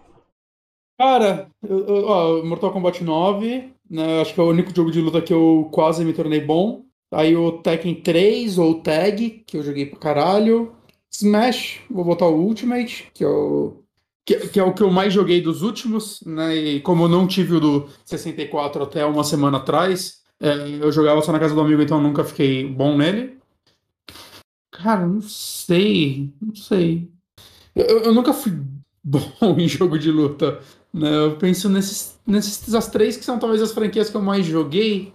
Cara, 0.99 1.47
eu, 1.67 1.87
eu, 1.87 2.05
ó, 2.07 2.43
Mortal 2.43 2.71
Kombat 2.71 3.03
9, 3.03 3.73
né? 3.89 4.21
Acho 4.21 4.33
que 4.33 4.39
é 4.39 4.43
o 4.43 4.49
único 4.49 4.75
jogo 4.75 4.91
de 4.91 5.01
luta 5.01 5.21
que 5.21 5.33
eu 5.33 5.69
quase 5.71 6.03
me 6.03 6.13
tornei 6.13 6.41
bom. 6.41 6.85
Aí 7.11 7.35
o 7.35 7.53
Tekken 7.59 7.95
3 7.95 8.57
ou 8.57 8.81
Tag, 8.81 9.43
que 9.45 9.57
eu 9.57 9.63
joguei 9.63 9.85
pra 9.85 9.99
caralho. 9.99 10.73
Smash, 11.11 11.81
vou 11.89 12.03
botar 12.03 12.27
o 12.27 12.39
Ultimate, 12.39 13.09
que 13.13 13.23
é 13.23 13.27
o, 13.27 13.81
que, 14.25 14.35
que, 14.49 14.59
é 14.59 14.63
o 14.63 14.73
que 14.73 14.83
eu 14.83 14.91
mais 14.91 15.13
joguei 15.13 15.41
dos 15.41 15.61
últimos, 15.61 16.21
né? 16.25 16.55
E 16.55 16.81
como 16.81 17.05
eu 17.05 17.09
não 17.09 17.25
tive 17.25 17.55
o 17.55 17.59
do 17.59 17.89
64 18.05 18.83
até 18.83 19.05
uma 19.05 19.23
semana 19.23 19.57
atrás, 19.57 20.21
é, 20.39 20.49
eu 20.81 20.91
jogava 20.91 21.21
só 21.21 21.31
na 21.31 21.39
casa 21.39 21.55
do 21.55 21.61
amigo, 21.61 21.81
então 21.81 21.97
eu 21.97 22.03
nunca 22.03 22.23
fiquei 22.25 22.67
bom 22.67 22.97
nele. 22.97 23.37
Cara, 24.71 25.07
não 25.07 25.21
sei, 25.21 26.31
não 26.41 26.53
sei. 26.53 27.09
Eu, 27.73 27.99
eu 28.03 28.13
nunca 28.13 28.33
fui 28.33 28.51
bom 29.01 29.55
em 29.57 29.67
jogo 29.67 29.97
de 29.97 30.11
luta. 30.11 30.59
Né? 30.93 31.15
Eu 31.15 31.37
penso 31.37 31.69
nesses, 31.69 32.16
nesses 32.27 32.87
três 32.87 33.15
que 33.15 33.23
são 33.23 33.39
talvez 33.39 33.61
as 33.61 33.71
franquias 33.71 34.09
que 34.09 34.17
eu 34.17 34.21
mais 34.21 34.45
joguei. 34.45 35.13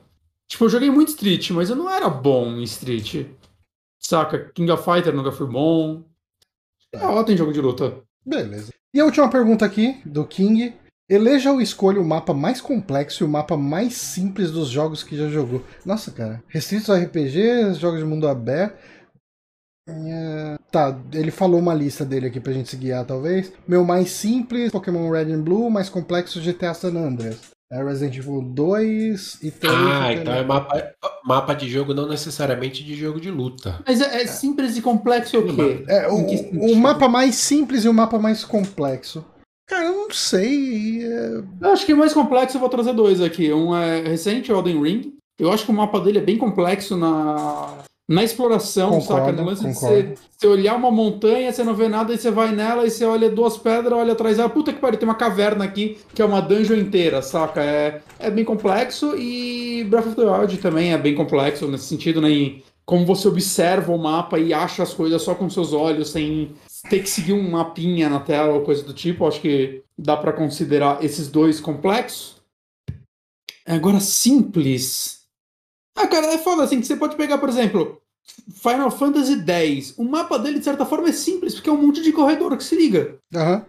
Tipo, 0.49 0.65
eu 0.65 0.69
joguei 0.71 0.91
muito 0.91 1.11
Street, 1.11 1.51
mas 1.51 1.71
eu 1.71 1.77
não 1.77 1.89
era 1.89 2.09
bom 2.09 2.57
em 2.57 2.63
Street. 2.65 3.27
Saca? 4.01 4.51
King 4.55 4.71
of 4.71 4.83
Fighter 4.83 5.15
nunca 5.15 5.31
fui 5.31 5.47
bom. 5.47 6.03
É 6.93 7.07
ótimo 7.07 7.39
jogo 7.39 7.53
de 7.53 7.61
luta. 7.61 7.99
Beleza. 8.25 8.73
E 8.95 9.01
a 9.01 9.05
última 9.05 9.31
pergunta 9.31 9.65
aqui, 9.65 10.01
do 10.05 10.27
King. 10.27 10.75
Eleja 11.09 11.53
ou 11.53 11.61
escolha 11.61 12.01
o 12.01 12.05
mapa 12.05 12.33
mais 12.33 12.61
complexo 12.61 13.23
e 13.23 13.27
o 13.27 13.29
mapa 13.29 13.57
mais 13.57 13.95
simples 13.95 14.51
dos 14.51 14.69
jogos 14.69 15.03
que 15.03 15.17
já 15.17 15.29
jogou. 15.29 15.63
Nossa, 15.85 16.11
cara. 16.11 16.43
Restritos 16.49 16.89
a 16.89 16.99
RPG, 16.99 17.75
jogos 17.75 17.99
de 17.99 18.05
mundo 18.05 18.27
aberto. 18.27 18.79
É... 19.89 20.57
Tá, 20.71 20.97
ele 21.13 21.31
falou 21.31 21.59
uma 21.59 21.75
lista 21.75 22.05
dele 22.05 22.27
aqui 22.27 22.41
pra 22.41 22.53
gente 22.53 22.69
se 22.69 22.77
guiar, 22.77 23.05
talvez. 23.05 23.53
Meu 23.67 23.85
mais 23.85 24.11
simples, 24.11 24.71
Pokémon 24.71 25.11
Red 25.11 25.33
and 25.33 25.43
Blue, 25.43 25.71
mais 25.71 25.89
complexo, 25.89 26.41
GTA 26.41 26.73
San 26.75 26.97
Andreas. 26.97 27.53
É 27.71 27.83
Resident 27.83 28.19
Evil 28.19 28.43
2 28.43 29.39
e 29.43 29.51
3. 29.51 29.75
Ah, 29.75 30.13
então 30.13 30.35
é 30.35 30.45
mapa, 30.45 30.93
mapa 31.25 31.55
de 31.55 31.71
jogo, 31.71 31.95
não 31.95 32.07
necessariamente 32.07 32.85
de 32.85 32.95
jogo 32.95 33.19
de 33.19 33.31
luta. 33.31 33.81
Mas 33.87 34.03
é, 34.03 34.23
é 34.23 34.27
simples 34.27 34.77
e 34.77 34.83
complexo 34.83 35.39
o 35.39 35.57
quê? 35.57 35.83
É, 35.89 36.07
o, 36.07 36.73
o, 36.73 36.77
mapa 36.77 37.09
mais 37.09 37.35
simples 37.35 37.87
e 37.87 37.89
o 37.89 37.95
mapa 37.95 38.19
mais 38.19 38.45
complexo. 38.45 39.25
Cara, 39.67 39.87
eu 39.87 39.93
não 39.93 40.11
sei. 40.11 41.03
É... 41.03 41.43
Eu 41.63 41.73
acho 41.73 41.87
que 41.87 41.95
o 41.95 41.97
mais 41.97 42.13
complexo 42.13 42.59
eu 42.59 42.61
vou 42.61 42.69
trazer 42.69 42.93
dois 42.93 43.23
aqui. 43.23 43.51
Um 43.51 43.75
é 43.75 44.03
recente, 44.03 44.53
Elden 44.53 44.83
Ring. 44.83 45.15
Eu 45.39 45.51
acho 45.51 45.65
que 45.65 45.71
o 45.71 45.75
mapa 45.75 45.99
dele 45.99 46.19
é 46.19 46.23
bem 46.23 46.37
complexo 46.37 46.95
na 46.95 47.85
na 48.09 48.25
exploração, 48.25 48.91
concordo, 48.99 49.27
saca? 49.27 49.33
No 49.33 49.45
lance 49.45 49.65
de 49.65 49.73
você, 49.73 50.47
olhar 50.47 50.75
uma 50.75 50.91
montanha, 50.91 51.53
você 51.53 51.63
não 51.63 51.75
vê 51.75 51.89
nada, 51.89 52.13
e 52.13 52.19
você 52.19 52.31
vai 52.31 52.53
nela, 52.53 52.87
e 52.87 52.91
você 52.91 53.05
olha 53.05 53.31
duas 53.31 53.57
pedras, 53.57 53.93
olha 53.93 54.13
atrás 54.13 54.37
dela, 54.37 54.49
puta 54.49 54.73
que 54.73 54.81
pariu, 54.81 54.99
tem 54.99 55.09
uma 55.09 55.15
caverna 55.15 55.65
aqui, 55.65 55.99
que 56.15 56.21
é 56.21 56.25
uma 56.25 56.43
dungeon 56.43 56.77
inteira, 56.77 57.23
saca? 57.23 57.63
É, 57.63 58.03
é 58.19 58.31
bem 58.31 58.45
complexo, 58.45 59.17
e 59.17 59.85
Breath 59.85 60.09
of 60.09 60.17
the 60.17 60.25
Wild 60.25 60.59
também 60.59 60.93
é 60.93 60.99
bem 60.99 61.15
complexo 61.15 61.69
nesse 61.69 61.87
sentido, 61.87 62.21
né? 62.21 62.61
Como 62.85 63.07
você 63.07 63.29
observa 63.29 63.93
o 63.93 63.99
mapa 63.99 64.39
e 64.39 64.53
acha 64.53 64.83
as 64.83 64.93
coisas 64.93 65.23
só 65.23 65.35
com 65.37 65.49
seus 65.49 65.73
olhos, 65.73 66.11
sem 66.11 66.51
ter 66.91 67.01
que 67.01 67.09
seguir 67.09 67.33
um 67.33 67.51
mapinha 67.51 68.09
na 68.09 68.19
tela 68.19 68.53
ou 68.53 68.63
coisa 68.63 68.83
do 68.83 68.93
tipo, 68.93 69.27
acho 69.27 69.41
que 69.41 69.83
dá 69.97 70.17
para 70.17 70.33
considerar 70.33 71.03
esses 71.05 71.29
dois 71.29 71.61
complexos. 71.61 72.43
Agora, 73.65 74.01
simples. 74.01 75.22
Ah, 75.97 76.07
cara, 76.07 76.27
é 76.29 76.39
foda 76.39 76.65
assim 76.65 76.81
que 76.81 76.87
você 76.87 76.97
pode 76.97 77.17
pegar, 77.17 77.39
por 77.39 77.49
exemplo, 77.49 78.01
Final 78.55 78.91
Fantasy 78.91 79.43
X. 79.47 79.95
O 79.99 80.05
mapa 80.05 80.39
dele, 80.39 80.59
de 80.59 80.65
certa 80.65 80.87
forma, 80.87 81.09
é 81.09 81.13
simples, 81.13 81.55
porque 81.55 81.69
é 81.69 81.73
um 81.73 81.83
monte 81.83 82.03
de 82.03 82.13
corredor 82.13 82.57
que 82.57 82.65
se 82.65 82.77
liga. 82.77 83.17
Uhum. 83.35 83.63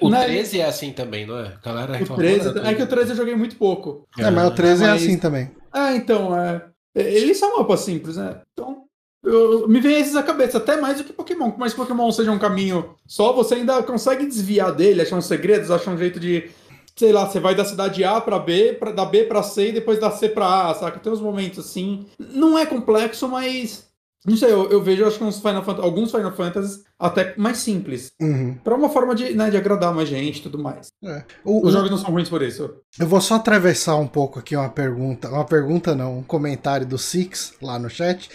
O, 0.00 0.06
o 0.06 0.10
né? 0.10 0.24
13 0.24 0.60
é 0.60 0.66
assim 0.66 0.92
também, 0.92 1.26
não 1.26 1.38
é? 1.38 1.56
Galera 1.64 2.02
o 2.02 2.16
13, 2.16 2.58
é 2.58 2.74
que 2.74 2.82
o 2.82 2.86
13 2.86 3.10
eu 3.10 3.16
joguei 3.16 3.34
muito 3.34 3.56
pouco. 3.56 4.06
É, 4.18 4.30
mas 4.30 4.48
o 4.48 4.50
13 4.54 4.84
é, 4.84 4.86
mas... 4.86 5.02
é 5.02 5.04
assim 5.04 5.18
também. 5.18 5.50
Ah, 5.72 5.94
então, 5.94 6.38
é. 6.38 6.62
Eles 6.94 7.38
são 7.38 7.58
mapas 7.58 7.80
simples, 7.80 8.16
né? 8.16 8.40
Então, 8.52 8.84
eu, 9.24 9.66
me 9.66 9.80
vem 9.80 9.98
esses 9.98 10.14
à 10.14 10.22
cabeça, 10.22 10.58
até 10.58 10.76
mais 10.76 10.98
do 10.98 11.04
que 11.04 11.12
Pokémon. 11.12 11.50
Por 11.50 11.58
mais 11.58 11.72
que 11.72 11.80
Pokémon 11.80 12.12
seja 12.12 12.30
um 12.30 12.38
caminho 12.38 12.94
só, 13.06 13.32
você 13.32 13.54
ainda 13.54 13.82
consegue 13.82 14.26
desviar 14.26 14.72
dele, 14.72 15.00
achar 15.00 15.16
uns 15.16 15.26
segredos, 15.26 15.70
achar 15.70 15.90
um 15.90 15.98
jeito 15.98 16.20
de 16.20 16.50
sei 16.96 17.12
lá, 17.12 17.26
você 17.26 17.40
vai 17.40 17.54
da 17.54 17.64
cidade 17.64 18.04
A 18.04 18.20
para 18.20 18.38
B, 18.38 18.74
pra, 18.74 18.92
da 18.92 19.04
B 19.04 19.24
para 19.24 19.42
C 19.42 19.68
e 19.68 19.72
depois 19.72 19.98
da 19.98 20.10
C 20.10 20.28
para 20.28 20.70
A, 20.70 20.74
saca? 20.74 21.00
Tem 21.00 21.12
uns 21.12 21.20
momentos 21.20 21.58
assim. 21.58 22.06
Não 22.18 22.58
é 22.58 22.64
complexo, 22.66 23.28
mas. 23.28 23.92
Não 24.26 24.38
sei, 24.38 24.50
eu, 24.50 24.70
eu 24.70 24.82
vejo 24.82 25.04
acho 25.04 25.18
que 25.18 25.24
uns 25.24 25.38
Final 25.38 25.62
Fantasy, 25.62 25.84
alguns 25.86 26.10
Final 26.10 26.32
Fantasy 26.32 26.82
até 26.98 27.34
mais 27.36 27.58
simples. 27.58 28.10
Uhum. 28.18 28.54
Pra 28.64 28.74
uma 28.74 28.88
forma 28.88 29.14
de, 29.14 29.34
né, 29.34 29.50
de 29.50 29.56
agradar 29.58 29.92
mais 29.92 30.08
gente 30.08 30.38
e 30.38 30.42
tudo 30.42 30.58
mais. 30.58 30.86
É. 31.04 31.24
O, 31.44 31.66
Os 31.66 31.74
jogos 31.74 31.90
não 31.90 31.98
são 31.98 32.10
ruins 32.10 32.30
por 32.30 32.40
isso. 32.40 32.70
Eu 32.98 33.06
vou 33.06 33.20
só 33.20 33.34
atravessar 33.34 33.96
um 33.96 34.06
pouco 34.06 34.38
aqui 34.38 34.56
uma 34.56 34.70
pergunta. 34.70 35.28
Uma 35.28 35.44
pergunta 35.44 35.94
não, 35.94 36.20
um 36.20 36.22
comentário 36.22 36.86
do 36.86 36.96
Six 36.96 37.52
lá 37.60 37.78
no 37.78 37.90
chat. 37.90 38.30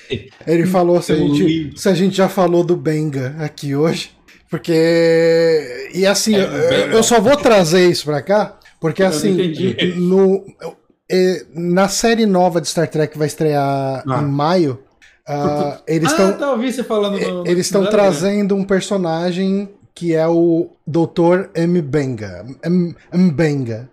Ele 0.46 0.68
falou 0.68 1.02
se 1.02 1.12
a 1.12 1.16
gente, 1.16 1.80
se 1.80 1.90
a 1.90 1.96
gente 1.96 2.16
já 2.16 2.30
falou 2.30 2.64
do 2.64 2.76
Benga 2.76 3.36
aqui 3.40 3.76
hoje. 3.76 4.12
Porque. 4.50 5.90
E 5.94 6.06
assim, 6.06 6.36
é, 6.36 6.42
eu, 6.42 6.92
eu, 6.94 7.04
só 7.04 7.22
vou 7.22 7.38
trazer 7.38 7.88
isso 7.88 8.06
pra 8.06 8.22
cá, 8.22 8.58
porque 8.80 9.04
assim, 9.04 9.54
no, 9.96 10.44
na 11.54 11.88
série 11.88 12.26
nova 12.26 12.60
de 12.60 12.68
Star 12.68 12.88
Trek 12.88 13.14
que 13.14 13.20
vai 13.20 13.28
estrear 13.28 14.04
ah. 14.08 14.22
em 14.22 14.26
maio. 14.26 14.80
Uh, 15.28 15.78
eles 15.88 16.10
estão. 16.10 16.30
Ah, 16.30 16.34
tá, 16.34 16.52
ouvi 16.52 16.74
você 16.74 16.84
falando 16.84 17.20
no, 17.20 17.48
Eles 17.48 17.68
estão 17.68 17.86
trazendo 17.86 18.56
um 18.56 18.64
personagem 18.64 19.70
que 19.94 20.16
é 20.16 20.28
o 20.28 20.72
Dr. 20.88 21.50
Mbenga. 21.68 22.46
Mbenga. 23.14 23.90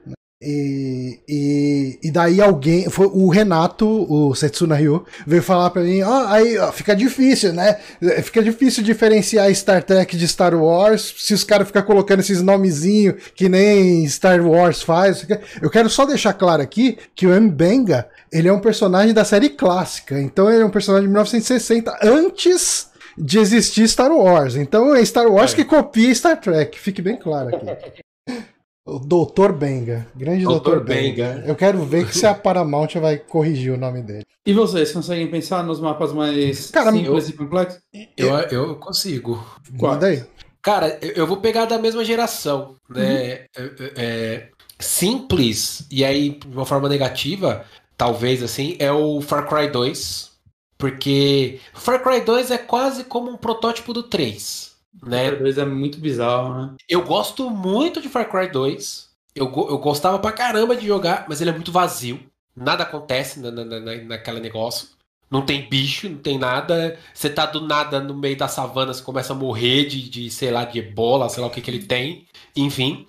E, 0.49 1.19
e, 1.29 1.99
e, 2.05 2.11
daí 2.13 2.41
alguém, 2.41 2.89
foi 2.89 3.07
o 3.07 3.29
Renato, 3.29 3.85
o 4.09 4.33
Setsuna 4.33 4.77
Ryu, 4.77 5.05
veio 5.27 5.43
falar 5.43 5.71
pra 5.71 5.83
mim: 5.83 6.03
ó, 6.03 6.09
oh, 6.23 6.27
aí 6.29 6.57
ó, 6.57 6.71
fica 6.71 6.95
difícil, 6.95 7.53
né? 7.53 7.77
Fica 8.23 8.41
difícil 8.41 8.85
diferenciar 8.85 9.53
Star 9.53 9.83
Trek 9.83 10.17
de 10.17 10.29
Star 10.29 10.55
Wars 10.55 11.17
se 11.19 11.35
os 11.35 11.43
caras 11.43 11.67
ficam 11.67 11.83
colocando 11.83 12.21
esses 12.21 12.41
nomezinhos 12.43 13.17
que 13.35 13.49
nem 13.49 14.07
Star 14.07 14.41
Wars 14.41 14.83
faz. 14.83 15.27
Eu 15.61 15.69
quero 15.69 15.91
só 15.91 16.07
deixar 16.07 16.33
claro 16.33 16.63
aqui 16.63 16.97
que 17.13 17.27
o 17.27 17.41
Mbenga, 17.41 18.07
ele 18.31 18.47
é 18.47 18.53
um 18.53 18.61
personagem 18.61 19.13
da 19.13 19.25
série 19.25 19.49
clássica, 19.49 20.21
então 20.21 20.49
ele 20.49 20.63
é 20.63 20.65
um 20.65 20.71
personagem 20.71 21.09
de 21.09 21.13
1960, 21.13 21.99
antes 22.05 22.87
de 23.19 23.41
existir 23.41 23.89
Star 23.89 24.13
Wars. 24.13 24.55
Então 24.55 24.95
é 24.95 25.05
Star 25.05 25.27
Wars 25.27 25.55
é. 25.55 25.57
que 25.57 25.65
copia 25.65 26.15
Star 26.15 26.41
Trek, 26.41 26.79
fique 26.79 27.03
bem 27.03 27.17
claro 27.17 27.49
aqui. 27.49 28.05
O 28.87 29.01
Doutor 29.01 29.53
Benga. 29.53 30.07
Grande 30.15 30.45
Doutor, 30.45 30.85
Benga. 30.85 31.35
Benga. 31.35 31.47
Eu 31.49 31.57
quero 31.57 31.85
ver 31.85 32.07
que 32.07 32.17
se 32.17 32.25
a 32.25 32.33
Paramount 32.33 32.95
vai 33.01 33.19
corrigir 33.19 33.73
o 33.73 33.77
nome 33.77 34.01
dele. 34.01 34.25
E 34.47 34.53
vocês 34.53 34.93
conseguem 34.93 35.29
pensar 35.29 35.65
nos 35.65 35.81
mapas 35.81 36.13
mais 36.13 36.71
Cara, 36.71 36.93
simples 36.93 37.29
eu, 37.29 37.31
e 37.31 37.33
complexos? 37.33 37.81
Eu, 38.17 38.37
eu 38.37 38.77
consigo. 38.77 39.45
Manda 39.73 40.07
aí. 40.07 40.25
Cara, 40.63 40.99
eu 41.03 41.27
vou 41.27 41.39
pegar 41.39 41.65
da 41.65 41.79
mesma 41.79 42.05
geração, 42.05 42.77
né? 42.89 43.47
Uhum. 43.59 43.71
É, 43.77 43.93
é, 43.97 44.49
simples, 44.79 45.85
e 45.91 46.05
aí 46.05 46.31
de 46.31 46.47
uma 46.47 46.65
forma 46.65 46.89
negativa, 46.89 47.65
talvez 47.97 48.41
assim, 48.41 48.77
é 48.79 48.93
o 48.93 49.21
Far 49.21 49.49
Cry 49.49 49.69
2. 49.69 50.31
Porque 50.79 51.59
Far 51.75 52.03
Cry 52.03 52.21
2 52.21 52.53
é 52.53 52.59
quase 52.59 53.03
como 53.03 53.31
um 53.31 53.37
protótipo 53.37 53.93
do 53.93 54.05
3. 54.05 54.76
Né? 55.05 55.25
Far 55.25 55.31
Cry 55.33 55.43
2 55.45 55.59
é 55.59 55.65
muito 55.65 55.99
bizarro, 55.99 56.55
né? 56.55 56.75
Eu 56.89 57.05
gosto 57.05 57.51
muito 57.51 58.01
de 58.01 58.09
Far 58.09 58.31
Cry 58.31 58.51
2. 58.51 59.11
Eu, 59.35 59.47
eu 59.47 59.79
gostava 59.79 60.19
pra 60.19 60.33
caramba 60.33 60.77
de 60.77 60.87
jogar, 60.87 61.27
mas 61.29 61.41
ele 61.41 61.51
é 61.51 61.53
muito 61.53 61.73
vazio. 61.73 62.21
Nada 62.57 62.85
acontece 62.85 63.39
na, 63.39 63.51
na, 63.51 63.65
na, 63.65 63.95
naquele 63.97 64.41
negócio. 64.41 64.89
Não 65.31 65.45
tem 65.45 65.69
bicho, 65.69 66.09
não 66.09 66.19
tem 66.19 66.39
nada. 66.39 66.99
Você 67.13 67.29
tá 67.29 67.45
do 67.45 67.61
nada 67.61 68.01
no 68.01 68.15
meio 68.15 68.37
da 68.37 68.49
savana, 68.49 68.95
você 68.95 69.03
começa 69.03 69.33
a 69.33 69.37
morrer 69.37 69.87
de, 69.87 70.09
de 70.09 70.31
sei 70.31 70.51
lá, 70.51 70.65
de 70.65 70.79
ebola, 70.79 71.29
sei 71.29 71.43
lá 71.43 71.49
o 71.49 71.51
que, 71.51 71.61
que 71.61 71.71
ele 71.71 71.85
tem. 71.85 72.27
Enfim. 72.55 73.07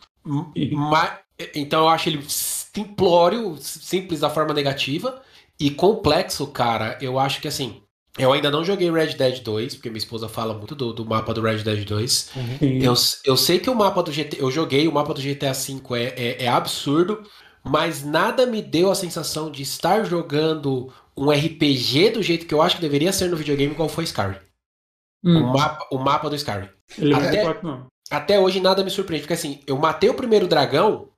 Mas, 0.71 1.19
então 1.55 1.81
eu 1.81 1.89
acho 1.89 2.09
ele 2.09 2.23
simplório, 2.27 3.55
simples 3.57 4.19
da 4.19 4.29
forma 4.29 4.53
negativa. 4.53 5.21
E 5.59 5.71
complexo, 5.71 6.45
cara, 6.47 6.97
eu 7.01 7.17
acho 7.17 7.41
que 7.41 7.47
assim. 7.47 7.81
Eu 8.17 8.33
ainda 8.33 8.49
não 8.49 8.63
joguei 8.63 8.89
Red 8.91 9.13
Dead 9.13 9.41
2, 9.41 9.75
porque 9.75 9.89
minha 9.89 9.99
esposa 9.99 10.27
fala 10.27 10.53
muito 10.53 10.73
do, 10.73 10.91
do 10.91 11.05
mapa 11.05 11.33
do 11.33 11.41
Red 11.41 11.59
Dead 11.59 11.85
2. 11.85 12.31
Uhum. 12.35 12.79
Eu, 12.81 12.93
eu 13.25 13.37
sei 13.37 13.59
que 13.59 13.69
o 13.69 13.75
mapa 13.75 14.01
do 14.01 14.11
GTA. 14.11 14.37
Eu 14.37 14.49
joguei, 14.49 14.87
o 14.87 14.91
mapa 14.91 15.13
do 15.13 15.21
GTA 15.21 15.53
V 15.53 15.81
é, 15.91 16.03
é, 16.17 16.43
é, 16.45 16.47
absurdo, 16.47 17.23
mas 17.63 18.03
nada 18.03 18.45
me 18.45 18.61
deu 18.61 18.89
a 18.89 18.95
sensação 18.95 19.51
de 19.51 19.61
estar 19.61 20.03
jogando 20.03 20.91
um 21.15 21.29
RPG 21.29 22.11
do 22.11 22.23
jeito 22.23 22.45
que 22.45 22.53
eu 22.53 22.61
acho 22.61 22.75
que 22.75 22.81
deveria 22.81 23.11
ser 23.11 23.29
no 23.29 23.37
videogame, 23.37 23.73
igual 23.73 23.89
foi 23.89 24.03
Skyrim. 24.03 24.37
Hum. 25.23 25.43
O, 25.43 25.53
mapa, 25.53 25.87
o 25.91 25.97
mapa 25.97 26.29
do 26.29 26.35
Skyrim. 26.35 26.69
Até, 27.15 27.43
é 27.43 27.61
até 28.09 28.39
hoje 28.39 28.59
nada 28.59 28.83
me 28.83 28.89
surpreende, 28.89 29.23
porque 29.23 29.33
assim, 29.33 29.59
eu 29.67 29.77
matei 29.77 30.09
o 30.09 30.13
primeiro 30.13 30.47
dragão, 30.47 31.09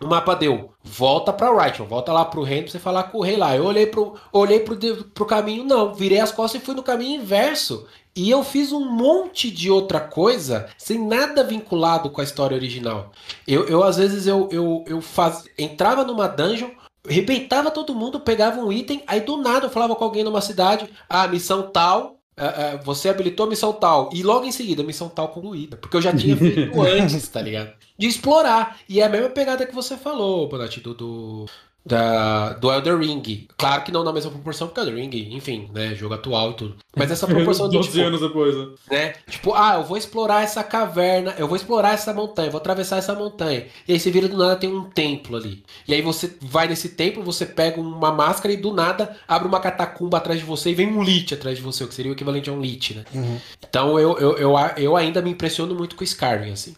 o 0.00 0.06
mapa 0.06 0.34
deu, 0.34 0.72
volta 0.82 1.32
pra 1.32 1.50
Wright, 1.50 1.82
volta 1.82 2.12
lá 2.12 2.24
pro 2.24 2.42
reino 2.42 2.64
pra 2.64 2.72
você 2.72 2.78
falar 2.78 3.04
com 3.04 3.18
o 3.18 3.22
rei 3.22 3.36
lá. 3.36 3.56
Eu 3.56 3.64
olhei 3.64 3.86
pro, 3.86 4.14
olhei 4.32 4.60
pro, 4.60 4.76
pro 5.12 5.26
caminho, 5.26 5.64
não, 5.64 5.92
virei 5.92 6.20
as 6.20 6.30
costas 6.30 6.60
e 6.60 6.64
fui 6.64 6.74
no 6.74 6.82
caminho 6.82 7.20
inverso. 7.20 7.86
E 8.14 8.30
eu 8.30 8.42
fiz 8.42 8.72
um 8.72 8.84
monte 8.84 9.50
de 9.50 9.70
outra 9.70 10.00
coisa 10.00 10.68
sem 10.76 10.98
nada 10.98 11.44
vinculado 11.44 12.10
com 12.10 12.20
a 12.20 12.24
história 12.24 12.56
original. 12.56 13.12
Eu, 13.46 13.66
eu 13.68 13.82
às 13.82 13.96
vezes, 13.96 14.26
eu, 14.26 14.48
eu, 14.50 14.84
eu 14.86 15.00
faz... 15.00 15.44
entrava 15.56 16.04
numa 16.04 16.26
dungeon, 16.26 16.70
arrebentava 17.08 17.70
todo 17.70 17.94
mundo, 17.94 18.20
pegava 18.20 18.60
um 18.60 18.72
item, 18.72 19.02
aí 19.06 19.20
do 19.20 19.36
nada 19.36 19.66
eu 19.66 19.70
falava 19.70 19.94
com 19.94 20.04
alguém 20.04 20.24
numa 20.24 20.40
cidade, 20.40 20.90
ah, 21.08 21.28
missão 21.28 21.70
tal, 21.70 22.17
Uh, 22.38 22.76
uh, 22.76 22.84
você 22.84 23.08
habilitou 23.08 23.46
a 23.46 23.48
missão 23.48 23.72
tal. 23.72 24.10
E 24.12 24.22
logo 24.22 24.44
em 24.44 24.52
seguida, 24.52 24.82
a 24.82 24.86
missão 24.86 25.08
tal 25.08 25.28
concluída. 25.28 25.76
Porque 25.76 25.96
eu 25.96 26.02
já 26.02 26.14
tinha 26.14 26.36
feito 26.38 26.80
antes, 26.80 27.26
tá 27.28 27.42
ligado? 27.42 27.72
De 27.98 28.06
explorar. 28.06 28.78
E 28.88 29.00
é 29.00 29.04
a 29.04 29.08
mesma 29.08 29.30
pegada 29.30 29.66
que 29.66 29.74
você 29.74 29.96
falou, 29.96 30.48
Bonatti, 30.48 30.80
do, 30.80 30.94
do, 30.94 31.46
da, 31.88 32.52
do 32.52 32.70
Elder 32.70 32.98
Ring. 32.98 33.48
Claro 33.56 33.82
que 33.82 33.90
não 33.90 34.04
na 34.04 34.12
mesma 34.12 34.30
proporção, 34.30 34.68
porque 34.68 34.80
Elder 34.80 34.94
Ring, 34.94 35.34
enfim, 35.34 35.70
né, 35.72 35.94
jogo 35.94 36.14
atual 36.14 36.50
e 36.50 36.54
tudo. 36.54 36.76
Mas 36.94 37.10
essa 37.10 37.26
proporção 37.26 37.68
de 37.68 37.78
12 37.78 37.90
tipo, 37.90 38.04
anos 38.04 38.20
depois, 38.20 38.54
né? 38.54 38.66
né? 38.90 39.14
Tipo, 39.28 39.54
ah, 39.54 39.76
eu 39.76 39.84
vou 39.84 39.96
explorar 39.96 40.42
essa 40.42 40.62
caverna, 40.62 41.34
eu 41.38 41.48
vou 41.48 41.56
explorar 41.56 41.94
essa 41.94 42.12
montanha, 42.12 42.50
vou 42.50 42.60
atravessar 42.60 42.98
essa 42.98 43.14
montanha. 43.14 43.66
E 43.86 43.92
aí 43.94 43.98
você 43.98 44.10
vira 44.10 44.28
do 44.28 44.36
nada 44.36 44.56
tem 44.56 44.70
um 44.70 44.84
templo 44.84 45.36
ali. 45.36 45.64
E 45.86 45.94
aí 45.94 46.02
você 46.02 46.30
vai 46.42 46.68
nesse 46.68 46.90
templo, 46.90 47.22
você 47.22 47.46
pega 47.46 47.80
uma 47.80 48.12
máscara 48.12 48.52
e 48.52 48.58
do 48.58 48.72
nada 48.72 49.16
abre 49.26 49.48
uma 49.48 49.58
catacumba 49.58 50.18
atrás 50.18 50.38
de 50.38 50.44
você 50.44 50.70
e 50.70 50.74
vem 50.74 50.86
um 50.86 51.02
lit 51.02 51.32
atrás 51.32 51.56
de 51.56 51.62
você, 51.62 51.82
o 51.84 51.88
que 51.88 51.94
seria 51.94 52.12
o 52.12 52.14
equivalente 52.14 52.50
a 52.50 52.52
um 52.52 52.60
lit, 52.60 52.94
né? 52.94 53.04
Uhum. 53.14 53.38
Então 53.66 53.98
eu, 53.98 54.18
eu, 54.18 54.36
eu, 54.36 54.54
eu 54.76 54.96
ainda 54.96 55.22
me 55.22 55.30
impressiono 55.30 55.74
muito 55.74 55.96
com 55.96 56.04
Skyrim, 56.04 56.52
assim. 56.52 56.76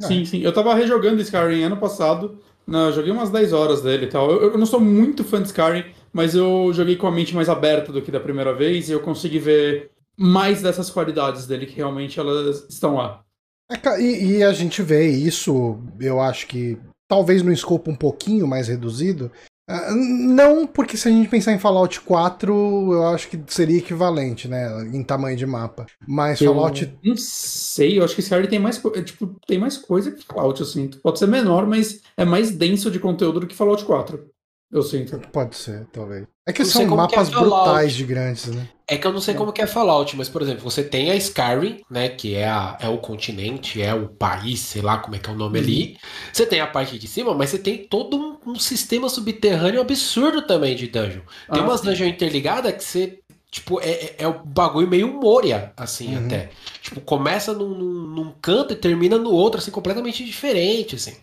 Sim, 0.00 0.24
sim. 0.24 0.40
Eu 0.40 0.52
tava 0.52 0.74
rejogando 0.74 1.20
Skyrim 1.20 1.62
ano 1.62 1.76
passado. 1.78 2.38
Não, 2.66 2.86
eu 2.86 2.92
joguei 2.92 3.12
umas 3.12 3.30
10 3.30 3.52
horas 3.52 3.80
dele 3.80 4.06
e 4.06 4.08
tal. 4.08 4.30
Eu, 4.30 4.52
eu, 4.52 4.58
não 4.58 4.66
sou 4.66 4.80
muito 4.80 5.22
fã 5.22 5.40
de 5.40 5.48
Skyrim, 5.48 5.84
mas 6.12 6.34
eu 6.34 6.70
joguei 6.72 6.96
com 6.96 7.06
a 7.06 7.12
mente 7.12 7.34
mais 7.34 7.48
aberta 7.48 7.92
do 7.92 8.02
que 8.02 8.10
da 8.10 8.18
primeira 8.18 8.52
vez 8.52 8.88
e 8.88 8.92
eu 8.92 9.00
consegui 9.00 9.38
ver 9.38 9.90
mais 10.16 10.62
dessas 10.62 10.90
qualidades 10.90 11.46
dele 11.46 11.66
que 11.66 11.76
realmente 11.76 12.18
elas 12.18 12.66
estão 12.68 12.96
lá. 12.96 13.22
É, 13.70 14.00
e, 14.00 14.38
e, 14.38 14.42
a 14.44 14.52
gente 14.52 14.82
vê 14.82 15.08
isso, 15.08 15.78
eu 16.00 16.20
acho 16.20 16.46
que 16.46 16.78
talvez 17.08 17.42
no 17.42 17.52
escopo 17.52 17.90
um 17.90 17.96
pouquinho 17.96 18.46
mais 18.46 18.68
reduzido, 18.68 19.30
não, 19.68 20.66
porque 20.66 20.96
se 20.96 21.08
a 21.08 21.10
gente 21.10 21.28
pensar 21.28 21.52
em 21.52 21.58
Fallout 21.58 22.00
4, 22.02 22.52
eu 22.92 23.06
acho 23.08 23.28
que 23.28 23.40
seria 23.48 23.78
equivalente, 23.78 24.46
né? 24.46 24.68
Em 24.92 25.02
tamanho 25.02 25.36
de 25.36 25.44
mapa. 25.44 25.86
Mas 26.06 26.40
eu 26.40 26.54
Fallout. 26.54 26.98
Não 27.02 27.16
sei, 27.16 27.98
eu 27.98 28.04
acho 28.04 28.14
que 28.14 28.20
Skyrim 28.20 28.46
tem 28.46 28.58
mais, 28.60 28.80
tipo, 29.04 29.36
tem 29.46 29.58
mais 29.58 29.76
coisa 29.76 30.12
que 30.12 30.24
Fallout, 30.24 30.60
eu 30.60 30.66
sinto. 30.66 31.00
Pode 31.00 31.18
ser 31.18 31.26
menor, 31.26 31.66
mas 31.66 32.00
é 32.16 32.24
mais 32.24 32.52
denso 32.52 32.90
de 32.90 33.00
conteúdo 33.00 33.40
do 33.40 33.46
que 33.46 33.56
Fallout 33.56 33.84
4. 33.84 34.24
Eu 34.70 34.82
sinto. 34.82 35.18
Pode 35.32 35.56
ser, 35.56 35.86
talvez. 35.92 36.26
É 36.46 36.52
que 36.52 36.64
são 36.64 36.86
mapas 36.86 37.28
que 37.28 37.34
é 37.34 37.38
brutais 37.38 37.94
de 37.94 38.04
grandes, 38.04 38.46
né? 38.46 38.68
É 38.88 38.96
que 38.96 39.04
eu 39.04 39.12
não 39.12 39.20
sei 39.20 39.34
é. 39.34 39.36
como 39.36 39.52
que 39.52 39.60
é 39.60 39.66
Fallout, 39.66 40.16
mas, 40.16 40.28
por 40.28 40.40
exemplo, 40.42 40.62
você 40.62 40.84
tem 40.84 41.10
a 41.10 41.16
Skyrim, 41.16 41.80
né? 41.90 42.08
Que 42.08 42.36
é, 42.36 42.46
a, 42.46 42.78
é 42.80 42.88
o 42.88 42.98
continente, 42.98 43.82
é 43.82 43.92
o 43.92 44.06
país, 44.08 44.60
sei 44.60 44.80
lá 44.80 44.98
como 44.98 45.16
é 45.16 45.18
que 45.18 45.28
é 45.28 45.32
o 45.32 45.36
nome 45.36 45.58
uhum. 45.58 45.64
ali. 45.64 45.98
Você 46.32 46.46
tem 46.46 46.60
a 46.60 46.66
parte 46.68 46.96
de 46.96 47.08
cima, 47.08 47.34
mas 47.34 47.50
você 47.50 47.58
tem 47.58 47.78
todo 47.78 48.16
um, 48.16 48.52
um 48.52 48.58
sistema 48.60 49.08
subterrâneo 49.08 49.80
absurdo 49.80 50.42
também 50.42 50.76
de 50.76 50.86
dungeon. 50.86 51.22
Tem 51.50 51.62
ah, 51.62 51.64
umas 51.64 51.80
dungeons 51.80 52.10
interligadas 52.10 52.72
que 52.74 52.84
você 52.84 53.18
Tipo, 53.48 53.80
é, 53.80 53.90
é, 53.90 54.14
é 54.18 54.28
um 54.28 54.44
bagulho 54.44 54.86
meio 54.86 55.08
Moria, 55.08 55.72
assim, 55.76 56.14
uhum. 56.14 56.26
até. 56.26 56.50
Tipo, 56.82 57.00
começa 57.00 57.54
num, 57.54 57.70
num, 57.70 58.06
num, 58.08 58.32
canto 58.42 58.74
e 58.74 58.76
termina 58.76 59.16
no 59.16 59.30
outro, 59.30 59.58
assim, 59.58 59.70
completamente 59.70 60.22
diferente, 60.24 60.96
assim. 60.96 61.16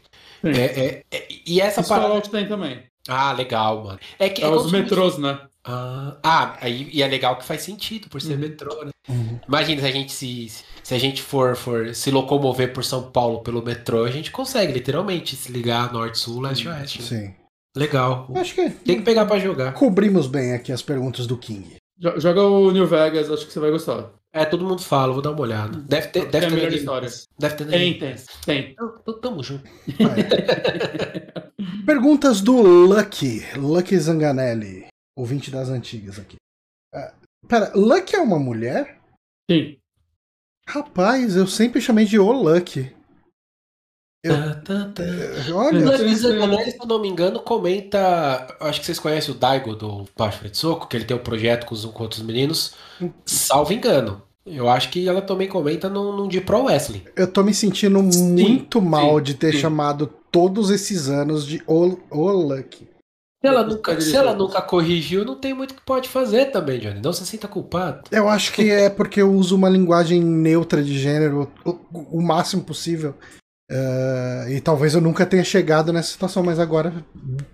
É, 0.43 0.49
é, 0.49 1.03
é, 1.11 1.27
e 1.45 1.61
essa 1.61 1.81
Isso 1.81 1.89
parada... 1.89 2.07
Fallout 2.07 2.29
tem 2.29 2.47
também. 2.47 2.83
Ah, 3.07 3.33
legal, 3.33 3.83
mano. 3.83 3.99
É, 4.17 4.29
que, 4.29 4.41
é, 4.41 4.45
é 4.45 4.49
os 4.49 4.71
metrôs, 4.71 5.17
né? 5.17 5.39
Ah, 5.65 6.17
ah, 6.21 6.57
aí, 6.61 6.89
e 6.91 7.01
é 7.01 7.07
legal 7.07 7.37
que 7.37 7.45
faz 7.45 7.61
sentido 7.61 8.09
por 8.09 8.21
ser 8.21 8.33
uhum. 8.33 8.39
metrô, 8.39 8.83
né? 8.83 8.91
Uhum. 9.07 9.39
Imagina 9.47 9.81
se 9.81 9.87
a 9.87 9.91
gente 9.91 10.11
se, 10.11 10.51
se 10.83 10.93
a 10.93 10.97
gente 10.97 11.21
for, 11.21 11.55
for 11.55 11.93
se 11.93 12.11
locomover 12.11 12.73
por 12.73 12.83
São 12.83 13.11
Paulo 13.11 13.41
pelo 13.41 13.63
metrô, 13.63 14.03
a 14.03 14.11
gente 14.11 14.31
consegue 14.31 14.73
literalmente 14.73 15.35
se 15.35 15.51
ligar 15.51 15.91
norte, 15.91 16.17
sul, 16.17 16.41
leste, 16.41 16.67
oeste. 16.67 17.01
Né? 17.01 17.07
Sim. 17.07 17.35
Legal. 17.75 18.29
Acho 18.35 18.53
que 18.53 18.69
tem 18.69 18.97
que 18.97 19.03
pegar 19.03 19.25
para 19.25 19.39
jogar. 19.39 19.73
Cobrimos 19.73 20.27
bem 20.27 20.53
aqui 20.53 20.71
as 20.71 20.81
perguntas 20.81 21.25
do 21.25 21.37
King. 21.37 21.77
Joga 22.17 22.43
o 22.43 22.71
New 22.71 22.85
Vegas, 22.85 23.31
acho 23.31 23.47
que 23.47 23.53
você 23.53 23.59
vai 23.59 23.71
gostar. 23.71 24.11
É, 24.35 24.45
todo 24.45 24.65
mundo 24.65 24.81
fala, 24.81 25.13
vou 25.13 25.21
dar 25.21 25.29
uma 25.29 25.41
olhada. 25.41 25.77
Deve 25.77 26.07
ter, 26.07 26.27
deve 26.27 26.47
ter 26.47 26.55
melhor 26.55 26.73
história. 26.73 27.07
Deve 27.37 27.55
ter 27.55 27.67
Tem, 27.67 27.99
tem, 27.99 28.15
tem. 28.43 28.71
Então, 28.71 29.19
tamo 29.21 29.43
junto. 29.43 29.63
Perguntas 31.85 32.41
do 32.41 32.59
Lucky, 32.59 33.43
Lucky 33.55 33.95
Zanganelli, 33.99 34.87
ouvinte 35.15 35.51
das 35.51 35.69
antigas 35.69 36.17
aqui. 36.17 36.37
Uh, 36.95 37.11
pera, 37.47 37.71
Lucky 37.75 38.15
é 38.15 38.21
uma 38.21 38.39
mulher? 38.39 38.99
Sim. 39.49 39.77
Rapaz, 40.67 41.35
eu 41.35 41.45
sempre 41.45 41.79
chamei 41.79 42.05
de 42.05 42.17
O 42.17 42.31
Lucky. 42.31 42.91
Eu, 44.23 44.33
tá, 44.33 44.55
tá, 44.63 44.91
tá. 44.95 45.03
Olha. 45.53 45.91
Lucky 45.91 46.15
Zanganelli, 46.15 46.71
se 46.71 46.79
eu 46.79 46.87
não 46.87 47.01
me 47.01 47.09
engano, 47.09 47.41
comenta. 47.41 48.47
Acho 48.61 48.79
que 48.79 48.85
vocês 48.85 48.99
conhecem 48.99 49.33
o 49.33 49.37
Daigo 49.37 49.75
do 49.75 50.05
Baixo 50.17 50.47
de 50.47 50.57
Soco, 50.57 50.87
que 50.87 50.95
ele 50.95 51.03
tem 51.03 51.17
um 51.17 51.19
projeto 51.19 51.65
com, 51.65 51.75
os, 51.75 51.83
com 51.83 52.03
outros 52.03 52.21
meninos. 52.21 52.73
Salvo 53.25 53.73
engano. 53.73 54.21
Eu 54.45 54.69
acho 54.69 54.89
que 54.89 55.07
ela 55.07 55.21
também 55.21 55.47
comenta 55.47 55.89
num, 55.89 56.15
num 56.15 56.27
de 56.27 56.39
Pro 56.39 56.63
Wesley. 56.63 57.03
Eu 57.15 57.27
tô 57.27 57.43
me 57.43 57.53
sentindo 57.53 58.01
muito 58.01 58.79
sim, 58.79 58.85
mal 58.85 59.17
sim, 59.17 59.23
de 59.23 59.33
ter 59.33 59.53
sim. 59.53 59.59
chamado 59.59 60.09
todos 60.31 60.69
esses 60.69 61.09
anos 61.09 61.45
de 61.45 61.61
O, 61.67 61.97
o 62.09 62.31
Lucky. 62.31 62.87
Se 63.41 63.47
ela, 63.47 63.63
nunca, 63.63 63.99
se 63.99 64.15
ela 64.15 64.33
nunca 64.33 64.61
corrigiu, 64.61 65.25
não 65.25 65.35
tem 65.35 65.53
muito 65.53 65.73
que 65.73 65.81
pode 65.81 66.07
fazer 66.07 66.45
também, 66.45 66.79
Johnny. 66.79 67.01
Não 67.01 67.11
se 67.11 67.25
sinta 67.25 67.45
culpado. 67.45 68.03
Eu 68.09 68.29
acho 68.29 68.53
que 68.53 68.71
é 68.71 68.89
porque 68.89 69.21
eu 69.21 69.33
uso 69.33 69.57
uma 69.57 69.67
linguagem 69.67 70.23
neutra 70.23 70.81
de 70.81 70.97
gênero 70.97 71.51
o, 71.65 71.77
o 71.91 72.21
máximo 72.21 72.63
possível. 72.63 73.13
Uh, 73.73 74.49
e 74.49 74.61
talvez 74.61 74.93
eu 74.93 75.01
nunca 75.01 75.25
tenha 75.25 75.43
chegado 75.43 75.91
nessa 75.91 76.11
situação, 76.11 76.43
mas 76.43 76.59
agora. 76.59 76.93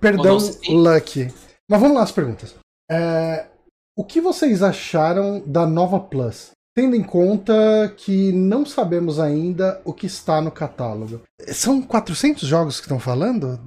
Perdão, 0.02 0.38
Lucky. 0.68 1.34
Mas 1.70 1.80
vamos 1.80 1.96
lá 1.96 2.04
as 2.04 2.12
perguntas. 2.12 2.56
Uh, 2.92 3.48
o 3.96 4.04
que 4.04 4.20
vocês 4.20 4.62
acharam 4.62 5.42
da 5.46 5.66
nova 5.66 6.00
Plus? 6.00 6.52
Tendo 6.76 6.96
em 6.96 7.04
conta 7.04 7.54
que 7.96 8.32
não 8.32 8.66
sabemos 8.66 9.20
ainda 9.20 9.82
o 9.86 9.94
que 9.94 10.06
está 10.06 10.42
no 10.42 10.52
catálogo. 10.52 11.22
São 11.48 11.82
400 11.82 12.48
jogos 12.48 12.78
que 12.78 12.86
estão 12.86 13.00
falando? 13.00 13.60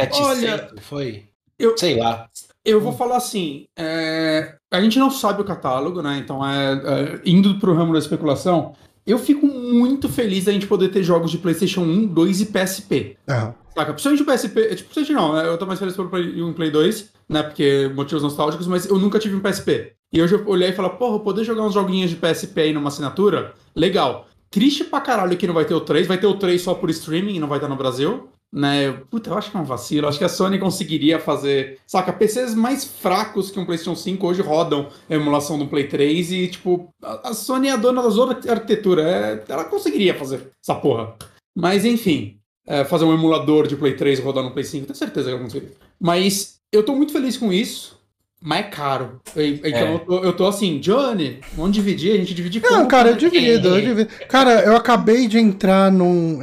700, 0.00 0.20
Olha, 0.20 0.70
foi. 0.80 1.28
Eu, 1.58 1.76
Sei 1.76 1.96
lá. 1.96 2.28
Eu 2.64 2.80
vou 2.80 2.92
falar 2.92 3.16
assim: 3.16 3.66
é, 3.78 4.54
a 4.70 4.80
gente 4.80 4.98
não 4.98 5.10
sabe 5.10 5.42
o 5.42 5.44
catálogo, 5.44 6.02
né? 6.02 6.18
Então, 6.18 6.46
é, 6.46 6.72
é 6.74 7.20
indo 7.24 7.58
para 7.58 7.70
o 7.70 7.74
ramo 7.74 7.92
da 7.92 7.98
especulação, 7.98 8.74
eu 9.10 9.18
fico 9.18 9.46
muito 9.46 10.08
feliz 10.08 10.44
da 10.44 10.52
gente 10.52 10.66
poder 10.66 10.88
ter 10.88 11.02
jogos 11.02 11.30
de 11.30 11.38
PlayStation 11.38 11.80
1, 11.80 12.06
2 12.08 12.40
e 12.42 12.46
PSP. 12.46 13.16
Uhum. 13.28 13.52
Saca? 13.74 13.92
Principalmente 13.92 14.22
o 14.22 14.26
PSP. 14.26 14.74
Tipo, 14.76 14.92
PlayStation 14.92 15.20
não, 15.20 15.32
né? 15.34 15.48
eu 15.48 15.56
tô 15.56 15.66
mais 15.66 15.78
feliz 15.78 15.96
pelo 15.96 16.08
Play 16.08 16.42
1 16.42 16.52
Play 16.52 16.70
2, 16.70 17.12
né? 17.28 17.42
Porque 17.42 17.90
motivos 17.94 18.22
nostálgicos, 18.22 18.66
mas 18.66 18.86
eu 18.86 18.98
nunca 18.98 19.18
tive 19.18 19.34
um 19.34 19.40
PSP. 19.40 19.92
E 20.12 20.22
hoje 20.22 20.34
eu 20.34 20.46
olhei 20.46 20.70
e 20.70 20.72
falei, 20.72 20.90
porra, 20.92 21.20
poder 21.20 21.44
jogar 21.44 21.62
uns 21.62 21.74
joguinhos 21.74 22.10
de 22.10 22.16
PSP 22.16 22.60
aí 22.60 22.72
numa 22.72 22.88
assinatura? 22.88 23.54
Legal. 23.74 24.26
Triste 24.50 24.84
pra 24.84 25.00
caralho 25.00 25.36
que 25.36 25.46
não 25.46 25.54
vai 25.54 25.64
ter 25.64 25.74
o 25.74 25.80
3, 25.80 26.06
vai 26.06 26.18
ter 26.18 26.26
o 26.26 26.34
3 26.34 26.60
só 26.60 26.74
por 26.74 26.88
streaming 26.90 27.34
e 27.34 27.40
não 27.40 27.48
vai 27.48 27.58
estar 27.58 27.68
no 27.68 27.76
Brasil 27.76 28.28
né? 28.52 28.92
Puta, 29.10 29.30
eu 29.30 29.38
acho 29.38 29.50
que 29.50 29.56
é 29.56 29.60
um 29.60 29.64
vacilo. 29.64 30.08
Acho 30.08 30.18
que 30.18 30.24
a 30.24 30.28
Sony 30.28 30.58
conseguiria 30.58 31.18
fazer. 31.18 31.78
Saca, 31.86 32.12
PCs 32.12 32.54
mais 32.54 32.84
fracos 32.84 33.50
que 33.50 33.60
um 33.60 33.64
PlayStation 33.64 33.94
5 33.94 34.26
hoje 34.26 34.42
rodam 34.42 34.88
a 35.08 35.14
emulação 35.14 35.58
do 35.58 35.66
Play 35.66 35.86
3 35.86 36.32
e, 36.32 36.48
tipo, 36.48 36.88
a 37.02 37.32
Sony 37.34 37.68
é 37.68 37.72
a 37.72 37.76
dona 37.76 38.02
das 38.02 38.16
outras 38.16 38.46
arquitetura. 38.48 39.02
É, 39.02 39.44
ela 39.52 39.64
conseguiria 39.64 40.14
fazer 40.14 40.50
essa 40.62 40.74
porra. 40.74 41.14
Mas, 41.54 41.84
enfim, 41.84 42.38
é, 42.66 42.84
fazer 42.84 43.04
um 43.04 43.12
emulador 43.12 43.66
de 43.66 43.76
Play 43.76 43.94
3 43.94 44.20
rodar 44.20 44.44
no 44.44 44.52
Play 44.52 44.64
5, 44.64 44.86
tenho 44.86 44.96
certeza 44.96 45.28
que 45.28 45.34
ela 45.34 45.42
conseguiria. 45.42 45.76
Mas 46.00 46.58
eu 46.72 46.82
tô 46.82 46.94
muito 46.94 47.12
feliz 47.12 47.36
com 47.36 47.52
isso. 47.52 47.98
Mas 48.40 48.60
é 48.60 48.62
caro. 48.62 49.20
Então 49.34 49.88
é. 49.88 49.94
eu, 49.94 49.98
tô, 49.98 50.18
eu, 50.24 50.32
tô, 50.32 50.46
assim, 50.46 50.78
Johnny, 50.78 51.40
vamos 51.54 51.72
dividir? 51.72 52.12
A 52.12 52.18
gente 52.18 52.32
divide 52.32 52.62
Não, 52.62 52.86
cara, 52.86 53.10
eu 53.10 53.16
divido, 53.16 53.68
eu 53.68 53.80
divido. 53.80 54.10
Cara, 54.28 54.62
eu 54.62 54.76
acabei 54.76 55.26
de 55.26 55.38
entrar 55.38 55.90
num. 55.90 56.38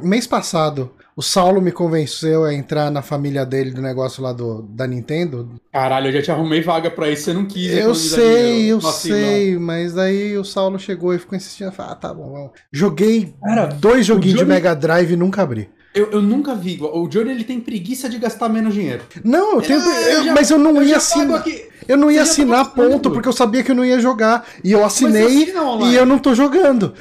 Mês 0.00 0.28
passado 0.28 0.92
o 1.16 1.22
Saulo 1.22 1.60
me 1.60 1.72
convenceu 1.72 2.44
a 2.44 2.54
entrar 2.54 2.90
na 2.90 3.02
família 3.02 3.44
dele 3.44 3.70
do 3.70 3.82
negócio 3.82 4.22
lá 4.22 4.32
do, 4.32 4.62
da 4.62 4.86
Nintendo. 4.86 5.50
Caralho, 5.72 6.08
eu 6.08 6.12
já 6.12 6.22
te 6.22 6.30
arrumei 6.30 6.60
vaga 6.60 6.90
pra 6.90 7.10
isso, 7.10 7.24
você 7.24 7.32
não 7.32 7.46
quis. 7.46 7.72
Eu 7.72 7.94
sei, 7.94 8.72
eu 8.72 8.80
sei, 8.80 9.58
mas 9.58 9.98
aí 9.98 10.36
o 10.36 10.44
Saulo 10.44 10.78
chegou 10.78 11.14
e 11.14 11.18
ficou 11.18 11.36
insistindo. 11.36 11.72
Ah, 11.78 11.94
tá 11.94 12.12
bom, 12.12 12.32
vamos. 12.32 12.50
Joguei 12.72 13.34
Cara, 13.42 13.66
dois 13.66 14.06
joguinhos 14.06 14.38
Johnny... 14.38 14.48
de 14.48 14.54
Mega 14.54 14.74
Drive 14.74 15.12
e 15.12 15.16
nunca 15.16 15.42
abri. 15.42 15.68
Eu, 15.92 16.10
eu 16.12 16.22
nunca 16.22 16.54
vi. 16.54 16.78
O 16.80 17.08
Johnny 17.08 17.30
ele 17.30 17.44
tem 17.44 17.60
preguiça 17.60 18.08
de 18.08 18.16
gastar 18.18 18.48
menos 18.48 18.72
dinheiro. 18.72 19.02
Não, 19.24 19.54
eu 19.54 19.62
tenho. 19.62 19.80
É, 19.80 20.16
eu 20.16 20.24
já, 20.24 20.34
mas 20.34 20.50
eu 20.50 20.58
não 20.58 20.76
eu 20.76 20.84
ia 20.84 20.96
assinar. 20.96 21.44
Eu 21.88 21.96
não 21.96 22.10
ia 22.10 22.22
assinar 22.22 22.72
ponto, 22.72 23.10
porque 23.10 23.28
eu 23.28 23.32
sabia 23.32 23.64
que 23.64 23.72
eu 23.72 23.74
não 23.74 23.84
ia 23.84 23.98
jogar. 23.98 24.46
E 24.62 24.70
eu 24.70 24.84
assinei 24.84 25.52
e 25.82 25.94
eu 25.96 26.06
não 26.06 26.18
tô 26.18 26.34
jogando. 26.34 26.94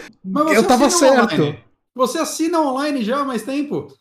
eu 0.52 0.64
tava 0.64 0.90
certo. 0.90 1.36
Online. 1.36 1.60
Você 1.96 2.18
assina 2.18 2.62
online 2.62 3.04
já 3.04 3.20
há 3.20 3.26
mais 3.26 3.44
tempo? 3.44 3.94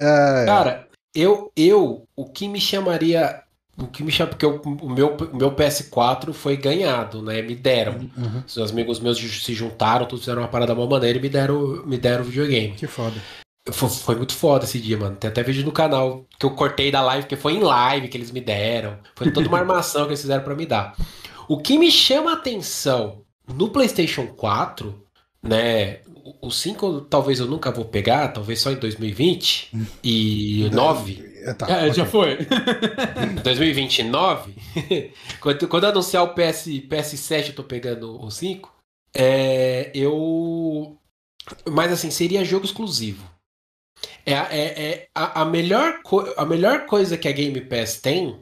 É... 0.00 0.44
Cara, 0.46 0.88
eu, 1.14 1.52
eu, 1.56 2.06
o 2.16 2.26
que 2.26 2.48
me 2.48 2.60
chamaria. 2.60 3.42
O 3.76 3.88
que 3.88 4.04
me 4.04 4.12
chama, 4.12 4.30
porque 4.30 4.46
o, 4.46 4.60
o, 4.60 4.90
meu, 4.90 5.16
o 5.16 5.36
meu 5.36 5.50
PS4 5.50 6.32
foi 6.32 6.56
ganhado, 6.56 7.20
né? 7.20 7.42
Me 7.42 7.56
deram. 7.56 7.94
Uhum. 8.16 8.42
Os 8.46 8.70
amigos 8.70 9.00
meus 9.00 9.18
se 9.18 9.52
juntaram, 9.52 10.06
todos 10.06 10.24
fizeram 10.24 10.42
uma 10.42 10.48
parada 10.48 10.72
da 10.74 10.80
uma 10.80 10.88
maneira 10.88 11.18
e 11.18 11.20
me 11.20 11.28
deram, 11.28 11.84
me 11.84 11.98
deram 11.98 12.22
o 12.22 12.26
videogame. 12.26 12.74
Que 12.74 12.86
foda. 12.86 13.20
Foi, 13.72 13.88
foi, 13.88 14.14
muito 14.14 14.34
foda 14.34 14.64
esse 14.64 14.78
dia, 14.78 14.96
mano. 14.96 15.16
Tem 15.16 15.28
até 15.28 15.42
vídeo 15.42 15.64
no 15.64 15.72
canal 15.72 16.24
que 16.38 16.46
eu 16.46 16.50
cortei 16.50 16.92
da 16.92 17.00
live, 17.00 17.22
porque 17.22 17.36
foi 17.36 17.54
em 17.54 17.60
live 17.60 18.08
que 18.08 18.16
eles 18.16 18.30
me 18.30 18.40
deram. 18.40 18.98
Foi 19.16 19.30
toda 19.32 19.48
uma 19.48 19.58
armação 19.58 20.02
que 20.02 20.10
eles 20.10 20.20
fizeram 20.20 20.44
para 20.44 20.54
me 20.54 20.66
dar. 20.66 20.94
O 21.48 21.58
que 21.58 21.76
me 21.76 21.90
chama 21.90 22.30
a 22.30 22.34
atenção 22.34 23.22
no 23.52 23.70
PlayStation 23.70 24.26
4, 24.26 25.03
né? 25.44 25.98
o 26.40 26.50
5 26.50 27.02
talvez 27.02 27.38
eu 27.38 27.46
nunca 27.46 27.70
vou 27.70 27.84
pegar, 27.84 28.28
talvez 28.28 28.60
só 28.60 28.70
em 28.70 28.76
2020 28.76 29.70
e 30.02 30.68
9. 30.72 31.34
É, 31.44 31.52
tá, 31.52 31.68
é, 31.68 31.92
já 31.92 32.06
foi. 32.06 32.38
2029, 33.44 34.54
quando, 35.40 35.68
quando 35.68 35.84
anunciar 35.84 36.22
o 36.22 36.32
PS, 36.32 36.68
PS7 36.88 37.48
eu 37.48 37.54
tô 37.54 37.62
pegando 37.62 38.18
o 38.18 38.30
5, 38.30 38.74
é, 39.14 39.90
eu... 39.94 40.96
Mas 41.70 41.92
assim, 41.92 42.10
seria 42.10 42.46
jogo 42.46 42.64
exclusivo. 42.64 43.30
É, 44.24 44.32
é, 44.32 44.82
é 44.82 45.08
a, 45.14 45.42
a, 45.42 45.44
melhor 45.44 46.00
a 46.38 46.46
melhor 46.46 46.86
coisa 46.86 47.18
que 47.18 47.28
a 47.28 47.32
Game 47.32 47.60
Pass 47.60 48.00
tem, 48.00 48.40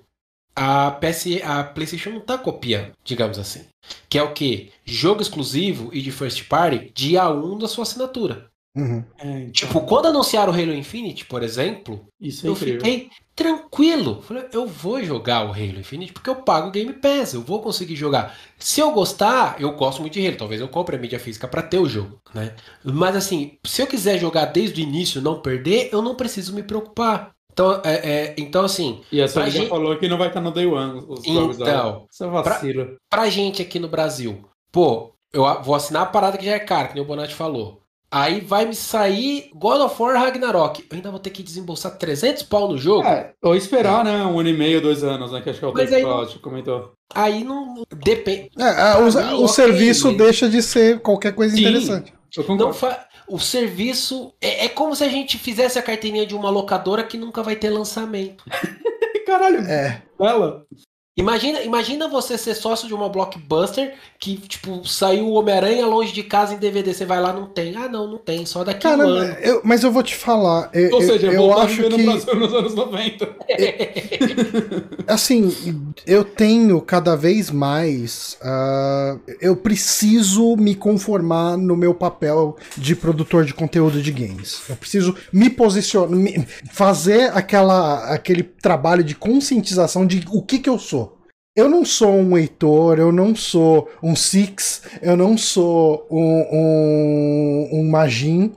a, 0.55 0.92
PS, 0.92 1.42
a 1.42 1.64
PlayStation 1.64 2.11
não 2.11 2.20
tá 2.20 2.38
copiando, 2.38 2.92
digamos 3.03 3.36
assim. 3.36 3.66
Que 4.09 4.18
é 4.18 4.22
o 4.22 4.32
que? 4.32 4.72
Jogo 4.84 5.22
exclusivo 5.22 5.90
e 5.93 6.01
de 6.03 6.11
first 6.12 6.49
party 6.49 6.90
dia 6.95 7.28
1 7.28 7.59
da 7.59 7.68
sua 7.68 7.82
assinatura. 7.82 8.51
Uhum. 8.74 9.05
É, 9.18 9.40
então... 9.40 9.53
Tipo, 9.53 9.82
quando 9.82 10.07
anunciaram 10.07 10.51
o 10.53 10.57
Halo 10.57 10.72
Infinite, 10.72 11.26
por 11.26 11.43
exemplo, 11.43 12.07
Isso 12.20 12.47
é 12.47 12.49
eu 12.49 12.55
incrível. 12.55 12.80
fiquei 12.80 13.11
tranquilo. 13.36 14.22
Falei, 14.22 14.45
eu 14.53 14.66
vou 14.66 15.03
jogar 15.05 15.45
o 15.45 15.53
Halo 15.53 15.78
Infinite 15.78 16.12
porque 16.12 16.30
eu 16.30 16.36
pago 16.36 16.68
o 16.68 16.70
Game 16.70 16.93
Pass, 16.95 17.34
eu 17.34 17.43
vou 17.43 17.61
conseguir 17.61 17.97
jogar. 17.97 18.34
Se 18.59 18.80
eu 18.80 18.90
gostar, 18.93 19.57
eu 19.61 19.72
gosto 19.76 20.01
muito 20.01 20.14
de 20.14 20.26
Halo, 20.26 20.36
talvez 20.38 20.61
eu 20.61 20.68
compre 20.68 20.97
a 20.97 20.99
mídia 20.99 21.18
física 21.20 21.47
para 21.47 21.62
ter 21.62 21.78
o 21.78 21.88
jogo, 21.88 22.18
né? 22.34 22.55
Mas 22.82 23.14
assim, 23.14 23.59
se 23.64 23.82
eu 23.82 23.86
quiser 23.86 24.18
jogar 24.18 24.47
desde 24.47 24.80
o 24.80 24.84
início 24.84 25.18
e 25.20 25.22
não 25.22 25.40
perder, 25.43 25.90
eu 25.93 26.01
não 26.01 26.14
preciso 26.14 26.55
me 26.55 26.62
preocupar. 26.62 27.32
Então, 27.53 27.80
é, 27.84 27.94
é, 27.94 28.34
então 28.38 28.64
assim. 28.64 29.00
E 29.12 29.20
a 29.20 29.28
Sony 29.28 29.50
já 29.50 29.61
gente... 29.61 29.68
falou 29.68 29.96
que 29.96 30.09
não 30.09 30.18
vai 30.18 30.28
estar 30.28 30.40
no 30.40 30.50
Day 30.50 30.66
One 30.66 31.05
os 31.07 31.24
jogos 31.24 31.61
Então, 31.61 32.07
Isso 32.11 32.24
é 32.24 32.28
vacilo. 32.28 32.84
Pra, 32.84 32.96
pra 33.11 33.30
gente 33.30 33.61
aqui 33.61 33.78
no 33.78 33.88
Brasil, 33.88 34.44
pô, 34.70 35.12
eu 35.32 35.44
vou 35.62 35.74
assinar 35.74 36.03
a 36.03 36.07
parada 36.07 36.38
que 36.38 36.44
já 36.44 36.53
é 36.53 36.59
cara, 36.59 36.88
que 36.88 36.94
nem 36.94 37.03
o 37.03 37.07
Bonatti 37.07 37.34
falou. 37.34 37.82
Aí 38.11 38.40
vai 38.40 38.66
me 38.66 38.74
sair 38.74 39.50
God 39.55 39.80
of 39.80 40.03
War 40.03 40.20
Ragnarok. 40.20 40.84
Eu 40.90 40.96
ainda 40.96 41.11
vou 41.11 41.18
ter 41.18 41.30
que 41.30 41.42
desembolsar 41.42 41.96
300 41.96 42.42
pau 42.42 42.68
no 42.68 42.76
jogo? 42.76 43.07
É, 43.07 43.32
ou 43.42 43.57
esperar, 43.57 44.05
né? 44.05 44.22
Um 44.22 44.38
ano 44.38 44.50
e 44.50 44.53
meio, 44.53 44.82
dois 44.82 45.03
anos, 45.03 45.32
né? 45.32 45.40
Que 45.40 45.48
acho 45.48 45.59
que 45.59 45.64
é 45.64 45.68
o 45.68 45.72
Mas 45.72 45.90
aí, 45.90 46.05
que 46.26 46.38
comentou. 46.38 46.92
Aí 47.14 47.42
não. 47.42 47.84
Depende. 47.90 48.50
É, 48.59 48.96
o, 48.96 49.05
mim, 49.05 49.40
o 49.40 49.44
okay, 49.44 49.48
serviço 49.48 50.09
mas... 50.09 50.18
deixa 50.18 50.46
de 50.50 50.61
ser 50.61 51.00
qualquer 51.00 51.34
coisa 51.34 51.57
Sim, 51.57 51.62
interessante. 51.62 52.12
Não 52.48 52.74
fa... 52.74 53.07
O 53.29 53.39
serviço. 53.39 54.33
É, 54.41 54.66
é 54.66 54.68
como 54.68 54.95
se 54.95 55.05
a 55.05 55.09
gente 55.09 55.39
fizesse 55.39 55.79
a 55.79 55.83
carteirinha 55.83 56.27
de 56.27 56.35
uma 56.35 56.51
locadora 56.51 57.05
que 57.05 57.16
nunca 57.16 57.43
vai 57.43 57.57
ter 57.57 57.70
lançamento. 57.70 58.45
Caralho. 59.27 59.61
É. 59.61 60.03
Ela. 60.20 60.66
Imagina, 61.14 61.61
imagina 61.61 62.09
você 62.09 62.39
ser 62.39 62.55
sócio 62.55 62.89
de 62.89 62.95
uma 62.95 63.07
blockbuster 63.07 63.95
que, 64.18 64.39
tipo, 64.39 64.83
saiu 64.89 65.27
o 65.27 65.35
Homem-Aranha 65.35 65.87
longe 65.87 66.11
de 66.11 66.23
casa 66.23 66.55
em 66.55 66.59
DVD. 66.59 66.95
Você 66.95 67.05
vai 67.05 67.20
lá, 67.20 67.35
não 67.35 67.45
tem. 67.45 67.77
Ah, 67.77 67.87
não, 67.87 68.07
não 68.07 68.16
tem. 68.16 68.47
Só 68.47 68.64
daqui 68.64 68.81
Cara, 68.81 69.07
um 69.07 69.11
ano. 69.11 69.35
Eu, 69.41 69.61
mas 69.62 69.85
eu 69.85 69.93
vou 69.93 70.03
te 70.03 70.14
falar. 70.14 70.70
Eu, 70.73 70.95
Ou 70.95 71.03
seja, 71.03 71.27
eu, 71.27 71.33
eu 71.35 71.59
acho 71.59 71.83
que. 71.83 72.03
Brasil 72.03 72.35
nos 72.35 72.55
anos 72.55 72.75
90. 72.75 73.29
assim, 75.07 75.91
eu 76.07 76.24
tenho 76.24 76.80
cada 76.80 77.16
vez 77.16 77.51
mais. 77.51 78.38
Uh, 78.43 79.20
eu 79.40 79.57
preciso 79.57 80.57
me 80.57 80.74
conformar 80.74 81.57
no 81.57 81.76
meu 81.76 81.95
papel 81.95 82.57
de 82.76 82.95
produtor 82.97 83.45
de 83.45 83.55
conteúdo 83.55 84.03
de 84.03 84.12
games. 84.12 84.62
Eu 84.68 84.76
preciso 84.76 85.16
me 85.32 85.51
posicionar, 85.51 86.11
me, 86.11 86.47
fazer 86.70 87.30
aquela, 87.36 88.12
aquele 88.12 88.43
trabalho 88.43 89.05
de 89.05 89.14
conscientização 89.14 90.07
de 90.07 90.24
o 90.30 90.43
que, 90.43 90.59
que 90.59 90.68
eu 90.68 90.78
sou. 90.78 91.18
Eu 91.55 91.68
não 91.68 91.84
sou 91.84 92.14
um 92.14 92.36
Heitor, 92.36 92.99
eu 92.99 93.12
não 93.12 93.36
sou 93.36 93.90
um 94.03 94.16
Six, 94.16 94.82
eu 95.03 95.16
não 95.16 95.36
sou 95.36 96.07
um, 96.11 96.47
um, 96.51 97.70
um 97.74 97.90
Magin. 97.90 98.55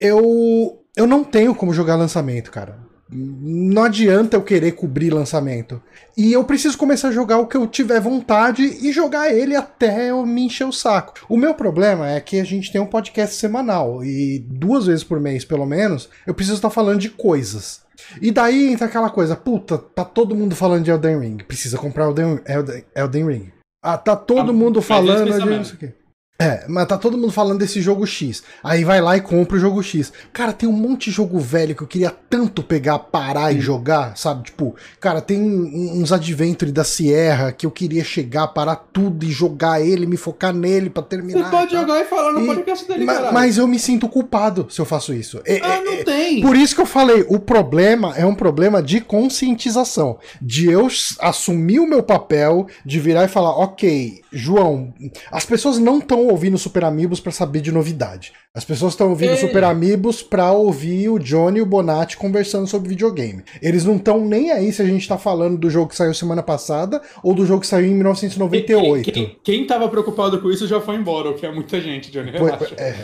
Eu, 0.00 0.84
eu 0.96 1.06
não 1.08 1.24
tenho 1.24 1.54
como 1.54 1.74
jogar 1.74 1.96
lançamento, 1.96 2.52
cara. 2.52 2.85
Não 3.08 3.84
adianta 3.84 4.36
eu 4.36 4.42
querer 4.42 4.72
cobrir 4.72 5.10
lançamento. 5.10 5.80
E 6.16 6.32
eu 6.32 6.42
preciso 6.44 6.76
começar 6.76 7.08
a 7.08 7.12
jogar 7.12 7.38
o 7.38 7.46
que 7.46 7.56
eu 7.56 7.66
tiver 7.66 8.00
vontade 8.00 8.62
e 8.64 8.92
jogar 8.92 9.32
ele 9.32 9.54
até 9.54 10.10
eu 10.10 10.26
me 10.26 10.42
encher 10.42 10.66
o 10.66 10.72
saco. 10.72 11.14
O 11.28 11.36
meu 11.36 11.54
problema 11.54 12.10
é 12.10 12.20
que 12.20 12.40
a 12.40 12.44
gente 12.44 12.72
tem 12.72 12.80
um 12.80 12.86
podcast 12.86 13.36
semanal 13.36 14.04
e 14.04 14.38
duas 14.38 14.86
vezes 14.86 15.04
por 15.04 15.20
mês, 15.20 15.44
pelo 15.44 15.66
menos, 15.66 16.08
eu 16.26 16.34
preciso 16.34 16.56
estar 16.56 16.70
falando 16.70 16.98
de 16.98 17.10
coisas. 17.10 17.82
E 18.20 18.30
daí 18.30 18.72
entra 18.72 18.86
aquela 18.86 19.10
coisa, 19.10 19.36
puta, 19.36 19.78
tá 19.78 20.04
todo 20.04 20.34
mundo 20.34 20.54
falando 20.56 20.84
de 20.84 20.90
Elden 20.90 21.20
Ring, 21.20 21.36
precisa 21.38 21.78
comprar 21.78 22.06
Elden, 22.06 22.40
Elden, 22.46 22.84
Elden 22.94 23.26
Ring. 23.26 23.52
Ah, 23.82 23.96
tá 23.96 24.16
todo 24.16 24.50
ah, 24.50 24.54
mundo 24.54 24.82
falando 24.82 25.32
de. 25.32 25.94
É, 26.38 26.66
mas 26.68 26.86
tá 26.86 26.98
todo 26.98 27.16
mundo 27.16 27.32
falando 27.32 27.60
desse 27.60 27.80
jogo 27.80 28.06
X. 28.06 28.42
Aí 28.62 28.84
vai 28.84 29.00
lá 29.00 29.16
e 29.16 29.22
compra 29.22 29.56
o 29.56 29.60
jogo 29.60 29.82
X. 29.82 30.12
Cara, 30.34 30.52
tem 30.52 30.68
um 30.68 30.72
monte 30.72 31.06
de 31.06 31.16
jogo 31.16 31.38
velho 31.38 31.74
que 31.74 31.82
eu 31.82 31.86
queria 31.86 32.14
tanto 32.28 32.62
pegar, 32.62 32.98
parar 32.98 33.52
e 33.52 33.60
jogar, 33.60 34.16
sabe? 34.18 34.44
Tipo, 34.44 34.74
cara, 35.00 35.22
tem 35.22 35.40
uns 35.40 36.12
Adventure 36.12 36.70
da 36.70 36.84
Sierra 36.84 37.52
que 37.52 37.64
eu 37.64 37.70
queria 37.70 38.04
chegar, 38.04 38.48
parar 38.48 38.76
tudo 38.76 39.24
e 39.24 39.30
jogar 39.30 39.80
ele, 39.80 40.04
me 40.04 40.18
focar 40.18 40.52
nele 40.52 40.90
para 40.90 41.02
terminar. 41.02 41.44
Você 41.44 41.50
pode 41.50 41.72
jogar 41.72 42.00
e 42.00 42.04
falar 42.04 42.32
no 42.32 42.42
e, 42.42 42.46
podcast 42.46 42.86
dele, 42.86 43.04
mas, 43.06 43.32
mas 43.32 43.58
eu 43.58 43.66
me 43.66 43.78
sinto 43.78 44.06
culpado 44.06 44.66
se 44.68 44.78
eu 44.78 44.84
faço 44.84 45.14
isso. 45.14 45.40
É, 45.46 45.58
ah, 45.62 45.80
não 45.82 45.94
é, 45.94 46.04
tem. 46.04 46.42
Por 46.42 46.54
isso 46.54 46.74
que 46.74 46.82
eu 46.82 46.86
falei, 46.86 47.24
o 47.30 47.38
problema 47.38 48.14
é 48.14 48.26
um 48.26 48.34
problema 48.34 48.82
de 48.82 49.00
conscientização. 49.00 50.18
De 50.42 50.70
eu 50.70 50.86
assumir 51.20 51.80
o 51.80 51.86
meu 51.86 52.02
papel, 52.02 52.66
de 52.84 53.00
virar 53.00 53.24
e 53.24 53.28
falar, 53.28 53.56
ok, 53.56 54.20
João, 54.30 54.92
as 55.32 55.46
pessoas 55.46 55.78
não 55.78 55.98
estão 55.98 56.25
ouvindo 56.28 56.58
Super 56.58 56.84
Amigos 56.84 57.20
para 57.20 57.32
saber 57.32 57.60
de 57.60 57.72
novidade. 57.72 58.32
As 58.54 58.64
pessoas 58.64 58.94
estão 58.94 59.10
ouvindo 59.10 59.32
Ei. 59.32 59.36
Super 59.36 59.64
Amigos 59.64 60.22
pra 60.22 60.50
ouvir 60.52 61.10
o 61.10 61.18
Johnny 61.18 61.58
e 61.58 61.62
o 61.62 61.66
Bonatti 61.66 62.16
conversando 62.16 62.66
sobre 62.66 62.88
videogame. 62.88 63.44
Eles 63.60 63.84
não 63.84 63.96
estão 63.96 64.24
nem 64.24 64.50
aí 64.50 64.72
se 64.72 64.80
a 64.80 64.84
gente 64.86 65.06
tá 65.06 65.18
falando 65.18 65.58
do 65.58 65.68
jogo 65.68 65.90
que 65.90 65.96
saiu 65.96 66.14
semana 66.14 66.42
passada 66.42 67.02
ou 67.22 67.34
do 67.34 67.44
jogo 67.44 67.60
que 67.60 67.66
saiu 67.66 67.86
em 67.86 67.94
1998. 67.94 69.04
Quem, 69.04 69.12
quem, 69.12 69.36
quem 69.44 69.66
tava 69.66 69.88
preocupado 69.88 70.40
com 70.40 70.50
isso 70.50 70.66
já 70.66 70.80
foi 70.80 70.96
embora, 70.96 71.30
o 71.30 71.34
que 71.34 71.44
é 71.44 71.52
muita 71.52 71.80
gente, 71.80 72.10
Johnny. 72.10 72.30
Relaxa. 72.30 72.74
É. 72.78 72.94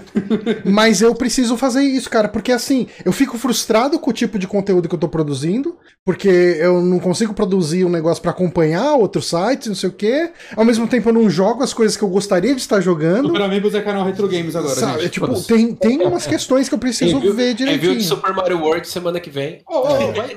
Mas 0.64 1.02
eu 1.02 1.14
preciso 1.14 1.56
fazer 1.56 1.82
isso, 1.82 2.08
cara, 2.08 2.28
porque 2.28 2.52
assim, 2.52 2.86
eu 3.04 3.12
fico 3.12 3.36
frustrado 3.36 3.98
com 3.98 4.10
o 4.10 4.14
tipo 4.14 4.38
de 4.38 4.46
conteúdo 4.46 4.88
que 4.88 4.94
eu 4.94 4.98
tô 5.00 5.08
produzindo, 5.08 5.76
porque 6.04 6.28
eu 6.28 6.80
não 6.80 7.00
consigo 7.00 7.34
produzir 7.34 7.84
um 7.84 7.90
negócio 7.90 8.22
para 8.22 8.30
acompanhar 8.30 8.94
outros 8.94 9.28
sites, 9.28 9.68
não 9.68 9.74
sei 9.74 9.88
o 9.88 9.92
quê. 9.92 10.30
Ao 10.54 10.64
mesmo 10.64 10.86
tempo 10.86 11.08
eu 11.08 11.12
não 11.12 11.28
jogo 11.28 11.62
as 11.62 11.74
coisas 11.74 11.96
que 11.96 12.04
eu 12.04 12.08
gostaria 12.08 12.53
estar 12.60 12.80
jogando. 12.80 13.26
Super 13.26 13.42
Amigos 13.42 13.74
é 13.74 13.80
canal 13.80 14.04
Retro 14.04 14.28
Games 14.28 14.54
agora 14.54 14.74
sabe? 14.74 15.08
Tipo, 15.08 15.40
tem, 15.42 15.74
tem 15.74 16.00
umas 16.02 16.26
questões 16.26 16.68
que 16.68 16.74
eu 16.74 16.78
preciso 16.78 17.18
viu, 17.20 17.34
ver 17.34 17.54
direitinho. 17.54 17.92
Viu 17.92 17.98
de 17.98 18.04
Super 18.04 18.32
Mario 18.32 18.60
World 18.60 18.86
semana 18.88 19.20
que 19.20 19.30
vem. 19.30 19.60
Oh, 19.66 19.80
oh, 19.80 20.12
vai, 20.12 20.36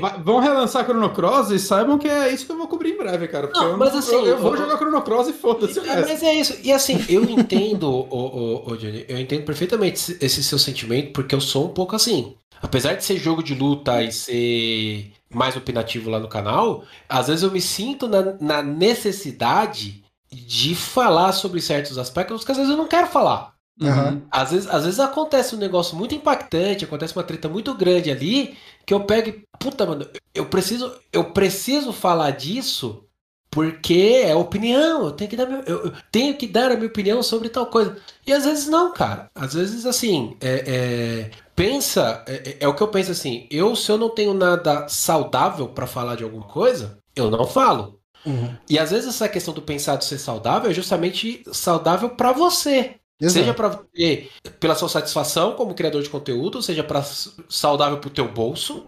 vai, 0.00 0.22
vão 0.22 0.40
relançar 0.40 0.84
Chrono 0.84 1.10
Cross 1.10 1.50
e 1.50 1.58
saibam 1.58 1.98
que 1.98 2.08
é 2.08 2.32
isso 2.32 2.46
que 2.46 2.52
eu 2.52 2.56
vou 2.56 2.68
cobrir 2.68 2.92
em 2.92 2.96
breve, 2.96 3.28
cara. 3.28 3.50
Não, 3.52 3.76
mas 3.76 3.94
assim, 3.94 4.14
eu, 4.14 4.26
eu 4.26 4.38
vou 4.38 4.56
jogar 4.56 4.76
Chrono 4.76 5.02
Cross 5.02 5.28
e 5.28 5.32
foda-se. 5.32 5.78
É, 5.80 6.00
mas 6.00 6.22
é 6.22 6.34
isso. 6.34 6.56
E 6.62 6.72
assim, 6.72 7.04
eu 7.08 7.24
entendo, 7.24 7.88
o, 7.88 8.06
o, 8.10 8.72
o 8.72 8.76
Johnny, 8.76 9.04
eu 9.08 9.18
entendo 9.18 9.44
perfeitamente 9.44 10.16
esse 10.20 10.42
seu 10.42 10.58
sentimento, 10.58 11.12
porque 11.12 11.34
eu 11.34 11.40
sou 11.40 11.66
um 11.66 11.74
pouco 11.74 11.96
assim. 11.96 12.34
Apesar 12.60 12.94
de 12.94 13.04
ser 13.04 13.18
jogo 13.18 13.42
de 13.42 13.54
luta 13.54 14.02
e 14.02 14.10
ser 14.10 15.12
mais 15.30 15.56
opinativo 15.56 16.10
lá 16.10 16.18
no 16.18 16.28
canal, 16.28 16.84
às 17.08 17.28
vezes 17.28 17.42
eu 17.42 17.50
me 17.50 17.60
sinto 17.60 18.08
na, 18.08 18.34
na 18.40 18.62
necessidade 18.62 20.02
de 20.30 20.74
falar 20.74 21.32
sobre 21.32 21.60
certos 21.60 21.98
aspectos 21.98 22.44
que 22.44 22.50
às 22.50 22.58
vezes 22.58 22.70
eu 22.70 22.76
não 22.76 22.86
quero 22.86 23.08
falar. 23.08 23.54
Uhum. 23.80 24.22
Às, 24.30 24.50
vezes, 24.50 24.68
às 24.68 24.84
vezes 24.84 25.00
acontece 25.00 25.54
um 25.54 25.58
negócio 25.58 25.96
muito 25.96 26.14
impactante, 26.14 26.84
acontece 26.84 27.16
uma 27.16 27.22
treta 27.22 27.48
muito 27.48 27.72
grande 27.74 28.10
ali, 28.10 28.56
que 28.84 28.92
eu 28.92 29.00
pego 29.00 29.28
e, 29.28 29.44
puta, 29.58 29.86
mano, 29.86 30.06
eu 30.34 30.46
preciso, 30.46 30.92
eu 31.12 31.32
preciso 31.32 31.92
falar 31.92 32.32
disso 32.32 33.04
porque 33.50 34.22
é 34.24 34.34
opinião, 34.34 35.04
eu 35.04 35.12
tenho 35.12 35.30
que 35.30 35.36
dar 35.36 35.46
meu, 35.46 35.60
eu, 35.62 35.86
eu 35.86 35.92
tenho 36.12 36.36
que 36.36 36.46
dar 36.46 36.70
a 36.70 36.74
minha 36.74 36.88
opinião 36.88 37.22
sobre 37.22 37.48
tal 37.48 37.66
coisa. 37.66 37.96
E 38.26 38.32
às 38.32 38.44
vezes 38.44 38.68
não, 38.68 38.92
cara. 38.92 39.30
Às 39.34 39.54
vezes 39.54 39.86
assim, 39.86 40.36
é, 40.40 40.64
é 40.66 41.30
pensa, 41.56 42.22
é, 42.26 42.34
é, 42.34 42.56
é, 42.60 42.68
o 42.68 42.74
que 42.74 42.82
eu 42.82 42.88
penso 42.88 43.10
assim, 43.10 43.46
eu 43.50 43.74
se 43.74 43.90
eu 43.90 43.96
não 43.96 44.10
tenho 44.10 44.34
nada 44.34 44.86
saudável 44.88 45.68
para 45.68 45.86
falar 45.86 46.16
de 46.16 46.24
alguma 46.24 46.46
coisa, 46.46 46.98
eu 47.16 47.30
não 47.30 47.46
falo. 47.46 47.97
Uhum. 48.28 48.54
E 48.68 48.78
às 48.78 48.90
vezes 48.90 49.08
essa 49.08 49.28
questão 49.28 49.54
do 49.54 49.62
pensar 49.62 49.96
de 49.96 50.04
ser 50.04 50.18
saudável 50.18 50.70
é 50.70 50.74
justamente 50.74 51.42
saudável 51.52 52.10
para 52.10 52.32
você. 52.32 52.96
Exato. 53.20 53.40
Seja 53.40 53.54
para 53.54 53.80
pela 54.60 54.76
sua 54.76 54.88
satisfação 54.88 55.54
como 55.54 55.74
criador 55.74 56.02
de 56.02 56.08
conteúdo, 56.08 56.62
seja 56.62 56.84
para 56.84 57.02
saudável 57.48 57.98
pro 57.98 58.10
teu 58.10 58.28
bolso. 58.28 58.86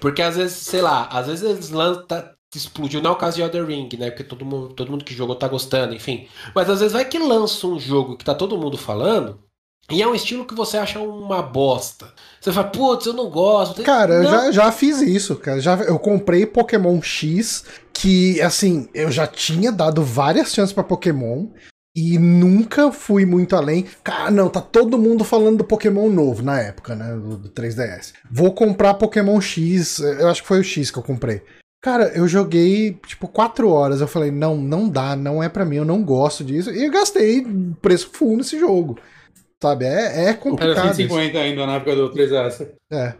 Porque 0.00 0.22
às 0.22 0.36
vezes, 0.36 0.56
sei 0.56 0.80
lá, 0.80 1.06
às 1.08 1.26
vezes 1.26 1.44
eles 1.44 1.70
lançam, 1.70 2.06
tá, 2.06 2.32
explodiu, 2.54 3.02
não 3.02 3.10
é 3.10 3.12
o 3.12 3.18
caso 3.18 3.36
de 3.36 3.42
Elder 3.42 3.66
Ring, 3.66 3.90
né? 3.98 4.10
Porque 4.10 4.24
todo 4.24 4.44
mundo, 4.44 4.74
todo 4.74 4.90
mundo 4.90 5.04
que 5.04 5.14
jogou 5.14 5.36
tá 5.36 5.48
gostando, 5.48 5.94
enfim. 5.94 6.28
Mas 6.54 6.70
às 6.70 6.80
vezes 6.80 6.92
vai 6.94 7.04
que 7.04 7.18
lança 7.18 7.66
um 7.66 7.78
jogo 7.78 8.16
que 8.16 8.24
tá 8.24 8.34
todo 8.34 8.56
mundo 8.56 8.78
falando, 8.78 9.41
e 9.90 10.00
é 10.00 10.08
um 10.08 10.14
estilo 10.14 10.44
que 10.44 10.54
você 10.54 10.78
acha 10.78 10.98
uma 11.00 11.42
bosta. 11.42 12.06
Você 12.40 12.52
fala, 12.52 12.68
putz, 12.68 13.06
eu 13.06 13.12
não 13.12 13.28
gosto. 13.28 13.82
Cara, 13.82 14.22
não. 14.22 14.24
eu 14.24 14.30
já, 14.30 14.52
já 14.52 14.72
fiz 14.72 15.00
isso, 15.02 15.36
cara. 15.36 15.60
Já, 15.60 15.76
eu 15.76 15.98
comprei 15.98 16.46
Pokémon 16.46 17.00
X, 17.02 17.64
que, 17.92 18.40
assim, 18.40 18.88
eu 18.94 19.10
já 19.10 19.26
tinha 19.26 19.70
dado 19.70 20.02
várias 20.02 20.52
chances 20.52 20.72
para 20.72 20.84
Pokémon. 20.84 21.48
E 21.94 22.18
nunca 22.18 22.90
fui 22.90 23.26
muito 23.26 23.54
além. 23.54 23.84
Cara, 24.02 24.30
não, 24.30 24.48
tá 24.48 24.62
todo 24.62 24.96
mundo 24.96 25.24
falando 25.24 25.58
do 25.58 25.64
Pokémon 25.64 26.08
novo 26.08 26.42
na 26.42 26.58
época, 26.58 26.94
né? 26.94 27.12
Do, 27.12 27.36
do 27.36 27.48
3DS. 27.50 28.14
Vou 28.30 28.50
comprar 28.54 28.94
Pokémon 28.94 29.38
X. 29.42 29.98
Eu 29.98 30.28
acho 30.28 30.40
que 30.40 30.48
foi 30.48 30.60
o 30.60 30.64
X 30.64 30.90
que 30.90 30.98
eu 30.98 31.02
comprei. 31.02 31.42
Cara, 31.82 32.04
eu 32.14 32.26
joguei 32.26 32.98
tipo 33.06 33.28
4 33.28 33.68
horas. 33.68 34.00
Eu 34.00 34.08
falei, 34.08 34.30
não, 34.30 34.56
não 34.56 34.88
dá, 34.88 35.14
não 35.14 35.42
é 35.42 35.50
para 35.50 35.66
mim, 35.66 35.76
eu 35.76 35.84
não 35.84 36.02
gosto 36.02 36.42
disso. 36.42 36.70
E 36.70 36.82
eu 36.82 36.90
gastei 36.90 37.44
preço 37.82 38.08
full 38.10 38.38
nesse 38.38 38.58
jogo. 38.58 38.98
Sabe? 39.62 39.84
É, 39.84 40.30
é 40.30 40.34
complicado. 40.34 40.76
Era 40.76 40.92
150 40.92 41.38
ainda 41.38 41.64
na 41.64 41.76
época 41.76 41.94
do 41.94 42.10
3DS. 42.10 42.68
É. 42.90 43.14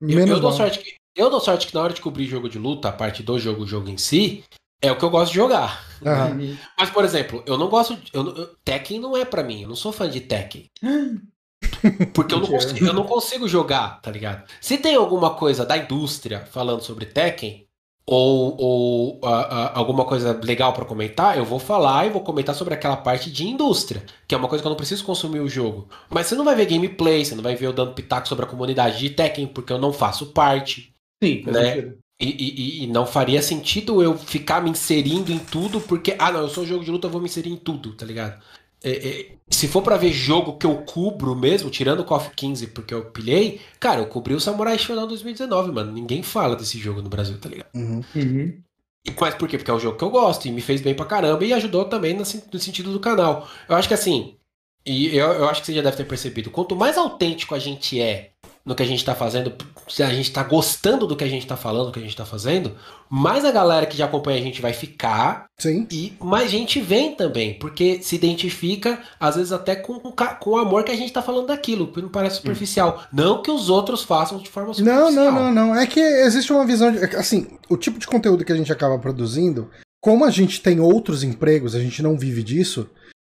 Menos 0.00 0.30
eu, 0.30 0.36
eu 0.36 0.40
dou 0.40 0.52
sorte 0.52 0.78
que, 0.78 0.94
eu 1.16 1.28
dou 1.28 1.40
sorte 1.40 1.66
que 1.66 1.74
na 1.74 1.82
hora 1.82 1.92
de 1.92 2.00
cobrir 2.00 2.26
jogo 2.26 2.48
de 2.48 2.60
luta, 2.60 2.88
a 2.88 2.92
parte 2.92 3.24
do 3.24 3.36
jogo, 3.40 3.64
o 3.64 3.66
jogo 3.66 3.88
em 3.88 3.98
si, 3.98 4.44
é 4.80 4.92
o 4.92 4.96
que 4.96 5.04
eu 5.04 5.10
gosto 5.10 5.32
de 5.32 5.38
jogar. 5.38 5.84
Uhum. 6.00 6.56
Mas, 6.78 6.90
por 6.90 7.04
exemplo, 7.04 7.42
eu 7.44 7.58
não 7.58 7.68
gosto. 7.68 7.96
De, 7.96 8.08
eu, 8.12 8.24
eu, 8.36 8.54
Tekken 8.64 9.00
não 9.00 9.16
é 9.16 9.24
para 9.24 9.42
mim. 9.42 9.62
Eu 9.62 9.68
não 9.68 9.74
sou 9.74 9.90
fã 9.90 10.08
de 10.08 10.20
Tekken. 10.20 10.66
Porque 12.14 12.34
eu 12.34 12.38
não, 12.38 12.46
consigo, 12.46 12.86
eu 12.86 12.92
não 12.92 13.04
consigo 13.04 13.48
jogar, 13.48 14.00
tá 14.00 14.12
ligado? 14.12 14.48
Se 14.60 14.78
tem 14.78 14.94
alguma 14.94 15.34
coisa 15.34 15.66
da 15.66 15.76
indústria 15.76 16.46
falando 16.52 16.82
sobre 16.82 17.04
Tekken, 17.04 17.66
ou, 18.10 18.56
ou 18.58 19.20
uh, 19.22 19.28
uh, 19.28 19.70
alguma 19.72 20.04
coisa 20.04 20.36
legal 20.42 20.72
para 20.72 20.84
comentar, 20.84 21.38
eu 21.38 21.44
vou 21.44 21.60
falar 21.60 22.08
e 22.08 22.10
vou 22.10 22.22
comentar 22.22 22.56
sobre 22.56 22.74
aquela 22.74 22.96
parte 22.96 23.30
de 23.30 23.46
indústria, 23.46 24.02
que 24.26 24.34
é 24.34 24.38
uma 24.38 24.48
coisa 24.48 24.60
que 24.60 24.66
eu 24.66 24.70
não 24.70 24.76
preciso 24.76 25.04
consumir 25.04 25.38
o 25.38 25.48
jogo. 25.48 25.88
Mas 26.08 26.26
você 26.26 26.34
não 26.34 26.44
vai 26.44 26.56
ver 26.56 26.66
gameplay, 26.66 27.24
você 27.24 27.36
não 27.36 27.42
vai 27.42 27.54
ver 27.54 27.66
eu 27.66 27.72
dando 27.72 27.94
pitaco 27.94 28.26
sobre 28.26 28.44
a 28.44 28.48
comunidade 28.48 28.98
de 28.98 29.10
Tekken, 29.10 29.46
porque 29.46 29.72
eu 29.72 29.78
não 29.78 29.92
faço 29.92 30.32
parte. 30.32 30.92
Sim, 31.22 31.44
né? 31.46 31.94
E, 32.20 32.26
e, 32.26 32.84
e, 32.84 32.86
não 32.88 33.06
faria 33.06 33.40
sentido 33.40 34.02
eu 34.02 34.18
ficar 34.18 34.60
me 34.60 34.70
inserindo 34.70 35.30
em 35.30 35.38
tudo, 35.38 35.80
porque, 35.80 36.16
ah, 36.18 36.32
não, 36.32 36.40
eu 36.40 36.48
sou 36.48 36.66
jogo 36.66 36.84
de 36.84 36.90
luta, 36.90 37.06
eu 37.06 37.10
vou 37.10 37.20
me 37.20 37.28
inserir 37.28 37.50
em 37.50 37.56
tudo, 37.56 37.94
tá 37.94 38.04
ligado? 38.04 38.42
É, 38.82 39.08
é, 39.08 39.32
se 39.50 39.68
for 39.68 39.82
para 39.82 39.96
ver 39.96 40.12
jogo 40.12 40.56
que 40.56 40.66
eu 40.66 40.76
cubro 40.78 41.34
mesmo, 41.34 41.70
tirando 41.70 42.00
o 42.00 42.04
KOF 42.04 42.30
15 42.34 42.68
porque 42.68 42.94
eu 42.94 43.04
pilhei, 43.06 43.60
cara, 43.78 44.00
eu 44.00 44.06
cobri 44.06 44.34
o 44.34 44.40
Samurai 44.40 44.78
Shodown 44.78 45.06
2019, 45.06 45.72
mano. 45.72 45.92
Ninguém 45.92 46.22
fala 46.22 46.56
desse 46.56 46.78
jogo 46.78 47.02
no 47.02 47.08
Brasil, 47.08 47.38
tá 47.38 47.48
ligado? 47.48 47.68
Uhum. 47.74 48.02
Uhum. 48.14 48.62
Mas 49.18 49.34
por 49.34 49.48
quê? 49.48 49.56
Porque 49.56 49.70
é 49.70 49.74
o 49.74 49.80
jogo 49.80 49.96
que 49.96 50.04
eu 50.04 50.10
gosto 50.10 50.46
e 50.46 50.52
me 50.52 50.60
fez 50.60 50.80
bem 50.80 50.94
pra 50.94 51.06
caramba 51.06 51.44
e 51.44 51.52
ajudou 51.52 51.84
também 51.84 52.14
no, 52.14 52.20
no 52.20 52.58
sentido 52.58 52.92
do 52.92 53.00
canal. 53.00 53.48
Eu 53.68 53.76
acho 53.76 53.88
que 53.88 53.94
assim, 53.94 54.36
e 54.84 55.16
eu, 55.16 55.26
eu 55.32 55.48
acho 55.48 55.60
que 55.60 55.66
você 55.66 55.74
já 55.74 55.82
deve 55.82 55.96
ter 55.96 56.04
percebido, 56.04 56.50
quanto 56.50 56.76
mais 56.76 56.96
autêntico 56.96 57.54
a 57.54 57.58
gente 57.58 58.00
é 58.00 58.32
no 58.64 58.74
que 58.74 58.82
a 58.82 58.86
gente 58.86 58.98
está 58.98 59.14
fazendo, 59.14 59.52
se 59.88 60.02
a 60.02 60.10
gente 60.10 60.28
está 60.28 60.42
gostando 60.42 61.06
do 61.06 61.16
que 61.16 61.24
a 61.24 61.28
gente 61.28 61.42
está 61.42 61.56
falando, 61.56 61.86
do 61.86 61.92
que 61.92 61.98
a 61.98 62.02
gente 62.02 62.12
está 62.12 62.26
fazendo, 62.26 62.72
mais 63.08 63.44
a 63.44 63.50
galera 63.50 63.86
que 63.86 63.96
já 63.96 64.04
acompanha 64.04 64.38
a 64.38 64.42
gente 64.42 64.60
vai 64.60 64.72
ficar. 64.72 65.46
Sim. 65.58 65.86
E 65.90 66.12
mais 66.20 66.50
gente 66.50 66.80
vem 66.80 67.14
também, 67.14 67.54
porque 67.54 68.00
se 68.02 68.14
identifica, 68.14 69.00
às 69.18 69.36
vezes 69.36 69.52
até 69.52 69.74
com, 69.74 69.98
com 69.98 70.50
o 70.50 70.58
amor 70.58 70.84
que 70.84 70.92
a 70.92 70.96
gente 70.96 71.08
está 71.08 71.22
falando 71.22 71.46
daquilo, 71.46 71.88
que 71.88 72.02
não 72.02 72.08
parece 72.08 72.36
superficial. 72.36 73.02
Hum. 73.04 73.06
Não 73.12 73.42
que 73.42 73.50
os 73.50 73.70
outros 73.70 74.02
façam 74.02 74.38
de 74.38 74.48
forma 74.48 74.74
superficial. 74.74 75.10
Não, 75.10 75.32
não, 75.32 75.52
não, 75.52 75.68
não. 75.68 75.76
É 75.76 75.86
que 75.86 76.00
existe 76.00 76.52
uma 76.52 76.66
visão 76.66 76.92
de. 76.92 76.98
Assim, 77.16 77.46
o 77.68 77.76
tipo 77.76 77.98
de 77.98 78.06
conteúdo 78.06 78.44
que 78.44 78.52
a 78.52 78.56
gente 78.56 78.72
acaba 78.72 78.98
produzindo, 78.98 79.70
como 80.00 80.24
a 80.24 80.30
gente 80.30 80.62
tem 80.62 80.80
outros 80.80 81.22
empregos, 81.22 81.74
a 81.74 81.80
gente 81.80 82.02
não 82.02 82.16
vive 82.16 82.42
disso 82.42 82.88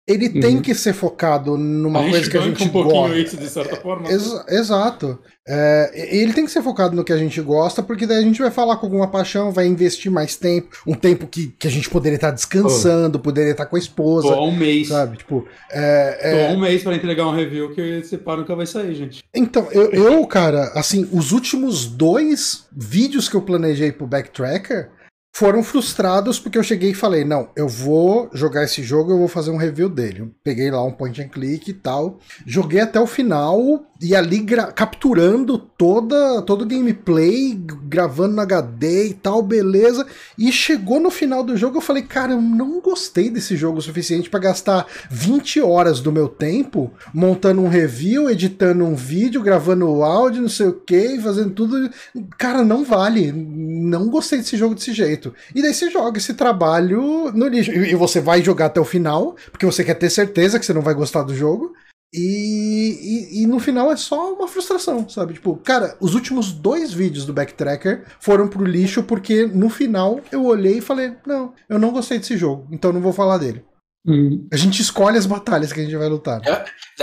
ele 0.08 0.30
uhum. 0.30 0.39
tem 0.39 0.62
que 0.62 0.74
ser 0.74 0.93
focado 0.93 1.58
numa 1.58 1.99
coisa 1.99 2.30
que 2.30 2.38
a 2.38 2.41
gente 2.41 2.64
um 2.64 2.70
gosta. 2.70 3.18
Isso, 3.18 3.36
de 3.36 3.49
certa 3.49 3.76
forma. 3.76 4.10
Ex 4.10 4.41
exato. 4.47 5.20
É, 5.45 5.91
ele 6.12 6.34
tem 6.34 6.45
que 6.45 6.51
ser 6.51 6.62
focado 6.62 6.95
no 6.95 7.03
que 7.03 7.12
a 7.12 7.18
gente 7.18 7.41
gosta, 7.41 7.84
porque 7.84 8.05
daí 8.05 8.18
a 8.18 8.22
gente 8.22 8.41
vai 8.41 8.51
falar 8.51 8.78
com 8.78 8.86
alguma 8.86 9.10
paixão, 9.10 9.51
vai 9.51 9.66
investir 9.66 10.10
mais 10.10 10.38
tempo, 10.38 10.78
um 10.86 10.93
tempo 10.93 11.28
que, 11.28 11.47
que 11.60 11.68
a 11.68 11.72
gente 11.72 11.89
poderia 11.89 12.16
estar 12.16 12.32
descansando, 12.32 13.18
oh. 13.18 13.22
poderia 13.22 13.51
estar 13.51 13.66
com 13.66 13.76
a 13.76 13.80
esposa. 13.80 14.30
Tô 14.30 14.45
um 14.45 14.55
mês. 14.55 14.88
Sabe? 14.88 15.18
Tipo, 15.18 15.45
é, 15.72 16.18
é... 16.22 16.47
Tô 16.47 16.53
um 16.53 16.60
mês 16.62 16.84
para 16.84 16.95
entregar 16.95 17.28
um 17.28 17.36
review 17.36 17.74
que 17.74 17.82
esse 17.82 18.18
paro 18.18 18.41
nunca 18.41 18.55
vai 18.55 18.66
sair, 18.66 18.95
gente. 18.95 19.24
Então, 19.36 19.68
eu, 19.72 19.91
eu, 19.91 20.26
cara, 20.26 20.72
assim, 20.74 21.08
os 21.12 21.34
últimos 21.34 21.86
dois 21.86 22.66
vídeos 22.72 23.28
que 23.28 23.36
eu 23.36 23.41
planejei 23.41 23.91
pro 23.91 24.08
Backtracker 24.08 24.89
foram 25.38 25.62
frustrados 25.62 26.40
porque 26.40 26.58
eu 26.58 26.64
cheguei 26.64 26.90
e 26.90 26.96
falei: 26.96 27.24
não, 27.24 27.50
eu 27.56 27.68
vou 27.68 28.28
jogar 28.34 28.64
esse 28.64 28.82
jogo, 28.82 29.12
eu 29.12 29.20
vou 29.20 29.28
fazer 29.28 29.52
um 29.52 29.58
review 29.58 29.88
dele. 29.88 30.34
Peguei 30.44 30.72
lá 30.72 30.84
um 30.84 30.92
point 30.92 31.22
and 31.22 31.28
click 31.28 31.70
e 31.70 31.76
tal, 31.76 32.18
joguei 32.44 32.80
até 32.80 33.00
o 33.00 33.06
final 33.06 33.86
e 34.02 34.16
ali 34.16 34.44
capturando 34.76 35.60
toda 35.60 36.42
todo 36.42 36.64
o 36.64 36.66
gameplay, 36.66 37.54
gravando 37.84 38.36
no 38.36 38.42
HD 38.42 39.10
e 39.10 39.14
tal, 39.14 39.44
beleza. 39.44 40.08
E 40.40 40.52
chegou 40.52 41.00
no 41.00 41.12
final 41.12 41.44
do 41.44 41.56
jogo, 41.56 41.78
eu 41.78 41.82
falei: 41.82 42.02
cara, 42.02 42.34
eu 42.34 42.42
não 42.42 42.82
gostei 42.82 43.30
desse 43.30 43.56
jogo 43.56 43.78
o 43.78 43.82
suficiente 43.82 44.32
para 44.32 44.40
gastar 44.40 44.88
20 45.12 45.62
horas 45.62 46.00
do 46.00 46.12
meu 46.12 46.28
tempo 46.28 46.92
montando 47.14 47.62
um 47.62 47.68
review, 47.68 48.28
editando 48.28 48.84
um 48.84 48.96
vídeo, 48.96 49.44
gravando 49.44 49.88
o 49.88 50.04
áudio, 50.04 50.42
não 50.42 50.50
sei 50.50 50.66
o 50.66 50.74
que, 50.74 51.20
fazendo 51.20 51.52
tudo. 51.52 51.92
Cara, 52.40 52.64
não 52.64 52.84
vale. 52.84 53.32
Não 53.32 54.10
gostei 54.10 54.40
desse 54.40 54.58
jogo 54.58 54.74
desse 54.74 54.94
jeito. 54.94 55.27
E 55.54 55.62
daí 55.62 55.74
você 55.74 55.90
joga 55.90 56.18
esse 56.18 56.34
trabalho 56.34 57.32
no 57.32 57.48
lixo. 57.48 57.72
E 57.72 57.96
você 57.96 58.20
vai 58.20 58.42
jogar 58.42 58.68
até 58.68 58.80
o 58.80 58.86
final, 58.86 59.36
porque 59.52 59.66
você 59.66 59.84
quer 59.84 59.96
ter 59.96 60.10
certeza 60.10 60.60
que 60.60 60.66
você 60.66 60.74
não 60.74 60.82
vai 60.82 60.94
gostar 60.94 61.24
do 61.24 61.36
jogo. 61.36 61.74
E, 62.14 63.38
e, 63.38 63.44
e, 63.44 63.48
no 63.48 63.60
final 63.60 63.92
é 63.92 63.98
só 63.98 64.34
uma 64.34 64.48
frustração, 64.48 65.10
sabe? 65.10 65.34
Tipo, 65.34 65.58
cara, 65.58 65.98
os 66.00 66.16
últimos 66.16 66.54
dois 66.54 66.94
vídeos 66.94 67.26
do 67.26 67.34
Backtracker 67.34 68.06
foram 68.20 68.48
pro 68.48 68.64
lixo 68.64 69.04
porque 69.04 69.46
no 69.46 69.70
final 69.70 70.22
eu 70.32 70.46
olhei 70.46 70.78
e 70.78 70.82
falei: 70.82 71.14
não, 71.26 71.54
eu 71.68 71.78
não 71.78 71.92
gostei 71.92 72.18
desse 72.18 72.38
jogo, 72.38 72.66
então 72.72 72.94
não 72.94 73.02
vou 73.02 73.12
falar 73.12 73.38
dele. 73.38 73.64
Hum. 74.08 74.47
A 74.51 74.55
gente 74.55 74.82
escolhe 74.82 75.18
as 75.18 75.26
batalhas 75.26 75.74
que 75.74 75.82
a 75.82 75.84
gente 75.84 75.95
vai 75.97 76.08
lutar. 76.08 76.41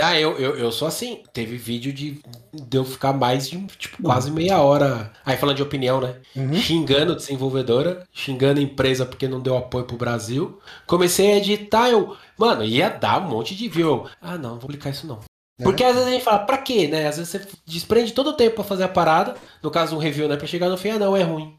Ah, 0.01 0.19
eu, 0.19 0.37
eu, 0.39 0.57
eu 0.57 0.71
sou 0.71 0.87
assim. 0.87 1.21
Teve 1.31 1.55
vídeo 1.55 1.93
de, 1.93 2.19
de 2.51 2.77
eu 2.77 2.83
ficar 2.83 3.13
mais 3.13 3.47
de 3.47 3.63
tipo, 3.77 4.01
quase 4.01 4.31
meia 4.31 4.59
hora. 4.59 5.13
Aí 5.23 5.37
falando 5.37 5.57
de 5.57 5.63
opinião, 5.63 6.01
né? 6.01 6.15
Uhum. 6.35 6.55
Xingando 6.55 7.15
desenvolvedora, 7.15 8.03
xingando 8.11 8.59
empresa 8.59 9.05
porque 9.05 9.27
não 9.27 9.39
deu 9.39 9.55
apoio 9.55 9.85
pro 9.85 9.97
Brasil. 9.97 10.59
Comecei 10.87 11.33
a 11.33 11.37
editar, 11.37 11.89
eu. 11.89 12.17
Mano, 12.37 12.65
ia 12.65 12.89
dar 12.89 13.21
um 13.21 13.29
monte 13.29 13.55
de 13.55 13.69
view. 13.69 14.07
ah, 14.19 14.37
não, 14.37 14.51
não 14.51 14.59
vou 14.59 14.69
clicar 14.69 14.91
isso 14.91 15.05
não. 15.05 15.19
É. 15.59 15.63
Porque 15.63 15.83
às 15.83 15.93
vezes 15.93 16.07
a 16.07 16.11
gente 16.11 16.23
fala, 16.23 16.39
pra 16.39 16.57
quê, 16.57 16.87
né? 16.87 17.07
Às 17.07 17.17
vezes 17.17 17.29
você 17.29 17.47
desprende 17.65 18.13
todo 18.13 18.31
o 18.31 18.33
tempo 18.33 18.55
pra 18.55 18.63
fazer 18.63 18.83
a 18.83 18.89
parada. 18.89 19.35
No 19.61 19.71
caso, 19.71 19.95
um 19.95 19.99
review, 19.99 20.27
né? 20.27 20.35
Pra 20.35 20.47
chegar 20.47 20.69
no 20.69 20.77
fim, 20.77 20.89
ah, 20.89 20.99
não, 20.99 21.15
é 21.15 21.23
ruim. 21.23 21.55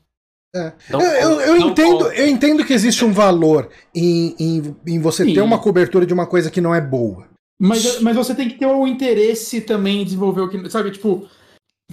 É. 0.57 0.72
Não, 0.90 1.02
eu, 1.02 1.40
eu, 1.40 1.40
eu 1.40 1.57
entendo, 1.59 2.07
eu 2.12 2.26
entendo 2.26 2.64
que 2.64 2.72
existe 2.72 3.04
um 3.04 3.12
valor 3.12 3.68
em, 3.94 4.34
em, 4.38 4.76
em 4.86 4.98
você 4.98 5.24
Sim. 5.24 5.34
ter 5.34 5.42
uma 5.42 5.59
cobertura 5.59 6.07
de 6.07 6.14
uma 6.14 6.26
coisa 6.26 6.50
que 6.50 6.61
não 6.61 6.74
é 6.74 6.80
boa. 6.80 7.26
Mas, 7.59 8.00
mas 8.00 8.16
você 8.16 8.34
tem 8.34 8.48
que 8.48 8.59
ter 8.59 8.66
o 8.66 8.86
interesse 8.86 9.61
também 9.61 10.02
em 10.02 10.04
desenvolver 10.04 10.40
o 10.42 10.48
que. 10.48 10.70
Sabe, 10.70 10.90
tipo, 10.90 11.28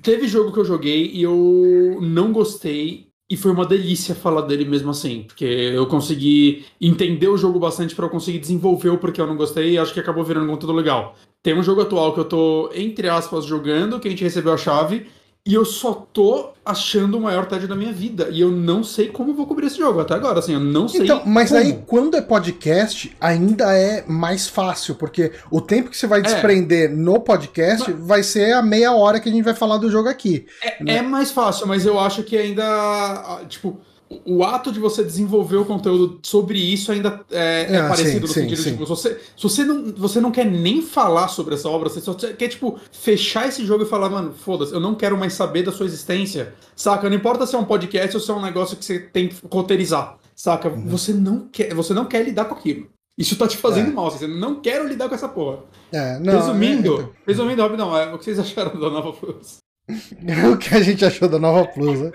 teve 0.01 0.27
jogo 0.27 0.51
que 0.51 0.59
eu 0.59 0.65
joguei 0.65 1.11
e 1.13 1.23
eu 1.23 1.99
não 2.01 2.31
gostei. 2.31 3.07
E 3.31 3.37
foi 3.37 3.51
uma 3.51 3.65
delícia 3.65 4.13
falar 4.13 4.41
dele 4.41 4.65
mesmo 4.65 4.91
assim, 4.91 5.23
porque 5.23 5.45
eu 5.45 5.87
consegui 5.87 6.65
entender 6.79 7.27
o 7.29 7.37
jogo 7.37 7.57
bastante 7.57 7.95
para 7.95 8.05
eu 8.05 8.09
conseguir 8.09 8.37
desenvolver 8.37 8.89
o 8.89 8.97
porquê 8.97 9.21
eu 9.21 9.25
não 9.25 9.37
gostei 9.37 9.71
e 9.71 9.77
acho 9.77 9.93
que 9.93 9.99
acabou 9.99 10.23
virando 10.23 10.45
um 10.45 10.51
conteúdo 10.51 10.75
legal. 10.75 11.15
Tem 11.41 11.57
um 11.57 11.63
jogo 11.63 11.81
atual 11.81 12.13
que 12.13 12.19
eu 12.19 12.25
tô, 12.25 12.69
entre 12.75 13.09
aspas, 13.09 13.45
jogando, 13.45 13.99
que 13.99 14.07
a 14.07 14.11
gente 14.11 14.23
recebeu 14.23 14.53
a 14.53 14.57
chave, 14.57 15.07
e 15.45 15.53
eu 15.53 15.65
só 15.65 15.91
tô 16.13 16.51
achando 16.65 17.17
o 17.17 17.21
maior 17.21 17.45
TED 17.45 17.67
da 17.67 17.75
minha 17.75 17.91
vida. 17.91 18.29
E 18.31 18.39
eu 18.39 18.49
não 18.49 18.81
sei 18.81 19.09
como 19.09 19.31
eu 19.31 19.35
vou 19.35 19.45
cobrir 19.45 19.67
esse 19.67 19.77
jogo 19.77 19.99
até 19.99 20.13
agora, 20.13 20.39
assim, 20.39 20.53
eu 20.53 20.59
não 20.59 20.87
sei. 20.87 21.01
Então, 21.01 21.21
mas 21.25 21.49
como. 21.49 21.59
aí, 21.59 21.83
quando 21.85 22.15
é 22.15 22.21
podcast, 22.21 23.13
ainda 23.19 23.77
é 23.77 24.05
mais 24.07 24.47
fácil, 24.47 24.95
porque 24.95 25.33
o 25.51 25.59
tempo 25.59 25.89
que 25.89 25.97
você 25.97 26.07
vai 26.07 26.19
é. 26.19 26.23
desprender 26.23 26.89
é. 26.89 26.93
no 26.93 27.19
podcast 27.19 27.91
mas... 27.91 28.07
vai 28.07 28.23
ser 28.23 28.53
a 28.53 28.61
meia 28.61 28.93
hora 28.93 29.19
que 29.19 29.27
a 29.27 29.31
gente 29.31 29.43
vai 29.43 29.53
falar 29.53 29.77
do 29.77 29.91
jogo 29.91 30.07
aqui. 30.07 30.45
É, 30.61 30.81
né? 30.81 30.97
é 30.97 31.01
mais 31.01 31.31
fácil, 31.31 31.67
mas 31.67 31.85
eu 31.85 31.99
acho 31.99 32.23
que 32.23 32.37
ainda. 32.37 33.41
Tipo 33.49 33.81
o 34.25 34.43
ato 34.43 34.71
de 34.71 34.79
você 34.79 35.03
desenvolver 35.03 35.57
o 35.57 35.65
conteúdo 35.65 36.19
sobre 36.23 36.59
isso 36.59 36.91
ainda 36.91 37.21
é, 37.31 37.67
é 37.69 37.77
ah, 37.77 37.87
parecido 37.87 38.11
sim, 38.11 38.19
no 38.19 38.27
sentido 38.27 38.61
sim, 38.61 38.71
tipo, 38.71 38.83
se 38.83 38.89
você, 38.89 39.21
se 39.35 39.43
você 39.43 39.63
não, 39.63 39.93
você 39.93 40.21
não 40.21 40.31
quer 40.31 40.45
nem 40.45 40.81
falar 40.81 41.27
sobre 41.27 41.55
essa 41.55 41.69
obra, 41.69 41.89
você 41.89 42.01
só 42.01 42.13
quer, 42.13 42.47
tipo, 42.47 42.79
fechar 42.91 43.47
esse 43.47 43.65
jogo 43.65 43.83
e 43.83 43.87
falar, 43.87 44.09
mano, 44.09 44.33
foda-se, 44.33 44.73
eu 44.73 44.79
não 44.79 44.95
quero 44.95 45.17
mais 45.17 45.33
saber 45.33 45.63
da 45.63 45.71
sua 45.71 45.85
existência, 45.85 46.53
saca? 46.75 47.09
Não 47.09 47.15
importa 47.15 47.45
se 47.45 47.55
é 47.55 47.57
um 47.57 47.65
podcast 47.65 48.15
ou 48.15 48.21
se 48.21 48.29
é 48.29 48.33
um 48.33 48.41
negócio 48.41 48.77
que 48.77 48.85
você 48.85 48.99
tem 48.99 49.29
que 49.29 49.35
roteirizar, 49.51 50.17
saca? 50.35 50.69
Uhum. 50.69 50.87
Você, 50.87 51.13
não 51.13 51.47
quer, 51.51 51.73
você 51.73 51.93
não 51.93 52.05
quer 52.05 52.23
lidar 52.23 52.45
com 52.45 52.55
aquilo. 52.55 52.87
Isso 53.17 53.35
tá 53.37 53.47
te 53.47 53.57
fazendo 53.57 53.91
é. 53.91 53.93
mal, 53.93 54.09
você 54.09 54.27
não 54.27 54.59
quer 54.59 54.83
lidar 54.85 55.07
com 55.07 55.15
essa 55.15 55.29
porra. 55.29 55.59
É, 55.91 56.19
não, 56.19 56.33
resumindo, 56.33 56.91
é, 56.91 56.95
então... 56.95 57.11
resumindo, 57.27 57.61
rapidão, 57.61 57.95
é, 57.95 58.13
o 58.13 58.17
que 58.17 58.25
vocês 58.25 58.39
acharam 58.39 58.79
da 58.79 58.89
nova 58.89 59.13
Plus? 59.13 59.62
o 60.49 60.57
que 60.57 60.73
a 60.73 60.81
gente 60.81 61.03
achou 61.03 61.27
da 61.27 61.37
nova 61.37 61.67
Plus, 61.67 61.99
né? 61.99 62.11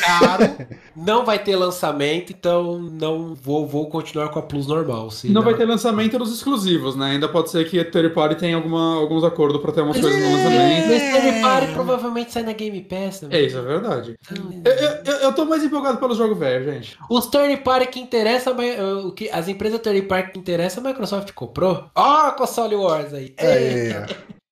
Caro, 0.00 0.56
não 0.96 1.22
vai 1.22 1.38
ter 1.38 1.54
lançamento, 1.54 2.32
então 2.32 2.78
não 2.78 3.34
vou, 3.34 3.66
vou 3.66 3.90
continuar 3.90 4.30
com 4.30 4.38
a 4.38 4.42
Plus 4.42 4.66
normal. 4.66 5.10
Sim, 5.10 5.28
não, 5.28 5.42
vai 5.42 5.54
ter 5.54 5.66
lançamento 5.66 6.18
nos 6.18 6.32
exclusivos, 6.32 6.96
né? 6.96 7.12
Ainda 7.12 7.28
pode 7.28 7.50
ser 7.50 7.68
que 7.68 7.78
a 7.78 7.84
Third 7.84 8.14
Party 8.14 8.36
tenha 8.36 8.56
alguma, 8.56 8.96
alguns 8.96 9.22
acordos 9.22 9.60
pra 9.60 9.70
ter 9.70 9.82
umas 9.82 10.00
coisas 10.00 10.18
no 10.18 10.32
lançamento. 10.32 10.88
Mas 10.88 11.22
Third 11.22 11.40
Party 11.42 11.72
provavelmente 11.74 12.32
sai 12.32 12.42
na 12.42 12.52
Game 12.52 12.80
Pass 12.80 13.20
também. 13.20 13.38
É, 13.38 13.42
isso 13.42 13.58
é 13.58 13.62
verdade. 13.62 14.16
Então, 14.22 14.62
eu, 14.64 14.72
eu, 15.04 15.20
eu, 15.20 15.32
tô 15.34 15.44
mais 15.44 15.62
empolgado 15.62 15.98
pelo 15.98 16.14
jogo 16.14 16.34
velho, 16.34 16.64
gente. 16.64 16.96
Os 17.10 17.26
Third 17.26 17.58
Party 17.58 17.88
que 17.88 18.00
interessa, 18.00 18.50
o 19.04 19.12
que 19.12 19.28
as 19.28 19.46
empresas 19.46 19.78
Third 19.80 20.02
Party 20.02 20.32
que 20.32 20.38
interessa, 20.38 20.80
a 20.80 20.82
Microsoft 20.82 21.32
comprou. 21.32 21.84
Ó, 21.94 22.28
oh, 22.28 22.32
console 22.32 22.76
Wars 22.76 23.12
aí. 23.12 23.34
É. 23.36 24.06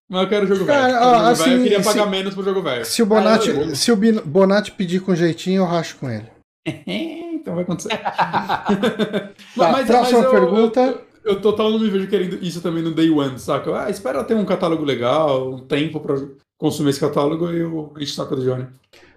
Mas 0.09 0.23
eu 0.23 0.29
quero 0.29 0.47
jogo 0.47 0.65
velho. 0.65 0.93
Cara, 0.93 1.29
assim, 1.29 1.51
eu 1.51 1.63
queria 1.63 1.83
pagar 1.83 2.05
se, 2.05 2.11
menos 2.11 2.35
pro 2.35 2.43
jogo 2.43 2.63
velho. 2.63 2.85
Se 2.85 3.03
o 3.03 3.07
Bonatti, 3.07 3.51
ah, 3.51 3.75
se 3.75 3.93
o 3.93 3.97
Bonatti 4.25 4.73
pedir 4.73 5.01
com 5.01 5.15
jeitinho, 5.15 5.63
eu 5.63 5.67
racho 5.67 5.97
com 5.97 6.09
ele. 6.09 6.27
então 6.87 7.55
vai 7.55 7.65
acontecer. 7.65 7.91
tá, 7.99 9.33
mas, 9.55 9.87
próxima 9.87 10.21
mas 10.21 10.25
eu, 10.25 10.31
pergunta. 10.31 10.81
Eu, 10.81 10.87
eu, 10.87 11.05
eu, 11.25 11.41
total 11.41 11.71
não 11.71 11.79
me 11.79 11.91
vejo 11.91 12.09
querendo 12.09 12.43
isso 12.43 12.63
também 12.63 12.83
no 12.83 12.95
day 12.95 13.11
one, 13.11 13.39
saca? 13.39 13.85
Ah, 13.85 13.91
espera 13.91 14.25
ter 14.25 14.35
um 14.35 14.47
catálogo 14.47 14.83
legal, 14.83 15.53
um 15.53 15.59
tempo 15.59 16.01
pra 16.01 16.17
consumir 16.59 16.91
esse 16.91 17.01
catálogo 17.01 17.51
e 17.53 17.61
eu, 17.61 17.93
gente 17.99 18.17
toca 18.17 18.35
do 18.35 18.43
Johnny. 18.43 18.67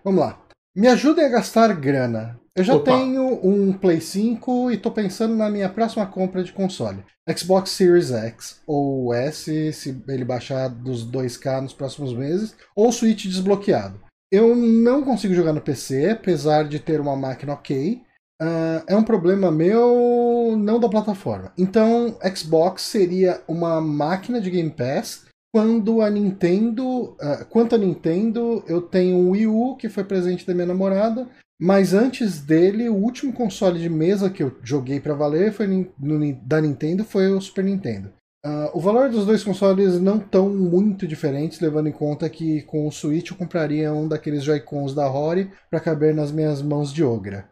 Vamos 0.04 0.20
lá. 0.20 0.40
Me 0.76 0.88
ajudem 0.88 1.26
a 1.26 1.30
gastar 1.30 1.74
grana. 1.74 2.41
Eu 2.56 2.66
já 2.66 2.76
Opa. 2.76 2.92
tenho 2.92 3.40
um 3.46 3.72
Play 3.72 4.02
5 4.02 4.72
e 4.72 4.78
tô 4.78 4.92
pensando 4.92 5.36
na 5.36 5.50
minha 5.50 5.70
próxima 5.70 6.06
compra 6.06 6.44
de 6.44 6.52
console. 6.52 7.04
Xbox 7.38 7.70
Series 7.70 8.12
X 8.12 8.62
ou 8.68 9.14
S, 9.14 9.72
se 9.72 10.04
ele 10.08 10.26
baixar 10.26 10.68
dos 10.68 11.10
2K 11.10 11.62
nos 11.62 11.74
próximos 11.74 12.14
meses, 12.14 12.56
ou 12.76 12.92
Switch 12.92 13.26
desbloqueado. 13.26 14.02
Eu 14.32 14.56
não 14.56 15.04
consigo 15.04 15.34
jogar 15.34 15.54
no 15.54 15.62
PC, 15.62 16.10
apesar 16.12 16.68
de 16.68 16.80
ter 16.80 17.00
uma 17.00 17.16
máquina 17.16 17.54
ok. 17.54 18.02
Uh, 18.42 18.84
é 18.88 18.96
um 18.96 19.04
problema 19.04 19.52
meu, 19.52 20.56
não 20.58 20.80
da 20.80 20.90
plataforma. 20.90 21.54
Então, 21.58 22.18
Xbox 22.36 22.82
seria 22.82 23.42
uma 23.48 23.80
máquina 23.80 24.42
de 24.42 24.50
Game 24.50 24.72
Pass. 24.72 25.26
Quando 25.54 26.02
a 26.02 26.10
Nintendo, 26.10 27.12
uh, 27.12 27.46
quanto 27.50 27.76
a 27.76 27.78
Nintendo, 27.78 28.64
eu 28.68 28.82
tenho 28.82 29.18
um 29.18 29.30
Wii 29.32 29.48
U 29.48 29.76
que 29.78 29.90
foi 29.90 30.04
presente 30.04 30.46
da 30.46 30.54
minha 30.54 30.66
namorada 30.66 31.30
mas 31.62 31.94
antes 31.94 32.42
dele, 32.42 32.90
o 32.90 32.96
último 32.96 33.32
console 33.32 33.80
de 33.80 33.88
mesa 33.88 34.32
que 34.32 34.42
eu 34.42 34.58
joguei 34.64 35.00
para 35.00 35.14
valer 35.14 35.54
foi 35.54 35.68
no, 35.68 36.36
da 36.44 36.60
Nintendo 36.60 37.04
foi 37.04 37.32
o 37.32 37.40
Super 37.40 37.64
Nintendo. 37.64 38.12
Uh, 38.44 38.76
o 38.76 38.80
valor 38.80 39.12
dos 39.12 39.28
dois 39.28 39.44
consoles 39.44 40.00
não 40.00 40.18
tão 40.18 40.50
muito 40.50 41.08
diferentes, 41.08 41.60
levando 41.60 41.88
em 41.88 41.92
conta 41.92 42.28
que 42.28 42.64
com 42.64 42.88
o 42.88 42.92
Switch 42.92 43.30
eu 43.30 43.38
compraria 43.38 43.94
um 43.94 44.08
daqueles 44.08 44.44
Joy-Cons 44.44 44.96
da 44.96 45.06
Rory 45.06 45.52
para 45.70 45.80
caber 45.80 46.16
nas 46.16 46.32
minhas 46.32 46.64
mãos 46.64 46.92
de 46.92 47.04
Ogra. 47.04 47.48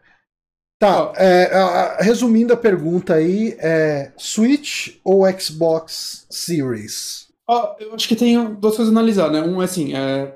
Tá, 0.80 1.12
é, 1.16 2.02
resumindo 2.02 2.52
a 2.52 2.56
pergunta 2.56 3.14
aí, 3.14 3.54
é 3.60 4.10
Switch 4.16 4.98
ou 5.04 5.22
Xbox 5.38 6.26
Series? 6.28 7.28
Oh, 7.48 7.76
eu 7.78 7.94
acho 7.94 8.08
que 8.08 8.16
tem 8.16 8.54
duas 8.54 8.74
coisas 8.74 8.92
a 8.92 8.98
analisar, 8.98 9.30
né? 9.30 9.40
Um 9.40 9.62
é 9.62 9.64
assim, 9.66 9.94
é, 9.94 10.34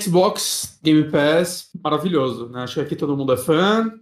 Xbox 0.00 0.78
Game 0.82 1.10
Pass, 1.10 1.68
maravilhoso, 1.82 2.48
né? 2.48 2.62
Acho 2.62 2.74
que 2.74 2.80
aqui 2.80 2.96
todo 2.96 3.16
mundo 3.16 3.32
é 3.32 3.36
fã. 3.36 3.92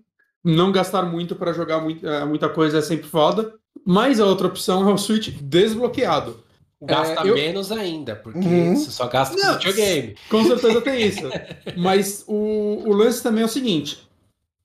Não 0.45 0.73
gastar 0.73 1.03
muito 1.03 1.37
para 1.37 1.53
jogar 1.53 1.81
muito, 1.81 2.07
é, 2.07 2.25
muita 2.25 2.49
coisa 2.49 2.79
é 2.79 2.83
sempre 2.83 3.07
foda. 3.07 3.55
Mas 3.85 4.21
a 4.21 4.27
outra 4.27 4.47
opção 4.47 4.89
é 4.89 4.93
o 4.93 4.99
Switch 4.99 5.29
desbloqueado. 5.41 6.43
Gasta 6.81 7.23
é, 7.23 7.31
eu... 7.31 7.35
menos 7.35 7.71
ainda, 7.71 8.17
porque 8.17 8.39
uhum. 8.41 8.75
você 8.75 8.91
só 8.91 9.07
gasta 9.07 9.41
com 9.41 9.59
videogame. 9.59 10.17
Com 10.29 10.45
certeza 10.45 10.81
tem 10.81 11.07
isso. 11.07 11.23
Mas 11.79 12.25
o, 12.27 12.83
o 12.85 12.93
lance 12.93 13.23
também 13.23 13.43
é 13.43 13.47
o 13.47 13.49
seguinte: 13.49 14.09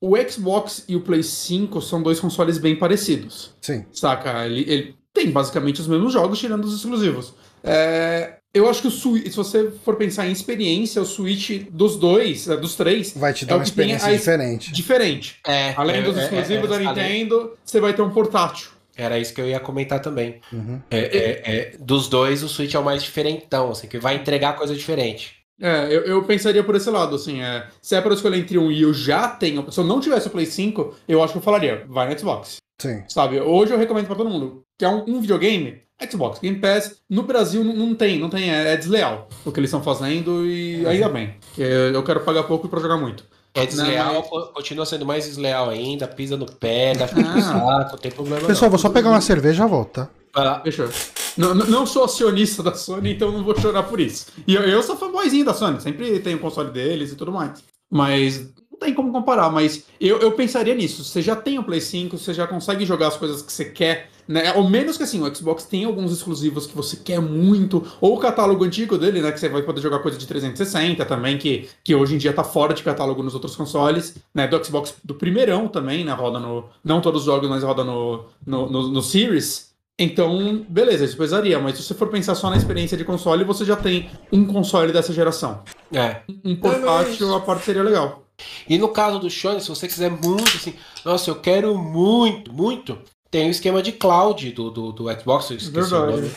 o 0.01 0.15
Xbox 0.17 0.83
e 0.87 0.95
o 0.95 1.01
Play 1.01 1.21
5 1.21 1.79
são 1.81 2.01
dois 2.01 2.19
consoles 2.19 2.57
bem 2.57 2.75
parecidos. 2.75 3.51
Sim. 3.61 3.85
Saca? 3.91 4.45
Ele, 4.45 4.61
ele 4.67 4.95
tem 5.13 5.29
basicamente 5.29 5.79
os 5.79 5.87
mesmos 5.87 6.13
jogos, 6.13 6.39
tirando 6.39 6.65
os 6.65 6.75
exclusivos. 6.75 7.33
É, 7.63 8.36
eu 8.53 8.67
acho 8.69 8.81
que 8.81 8.87
o 8.87 8.91
Switch, 8.91 9.27
se 9.29 9.35
você 9.35 9.71
for 9.83 9.95
pensar 9.95 10.27
em 10.27 10.31
experiência, 10.31 11.01
o 11.01 11.05
Switch 11.05 11.63
dos 11.69 11.97
dois, 11.97 12.47
é, 12.47 12.57
dos 12.57 12.75
três. 12.75 13.13
Vai 13.15 13.33
te 13.33 13.45
dar 13.45 13.53
é 13.53 13.57
uma 13.57 13.63
experiência 13.63 14.11
diferente. 14.11 14.71
Diferente. 14.71 15.39
É, 15.45 15.73
Além 15.75 15.97
é, 15.97 16.01
dos 16.01 16.17
é, 16.17 16.23
exclusivos 16.23 16.71
é, 16.71 16.73
da 16.73 16.79
Nintendo, 16.79 17.57
você 17.63 17.79
vai 17.79 17.93
ter 17.93 18.01
um 18.01 18.09
portátil. 18.09 18.71
Era 18.95 19.19
isso 19.19 19.33
que 19.33 19.39
eu 19.39 19.47
ia 19.47 19.59
comentar 19.59 20.01
também. 20.01 20.41
Uhum. 20.51 20.81
É, 20.89 21.75
dos 21.79 22.07
dois, 22.07 22.41
o 22.41 22.49
Switch 22.49 22.73
é 22.73 22.79
o 22.79 22.83
mais 22.83 23.03
diferentão, 23.03 23.69
assim, 23.69 23.87
que 23.87 23.99
vai 23.99 24.15
entregar 24.15 24.55
coisa 24.55 24.73
diferente. 24.75 25.37
É, 25.59 25.87
eu, 25.87 26.01
eu 26.03 26.23
pensaria 26.23 26.63
por 26.63 26.75
esse 26.75 26.89
lado, 26.89 27.15
assim, 27.15 27.41
é, 27.41 27.67
se 27.81 27.95
é 27.95 28.01
para 28.01 28.13
escolher 28.13 28.37
entre 28.37 28.57
um 28.57 28.71
e 28.71 28.83
eu 28.83 28.93
já 28.93 29.27
tenho, 29.27 29.69
se 29.71 29.79
eu 29.79 29.83
não 29.83 29.99
tivesse 29.99 30.27
o 30.27 30.31
Play 30.31 30.45
5, 30.45 30.95
eu 31.07 31.23
acho 31.23 31.33
que 31.33 31.39
eu 31.39 31.43
falaria, 31.43 31.83
vai 31.87 32.07
no 32.07 32.19
Xbox. 32.19 32.57
Sim. 32.79 33.03
Sabe, 33.07 33.39
hoje 33.39 33.73
eu 33.73 33.77
recomendo 33.77 34.05
para 34.05 34.15
todo 34.15 34.29
mundo, 34.29 34.61
que 34.77 34.85
é 34.85 34.89
um, 34.89 35.03
um, 35.07 35.19
videogame, 35.19 35.81
Xbox, 36.09 36.39
Game 36.39 36.59
Pass, 36.59 36.97
no 37.09 37.23
Brasil 37.23 37.63
não, 37.63 37.95
tem, 37.95 38.19
não 38.19 38.29
tem, 38.29 38.51
é, 38.53 38.73
é, 38.73 38.77
desleal 38.77 39.27
o 39.43 39.51
que 39.51 39.59
eles 39.59 39.69
estão 39.69 39.81
fazendo 39.81 40.45
e 40.45 40.85
é. 40.85 40.89
ainda 40.89 41.09
bem, 41.09 41.35
eu 41.57 42.03
quero 42.03 42.19
pagar 42.19 42.43
pouco 42.43 42.67
para 42.67 42.79
jogar 42.79 42.97
muito. 42.97 43.23
É 43.53 43.65
desleal, 43.65 44.13
não, 44.13 44.47
continua 44.53 44.85
sendo 44.85 45.03
mais 45.03 45.25
desleal 45.25 45.69
ainda, 45.69 46.07
pisa 46.07 46.37
no 46.37 46.45
pé, 46.45 46.93
dá 46.93 47.05
ah. 47.05 47.41
saco, 47.41 47.91
não 47.93 47.97
tem 47.97 48.11
problema 48.11 48.45
Pessoal, 48.45 48.69
não. 48.69 48.77
vou 48.77 48.79
só 48.79 48.89
pegar 48.89 49.09
uma 49.09 49.21
cerveja 49.21 49.55
e 49.55 49.57
já 49.57 49.65
volto, 49.65 49.93
tá? 49.93 50.09
Ah, 50.35 50.61
fechou. 50.63 50.87
Não, 51.35 51.55
não 51.55 51.85
sou 51.85 52.03
acionista 52.03 52.61
da 52.61 52.75
Sony, 52.75 53.13
então 53.13 53.31
não 53.31 53.43
vou 53.43 53.59
chorar 53.59 53.83
por 53.83 53.99
isso. 53.99 54.27
E 54.45 54.53
eu, 54.53 54.61
eu 54.61 54.83
sou 54.83 54.95
fanboyzinho 54.95 55.45
da 55.45 55.53
Sony, 55.53 55.81
sempre 55.81 56.19
tenho 56.19 56.37
o 56.37 56.39
console 56.39 56.69
deles 56.69 57.11
e 57.11 57.15
tudo 57.15 57.31
mais. 57.31 57.63
Mas 57.89 58.47
não 58.71 58.77
tem 58.79 58.93
como 58.93 59.11
comparar, 59.11 59.49
mas 59.49 59.85
eu, 59.99 60.19
eu 60.19 60.31
pensaria 60.33 60.75
nisso. 60.75 61.03
Você 61.03 61.21
já 61.21 61.35
tem 61.35 61.57
o 61.57 61.63
Play 61.63 61.81
5, 61.81 62.17
você 62.17 62.33
já 62.33 62.45
consegue 62.45 62.85
jogar 62.85 63.07
as 63.07 63.17
coisas 63.17 63.41
que 63.41 63.51
você 63.51 63.65
quer, 63.65 64.09
né? 64.27 64.49
Ao 64.49 64.69
menos 64.69 64.97
que 64.97 65.03
assim, 65.03 65.21
o 65.21 65.35
Xbox 65.35 65.63
tem 65.63 65.85
alguns 65.85 66.11
exclusivos 66.11 66.67
que 66.67 66.75
você 66.75 66.97
quer 66.97 67.21
muito, 67.21 67.85
ou 68.01 68.15
o 68.15 68.19
catálogo 68.19 68.63
antigo 68.63 68.97
dele, 68.97 69.21
né? 69.21 69.31
Que 69.31 69.39
você 69.39 69.49
vai 69.49 69.61
poder 69.61 69.81
jogar 69.81 69.99
coisa 69.99 70.17
de 70.17 70.27
360 70.27 71.05
também, 71.05 71.37
que, 71.37 71.69
que 71.83 71.95
hoje 71.95 72.15
em 72.15 72.17
dia 72.17 72.33
tá 72.33 72.43
fora 72.43 72.73
de 72.73 72.83
catálogo 72.83 73.23
nos 73.23 73.33
outros 73.33 73.55
consoles, 73.55 74.15
né? 74.33 74.47
Do 74.47 74.63
Xbox 74.63 74.95
do 75.03 75.15
primeirão 75.15 75.67
também, 75.67 76.03
né? 76.03 76.11
Roda 76.11 76.39
no. 76.39 76.65
Não 76.83 76.99
todos 76.99 77.21
os 77.21 77.25
jogos, 77.25 77.49
mas 77.49 77.63
roda 77.63 77.83
no, 77.83 78.25
no, 78.45 78.69
no, 78.69 78.87
no 78.89 79.01
Series. 79.01 79.67
Então, 79.99 80.63
beleza, 80.69 81.05
isso 81.05 81.17
pesaria, 81.17 81.57
mas 81.57 81.75
se 81.75 81.81
você 81.81 81.95
for 81.95 82.07
pensar 82.09 82.35
só 82.35 82.51
na 82.51 82.57
experiência 82.57 82.95
de 82.95 83.03
console, 83.03 83.43
você 83.43 83.65
já 83.65 83.75
tem 83.75 84.07
um 84.31 84.45
console 84.45 84.93
dessa 84.93 85.11
geração. 85.11 85.63
É. 85.91 86.21
Um 86.45 86.55
portátil, 86.55 87.33
a 87.33 87.39
parte 87.39 87.65
seria 87.65 87.81
legal. 87.81 88.23
E 88.69 88.77
no 88.77 88.89
caso 88.89 89.17
do 89.17 89.29
Shone, 89.29 89.59
se 89.59 89.69
você 89.69 89.87
quiser 89.87 90.11
muito, 90.11 90.55
assim, 90.55 90.75
nossa, 91.03 91.31
eu 91.31 91.35
quero 91.35 91.75
muito, 91.75 92.53
muito, 92.53 92.99
tem 93.29 93.47
o 93.47 93.51
esquema 93.51 93.81
de 93.81 93.91
cloud 93.91 94.51
do, 94.51 94.69
do, 94.71 94.91
do 94.91 95.19
Xbox, 95.19 95.49
eu 95.49 95.57
esqueci 95.57 95.71
Verdade. 95.71 95.95
o 95.95 96.15
nome. 96.15 96.31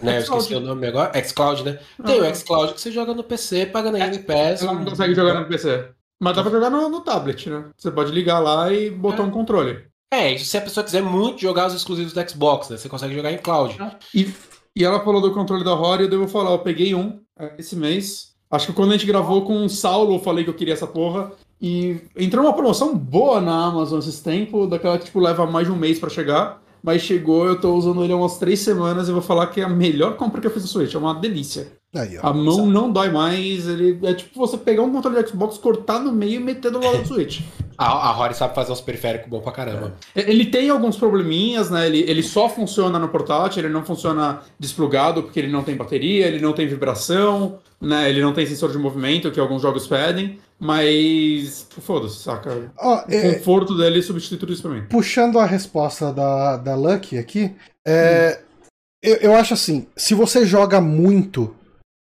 Né, 0.00 0.16
eu 0.16 0.20
esqueci 0.20 0.54
o 0.54 0.60
nome 0.60 0.86
agora. 0.86 1.24
Xcloud, 1.24 1.64
né? 1.64 1.78
Tem 2.04 2.20
ah, 2.20 2.30
o 2.30 2.34
Xcloud 2.34 2.74
que 2.74 2.80
você 2.80 2.92
joga 2.92 3.14
no 3.14 3.24
PC, 3.24 3.66
paga 3.66 3.90
na 3.90 3.98
Game 3.98 4.18
Pass. 4.20 4.62
Ela 4.62 4.74
não 4.74 4.84
consegue 4.84 5.14
jogar 5.14 5.40
no 5.40 5.46
PC. 5.46 5.88
Mas 6.20 6.36
dá 6.36 6.42
pra 6.42 6.52
jogar 6.52 6.70
no, 6.70 6.88
no 6.88 7.00
tablet, 7.00 7.50
né? 7.50 7.64
Você 7.76 7.90
pode 7.90 8.10
ligar 8.12 8.38
lá 8.38 8.72
e 8.72 8.90
botar 8.90 9.22
é. 9.22 9.26
um 9.26 9.30
controle. 9.30 9.84
É, 10.12 10.36
se 10.38 10.56
a 10.56 10.60
pessoa 10.60 10.84
quiser 10.84 11.02
muito 11.02 11.40
jogar 11.40 11.66
os 11.66 11.74
exclusivos 11.74 12.12
do 12.12 12.30
Xbox, 12.30 12.70
né? 12.70 12.76
Você 12.76 12.88
consegue 12.88 13.14
jogar 13.14 13.32
em 13.32 13.38
cloud. 13.38 13.76
E, 14.14 14.32
e 14.74 14.84
ela 14.84 15.00
falou 15.00 15.20
do 15.20 15.32
controle 15.32 15.64
da 15.64 15.74
Rory, 15.74 16.04
eu 16.04 16.10
devo 16.10 16.28
falar, 16.28 16.52
eu 16.52 16.58
peguei 16.60 16.94
um 16.94 17.20
é, 17.38 17.54
esse 17.58 17.76
mês. 17.76 18.34
Acho 18.50 18.68
que 18.68 18.72
quando 18.72 18.90
a 18.90 18.92
gente 18.92 19.06
gravou 19.06 19.44
com 19.44 19.64
o 19.64 19.68
Saulo, 19.68 20.14
eu 20.14 20.20
falei 20.20 20.44
que 20.44 20.50
eu 20.50 20.54
queria 20.54 20.74
essa 20.74 20.86
porra. 20.86 21.32
E 21.60 22.00
entrou 22.16 22.44
uma 22.44 22.52
promoção 22.52 22.96
boa 22.96 23.40
na 23.40 23.66
Amazon 23.66 23.98
esses 23.98 24.20
tempos, 24.20 24.68
daquela 24.68 24.98
que 24.98 25.06
tipo, 25.06 25.20
leva 25.20 25.46
mais 25.46 25.66
de 25.66 25.72
um 25.72 25.76
mês 25.76 25.98
para 25.98 26.10
chegar. 26.10 26.62
Mas 26.82 27.02
chegou, 27.02 27.46
eu 27.46 27.60
tô 27.60 27.74
usando 27.74 28.04
ele 28.04 28.12
há 28.12 28.16
umas 28.16 28.38
três 28.38 28.60
semanas 28.60 29.08
e 29.08 29.12
vou 29.12 29.22
falar 29.22 29.48
que 29.48 29.60
é 29.60 29.64
a 29.64 29.68
melhor 29.68 30.16
compra 30.16 30.40
que 30.40 30.46
eu 30.46 30.50
fiz 30.50 30.62
no 30.62 30.68
Switch. 30.68 30.94
É 30.94 30.98
uma 30.98 31.14
delícia. 31.14 31.72
Aí, 31.96 32.18
ó, 32.18 32.28
a 32.28 32.32
mão 32.32 32.56
sabe. 32.56 32.68
não 32.68 32.90
dói 32.90 33.10
mais. 33.10 33.66
Ele 33.66 33.98
é 34.02 34.14
tipo 34.14 34.38
você 34.38 34.56
pegar 34.56 34.82
um 34.82 34.92
controle 34.92 35.22
de 35.22 35.30
Xbox, 35.30 35.58
cortar 35.58 35.98
no 35.98 36.12
meio 36.12 36.40
e 36.40 36.44
meter 36.44 36.70
do 36.70 36.78
lado 36.78 36.98
do 36.98 37.08
Switch. 37.08 37.40
A, 37.78 38.08
a 38.08 38.12
Rory 38.12 38.34
sabe 38.34 38.54
fazer 38.54 38.72
uns 38.72 38.80
periféricos 38.80 39.28
bons 39.28 39.42
pra 39.42 39.52
caramba. 39.52 39.94
É. 40.14 40.30
Ele 40.30 40.46
tem 40.46 40.70
alguns 40.70 40.96
probleminhas, 40.96 41.70
né? 41.70 41.86
Ele, 41.86 41.98
ele 42.08 42.22
só 42.22 42.48
funciona 42.48 42.98
no 42.98 43.08
portátil, 43.08 43.62
ele 43.62 43.72
não 43.72 43.84
funciona 43.84 44.40
desplugado 44.58 45.22
porque 45.22 45.38
ele 45.38 45.52
não 45.52 45.62
tem 45.62 45.76
bateria, 45.76 46.26
ele 46.26 46.40
não 46.40 46.54
tem 46.54 46.66
vibração, 46.66 47.58
né? 47.78 48.08
Ele 48.08 48.22
não 48.22 48.32
tem 48.32 48.46
sensor 48.46 48.72
de 48.72 48.78
movimento, 48.78 49.30
que 49.30 49.38
alguns 49.38 49.60
jogos 49.60 49.86
pedem. 49.86 50.38
Mas 50.58 51.66
foda-se, 51.82 52.22
saca? 52.22 52.72
Oh, 52.78 52.94
o 52.94 53.04
é... 53.08 53.34
conforto 53.34 53.76
dele 53.76 54.02
substitui 54.02 54.38
tudo 54.38 54.52
isso 54.52 54.62
pra 54.62 54.70
mim. 54.70 54.84
Puxando 54.88 55.38
a 55.38 55.44
resposta 55.44 56.10
da, 56.12 56.56
da 56.56 56.74
Lucky 56.74 57.18
aqui, 57.18 57.54
é, 57.86 58.40
hum. 58.40 58.66
eu, 59.02 59.16
eu 59.16 59.36
acho 59.36 59.52
assim: 59.52 59.86
se 59.94 60.14
você 60.14 60.46
joga 60.46 60.80
muito, 60.80 61.54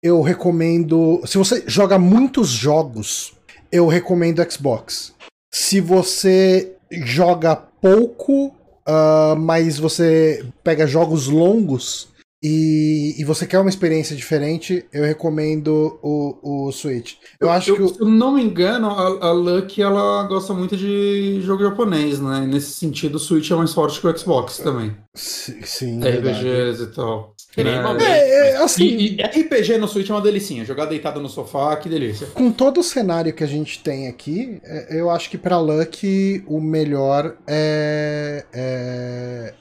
eu 0.02 0.20
recomendo. 0.20 1.20
Se 1.24 1.38
você 1.38 1.62
joga 1.66 1.98
muitos 1.98 2.48
jogos, 2.48 3.34
eu 3.70 3.86
recomendo 3.86 4.44
Xbox. 4.50 5.14
Se 5.52 5.80
você 5.80 6.76
joga 6.90 7.54
pouco, 7.54 8.48
uh, 8.88 9.36
mas 9.38 9.78
você 9.78 10.44
pega 10.62 10.86
jogos 10.86 11.28
longos 11.28 12.12
e, 12.44 13.14
e, 13.18 13.24
você 13.24 13.46
quer 13.46 13.60
uma 13.60 13.70
experiência 13.70 14.16
diferente, 14.16 14.84
eu 14.92 15.04
recomendo 15.04 16.00
o, 16.02 16.66
o 16.66 16.72
Switch. 16.72 17.14
Eu, 17.38 17.46
eu 17.46 17.52
acho 17.52 17.70
eu, 17.70 17.76
que. 17.76 17.94
Se 17.94 18.00
eu 18.00 18.08
não 18.08 18.34
me 18.34 18.42
engano, 18.42 18.88
a, 18.88 19.28
a 19.28 19.32
Lucky 19.32 19.80
ela 19.80 20.24
gosta 20.24 20.52
muito 20.52 20.76
de 20.76 21.40
jogo 21.40 21.62
japonês, 21.62 22.18
né? 22.18 22.44
Nesse 22.44 22.72
sentido, 22.72 23.14
o 23.14 23.20
Switch 23.20 23.48
é 23.52 23.54
mais 23.54 23.72
forte 23.72 24.00
que 24.00 24.08
o 24.08 24.18
Xbox 24.18 24.56
também. 24.58 24.96
Sim. 25.14 26.00
RPGs 26.00 26.82
e 26.82 26.86
tal. 26.88 27.32
Né? 27.56 28.02
É, 28.02 28.50
é, 28.50 28.56
assim, 28.56 28.84
e, 28.84 29.16
e, 29.16 29.22
RPG 29.22 29.76
no 29.76 29.86
Switch 29.86 30.08
é 30.08 30.12
uma 30.12 30.22
delicinha. 30.22 30.64
Jogar 30.64 30.86
deitado 30.86 31.20
no 31.20 31.28
sofá, 31.28 31.76
que 31.76 31.88
delícia. 31.88 32.26
Com 32.28 32.50
todo 32.50 32.80
o 32.80 32.82
cenário 32.82 33.32
que 33.34 33.44
a 33.44 33.46
gente 33.46 33.82
tem 33.82 34.08
aqui, 34.08 34.58
é, 34.64 34.98
eu 34.98 35.10
acho 35.10 35.28
que 35.28 35.36
pra 35.36 35.58
Lucky 35.58 36.42
o 36.46 36.60
melhor 36.60 37.36
é. 37.46 38.46
É, 38.52 39.54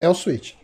é 0.00 0.08
o 0.08 0.14
Switch. 0.14 0.54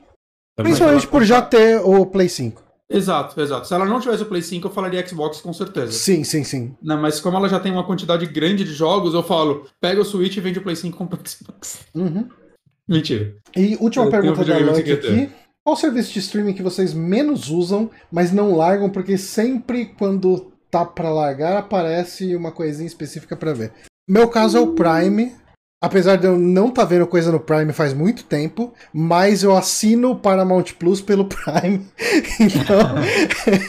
Principalmente 0.56 1.06
por 1.06 1.24
já 1.24 1.40
ter 1.40 1.80
o 1.80 2.06
Play 2.06 2.28
5. 2.28 2.62
Exato, 2.90 3.40
exato. 3.40 3.66
Se 3.66 3.74
ela 3.74 3.84
não 3.84 3.98
tivesse 3.98 4.22
o 4.22 4.26
Play 4.26 4.42
5, 4.42 4.68
eu 4.68 4.70
falaria 4.70 5.06
Xbox 5.06 5.40
com 5.40 5.52
certeza. 5.52 5.92
Sim, 5.92 6.22
sim, 6.22 6.44
sim. 6.44 6.76
Não, 6.82 7.00
mas 7.00 7.18
como 7.18 7.36
ela 7.36 7.48
já 7.48 7.58
tem 7.58 7.72
uma 7.72 7.84
quantidade 7.84 8.26
grande 8.26 8.62
de 8.62 8.72
jogos, 8.72 9.14
eu 9.14 9.22
falo, 9.22 9.66
pega 9.80 10.00
o 10.00 10.04
Switch 10.04 10.36
e 10.36 10.40
vende 10.40 10.58
o 10.58 10.62
Play 10.62 10.76
5 10.76 10.96
com 10.96 11.04
o 11.04 11.28
Xbox. 11.28 11.80
Uhum. 11.94 12.28
Mentira. 12.86 13.34
E 13.56 13.76
última 13.80 14.04
eu 14.04 14.10
pergunta 14.10 14.44
da 14.44 14.58
Luck 14.58 14.92
aqui. 14.92 15.30
Qual 15.64 15.76
serviço 15.76 16.12
de 16.12 16.18
streaming 16.18 16.52
que 16.52 16.62
vocês 16.62 16.92
menos 16.92 17.48
usam, 17.48 17.90
mas 18.12 18.30
não 18.30 18.54
largam, 18.54 18.90
porque 18.90 19.16
sempre 19.16 19.86
quando 19.86 20.52
tá 20.70 20.84
para 20.84 21.08
largar 21.08 21.56
aparece 21.56 22.36
uma 22.36 22.52
coisinha 22.52 22.86
específica 22.86 23.34
para 23.34 23.54
ver? 23.54 23.72
Meu 24.06 24.28
caso 24.28 24.58
é 24.58 24.60
o 24.60 24.74
Prime, 24.74 25.34
Apesar 25.84 26.16
de 26.16 26.26
eu 26.26 26.38
não 26.38 26.68
estar 26.68 26.80
tá 26.80 26.88
vendo 26.88 27.06
coisa 27.06 27.30
no 27.30 27.38
Prime 27.38 27.70
faz 27.74 27.92
muito 27.92 28.24
tempo, 28.24 28.72
mas 28.90 29.42
eu 29.42 29.54
assino 29.54 30.12
o 30.12 30.16
Paramount 30.16 30.64
Plus 30.78 31.02
pelo 31.02 31.26
Prime. 31.28 31.86
então, 32.40 32.94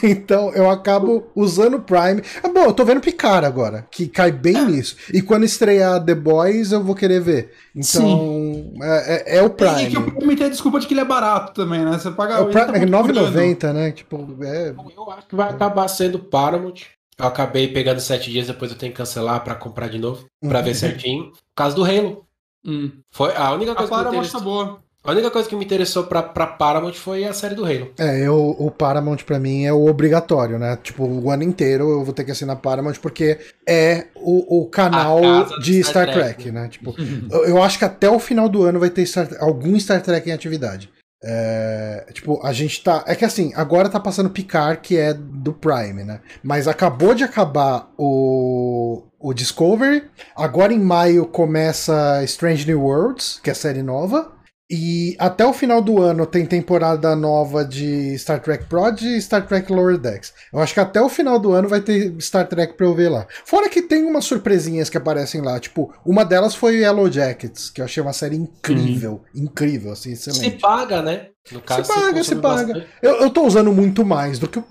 então 0.02 0.50
eu 0.54 0.70
acabo 0.70 1.26
usando 1.36 1.74
o 1.74 1.80
Prime. 1.82 2.22
Ah, 2.42 2.48
bom, 2.48 2.64
eu 2.64 2.72
tô 2.72 2.86
vendo 2.86 3.02
Picar 3.02 3.44
agora, 3.44 3.86
que 3.90 4.08
cai 4.08 4.32
bem 4.32 4.64
nisso. 4.64 4.96
E 5.12 5.20
quando 5.20 5.44
estrear 5.44 6.02
The 6.02 6.14
Boys, 6.14 6.72
eu 6.72 6.82
vou 6.82 6.94
querer 6.94 7.20
ver. 7.20 7.52
Então, 7.74 8.72
é, 8.82 9.34
é, 9.34 9.36
é, 9.36 9.42
o 9.42 9.50
Prime. 9.50 9.82
E 9.82 9.90
que 9.90 9.98
o 9.98 10.10
Prime 10.10 10.36
tem 10.36 10.46
a 10.46 10.50
desculpa 10.50 10.80
de 10.80 10.86
que 10.86 10.94
ele 10.94 11.02
é 11.02 11.04
barato 11.04 11.52
também, 11.52 11.84
né? 11.84 11.98
Você 11.98 12.10
paga. 12.10 12.36
É 12.36 12.40
o 12.40 12.46
Prime, 12.46 12.66
tá 12.66 12.78
é 12.78 12.86
9,90, 12.86 13.72
né? 13.74 13.90
Tipo, 13.90 14.26
é... 14.42 14.70
Eu 14.70 15.10
acho 15.10 15.26
que 15.28 15.36
vai 15.36 15.50
acabar 15.50 15.86
sendo 15.88 16.18
Paramount. 16.18 16.80
Eu 17.18 17.26
acabei 17.26 17.68
pegando 17.68 18.00
sete 18.00 18.30
dias, 18.30 18.46
depois 18.46 18.70
eu 18.70 18.76
tenho 18.76 18.92
que 18.92 18.98
cancelar 18.98 19.42
para 19.44 19.54
comprar 19.54 19.88
de 19.88 19.98
novo, 19.98 20.26
para 20.40 20.60
ver 20.60 20.70
uhum. 20.70 20.74
certinho. 20.74 21.32
Causa 21.56 21.74
do 21.74 21.84
Halo. 21.84 22.26
Hum. 22.64 22.90
Foi 23.10 23.34
a 23.34 23.52
única 23.52 23.74
coisa 23.74 23.96
a 23.96 24.10
que 24.10 24.16
eu 24.16 24.30
tá 24.30 24.40
boa. 24.40 24.78
A 25.02 25.12
única 25.12 25.30
coisa 25.30 25.48
que 25.48 25.54
me 25.54 25.64
interessou 25.64 26.02
pra, 26.02 26.20
pra 26.20 26.48
Paramount 26.48 26.94
foi 26.94 27.24
a 27.24 27.32
série 27.32 27.54
do 27.54 27.64
Halo. 27.64 27.92
É, 27.96 28.26
eu, 28.26 28.56
o 28.58 28.72
Paramount 28.72 29.18
pra 29.18 29.38
mim 29.38 29.64
é 29.64 29.72
o 29.72 29.86
obrigatório, 29.86 30.58
né? 30.58 30.76
Tipo, 30.82 31.04
o 31.04 31.30
ano 31.30 31.44
inteiro 31.44 31.88
eu 31.88 32.04
vou 32.04 32.12
ter 32.12 32.24
que 32.24 32.32
assinar 32.32 32.56
Paramount 32.56 32.96
porque 33.00 33.38
é 33.66 34.08
o, 34.16 34.62
o 34.62 34.66
canal 34.68 35.20
de 35.60 35.80
Star, 35.84 36.08
Star 36.08 36.12
Trek, 36.12 36.34
Trek, 36.34 36.50
né? 36.50 36.68
Tipo, 36.68 36.92
eu, 37.30 37.44
eu, 37.46 37.62
acho 37.62 37.78
que 37.78 37.84
até 37.84 38.10
o 38.10 38.18
final 38.18 38.48
do 38.48 38.64
ano 38.64 38.80
vai 38.80 38.90
ter 38.90 39.06
Star, 39.06 39.28
algum 39.38 39.78
Star 39.78 40.02
Trek 40.02 40.28
em 40.28 40.32
atividade. 40.32 40.90
É, 41.28 42.06
tipo, 42.12 42.40
a 42.46 42.52
gente 42.52 42.84
tá. 42.84 43.02
É 43.04 43.16
que 43.16 43.24
assim, 43.24 43.52
agora 43.56 43.88
tá 43.88 43.98
passando 43.98 44.30
Picard, 44.30 44.80
que 44.80 44.96
é 44.96 45.12
do 45.12 45.52
Prime, 45.52 46.04
né? 46.04 46.20
Mas 46.40 46.68
acabou 46.68 47.14
de 47.14 47.24
acabar 47.24 47.90
o, 47.98 49.02
o 49.18 49.34
Discovery. 49.34 50.04
Agora 50.36 50.72
em 50.72 50.78
maio 50.78 51.26
começa 51.26 52.22
Strange 52.22 52.64
New 52.64 52.80
Worlds, 52.80 53.40
que 53.42 53.50
é 53.50 53.52
a 53.52 53.56
série 53.56 53.82
nova. 53.82 54.35
E 54.68 55.14
até 55.18 55.46
o 55.46 55.52
final 55.52 55.80
do 55.80 56.02
ano 56.02 56.26
tem 56.26 56.44
temporada 56.44 57.14
nova 57.14 57.64
de 57.64 58.18
Star 58.18 58.40
Trek 58.40 58.64
Prod 58.64 59.00
e 59.00 59.22
Star 59.22 59.46
Trek 59.46 59.72
Lower 59.72 59.96
Decks. 59.96 60.32
Eu 60.52 60.58
acho 60.58 60.74
que 60.74 60.80
até 60.80 61.00
o 61.00 61.08
final 61.08 61.38
do 61.38 61.52
ano 61.52 61.68
vai 61.68 61.80
ter 61.80 62.12
Star 62.20 62.48
Trek 62.48 62.74
pra 62.74 62.86
eu 62.86 62.94
ver 62.94 63.08
lá. 63.08 63.28
Fora 63.44 63.68
que 63.68 63.80
tem 63.80 64.04
umas 64.04 64.24
surpresinhas 64.24 64.90
que 64.90 64.96
aparecem 64.96 65.40
lá. 65.40 65.60
Tipo, 65.60 65.94
uma 66.04 66.24
delas 66.24 66.56
foi 66.56 66.78
Yellow 66.78 67.10
Jackets, 67.10 67.70
que 67.70 67.80
eu 67.80 67.84
achei 67.84 68.02
uma 68.02 68.12
série 68.12 68.34
incrível. 68.34 69.22
Uhum. 69.32 69.44
Incrível, 69.44 69.92
assim, 69.92 70.12
excelente. 70.12 70.42
Se 70.42 70.50
paga, 70.58 71.00
né? 71.00 71.28
No 71.52 71.60
caso, 71.60 71.84
se 71.84 72.00
paga, 72.00 72.24
se 72.24 72.36
paga. 72.36 72.86
Eu, 73.00 73.20
eu 73.20 73.30
tô 73.30 73.46
usando 73.46 73.72
muito 73.72 74.04
mais 74.04 74.36
do 74.36 74.48
que, 74.48 74.58
o, 74.58 74.64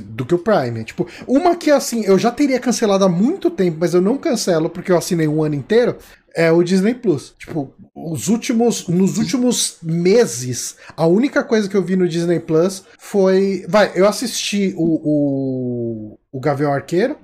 do 0.00 0.24
que 0.24 0.34
o 0.34 0.38
Prime. 0.38 0.82
Tipo, 0.82 1.06
uma 1.26 1.54
que 1.56 1.70
assim, 1.70 2.04
eu 2.06 2.18
já 2.18 2.30
teria 2.30 2.58
cancelado 2.58 3.04
há 3.04 3.08
muito 3.08 3.50
tempo, 3.50 3.76
mas 3.78 3.92
eu 3.92 4.00
não 4.00 4.16
cancelo 4.16 4.70
porque 4.70 4.90
eu 4.90 4.96
assinei 4.96 5.28
um 5.28 5.42
ano 5.42 5.56
inteiro, 5.56 5.98
é 6.36 6.52
o 6.52 6.62
Disney 6.62 6.94
Plus. 6.94 7.34
Tipo, 7.38 7.74
os 7.94 8.28
últimos, 8.28 8.86
nos 8.86 9.16
últimos 9.16 9.78
meses, 9.82 10.76
a 10.94 11.06
única 11.06 11.42
coisa 11.42 11.68
que 11.68 11.76
eu 11.76 11.82
vi 11.82 11.96
no 11.96 12.06
Disney 12.06 12.38
Plus 12.38 12.84
foi. 12.98 13.64
Vai, 13.66 13.90
eu 13.94 14.06
assisti 14.06 14.74
o, 14.76 15.00
o, 15.02 16.18
o 16.30 16.38
Gavião 16.38 16.72
Arqueiro, 16.72 17.16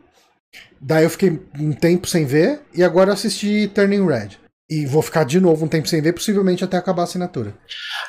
daí 0.81 1.05
eu 1.05 1.11
fiquei 1.11 1.39
um 1.61 1.73
tempo 1.73 2.09
sem 2.09 2.25
ver, 2.25 2.63
e 2.75 2.83
agora 2.83 3.11
eu 3.11 3.15
assisti 3.15 3.71
Turning 3.75 4.07
Red. 4.07 4.41
E 4.71 4.87
vou 4.87 5.03
ficar 5.03 5.25
de 5.25 5.39
novo 5.39 5.67
um 5.67 5.69
tempo 5.69 5.87
sem 5.87 6.01
ver, 6.01 6.15
possivelmente 6.15 6.65
até 6.65 6.79
acabar 6.79 7.03
a 7.03 7.05
assinatura. 7.05 7.53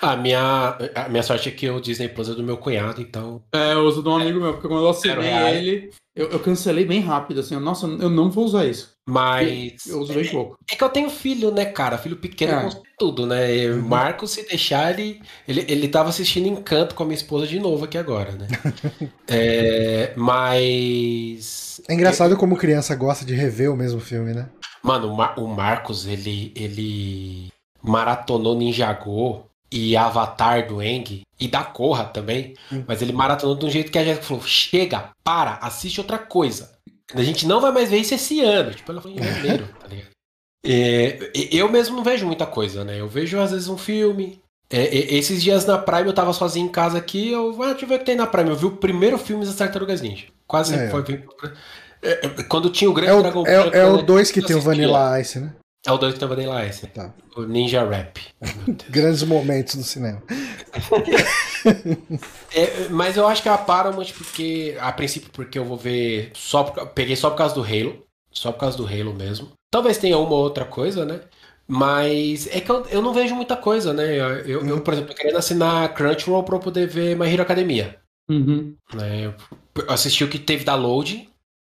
A 0.02 0.16
minha, 0.16 0.78
a 0.96 1.10
minha 1.10 1.24
sorte 1.24 1.50
é 1.50 1.52
que 1.52 1.70
o 1.70 1.82
Disney 1.82 2.08
Plus 2.08 2.30
é 2.30 2.34
do 2.34 2.44
meu 2.44 2.56
cunhado, 2.56 3.02
então. 3.02 3.44
É, 3.54 3.74
eu 3.74 3.82
uso 3.82 4.02
de 4.02 4.08
um 4.08 4.16
amigo 4.16 4.40
meu, 4.40 4.54
porque 4.54 4.70
quando 4.70 4.84
eu 4.86 4.90
assinei 4.90 5.34
ele, 5.58 5.90
eu, 6.16 6.30
eu, 6.30 6.40
cancelei 6.40 6.86
bem 6.86 7.00
rápido, 7.00 7.40
assim. 7.40 7.56
Nossa, 7.56 7.88
eu 7.88 8.10
não 8.10 8.30
vou 8.30 8.46
usar 8.46 8.66
isso. 8.66 8.94
Mas. 9.08 9.86
Eu, 9.88 10.00
uso 10.00 10.14
bem 10.14 10.30
pouco. 10.30 10.58
É, 10.72 10.76
que 10.76 10.84
eu 10.84 10.90
tenho 10.90 11.10
filho, 11.10 11.50
né, 11.50 11.66
cara? 11.66 11.98
Filho 11.98 12.18
pequeno 12.18 12.54
é. 12.54 12.62
com 12.64 12.82
tudo, 13.00 13.26
né? 13.26 13.68
Uhum. 13.68 13.82
Marco, 13.82 14.28
se 14.28 14.48
deixar, 14.48 14.92
ele, 14.92 15.22
ele, 15.48 15.66
ele 15.68 15.88
tava 15.88 16.10
assistindo 16.10 16.48
Encanto 16.48 16.94
com 16.94 17.02
a 17.02 17.06
minha 17.08 17.18
esposa 17.18 17.48
de 17.48 17.60
novo 17.60 17.86
aqui 17.86 17.98
agora, 17.98 18.32
né? 18.34 18.48
é, 19.28 20.14
mas. 20.16 21.82
É 21.90 21.94
engraçado 21.96 22.38
como 22.38 22.58
criança 22.58 22.96
gosta 22.96 23.26
de 23.26 23.34
rever 23.34 23.72
o 23.72 23.76
mesmo 23.76 24.00
filme, 24.00 24.34
né? 24.34 24.50
Mano, 24.84 25.12
o, 25.12 25.18
Mar 25.18 25.34
o 25.40 25.48
Marcos, 25.48 26.06
ele, 26.06 26.52
ele 26.56 27.48
maratonou 27.82 28.56
Ninjago 28.56 29.50
e 29.74 29.98
Avatar 29.98 30.68
do 30.68 30.82
Eng 30.84 31.24
e 31.40 31.48
da 31.48 31.64
Corra 31.64 32.06
também, 32.06 32.54
hum. 32.72 32.84
mas 32.88 33.02
ele 33.02 33.12
maratonou 33.12 33.56
de 33.56 33.66
um 33.66 33.70
jeito 33.70 33.92
que 33.92 33.98
a 33.98 34.06
gente 34.06 34.24
falou: 34.24 34.44
chega, 34.44 35.10
para, 35.24 35.56
assiste 35.56 36.00
outra 36.00 36.20
coisa. 36.20 36.72
A 37.16 37.24
gente 37.24 37.48
não 37.48 37.60
vai 37.60 37.72
mais 37.72 37.90
ver 37.90 37.98
isso 37.98 38.14
esse 38.14 38.40
ano. 38.42 38.72
Tipo, 38.72 38.92
ela 38.92 39.02
foi 39.02 39.12
em 39.12 39.24
janeiro, 39.24 39.68
tá 39.80 39.88
ligado? 39.88 40.14
É, 40.66 41.32
eu 41.52 41.70
mesmo 41.70 41.98
não 41.98 42.04
vejo 42.04 42.26
muita 42.26 42.46
coisa, 42.46 42.86
né? 42.86 43.00
Eu 43.00 43.08
vejo 43.08 43.40
às 43.40 43.52
vezes 43.52 43.68
um 43.68 43.78
filme. 43.78 44.40
É, 44.70 44.96
esses 45.16 45.44
dias 45.44 45.66
na 45.66 45.78
Prime 45.78 46.08
eu 46.08 46.14
tava 46.14 46.32
sozinho 46.34 46.68
em 46.68 46.72
casa 46.72 46.98
aqui, 46.98 47.32
eu 47.32 47.62
ah, 47.62 47.72
deixa 47.72 47.86
eu 47.86 47.90
ver 47.90 47.96
o 47.96 48.00
que 48.00 48.06
tem 48.06 48.16
na 48.16 48.28
Prime. 48.28 48.50
Eu 48.52 48.56
vi 48.56 48.66
o 48.66 48.72
primeiro 48.72 49.18
filme 49.18 49.44
das 49.44 49.56
Tartarugas 49.56 50.02
Ninja. 50.02 50.28
Quase 50.48 50.76
é, 50.76 50.90
foi. 50.90 51.04
É, 52.02 52.26
é, 52.26 52.44
quando 52.44 52.70
tinha 52.70 52.90
o 52.90 52.94
grande 52.94 53.12
é 53.12 53.16
o, 53.16 53.22
Dragon 53.22 53.44
É, 53.46 53.80
é 53.80 53.86
o 53.86 54.02
2 54.02 54.32
que 54.32 54.42
tem 54.42 54.56
o 54.56 54.62
Vanilla 54.62 55.20
Ice, 55.20 55.40
né? 55.40 55.54
É 55.86 55.92
o 55.92 55.98
2 55.98 56.18
que 56.18 56.24
o 56.24 56.28
Vanilla 56.28 56.66
Ice. 56.66 56.88
Tá. 56.88 57.14
O 57.36 57.44
Ninja 57.44 57.84
Rap. 57.84 58.20
Grandes 58.90 59.24
momentos 59.24 59.76
do 59.76 59.84
cinema. 59.84 60.24
é, 62.56 62.88
mas 62.90 63.18
eu 63.18 63.28
acho 63.28 63.44
que 63.44 63.50
é 63.50 63.52
a 63.52 63.58
Paramount, 63.58 64.14
porque, 64.14 64.78
a 64.80 64.92
princípio, 64.94 65.30
porque 65.34 65.60
eu 65.60 65.66
vou 65.66 65.78
ver. 65.78 66.32
Só 66.34 66.64
peguei 66.64 67.18
só 67.18 67.30
por 67.30 67.38
causa 67.38 67.56
do 67.56 67.64
Halo. 67.64 68.02
Só 68.32 68.52
por 68.52 68.60
causa 68.60 68.78
do 68.78 68.88
Halo 68.88 69.14
mesmo. 69.14 69.52
Talvez 69.70 69.98
tenha 69.98 70.18
uma 70.18 70.34
ou 70.34 70.44
outra 70.44 70.64
coisa, 70.64 71.06
né? 71.06 71.20
Mas 71.68 72.48
é 72.48 72.62
que 72.62 72.70
eu, 72.70 72.86
eu 72.88 73.02
não 73.02 73.14
vejo 73.14 73.36
muita 73.36 73.58
coisa, 73.58 73.94
né? 73.94 74.16
Eu, 74.46 74.66
eu, 74.66 74.82
por 74.82 74.94
exemplo, 74.94 75.14
querendo 75.14 75.38
assinar 75.38 75.94
Crunchyroll 75.94 76.44
pra 76.44 76.56
eu 76.56 76.60
poder 76.60 76.88
ver 76.88 77.16
My 77.16 77.32
Hero 77.32 77.42
Academia. 77.42 78.00
Uhum. 78.30 78.76
Né? 78.94 79.28
Eu 79.28 79.36
assisti 79.90 80.24
o 80.24 80.30
que 80.30 80.40
teve 80.40 80.64
da 80.64 80.76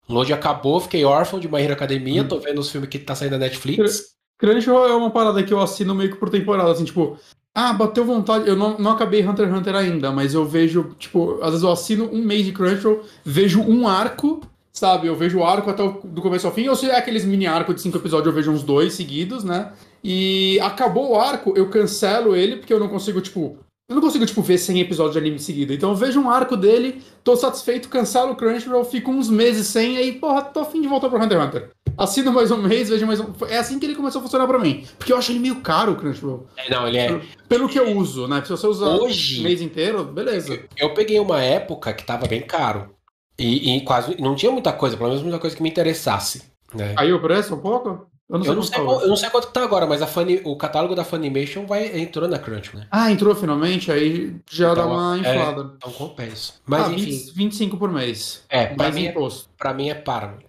Load, 0.10 0.34
acabou, 0.34 0.80
fiquei 0.80 1.06
órfão 1.06 1.40
de 1.40 1.48
My 1.48 1.62
Hero 1.62 1.74
Academia, 1.74 2.24
hum. 2.24 2.28
tô 2.28 2.40
vendo 2.40 2.60
os 2.60 2.70
filmes 2.70 2.90
que 2.90 3.00
tá 3.00 3.16
saindo 3.16 3.32
da 3.32 3.38
Netflix. 3.38 4.16
Crunchyroll 4.38 4.88
é 4.88 4.96
uma 4.96 5.12
parada 5.12 5.44
que 5.44 5.54
eu 5.54 5.62
assino 5.62 5.94
meio 5.94 6.12
que 6.12 6.18
por 6.18 6.30
temporada, 6.30 6.72
assim, 6.72 6.84
tipo, 6.84 7.18
ah, 7.54 7.74
bateu 7.74 8.04
vontade, 8.04 8.48
eu 8.48 8.56
não, 8.56 8.78
não 8.78 8.92
acabei 8.92 9.26
Hunter 9.26 9.48
x 9.48 9.58
Hunter 9.58 9.76
ainda, 9.76 10.12
mas 10.12 10.34
eu 10.34 10.46
vejo, 10.46 10.96
tipo, 10.98 11.38
às 11.42 11.52
vezes 11.52 11.64
eu 11.64 11.72
assino 11.72 12.10
um 12.12 12.24
mês 12.24 12.46
de 12.46 12.52
Crunchyroll, 12.52 13.04
vejo 13.24 13.62
um 13.62 13.88
arco, 13.88 14.42
sabe, 14.74 15.08
eu 15.08 15.16
vejo 15.16 15.40
o 15.40 15.46
arco 15.46 15.70
até 15.70 15.84
o, 15.84 16.02
do 16.04 16.22
começo 16.22 16.48
ao 16.48 16.54
fim, 16.54 16.68
ou 16.68 16.76
se 16.76 16.90
é 16.90 16.98
aqueles 16.98 17.24
mini 17.24 17.46
arcos 17.46 17.76
de 17.76 17.82
cinco 17.82 17.98
episódios, 17.98 18.28
eu 18.28 18.34
vejo 18.34 18.52
uns 18.52 18.64
dois 18.64 18.94
seguidos, 18.94 19.44
né, 19.44 19.74
e 20.04 20.60
acabou 20.62 21.12
o 21.12 21.20
arco, 21.20 21.54
eu 21.56 21.70
cancelo 21.70 22.36
ele, 22.36 22.56
porque 22.56 22.74
eu 22.74 22.80
não 22.80 22.88
consigo, 22.88 23.22
tipo, 23.22 23.58
eu 23.92 23.96
não 23.96 24.02
consigo, 24.02 24.26
tipo, 24.26 24.42
ver 24.42 24.58
100 24.58 24.80
episódios 24.80 25.14
de 25.14 25.20
anime 25.20 25.38
seguido. 25.38 25.74
Então 25.74 25.90
eu 25.90 25.96
vejo 25.96 26.18
um 26.18 26.30
arco 26.30 26.56
dele, 26.56 27.02
tô 27.26 27.36
satisfeito, 27.36 27.90
cancelo 27.90 28.32
o 28.32 28.36
Crunchyroll, 28.38 28.86
fico 28.86 29.12
uns 29.12 29.30
meses 29.30 29.68
sem, 29.68 29.98
aí, 29.98 30.14
porra, 30.14 30.44
tô 30.44 30.62
afim 30.62 30.82
de 30.82 30.88
voltar 30.88 31.10
pro 31.10 31.22
Hunter 31.22 31.38
x 31.38 31.48
Hunter. 31.48 31.70
Assino 31.98 32.32
mais 32.32 32.50
um 32.52 32.62
mês, 32.62 32.88
vejo 32.88 33.06
mais 33.06 33.20
um. 33.20 33.34
É 33.50 33.58
assim 33.58 33.78
que 33.78 33.86
ele 33.86 33.96
começou 33.96 34.20
a 34.20 34.24
funcionar 34.24 34.48
pra 34.48 34.58
mim. 34.58 34.88
Porque 34.98 35.12
eu 35.12 35.18
acho 35.18 35.34
ele 35.34 35.40
meio 35.40 35.58
caro, 35.58 35.92
o 35.92 35.96
Crunchyroll. 35.98 36.48
É, 36.56 36.70
não, 36.70 36.88
ele 36.88 36.98
é. 36.98 37.22
Pelo 37.50 37.68
que 37.68 37.78
eu 37.78 37.98
uso, 37.98 38.30
né? 38.30 38.42
Se 38.46 38.50
você 38.52 38.66
usar 38.66 38.88
Hoje, 38.88 39.42
o 39.42 39.44
mês 39.44 39.62
inteiro, 39.62 40.06
beleza. 40.06 40.54
Eu, 40.54 40.88
eu, 40.88 40.94
peguei 40.94 41.20
uma 41.20 41.44
época 41.44 41.92
que 41.92 42.06
tava 42.06 42.28
bem 42.28 42.42
caro. 42.42 42.96
E, 43.38 43.76
e 43.76 43.82
quase. 43.82 44.16
Não 44.22 44.36
tinha 44.36 44.54
muita 44.54 44.72
coisa, 44.72 44.96
pelo 44.96 45.10
menos 45.10 45.22
muita 45.22 45.38
coisa 45.38 45.54
que 45.54 45.62
me 45.62 45.70
interessasse. 45.70 46.44
Né? 46.74 46.94
Aí 46.98 47.12
o 47.12 47.22
preço 47.22 47.54
um 47.56 47.60
pouco? 47.60 48.10
Eu 48.32 48.40
não, 48.40 48.46
eu 48.46 48.56
não, 48.56 48.64
sei, 48.64 48.80
qual, 48.80 49.02
eu 49.02 49.08
não 49.10 49.16
sei 49.18 49.30
quanto 49.30 49.48
que 49.48 49.54
tá 49.54 49.62
agora, 49.62 49.86
mas 49.86 50.02
Funny, 50.10 50.40
o 50.46 50.56
catálogo 50.56 50.96
da 50.96 51.04
Funimation 51.04 51.66
vai, 51.66 52.00
entrou 52.00 52.30
na 52.30 52.40
Crunch, 52.40 52.74
né? 52.74 52.88
Ah, 52.90 53.12
entrou 53.12 53.36
finalmente? 53.36 53.92
Aí 53.92 54.34
já 54.50 54.72
então, 54.72 54.88
dá 54.88 54.94
uma 54.94 55.18
é, 55.18 55.20
inflada. 55.20 55.62
É, 55.62 55.66
então 55.76 55.92
compensa. 55.92 56.54
Mas 56.66 56.86
ah, 56.86 56.94
enfim. 56.94 57.12
20, 57.12 57.34
25 57.34 57.78
por 57.78 57.92
mês. 57.92 58.44
É, 58.48 58.68
pra 58.68 58.90
mim, 58.90 59.06
é 59.06 59.10
imposto. 59.10 59.50
É, 59.50 59.58
pra 59.58 59.74
mim 59.74 59.90
é 59.90 59.96
Paramount. 59.96 60.46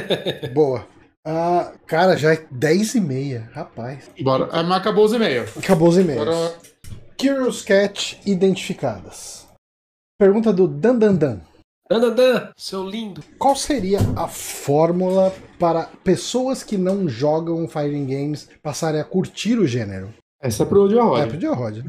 Boa. 0.54 0.86
Ah, 1.26 1.72
cara, 1.86 2.16
já 2.16 2.32
é 2.32 2.46
10 2.50 2.94
e 2.94 3.00
meia, 3.02 3.50
rapaz. 3.52 4.08
Bora. 4.18 4.48
Ah, 4.50 4.62
mas 4.62 4.78
acabou 4.78 5.04
os 5.04 5.12
e-mails. 5.12 5.50
Acabou 5.58 5.88
os 5.88 5.98
e-mails. 5.98 6.24
Bora... 6.24 6.54
Curious 7.20 7.60
Cat 7.60 8.18
identificadas. 8.24 9.46
Pergunta 10.18 10.54
do 10.54 10.66
Dandandan. 10.66 11.40
Dandandan, 11.88 12.50
seu 12.56 12.84
lindo. 12.84 13.22
Qual 13.38 13.54
seria 13.54 14.00
a 14.16 14.26
fórmula 14.26 15.32
para 15.58 15.88
pessoas 16.02 16.64
que 16.64 16.76
não 16.76 17.08
jogam 17.08 17.68
fighting 17.68 18.06
games 18.06 18.48
passarem 18.60 19.00
a 19.00 19.04
curtir 19.04 19.56
o 19.58 19.66
gênero? 19.66 20.12
Essa 20.40 20.64
é 20.64 20.66
pro 20.66 20.88
Diarrod. 20.88 21.22
É 21.22 21.26
pro 21.26 21.38
Diarrod. 21.38 21.84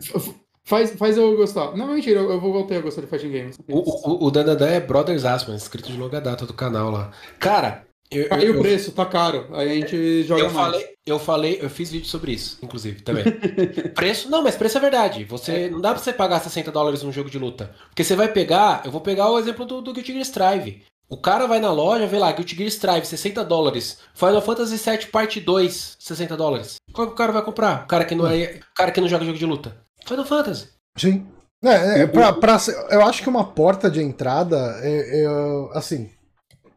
Faz, 0.63 0.91
faz 0.91 1.17
eu 1.17 1.35
gostar. 1.37 1.75
Não, 1.77 1.87
mentira, 1.87 2.19
eu, 2.19 2.41
vou 2.41 2.51
voltar 2.51 2.75
a 2.75 2.81
gostar 2.81 3.01
de 3.01 3.07
fighting 3.07 3.31
games. 3.31 3.57
O, 3.69 3.79
o, 3.79 4.27
o 4.27 4.29
Dandandan 4.31 4.67
é 4.67 4.79
Brothers 4.81 5.23
Asman, 5.23 5.55
inscrito 5.55 5.89
de 5.89 5.97
longa 5.97 6.19
data 6.19 6.45
do 6.45 6.53
canal 6.53 6.91
lá. 6.91 7.11
Cara, 7.39 7.86
eu, 8.09 8.57
o 8.57 8.61
preço, 8.61 8.91
tá 8.91 9.05
caro. 9.05 9.47
Aí 9.51 9.69
a 9.69 9.75
gente 9.75 10.23
joga 10.23 10.41
eu 10.41 10.51
mais. 10.51 10.71
Falei, 10.71 10.95
eu 11.05 11.19
falei, 11.19 11.59
eu 11.61 11.69
fiz 11.69 11.91
vídeo 11.91 12.07
sobre 12.07 12.31
isso, 12.31 12.57
inclusive, 12.61 13.01
também. 13.01 13.25
preço, 13.93 14.29
não, 14.29 14.41
mas 14.41 14.55
preço 14.55 14.77
é 14.77 14.81
verdade. 14.81 15.25
Você 15.25 15.51
é. 15.51 15.69
não 15.69 15.81
dá 15.81 15.93
pra 15.93 16.01
você 16.01 16.13
pagar 16.13 16.39
60 16.39 16.71
dólares 16.71 17.03
num 17.03 17.11
jogo 17.11 17.29
de 17.29 17.37
luta. 17.37 17.73
Porque 17.89 18.03
você 18.03 18.15
vai 18.15 18.29
pegar, 18.29 18.81
eu 18.85 18.91
vou 18.91 19.01
pegar 19.01 19.29
o 19.29 19.37
exemplo 19.37 19.65
do, 19.65 19.81
do 19.81 19.93
Guilty 19.93 20.13
Gear 20.13 20.21
Strive. 20.21 20.83
O 21.09 21.17
cara 21.17 21.47
vai 21.47 21.59
na 21.59 21.71
loja, 21.71 22.05
vê 22.05 22.17
lá, 22.17 22.31
Guilty 22.31 22.55
Gear 22.55 22.67
Strive, 22.67 23.05
60 23.05 23.43
dólares. 23.43 23.99
Final 24.13 24.41
Fantasy 24.41 24.77
VII 24.77 25.05
Parte 25.07 25.39
2, 25.39 25.97
60 25.99 26.35
dólares. 26.35 26.75
Qual 26.93 27.07
que 27.07 27.13
o 27.13 27.17
cara 27.17 27.31
vai 27.31 27.41
comprar? 27.41 27.83
O 27.83 27.87
cara 27.87 28.05
que 28.05 28.15
não, 28.15 28.27
é, 28.27 28.59
cara 28.75 28.91
que 28.91 29.01
não 29.01 29.07
joga 29.07 29.25
jogo 29.25 29.37
de 29.37 29.45
luta. 29.45 29.77
Final 30.05 30.25
Fantasy. 30.25 30.69
Sim. 30.97 31.25
É, 31.63 32.01
é 32.01 32.07
pra, 32.07 32.33
pra, 32.33 32.57
eu 32.91 33.01
acho 33.01 33.23
que 33.23 33.29
uma 33.29 33.43
porta 33.43 33.89
de 33.89 34.01
entrada, 34.01 34.79
é, 34.81 35.23
é, 35.23 35.27
assim, 35.73 36.09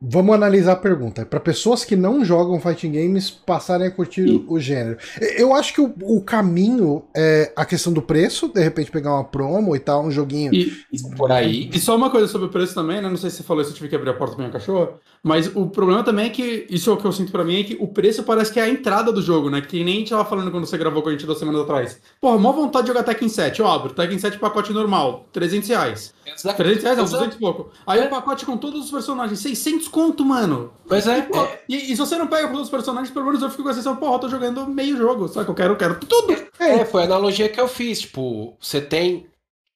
vamos 0.01 0.35
analisar 0.35 0.73
a 0.73 0.77
pergunta. 0.77 1.27
Para 1.27 1.39
pessoas 1.39 1.85
que 1.85 1.95
não 1.95 2.25
jogam 2.25 2.61
fighting 2.61 2.93
games 2.93 3.31
passarem 3.31 3.87
a 3.87 3.91
curtir 3.91 4.27
e... 4.27 4.45
o 4.49 4.59
gênero. 4.59 4.97
Eu 5.37 5.55
acho 5.55 5.75
que 5.75 5.81
o, 5.81 5.93
o, 6.03 6.23
caminho 6.23 7.03
é 7.15 7.53
a 7.55 7.65
questão 7.65 7.93
do 7.93 8.01
preço, 8.01 8.49
de 8.49 8.63
repente 8.63 8.91
pegar 8.91 9.15
uma 9.15 9.25
promo 9.25 9.77
e 9.77 9.79
tal, 9.79 10.05
um 10.05 10.11
joguinho. 10.11 10.55
E, 10.55 10.73
por 11.17 11.31
aí. 11.31 11.69
E 11.73 11.79
só 11.79 11.95
uma 11.97 12.11
coisa 12.11 12.27
sobre 12.27 12.47
o 12.47 12.51
preço 12.51 12.75
também, 12.75 13.03
né? 13.03 13.09
Não 13.09 13.17
sei 13.17 13.31
se 13.31 13.37
você 13.37 13.43
falou 13.43 13.63
isso, 13.63 13.73
eu 13.73 13.77
tive 13.77 13.89
que 13.89 13.97
abrir 13.97 14.11
a 14.11 14.15
porta 14.15 14.35
pra 14.35 14.45
minha 14.45 14.53
cachorra. 14.53 14.91
Mas 15.23 15.55
o 15.55 15.67
problema 15.67 16.03
também 16.03 16.27
é 16.27 16.31
que, 16.31 16.67
isso 16.71 16.89
é 16.89 16.93
o 16.95 16.97
que 16.97 17.05
eu 17.05 17.13
sinto 17.13 17.31
para 17.31 17.45
mim, 17.45 17.61
é 17.61 17.65
que 17.65 17.77
o 17.79 17.87
preço 17.87 18.23
parece 18.23 18.51
que 18.51 18.59
é 18.59 18.63
a 18.63 18.69
entrada 18.69 19.13
do 19.13 19.21
jogo, 19.21 19.51
né? 19.51 19.61
Que 19.61 19.85
nem 19.85 19.97
a 19.97 19.99
gente 19.99 20.11
tava 20.11 20.25
falando 20.25 20.51
quando 20.51 20.65
você 20.65 20.79
gravou 20.79 21.03
com 21.03 21.11
a 21.11 21.13
gente 21.13 21.27
duas 21.27 21.39
semanas 21.39 21.61
atrás. 21.61 22.01
Porra, 22.19 22.39
mó 22.39 22.53
vontade 22.53 22.87
de 22.87 22.89
jogar 22.89 23.03
Tekken 23.03 23.29
7. 23.29 23.61
Eu 23.61 23.69
abro, 23.69 23.93
Tekken 23.93 24.19
7 24.19 24.39
pacote 24.39 24.73
normal, 24.73 25.27
300 25.31 25.69
reais. 25.69 26.15
300 26.25 26.83
reais, 26.83 26.97
não, 26.97 27.05
200 27.05 27.37
e 27.37 27.39
pouco. 27.39 27.71
Aí 27.87 28.01
é. 28.01 28.07
o 28.07 28.09
pacote 28.09 28.47
com 28.47 28.57
todos 28.57 28.87
os 28.87 28.91
personagens, 28.91 29.39
600 29.41 29.89
conto, 29.89 30.25
mano. 30.25 30.73
Mas 30.89 31.07
é. 31.07 31.19
E, 31.19 31.23
pô, 31.23 31.43
é... 31.43 31.61
E, 31.69 31.77
e, 31.77 31.89
se 31.89 31.97
você 31.97 32.17
não 32.17 32.27
pega 32.27 32.49
todos 32.49 32.63
os 32.63 32.71
personagens, 32.71 33.11
pelo 33.11 33.27
menos 33.27 33.43
eu 33.43 33.51
fico 33.51 33.65
com 33.65 33.69
a 33.69 33.75
sensação, 33.75 33.97
porra, 33.97 34.15
eu 34.15 34.21
tô 34.21 34.29
jogando 34.31 34.67
meio 34.69 34.97
jogo, 34.97 35.29
só 35.29 35.45
que 35.45 35.51
eu 35.51 35.55
quero, 35.55 35.75
eu 35.75 35.77
quero 35.77 35.97
tudo. 35.97 36.33
É, 36.59 36.81
é, 36.81 36.85
foi 36.87 37.03
a 37.03 37.05
analogia 37.05 37.49
que 37.49 37.61
eu 37.61 37.69
fiz. 37.69 38.01
Tipo, 38.01 38.57
você 38.59 38.81
tem 38.81 39.27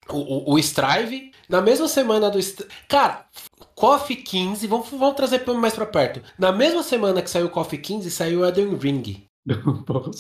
o, 0.09 0.53
o, 0.53 0.55
o 0.55 0.59
Strive, 0.59 1.33
na 1.49 1.61
mesma 1.61 1.89
semana 1.89 2.31
do. 2.31 2.39
Cara, 2.89 3.27
KOF 3.85 4.17
15, 4.17 4.67
vamos, 4.67 4.89
vamos 4.89 5.15
trazer 5.15 5.45
mais 5.59 5.75
pra 5.75 5.85
perto. 5.85 6.23
Na 6.39 6.51
mesma 6.51 6.83
semana 6.83 7.21
que 7.21 7.29
saiu 7.29 7.49
o 7.49 7.51
KOF 7.51 7.77
15, 7.77 8.11
saiu 8.11 8.43
Elden 8.43 8.75
Ring. 8.79 9.25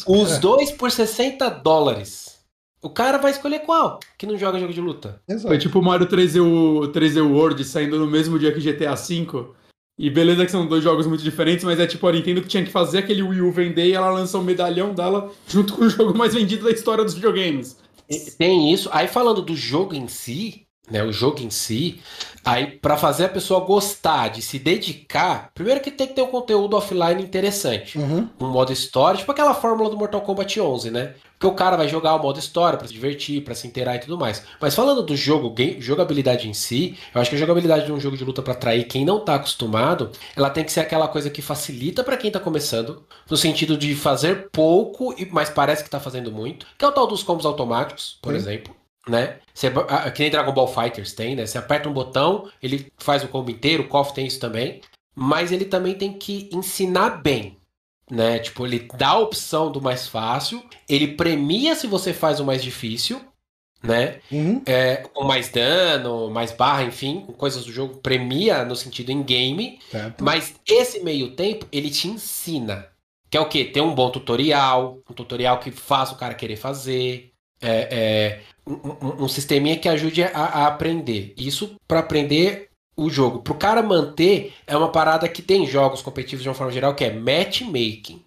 Os 0.06 0.38
dois 0.38 0.70
por 0.70 0.90
60 0.90 1.48
dólares. 1.48 2.40
O 2.82 2.90
cara 2.90 3.16
vai 3.16 3.30
escolher 3.30 3.60
qual? 3.60 4.00
Que 4.18 4.26
não 4.26 4.36
joga 4.36 4.60
jogo 4.60 4.74
de 4.74 4.82
luta. 4.82 5.18
Exato. 5.26 5.48
Foi 5.48 5.56
tipo 5.56 5.78
o 5.78 5.82
Mario 5.82 6.06
3D, 6.06 6.40
3D 6.92 7.26
World 7.26 7.64
saindo 7.64 7.98
no 7.98 8.06
mesmo 8.06 8.38
dia 8.38 8.52
que 8.52 8.60
GTA 8.60 8.94
V. 8.94 9.46
E 9.98 10.10
beleza 10.10 10.44
que 10.44 10.50
são 10.50 10.66
dois 10.66 10.84
jogos 10.84 11.06
muito 11.06 11.24
diferentes, 11.24 11.64
mas 11.64 11.80
é 11.80 11.86
tipo 11.86 12.06
a 12.06 12.12
Nintendo 12.12 12.42
que 12.42 12.48
tinha 12.48 12.64
que 12.64 12.70
fazer 12.70 12.98
aquele 12.98 13.22
Wii 13.22 13.40
U 13.40 13.50
vender 13.50 13.86
e 13.86 13.94
ela 13.94 14.10
lançou 14.10 14.42
o 14.42 14.44
medalhão 14.44 14.92
dela 14.92 15.32
junto 15.46 15.72
com 15.72 15.84
o 15.84 15.88
jogo 15.88 16.18
mais 16.18 16.34
vendido 16.34 16.64
da 16.64 16.70
história 16.70 17.02
dos 17.02 17.14
videogames. 17.14 17.78
Tem 18.36 18.70
isso. 18.74 18.90
Aí 18.92 19.08
falando 19.08 19.40
do 19.40 19.56
jogo 19.56 19.94
em 19.94 20.06
si, 20.06 20.63
né, 20.90 21.02
o 21.02 21.12
jogo 21.12 21.40
em 21.40 21.51
si, 21.51 22.01
aí 22.44 22.66
para 22.66 22.97
fazer 22.97 23.24
a 23.24 23.28
pessoa 23.28 23.61
gostar 23.61 24.28
de 24.28 24.43
se 24.43 24.59
dedicar, 24.59 25.51
primeiro 25.55 25.81
que 25.81 25.90
tem 25.90 26.06
que 26.06 26.15
ter 26.15 26.23
um 26.23 26.27
conteúdo 26.27 26.77
offline 26.77 27.23
interessante, 27.23 27.98
uhum. 27.98 28.28
um 28.39 28.48
modo 28.48 28.73
história, 28.73 29.19
tipo 29.19 29.32
aquela 29.32 29.55
fórmula 29.55 29.89
do 29.89 29.97
Mortal 29.97 30.20
Kombat 30.20 30.61
11, 30.61 30.90
né? 30.90 31.15
Porque 31.39 31.47
o 31.47 31.56
cara 31.56 31.77
vai 31.77 31.89
jogar 31.89 32.15
o 32.15 32.23
modo 32.23 32.39
história 32.39 32.78
para 32.78 32.86
se 32.86 32.94
divertir, 32.94 33.43
para 33.43 33.55
se 33.55 33.66
inteirar 33.66 33.97
e 33.97 33.98
tudo 33.98 34.16
mais. 34.16 34.44
Mas 34.61 34.74
falando 34.74 35.02
do 35.02 35.16
jogo, 35.16 35.51
game, 35.51 35.81
jogabilidade 35.81 36.48
em 36.48 36.55
si, 36.55 36.97
eu 37.15 37.20
acho 37.20 37.28
que 37.28 37.36
a 37.36 37.39
jogabilidade 37.39 37.86
de 37.86 37.93
um 37.93 37.98
jogo 37.98 38.16
de 38.16 38.24
luta 38.24 38.40
para 38.40 38.52
atrair 38.52 38.85
quem 38.85 39.05
não 39.05 39.20
tá 39.20 39.35
acostumado, 39.35 40.11
ela 40.36 40.48
tem 40.48 40.65
que 40.65 40.73
ser 40.73 40.81
aquela 40.81 41.09
coisa 41.09 41.28
que 41.28 41.43
facilita 41.43 42.05
para 42.05 42.16
quem 42.16 42.31
tá 42.31 42.39
começando, 42.39 43.05
no 43.28 43.36
sentido 43.36 43.77
de 43.77 43.94
fazer 43.94 44.48
pouco, 44.52 45.15
mas 45.32 45.51
parece 45.51 45.82
que 45.82 45.90
tá 45.90 45.98
fazendo 45.98 46.31
muito, 46.31 46.66
que 46.78 46.85
é 46.85 46.89
o 46.89 46.93
tal 46.93 47.06
dos 47.06 47.23
combos 47.23 47.44
automáticos, 47.44 48.19
por 48.23 48.35
exemplo 48.35 48.74
né? 49.09 49.39
Você, 49.52 49.70
que 50.14 50.22
nem 50.22 50.31
Dragon 50.31 50.52
Ball 50.52 50.66
Fighters 50.66 51.12
tem, 51.12 51.36
né? 51.36 51.47
Você 51.47 51.59
aperta 51.59 51.89
um 51.89 51.93
botão, 51.93 52.51
ele 52.62 52.93
faz 52.98 53.22
o 53.22 53.28
combo 53.28 53.51
inteiro, 53.51 53.85
o 53.85 53.89
KOF 53.89 54.14
tem 54.14 54.26
isso 54.26 54.40
também. 54.40 54.81
Mas 55.14 55.52
ele 55.52 55.64
também 55.64 55.94
tem 55.94 56.12
que 56.12 56.48
ensinar 56.52 57.22
bem, 57.22 57.59
né? 58.10 58.39
Tipo, 58.39 58.66
ele 58.66 58.89
dá 58.97 59.10
a 59.10 59.18
opção 59.18 59.70
do 59.70 59.81
mais 59.81 60.09
fácil, 60.09 60.62
ele 60.89 61.09
premia 61.09 61.74
se 61.74 61.86
você 61.86 62.12
faz 62.12 62.40
o 62.40 62.44
mais 62.44 62.62
difícil, 62.62 63.20
né? 63.82 64.20
Uhum. 64.32 64.62
É, 64.66 64.97
com 64.97 65.24
mais 65.24 65.48
dano, 65.51 66.31
mais 66.31 66.51
barra, 66.51 66.85
enfim, 66.85 67.26
coisas 67.36 67.64
do 67.64 67.72
jogo, 67.72 67.98
premia 67.98 68.64
no 68.64 68.74
sentido 68.74 69.10
em 69.10 69.22
game. 69.22 69.78
Certo. 69.90 70.24
Mas 70.24 70.55
esse 70.66 71.05
meio 71.05 71.32
tempo, 71.32 71.66
ele 71.70 71.90
te 71.90 72.09
ensina. 72.09 72.89
Que 73.31 73.36
é 73.36 73.40
o 73.40 73.48
quê? 73.48 73.64
Ter 73.64 73.81
um 73.81 73.94
bom 73.94 74.10
tutorial, 74.10 75.01
um 75.09 75.12
tutorial 75.12 75.59
que 75.59 75.70
faça 75.70 76.14
o 76.14 76.16
cara 76.18 76.35
querer 76.35 76.56
fazer. 76.56 77.34
É, 77.64 77.88
é, 77.90 78.40
um, 78.66 79.24
um 79.24 79.28
sisteminha 79.28 79.78
que 79.78 79.88
ajude 79.88 80.22
a, 80.22 80.28
a 80.28 80.66
aprender. 80.66 81.34
Isso 81.36 81.74
para 81.86 82.00
aprender 82.00 82.68
o 82.96 83.10
jogo. 83.10 83.40
Para 83.40 83.52
o 83.52 83.58
cara 83.58 83.82
manter, 83.82 84.52
é 84.66 84.76
uma 84.76 84.90
parada 84.90 85.28
que 85.28 85.42
tem 85.42 85.66
jogos 85.66 86.02
competitivos 86.02 86.42
de 86.42 86.48
uma 86.48 86.54
forma 86.54 86.72
geral, 86.72 86.94
que 86.94 87.04
é 87.04 87.12
matchmaking. 87.12 88.22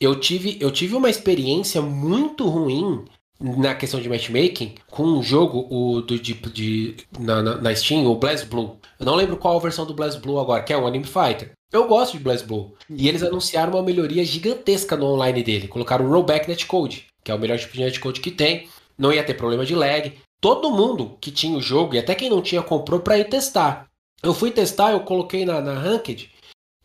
Eu 0.00 0.18
tive, 0.18 0.56
eu 0.60 0.70
tive 0.70 0.94
uma 0.94 1.10
experiência 1.10 1.82
muito 1.82 2.48
ruim 2.48 3.04
na 3.40 3.74
questão 3.74 4.00
de 4.00 4.08
matchmaking 4.08 4.74
com 4.90 5.02
um 5.02 5.22
jogo 5.22 5.66
o 5.70 6.02
do 6.02 6.18
de, 6.18 6.34
de 6.34 6.96
na, 7.18 7.42
na, 7.42 7.74
Steam, 7.74 8.06
o 8.06 8.14
BlazBlue. 8.14 8.76
Eu 8.98 9.06
não 9.06 9.14
lembro 9.14 9.36
qual 9.36 9.56
a 9.56 9.60
versão 9.60 9.86
do 9.86 9.94
BlazBlue 9.94 10.38
agora, 10.38 10.62
que 10.62 10.72
é 10.72 10.78
um 10.78 10.86
Anime 10.86 11.04
Fighter. 11.04 11.52
Eu 11.72 11.86
gosto 11.86 12.16
de 12.16 12.24
BlazBlue. 12.24 12.72
E 12.88 13.08
eles 13.08 13.22
anunciaram 13.22 13.74
uma 13.74 13.82
melhoria 13.82 14.24
gigantesca 14.24 14.96
no 14.96 15.06
online 15.06 15.42
dele. 15.42 15.68
Colocaram 15.68 16.04
o 16.04 16.10
Rollback 16.10 16.48
Netcode, 16.48 17.06
que 17.22 17.30
é 17.30 17.34
o 17.34 17.38
melhor 17.38 17.58
tipo 17.58 17.74
de 17.74 17.80
netcode 17.80 18.20
que 18.20 18.30
tem 18.30 18.68
não 18.98 19.12
ia 19.12 19.24
ter 19.24 19.34
problema 19.34 19.64
de 19.64 19.74
lag. 19.74 20.12
Todo 20.40 20.70
mundo 20.70 21.16
que 21.20 21.30
tinha 21.30 21.56
o 21.56 21.62
jogo, 21.62 21.94
e 21.94 21.98
até 21.98 22.14
quem 22.14 22.30
não 22.30 22.42
tinha, 22.42 22.62
comprou 22.62 23.00
para 23.00 23.18
ir 23.18 23.28
testar. 23.28 23.86
Eu 24.22 24.34
fui 24.34 24.50
testar, 24.50 24.92
eu 24.92 25.00
coloquei 25.00 25.44
na, 25.46 25.60
na 25.60 25.74
Ranked, 25.74 26.30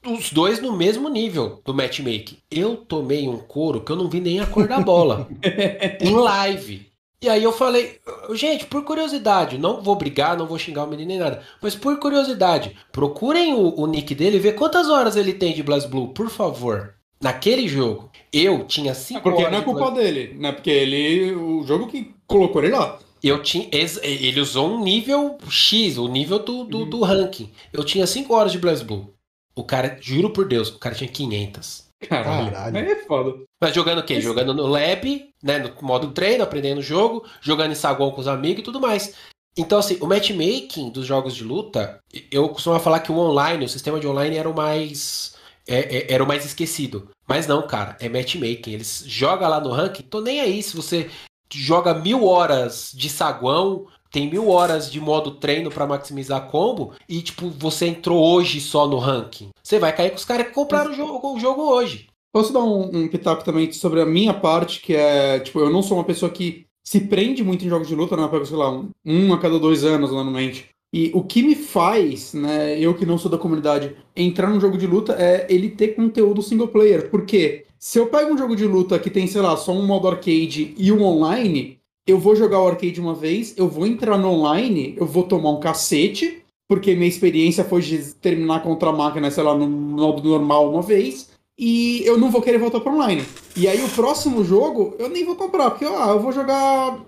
os 0.05 0.31
dois 0.31 0.61
no 0.61 0.75
mesmo 0.75 1.09
nível 1.09 1.61
do 1.65 1.73
matchmaking. 1.73 2.37
Eu 2.49 2.77
tomei 2.77 3.27
um 3.27 3.37
couro 3.37 3.81
que 3.81 3.91
eu 3.91 3.95
não 3.95 4.09
vi 4.09 4.21
nem 4.21 4.39
a 4.39 4.45
cor 4.45 4.67
da 4.67 4.79
bola. 4.79 5.27
em 5.99 6.15
live. 6.15 6.91
E 7.21 7.29
aí 7.29 7.43
eu 7.43 7.51
falei, 7.51 7.99
gente, 8.33 8.65
por 8.65 8.83
curiosidade, 8.83 9.57
não 9.57 9.81
vou 9.81 9.95
brigar, 9.95 10.37
não 10.37 10.45
vou 10.45 10.59
xingar 10.59 10.83
o 10.83 10.87
menino 10.87 11.07
nem 11.07 11.17
nada, 11.17 11.41
mas 11.61 11.73
por 11.73 11.97
curiosidade, 11.97 12.75
procurem 12.91 13.53
o, 13.53 13.73
o 13.79 13.87
nick 13.87 14.13
dele 14.13 14.37
e 14.37 14.39
vê 14.39 14.51
quantas 14.53 14.89
horas 14.89 15.15
ele 15.15 15.33
tem 15.33 15.53
de 15.53 15.63
BlazBlue, 15.63 16.13
por 16.13 16.29
favor. 16.29 16.94
Naquele 17.21 17.67
jogo, 17.67 18.11
eu 18.31 18.65
tinha 18.65 18.93
5 18.93 19.21
Porque 19.21 19.43
horas. 19.43 19.49
Porque 19.49 19.55
não 19.55 19.61
é 19.61 19.79
culpa 19.79 19.91
de... 19.91 20.03
dele, 20.03 20.35
né? 20.37 20.51
Porque 20.51 20.69
ele. 20.69 21.33
O 21.33 21.63
jogo 21.63 21.87
que 21.87 22.13
colocou 22.27 22.63
ele 22.63 22.75
lá. 22.75 22.99
Eu 23.23 23.41
tinha. 23.41 23.67
Ele 24.03 24.39
usou 24.39 24.69
um 24.69 24.83
nível 24.83 25.37
X, 25.49 25.97
o 25.97 26.07
nível 26.07 26.39
do, 26.39 26.63
do, 26.65 26.79
uhum. 26.79 26.89
do 26.89 27.01
ranking. 27.01 27.51
Eu 27.73 27.83
tinha 27.83 28.05
5 28.05 28.33
horas 28.33 28.51
de 28.51 28.59
BlazBlue. 28.59 29.13
O 29.55 29.63
cara, 29.63 29.97
juro 30.01 30.31
por 30.31 30.47
Deus, 30.47 30.69
o 30.69 30.77
cara 30.77 30.93
tinha 30.93 31.09
500. 31.09 31.85
Caralho. 32.07 32.51
Caralho. 32.51 32.77
É 32.77 32.95
foda. 33.05 33.33
Mas 33.61 33.73
jogando 33.73 33.99
o 33.99 34.03
quê? 34.03 34.15
Esse... 34.15 34.23
Jogando 34.23 34.53
no 34.53 34.67
lab, 34.67 35.29
né? 35.41 35.59
No 35.59 35.73
modo 35.81 36.11
treino, 36.11 36.43
aprendendo 36.43 36.79
o 36.79 36.83
jogo, 36.83 37.25
jogando 37.41 37.71
em 37.71 37.75
saguão 37.75 38.11
com 38.11 38.21
os 38.21 38.27
amigos 38.27 38.59
e 38.59 38.63
tudo 38.63 38.81
mais. 38.81 39.15
Então, 39.57 39.79
assim, 39.79 39.97
o 40.01 40.05
matchmaking 40.05 40.89
dos 40.89 41.05
jogos 41.05 41.33
de 41.33 41.43
luta, 41.43 41.99
eu 42.29 42.49
costumo 42.49 42.77
falar 42.79 42.99
que 42.99 43.11
o 43.11 43.17
online, 43.17 43.63
o 43.63 43.69
sistema 43.69 43.99
de 43.99 44.07
online 44.07 44.35
era 44.35 44.49
o 44.49 44.55
mais 44.55 45.34
é, 45.67 45.97
é, 45.97 46.13
era 46.13 46.23
o 46.23 46.27
mais 46.27 46.45
esquecido. 46.45 47.09
Mas 47.27 47.47
não, 47.47 47.65
cara, 47.67 47.97
é 47.99 48.07
matchmaking. 48.09 48.73
Eles 48.73 49.03
jogam 49.07 49.49
lá 49.49 49.59
no 49.59 49.71
ranking, 49.71 50.03
tô 50.03 50.21
nem 50.21 50.39
aí 50.39 50.61
se 50.61 50.75
você 50.75 51.09
joga 51.53 51.93
mil 51.93 52.25
horas 52.25 52.91
de 52.93 53.09
saguão, 53.09 53.87
tem 54.11 54.29
mil 54.29 54.49
horas 54.49 54.91
de 54.91 54.99
modo 54.99 55.31
treino 55.31 55.69
para 55.69 55.87
maximizar 55.87 56.47
combo 56.47 56.93
e, 57.07 57.21
tipo, 57.21 57.49
você 57.49 57.87
entrou 57.87 58.23
hoje 58.23 58.61
só 58.61 58.87
no 58.87 58.97
ranking. 58.97 59.49
Você 59.61 59.77
vai 59.79 59.95
cair 59.95 60.11
com 60.11 60.17
os 60.17 60.25
caras 60.25 60.47
que 60.47 60.53
compraram 60.53 60.91
o 60.91 60.95
jogo, 60.95 61.33
o 61.33 61.39
jogo 61.39 61.61
hoje. 61.63 62.07
Posso 62.31 62.51
dar 62.51 62.63
um, 62.63 62.89
um 62.93 63.07
pitaco 63.07 63.43
também 63.43 63.71
sobre 63.71 64.01
a 64.01 64.05
minha 64.05 64.33
parte, 64.33 64.81
que 64.81 64.95
é, 64.95 65.39
tipo, 65.39 65.59
eu 65.59 65.69
não 65.69 65.81
sou 65.81 65.97
uma 65.97 66.03
pessoa 66.03 66.31
que 66.31 66.65
se 66.83 67.01
prende 67.01 67.43
muito 67.43 67.65
em 67.65 67.69
jogos 67.69 67.87
de 67.87 67.95
luta, 67.95 68.15
né? 68.15 68.27
Pega, 68.27 68.45
sei 68.45 68.57
lá, 68.57 68.69
um, 68.69 68.89
um 69.03 69.33
a 69.33 69.39
cada 69.39 69.57
dois 69.57 69.83
anos, 69.83 70.11
normalmente. 70.11 70.69
E 70.95 71.11
o 71.13 71.21
que 71.21 71.43
me 71.43 71.55
faz, 71.55 72.33
né, 72.33 72.79
eu 72.79 72.93
que 72.93 73.05
não 73.05 73.17
sou 73.17 73.29
da 73.29 73.37
comunidade, 73.37 73.93
entrar 74.15 74.49
num 74.49 74.61
jogo 74.61 74.77
de 74.77 74.87
luta 74.87 75.11
é 75.19 75.45
ele 75.49 75.69
ter 75.69 75.89
conteúdo 75.89 76.41
single 76.41 76.69
player. 76.69 77.09
Porque 77.09 77.65
se 77.77 77.99
eu 77.99 78.07
pego 78.07 78.33
um 78.33 78.37
jogo 78.37 78.55
de 78.55 78.65
luta 78.65 78.97
que 78.97 79.09
tem, 79.09 79.27
sei 79.27 79.41
lá, 79.41 79.57
só 79.57 79.73
um 79.73 79.85
modo 79.85 80.07
arcade 80.07 80.73
e 80.77 80.93
um 80.93 81.03
online, 81.03 81.79
eu 82.07 82.17
vou 82.17 82.33
jogar 82.33 82.61
o 82.61 82.67
arcade 82.69 83.01
uma 83.01 83.13
vez, 83.13 83.53
eu 83.57 83.67
vou 83.67 83.85
entrar 83.85 84.17
no 84.17 84.29
online, 84.29 84.95
eu 84.95 85.05
vou 85.05 85.23
tomar 85.23 85.49
um 85.49 85.59
cacete, 85.59 86.41
porque 86.65 86.95
minha 86.95 87.09
experiência 87.09 87.65
foi 87.65 87.81
de 87.81 88.13
terminar 88.13 88.63
contra 88.63 88.87
a 88.87 88.93
máquina, 88.93 89.29
sei 89.29 89.43
lá, 89.43 89.53
no 89.53 89.67
modo 89.67 90.23
normal 90.23 90.71
uma 90.71 90.81
vez, 90.81 91.29
e 91.59 92.03
eu 92.05 92.17
não 92.17 92.31
vou 92.31 92.41
querer 92.41 92.57
voltar 92.57 92.79
para 92.79 92.93
online. 92.93 93.25
E 93.57 93.67
aí 93.67 93.83
o 93.83 93.89
próximo 93.89 94.45
jogo 94.45 94.95
eu 94.97 95.09
nem 95.09 95.25
vou 95.25 95.35
comprar, 95.35 95.71
porque 95.71 95.83
ah, 95.83 96.11
eu 96.11 96.21
vou 96.21 96.31
jogar 96.31 97.01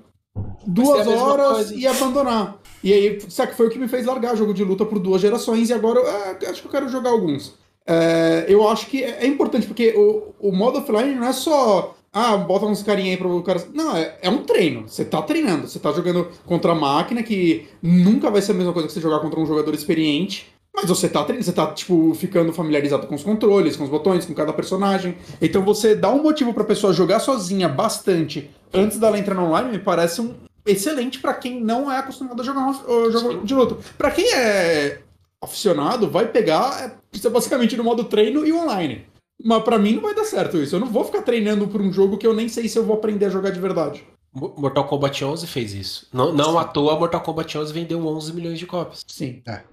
duas 0.65 1.07
horas 1.07 1.72
e 1.72 1.88
abandonar. 1.88 2.59
E 2.88 2.93
aí, 2.93 3.19
sabe, 3.27 3.53
foi 3.53 3.68
o 3.68 3.69
que 3.69 3.77
me 3.77 3.89
fez 3.89 4.05
largar 4.05 4.38
jogo 4.38 4.53
de 4.53 4.64
luta 4.64 4.85
por 4.85 4.97
duas 4.97 5.19
gerações 5.19 5.69
e 5.69 5.73
agora 5.73 5.99
eu 5.99 6.07
é, 6.07 6.49
acho 6.49 6.61
que 6.61 6.68
eu 6.68 6.72
quero 6.72 6.88
jogar 6.88 7.09
alguns. 7.09 7.53
É, 7.85 8.45
eu 8.47 8.65
acho 8.65 8.88
que 8.88 9.03
é, 9.03 9.26
é 9.26 9.27
importante, 9.27 9.68
porque 9.68 9.93
o, 9.93 10.34
o 10.39 10.55
modo 10.55 10.80
offline 10.80 11.14
não 11.14 11.27
é 11.27 11.34
só. 11.34 11.97
Ah, 12.14 12.38
bota 12.38 12.65
uns 12.65 12.81
carinha 12.81 13.11
aí 13.11 13.18
pro 13.18 13.43
cara. 13.43 13.61
Não, 13.73 13.93
é, 13.93 14.18
é 14.22 14.30
um 14.30 14.38
treino. 14.43 14.88
Você 14.88 15.03
tá 15.03 15.22
treinando. 15.22 15.68
Você 15.68 15.80
tá 15.80 15.91
jogando 15.91 16.30
contra 16.45 16.72
a 16.72 16.76
máquina, 16.76 17.22
que 17.23 17.68
nunca 17.84 18.31
vai 18.31 18.41
ser 18.41 18.53
a 18.53 18.55
mesma 18.55 18.72
coisa 18.72 18.88
que 18.88 18.93
você 18.93 19.01
jogar 19.01 19.19
contra 19.19 19.38
um 19.38 19.45
jogador 19.45 19.73
experiente. 19.73 20.47
Mas 20.73 20.85
você 20.85 21.09
tá 21.09 21.26
treinando, 21.26 21.43
você 21.43 21.51
tá, 21.51 21.68
tipo, 21.73 22.14
ficando 22.14 22.53
familiarizado 22.53 23.05
com 23.05 23.15
os 23.15 23.23
controles, 23.23 23.76
com 23.76 23.84
os 23.84 23.89
botões, 23.89 24.26
com 24.26 24.34
cada 24.34 24.53
personagem. 24.53 25.18
Então 25.41 25.61
você 25.61 25.93
dá 25.93 26.09
um 26.09 26.23
motivo 26.23 26.53
pra 26.53 26.64
pessoa 26.64 26.93
jogar 26.93 27.19
sozinha 27.19 27.68
bastante 27.68 28.49
antes 28.73 28.97
dela 28.97 29.19
entrar 29.19 29.35
no 29.35 29.47
online, 29.47 29.72
me 29.72 29.80
parece 29.80 30.22
um, 30.22 30.35
excelente 30.68 31.19
para 31.19 31.34
quem 31.34 31.61
não 31.61 31.91
é 31.91 31.98
acostumado 31.98 32.41
a 32.41 32.45
jogar 32.45 32.68
um 32.68 33.11
jogo 33.11 33.45
de 33.45 33.56
luta. 33.56 33.77
Para 33.98 34.11
quem 34.11 34.31
é 34.34 35.02
aficionado 35.41 36.10
vai 36.10 36.27
pegar, 36.27 36.98
é, 37.23 37.30
basicamente 37.30 37.77
no 37.77 37.84
modo 37.84 38.03
treino 38.03 38.45
e 38.45 38.53
online. 38.53 39.06
Mas 39.44 39.64
para 39.64 39.77
mim 39.77 39.94
não 39.94 40.02
vai 40.02 40.15
dar 40.15 40.26
certo 40.26 40.57
isso. 40.57 40.76
Eu 40.76 40.80
não 40.80 40.88
vou 40.88 41.03
ficar 41.03 41.22
treinando 41.22 41.68
por 41.68 41.81
um 41.81 41.91
jogo 41.91 42.18
que 42.18 42.26
eu 42.26 42.34
nem 42.34 42.49
sei 42.49 42.68
se 42.68 42.77
eu 42.77 42.84
vou 42.84 42.98
aprender 42.98 43.26
a 43.26 43.30
jogar 43.30 43.52
de 43.52 43.60
verdade. 43.60 44.03
Mortal 44.34 44.88
Kombat 44.88 45.23
11 45.23 45.48
fez 45.48 45.73
isso. 45.73 46.07
Não, 46.14 46.34
não 46.34 46.60
à 46.60 46.64
toa, 46.64 46.98
Mortal 46.98 47.22
Kombat 47.22 47.57
11 47.57 47.73
vendeu 47.73 48.06
11 48.06 48.34
milhões 48.34 48.60
de 48.60 48.65
cópias. 48.65 49.03
Sim. 49.07 49.41
É. 49.48 49.64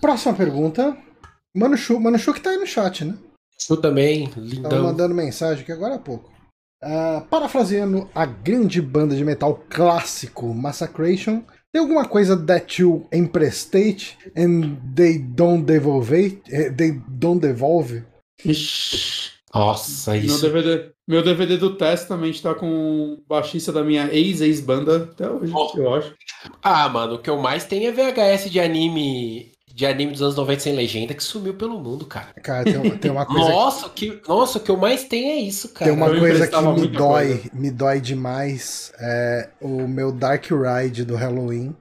Próxima 0.00 0.34
pergunta. 0.34 0.96
Mano 1.54 1.76
Chu, 1.76 2.00
Mano 2.00 2.18
Chu 2.18 2.34
que 2.34 2.40
tá 2.40 2.50
aí 2.50 2.58
no 2.58 2.66
chat, 2.66 3.04
né? 3.04 3.16
Chu 3.58 3.76
também, 3.76 4.30
lindão. 4.36 4.70
Tava 4.70 4.82
mandando 4.82 5.14
mensagem 5.14 5.62
aqui 5.62 5.72
agora 5.72 5.94
há 5.94 5.98
pouco. 5.98 6.33
Uh, 6.84 7.22
parafraseando 7.30 8.10
a 8.14 8.26
grande 8.26 8.82
banda 8.82 9.16
de 9.16 9.24
metal 9.24 9.64
clássico 9.70 10.52
Massacration, 10.52 11.42
tem 11.72 11.80
alguma 11.80 12.04
coisa 12.04 12.36
that 12.36 12.80
you 12.80 13.08
emprestate 13.12 14.18
and 14.36 14.76
they 14.94 15.18
don't 15.18 15.64
devolve? 15.64 16.40
Eh, 16.48 16.70
they 16.70 17.00
don't 17.08 17.40
devolve? 17.40 18.04
Ixi. 18.44 19.32
Nossa, 19.54 20.16
isso. 20.16 20.42
Meu 20.42 20.52
DVD, 20.52 20.90
meu 21.08 21.22
DVD 21.22 21.56
do 21.56 21.76
Testament 21.76 22.40
tá 22.42 22.54
com 22.54 22.66
o 22.66 23.22
baixista 23.28 23.72
da 23.72 23.82
minha 23.82 24.12
ex-ex-banda 24.12 25.08
até 25.10 25.30
hoje, 25.30 25.52
oh. 25.54 25.72
eu 25.76 25.94
acho. 25.94 26.14
Ah, 26.62 26.88
mano, 26.88 27.14
o 27.14 27.18
que 27.18 27.30
eu 27.30 27.38
mais 27.38 27.64
tenho 27.64 27.88
é 27.88 27.92
VHS 27.92 28.50
de 28.50 28.60
anime 28.60 29.53
de 29.74 29.84
anime 29.84 30.12
dos 30.12 30.22
anos 30.22 30.36
90 30.36 30.60
sem 30.60 30.72
legenda 30.72 31.14
que 31.14 31.22
sumiu 31.22 31.52
pelo 31.54 31.80
mundo, 31.80 32.06
cara. 32.06 32.32
Cara, 32.40 32.62
tem, 32.62 32.96
tem 32.96 33.10
uma 33.10 33.26
coisa. 33.26 33.48
nossa, 33.48 33.88
que... 33.88 34.18
que, 34.18 34.28
nossa, 34.28 34.58
o 34.58 34.60
que 34.60 34.70
eu 34.70 34.76
mais 34.76 35.02
tenho 35.02 35.32
é 35.32 35.36
isso, 35.36 35.70
cara. 35.70 35.90
Tem 35.90 35.92
uma 35.92 36.06
eu 36.06 36.20
coisa 36.20 36.46
que 36.46 36.56
me 36.56 36.86
dói, 36.86 37.26
coisa. 37.26 37.50
me 37.52 37.70
dói 37.72 38.00
demais. 38.00 38.92
É 39.00 39.50
o 39.60 39.88
meu 39.88 40.12
Dark 40.12 40.44
Ride 40.44 41.04
do 41.04 41.16
Halloween, 41.16 41.74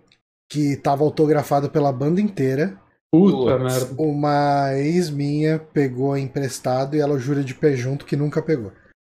que 0.50 0.76
tava 0.78 1.04
autografado 1.04 1.70
pela 1.70 1.94
banda 1.94 2.20
inteira. 2.20 2.76
Puta 3.12 3.60
merda. 3.60 3.94
Uma 3.96 4.74
ex 4.74 5.12
minha 5.12 5.60
pegou 5.60 6.18
emprestado 6.18 6.96
e 6.96 7.00
ela 7.00 7.20
jura 7.20 7.44
de 7.44 7.54
pé 7.54 7.76
junto 7.76 8.06
que 8.08 8.16
nunca 8.16 8.42
pegou. 8.42 8.72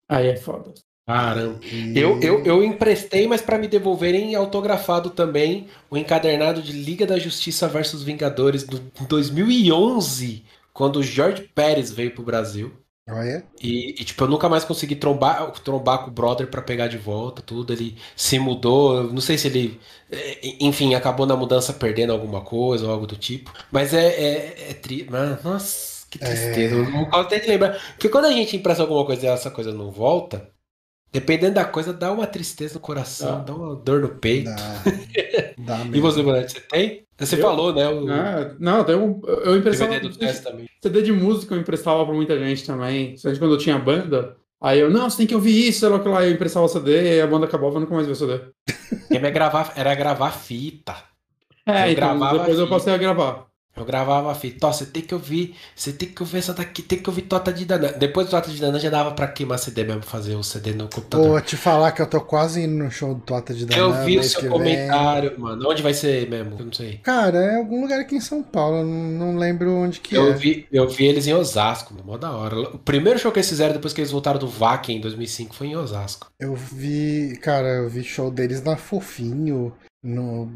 Aí 0.09 0.28
é 0.28 0.36
foda. 0.36 0.72
Caramba. 1.09 1.59
Eu, 1.94 2.20
eu, 2.20 2.44
eu 2.44 2.62
emprestei, 2.62 3.26
mas 3.26 3.40
para 3.40 3.56
me 3.56 3.66
devolverem 3.66 4.35
autografado 4.35 5.09
também 5.09 5.66
o 5.89 5.97
encadernado 5.97 6.60
de 6.60 6.72
Liga 6.72 7.06
da 7.06 7.18
Justiça 7.18 7.66
versus 7.66 8.02
Vingadores 8.02 8.62
do 8.62 8.78
2011, 9.09 10.44
quando 10.70 10.97
o 10.97 11.02
George 11.02 11.48
Pérez 11.55 11.90
veio 11.90 12.10
pro 12.10 12.22
Brasil. 12.22 12.74
Olha. 13.09 13.43
E, 13.59 13.93
e, 13.98 14.05
tipo, 14.05 14.22
eu 14.22 14.28
nunca 14.28 14.51
mais 14.51 14.64
consegui 14.66 14.94
trombar, 14.97 15.51
trombar 15.62 16.01
com 16.05 16.10
o 16.10 16.12
brother 16.12 16.47
para 16.47 16.60
pegar 16.60 16.89
de 16.89 16.98
volta 16.98 17.40
tudo. 17.40 17.72
Ele 17.72 17.97
se 18.14 18.39
mudou. 18.39 19.05
Não 19.05 19.22
sei 19.22 19.39
se 19.39 19.48
ele, 19.48 19.80
é, 20.12 20.56
enfim, 20.60 20.94
acabou 20.94 21.24
na 21.24 21.35
mudança 21.35 21.72
perdendo 21.72 22.12
alguma 22.12 22.43
coisa 22.43 22.85
ou 22.85 22.93
algo 22.93 23.06
do 23.06 23.16
tipo. 23.16 23.51
Mas 23.72 23.94
é, 23.94 24.09
é, 24.09 24.70
é 24.72 24.74
triste. 24.74 25.09
Nossa, 25.10 26.06
que 26.10 26.18
tristeza. 26.18 26.74
É... 26.74 26.90
Não 26.90 27.06
posso 27.06 27.22
até 27.22 27.39
de 27.39 27.48
lembrar. 27.48 27.80
Porque 27.93 28.10
quando 28.10 28.26
a 28.26 28.32
gente 28.32 28.55
empresta 28.55 28.82
alguma 28.82 29.06
coisa 29.06 29.24
e 29.24 29.28
essa 29.30 29.51
coisa 29.51 29.72
não 29.72 29.90
volta, 29.90 30.47
Dependendo 31.10 31.55
da 31.55 31.64
coisa, 31.64 31.93
dá 31.93 32.12
uma 32.12 32.26
tristeza 32.26 32.74
no 32.74 32.80
coração, 32.80 33.39
dá, 33.39 33.44
dá 33.44 33.55
uma 33.55 33.76
dor 33.76 34.01
no 34.02 34.09
peito. 34.10 34.51
Dá, 34.51 34.82
dá 35.59 35.86
e 35.93 36.01
você, 36.01 36.22
Bonete, 36.22 36.52
você 36.52 36.60
tem? 36.60 37.05
Você 37.18 37.36
eu? 37.36 37.40
falou, 37.40 37.74
né? 37.74 37.89
O... 37.89 38.09
Ah, 38.10 38.55
não, 38.59 38.82
um, 38.82 39.20
eu 39.26 39.56
emprestava. 39.56 39.94
CD, 39.94 40.09
do 40.09 40.43
também. 40.43 40.68
CD 40.80 41.02
de 41.02 41.12
música 41.12 41.55
eu 41.55 41.60
emprestava 41.60 42.05
pra 42.05 42.14
muita 42.14 42.39
gente 42.39 42.64
também. 42.64 43.09
Principalmente 43.09 43.40
quando 43.40 43.52
eu 43.55 43.59
tinha 43.59 43.78
banda. 43.78 44.36
Aí 44.60 44.80
eu, 44.80 44.90
não, 44.90 45.09
você 45.09 45.18
tem 45.18 45.26
que 45.26 45.35
ouvir 45.35 45.68
isso, 45.68 45.80
sei 45.80 45.89
lá 45.89 46.01
que 46.01 46.09
lá, 46.09 46.24
eu 46.24 46.32
emprestava 46.32 46.66
o 46.66 46.68
CD, 46.68 47.16
e 47.16 47.20
a 47.20 47.26
banda 47.26 47.47
acabava, 47.47 47.76
eu 47.76 47.80
nunca 47.80 47.94
mais 47.94 48.06
vi 48.06 48.12
o 48.12 48.16
CD. 48.16 48.40
Era 49.10 49.30
gravar, 49.30 49.72
era 49.76 49.94
gravar 49.94 50.32
fita. 50.32 50.97
É, 51.64 51.89
eu 51.89 51.93
então, 51.93 52.18
depois 52.18 52.47
fita. 52.47 52.60
eu 52.60 52.68
passei 52.68 52.93
a 52.93 52.97
gravar. 52.97 53.47
Eu 53.80 53.86
gravava 53.86 54.30
a 54.30 54.34
fita, 54.34 54.66
ó, 54.66 54.72
você 54.72 54.86
tem 54.86 55.02
que 55.02 55.14
ouvir, 55.14 55.55
você 55.74 55.92
tem 55.92 56.09
que 56.09 56.22
ouvir 56.22 56.38
essa 56.38 56.55
daqui, 56.55 56.82
tem 56.82 56.98
que 56.98 57.09
ouvir 57.09 57.22
Tota 57.22 57.52
de 57.52 57.64
Danã. 57.64 57.92
Depois 57.98 58.26
do 58.26 58.30
Tota 58.30 58.50
de 58.50 58.60
Danã 58.60 58.78
já 58.78 58.90
dava 58.90 59.12
pra 59.12 59.26
queimar 59.28 59.59
CD 59.59 59.84
mesmo, 59.84 60.02
fazer 60.02 60.34
o 60.34 60.42
CD 60.42 60.72
no 60.72 60.88
computador. 60.88 61.40
Pô, 61.40 61.40
te 61.40 61.56
falar 61.56 61.92
que 61.92 62.02
eu 62.02 62.06
tô 62.06 62.20
quase 62.20 62.62
indo 62.62 62.74
no 62.74 62.90
show 62.90 63.14
do 63.14 63.20
Tota 63.20 63.55
de 63.55 63.66
Danã. 63.66 63.80
Eu 63.80 64.05
vi 64.05 64.18
o 64.18 64.22
seu 64.22 64.48
comentário, 64.48 65.30
vem. 65.30 65.38
mano. 65.38 65.68
Onde 65.68 65.82
vai 65.82 65.94
ser 65.94 66.28
mesmo? 66.28 66.56
Eu 66.59 66.66
não 66.66 66.72
sei. 66.72 66.98
Cara, 67.02 67.38
é 67.38 67.56
algum 67.56 67.82
lugar 67.82 68.00
aqui 68.00 68.16
em 68.16 68.20
São 68.20 68.42
Paulo, 68.42 68.84
não, 68.84 69.32
não 69.32 69.36
lembro 69.38 69.72
onde 69.72 70.00
que 70.00 70.14
eu 70.14 70.30
é. 70.30 70.32
Vi, 70.32 70.66
eu 70.72 70.88
vi 70.88 71.06
eles 71.06 71.26
em 71.26 71.34
Osasco, 71.34 71.94
mó 72.05 72.16
da 72.16 72.30
hora. 72.30 72.59
O 72.60 72.78
primeiro 72.78 73.18
show 73.18 73.30
que 73.30 73.38
eles 73.38 73.48
fizeram 73.48 73.74
depois 73.74 73.92
que 73.92 74.00
eles 74.00 74.10
voltaram 74.10 74.38
do 74.38 74.48
VAC 74.48 74.92
em 74.92 75.00
2005 75.00 75.55
foi 75.55 75.68
em 75.68 75.76
Osasco. 75.76 76.30
Eu 76.38 76.55
vi, 76.55 77.38
cara, 77.42 77.68
eu 77.68 77.88
vi 77.88 78.02
show 78.02 78.30
deles 78.30 78.62
na 78.62 78.76
Fofinho 78.76 79.72
no 80.02 80.50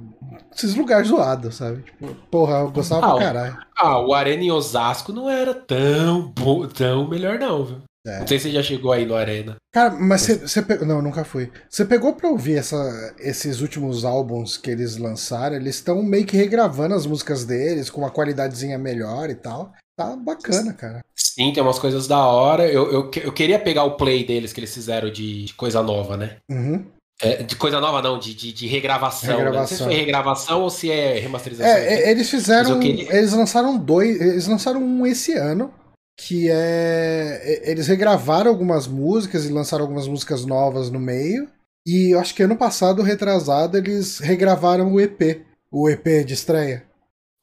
esses 0.55 0.75
lugares 0.75 1.09
zoados, 1.09 1.57
sabe? 1.57 1.83
Tipo, 1.83 2.15
porra, 2.31 2.61
eu 2.61 2.71
gostava 2.71 3.07
ah, 3.07 3.15
pra 3.15 3.25
caralho. 3.25 3.59
Ah, 3.77 3.99
o 4.01 4.15
Arena 4.15 4.43
em 4.43 4.51
Osasco 4.51 5.13
não 5.13 5.29
era 5.29 5.55
tão 5.55 6.33
tão 6.75 7.09
melhor 7.09 7.39
não, 7.39 7.65
viu? 7.65 7.83
É. 8.05 8.19
Não 8.19 8.27
sei 8.27 8.39
se 8.39 8.49
você 8.49 8.55
já 8.55 8.63
chegou 8.63 8.91
aí 8.91 9.07
no 9.07 9.15
Arena. 9.15 9.57
Cara, 9.73 9.91
mas 9.95 10.27
você 10.27 10.61
pegou. 10.61 10.87
Não, 10.87 11.01
nunca 11.01 11.25
fui. 11.25 11.53
Você 11.71 11.85
pegou 11.85 12.15
pra 12.15 12.29
ouvir 12.29 12.57
essa, 12.57 13.15
esses 13.19 13.61
últimos 13.61 14.05
álbuns 14.05 14.57
que 14.57 14.71
eles 14.71 14.97
lançaram? 14.97 15.55
Eles 15.55 15.77
estão 15.77 16.03
meio 16.03 16.27
que 16.27 16.37
regravando 16.37 16.97
as 16.97 17.07
músicas 17.07 17.45
deles 17.45 17.89
com 17.89 18.01
uma 18.01 18.11
qualidadezinha 18.11 18.77
melhor 18.77 19.31
e 19.31 19.37
tal. 19.37 19.73
Tá 19.97 20.17
bacana, 20.17 20.73
cara. 20.73 21.05
Sim, 21.15 21.53
tem 21.53 21.63
umas 21.63 21.79
coisas 21.79 22.09
da 22.09 22.27
hora. 22.27 22.67
Eu, 22.67 22.91
eu, 22.91 23.11
eu 23.23 23.33
queria 23.33 23.59
pegar 23.59 23.85
o 23.85 23.97
play 23.97 24.27
deles 24.27 24.53
que 24.53 24.59
eles 24.59 24.75
fizeram 24.75 25.11
de, 25.11 25.45
de 25.45 25.55
coisa 25.55 25.81
nova, 25.81 26.17
né? 26.17 26.39
Uhum. 26.51 26.85
É, 27.23 27.41
de 27.45 27.55
coisa 27.55 27.81
nova, 27.81 28.03
não, 28.03 28.19
de, 28.19 28.35
de, 28.35 28.53
de 28.53 28.67
regravação. 28.67 29.37
regravação. 29.37 29.53
Né? 29.53 29.61
Não 29.61 29.67
sei 29.67 29.77
se 29.77 29.85
foi 29.85 29.95
regravação 29.95 30.63
ou 30.63 30.71
se 30.71 30.91
é 30.91 31.21
remasterização. 31.21 31.73
É, 31.73 31.95
é 31.95 32.11
eles 32.11 32.29
fizeram. 32.29 32.81
Queria... 32.81 33.17
Eles 33.17 33.33
lançaram 33.33 33.79
dois. 33.79 34.21
Eles 34.21 34.49
lançaram 34.49 34.83
um 34.83 35.07
esse 35.07 35.35
ano. 35.35 35.73
Que 36.19 36.49
é. 36.51 37.63
Eles 37.65 37.87
regravaram 37.87 38.51
algumas 38.51 38.89
músicas 38.89 39.47
e 39.47 39.53
lançaram 39.53 39.85
algumas 39.85 40.09
músicas 40.09 40.45
novas 40.45 40.91
no 40.91 40.99
meio. 40.99 41.49
E 41.87 42.13
eu 42.13 42.19
acho 42.19 42.35
que 42.35 42.43
ano 42.43 42.57
passado, 42.57 43.03
retrasado, 43.03 43.79
eles 43.79 44.19
regravaram 44.19 44.93
o 44.93 45.01
EP. 45.01 45.43
O 45.71 45.89
EP 45.89 46.25
de 46.27 46.35
estreia. 46.35 46.85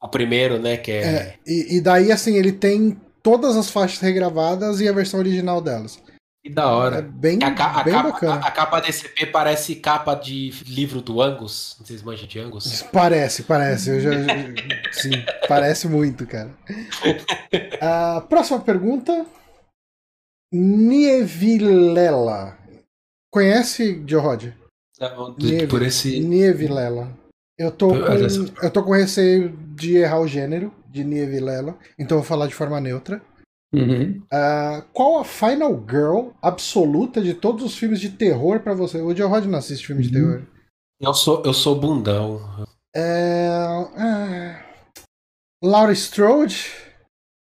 O 0.02 0.08
primeiro, 0.08 0.58
né? 0.58 0.76
Que 0.76 0.92
é... 0.92 1.04
é 1.04 1.34
e, 1.46 1.76
e 1.76 1.80
daí, 1.80 2.12
assim, 2.12 2.36
ele 2.36 2.52
tem 2.52 3.00
todas 3.22 3.56
as 3.56 3.70
faixas 3.70 3.98
regravadas 3.98 4.80
e 4.80 4.88
a 4.88 4.92
versão 4.92 5.20
original 5.20 5.60
delas. 5.60 5.98
Que 6.42 6.48
da 6.48 6.68
hora. 6.68 6.98
É 6.98 7.02
bem, 7.02 7.38
a, 7.42 7.48
a, 7.48 7.82
bem 7.82 7.92
capa, 7.92 8.12
bacana. 8.12 8.34
A, 8.34 8.48
a, 8.48 8.50
capa 8.50 8.80
desse 8.80 9.06
EP 9.06 9.30
parece 9.30 9.74
capa 9.76 10.14
de 10.14 10.50
livro 10.66 11.02
do 11.02 11.20
Angus. 11.20 11.76
Não 11.78 11.86
sei 11.86 11.98
se 11.98 12.04
manja 12.04 12.26
de 12.26 12.38
Angus. 12.38 12.82
Parece, 12.90 13.42
parece. 13.42 13.90
Eu 13.90 14.00
já, 14.00 14.10
sim, 14.90 15.10
parece 15.46 15.86
muito, 15.86 16.26
cara. 16.26 16.50
A 17.80 18.22
próxima 18.22 18.60
pergunta. 18.60 19.26
Nievilela. 20.52 22.58
Conhece, 23.30 24.02
Joe 24.06 24.20
Rod? 24.20 24.46
por 25.68 25.82
esse. 25.82 26.20
Nievilela. 26.20 27.16
Eu 27.58 27.70
tô, 27.70 27.88
com, 27.88 28.62
eu 28.62 28.70
tô 28.70 28.82
com 28.82 28.92
receio 28.92 29.54
de 29.76 29.98
errar 29.98 30.20
o 30.20 30.26
gênero 30.26 30.72
de 30.88 31.04
Nievilela, 31.04 31.78
então 31.98 32.16
eu 32.16 32.22
vou 32.22 32.28
falar 32.28 32.46
de 32.46 32.54
forma 32.54 32.80
neutra. 32.80 33.20
Uhum. 33.72 34.20
Uh, 34.32 34.82
qual 34.92 35.20
a 35.20 35.24
final 35.24 35.72
girl 35.88 36.30
absoluta 36.42 37.20
de 37.20 37.34
todos 37.34 37.64
os 37.64 37.76
filmes 37.76 38.00
de 38.00 38.10
terror 38.10 38.60
para 38.60 38.74
você? 38.74 39.00
O 39.00 39.14
Joe 39.14 39.28
Rod 39.28 39.44
não 39.44 39.58
assiste 39.58 39.86
filme 39.86 40.02
uhum. 40.02 40.08
de 40.08 40.12
terror. 40.12 40.42
Eu 41.00 41.14
sou, 41.14 41.42
eu 41.44 41.52
sou 41.52 41.78
bundão. 41.78 42.40
É, 42.94 43.48
é, 43.96 44.64
Laura 45.62 45.92
Strode? 45.92 46.72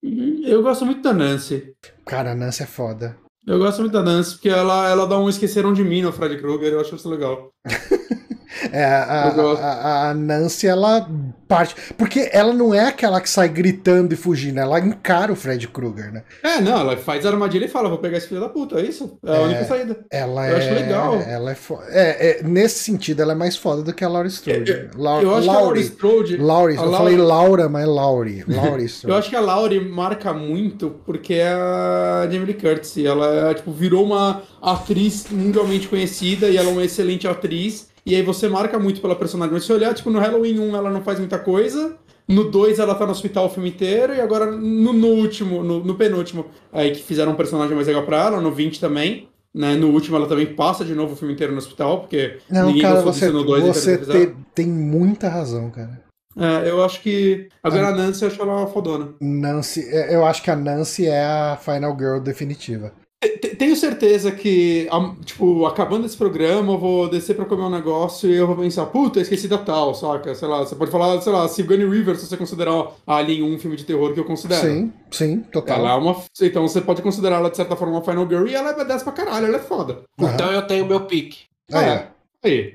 Uhum. 0.04 0.41
Eu 0.45 0.62
gosto 0.62 0.86
muito 0.86 1.02
da 1.02 1.14
Nancy. 1.14 1.74
Cara, 2.06 2.34
a 2.34 2.36
Nancy 2.36 2.64
é 2.64 2.68
foda. 2.68 3.18
Eu 3.45 3.58
gosto 3.60 3.80
muito 3.80 3.94
da 3.94 4.04
Nancy, 4.04 4.34
porque 4.34 4.49
ela, 4.49 4.90
ela 4.90 5.08
dá 5.08 5.18
um 5.18 5.30
esqueceram 5.30 5.74
de 5.74 5.82
mim 5.82 6.02
no 6.02 6.12
Fred 6.12 6.38
Krueger, 6.38 6.74
eu 6.74 6.82
acho 6.82 6.95
isso 6.95 7.10
legal. 7.10 7.49
É, 8.72 8.84
a, 8.84 9.30
a, 9.30 10.10
a, 10.10 10.14
Nancy, 10.14 10.68
ela 10.68 11.07
parte. 11.48 11.76
Porque 11.98 12.30
ela 12.32 12.53
não 12.53 12.74
é 12.74 12.88
aquela 12.88 13.19
que 13.22 13.30
sai 13.30 13.49
gritando 13.49 14.14
e 14.14 14.18
fugindo, 14.18 14.60
ela 14.60 14.80
encara 14.80 15.32
o 15.32 15.36
Fred 15.36 15.68
Krueger, 15.68 16.11
né? 16.11 16.24
É, 16.44 16.61
não, 16.61 16.80
ela 16.80 16.98
faz 16.98 17.26
a 17.26 17.30
armadilha 17.30 17.65
e 17.65 17.68
fala: 17.68 17.90
vou 17.90 17.98
pegar 17.98 18.18
esse 18.18 18.28
filho 18.28 18.41
da 18.41 18.49
puta, 18.49 18.80
é 18.80 18.84
isso? 18.84 19.18
É 19.26 19.32
a 19.32 19.36
é, 19.36 19.40
única 19.40 19.65
saída. 19.65 20.06
Ela 20.11 20.49
eu 20.49 20.56
é, 20.56 20.60
acho 20.60 20.74
legal. 20.74 21.15
Ela 21.22 21.52
é, 21.52 21.56
fo... 21.56 21.80
é, 21.90 22.40
é, 22.40 22.44
Nesse 22.44 22.84
sentido, 22.84 23.22
ela 23.22 23.34
é 23.34 23.36
mais 23.36 23.57
foda 23.57 23.82
do 23.82 23.94
que 23.94 24.03
a 24.03 24.10
Laura 24.10 24.28
Strode. 24.28 24.72
Eu, 24.72 24.78
eu, 24.78 25.22
eu 25.22 25.36
acho 25.36 25.48
Laurie, 25.48 25.48
que 25.48 25.49
a 25.49 25.61
Laura 25.61 25.80
Strode. 25.80 26.38
Laurie, 26.38 26.76
eu 26.78 26.84
Laura... 26.84 26.98
falei 26.98 27.18
Laura, 27.18 27.69
mas 27.69 27.88
Laurie. 27.88 28.44
Laurie 28.48 28.88
eu 29.03 29.15
acho 29.15 29.30
que 29.30 29.36
a 29.36 29.41
Laurie 29.41 29.80
marca 29.80 30.34
muito 30.34 30.95
porque 31.06 31.36
é 31.36 31.52
a 31.52 32.28
Jamie 32.30 32.45
Lee 32.45 32.53
Curtis. 32.53 32.98
Ela 32.98 33.53
tipo, 33.53 33.72
virou 33.72 34.06
uma 34.06 34.41
atriz 34.61 35.28
mundialmente 35.30 35.88
conhecida 35.88 36.48
e 36.48 36.57
ela 36.57 36.69
é 36.69 36.72
uma 36.72 36.84
excelente 36.84 37.28
atriz. 37.28 37.88
E 38.07 38.15
aí 38.15 38.21
você 38.21 38.47
marca 38.47 38.79
muito 38.79 39.01
pela 39.01 39.17
personagem. 39.17 39.53
Mas 39.53 39.65
se 39.65 39.73
olhar, 39.73 39.93
tipo, 39.93 40.09
no 40.09 40.17
Halloween 40.17 40.57
1 40.57 40.75
ela 40.77 40.89
não 40.89 41.03
faz 41.03 41.19
muita 41.19 41.38
coisa. 41.38 41.97
No 42.25 42.49
2 42.49 42.79
ela 42.79 42.95
tá 42.95 43.05
no 43.05 43.11
hospital 43.11 43.47
o 43.47 43.49
filme 43.49 43.69
inteiro. 43.69 44.15
E 44.15 44.21
agora 44.21 44.49
no, 44.49 44.93
no 44.93 45.07
último, 45.07 45.61
no, 45.61 45.84
no, 45.84 45.95
penúltimo, 45.95 46.45
aí 46.71 46.91
que 46.91 47.03
fizeram 47.03 47.34
um 47.34 47.35
personagem 47.35 47.75
mais 47.75 47.85
legal 47.85 48.03
pra 48.03 48.27
ela, 48.27 48.39
no 48.39 48.49
20 48.49 48.79
também. 48.79 49.27
Né? 49.53 49.75
No 49.75 49.89
último 49.89 50.15
ela 50.15 50.25
também 50.25 50.45
passa 50.45 50.85
de 50.85 50.95
novo 50.95 51.13
o 51.13 51.15
filme 51.17 51.34
inteiro 51.34 51.51
no 51.51 51.57
hospital, 51.57 51.99
porque 51.99 52.38
não, 52.49 52.67
ninguém 52.67 52.81
cara, 52.81 53.01
você, 53.01 53.29
no 53.29 53.43
2 53.43 53.63
Você 53.65 53.97
tem, 53.97 54.35
tem 54.55 54.67
muita 54.67 55.27
razão, 55.27 55.69
cara. 55.69 56.01
É, 56.38 56.69
eu 56.69 56.85
acho 56.85 57.01
que. 57.01 57.49
Agora 57.61 57.88
a 57.88 57.91
Nancy 57.91 58.21
eu 58.21 58.29
acho 58.29 58.41
ela 58.41 58.55
uma 58.55 58.67
fodona. 58.67 59.15
Nancy, 59.19 59.81
é, 59.89 60.15
eu 60.15 60.23
acho 60.25 60.43
que 60.43 60.51
a 60.51 60.55
Nancy 60.55 61.07
é 61.07 61.25
a 61.25 61.57
Final 61.59 61.97
Girl 61.97 62.19
definitiva. 62.19 62.93
Tenho 63.58 63.76
certeza 63.76 64.32
que, 64.32 64.88
tipo, 65.26 65.66
acabando 65.66 66.06
esse 66.06 66.18
programa, 66.18 66.74
eu 66.74 66.78
vou 66.78 67.10
descer 67.10 67.36
pra 67.36 67.45
comer 67.45 67.64
um 67.64 67.70
negócio 67.70 68.30
e 68.30 68.36
eu 68.36 68.48
vou 68.48 68.56
pensar, 68.56 68.86
puta, 68.88 69.20
esqueci 69.20 69.48
da 69.48 69.58
tal, 69.58 69.94
saca? 69.95 70.34
Sei 70.36 70.48
lá, 70.48 70.60
você 70.60 70.76
pode 70.76 70.91
falar, 70.91 71.20
sei 71.22 71.32
lá, 71.32 71.48
Sigourney 71.48 71.88
River, 71.88 72.16
se 72.16 72.28
você 72.28 72.38
considerar 72.38 72.91
a 73.06 73.16
Alien 73.16 73.44
um 73.44 73.60
filme 73.60 73.76
de 73.76 73.86
terror 73.86 74.14
que 74.14 74.20
eu 74.20 74.26
considero. 74.26 74.62
Sim, 74.62 74.94
sim, 75.12 75.40
total. 75.52 75.80
Ela 75.80 75.91
é 75.91 75.95
uma. 75.95 76.16
Então 76.41 76.68
você 76.68 76.82
pode 76.82 77.02
considerar 77.02 77.38
ela 77.38 77.49
de 77.49 77.58
certa 77.58 77.76
forma 77.76 77.95
uma 77.95 78.04
Final 78.04 78.28
Girl 78.28 78.48
e 78.48 78.56
ela 78.56 78.72
é 78.72 78.76
badass 78.76 79.04
pra 79.04 79.14
caralho, 79.14 79.48
ela 79.48 79.58
é 79.58 79.62
foda. 79.62 80.02
Uhum. 80.20 80.30
Então 80.30 80.52
eu 80.52 80.62
tenho 80.64 80.86
meu 80.86 81.02
pique. 81.02 81.45
Ah, 81.72 81.84
é. 81.84 82.08
Aí. 82.43 82.72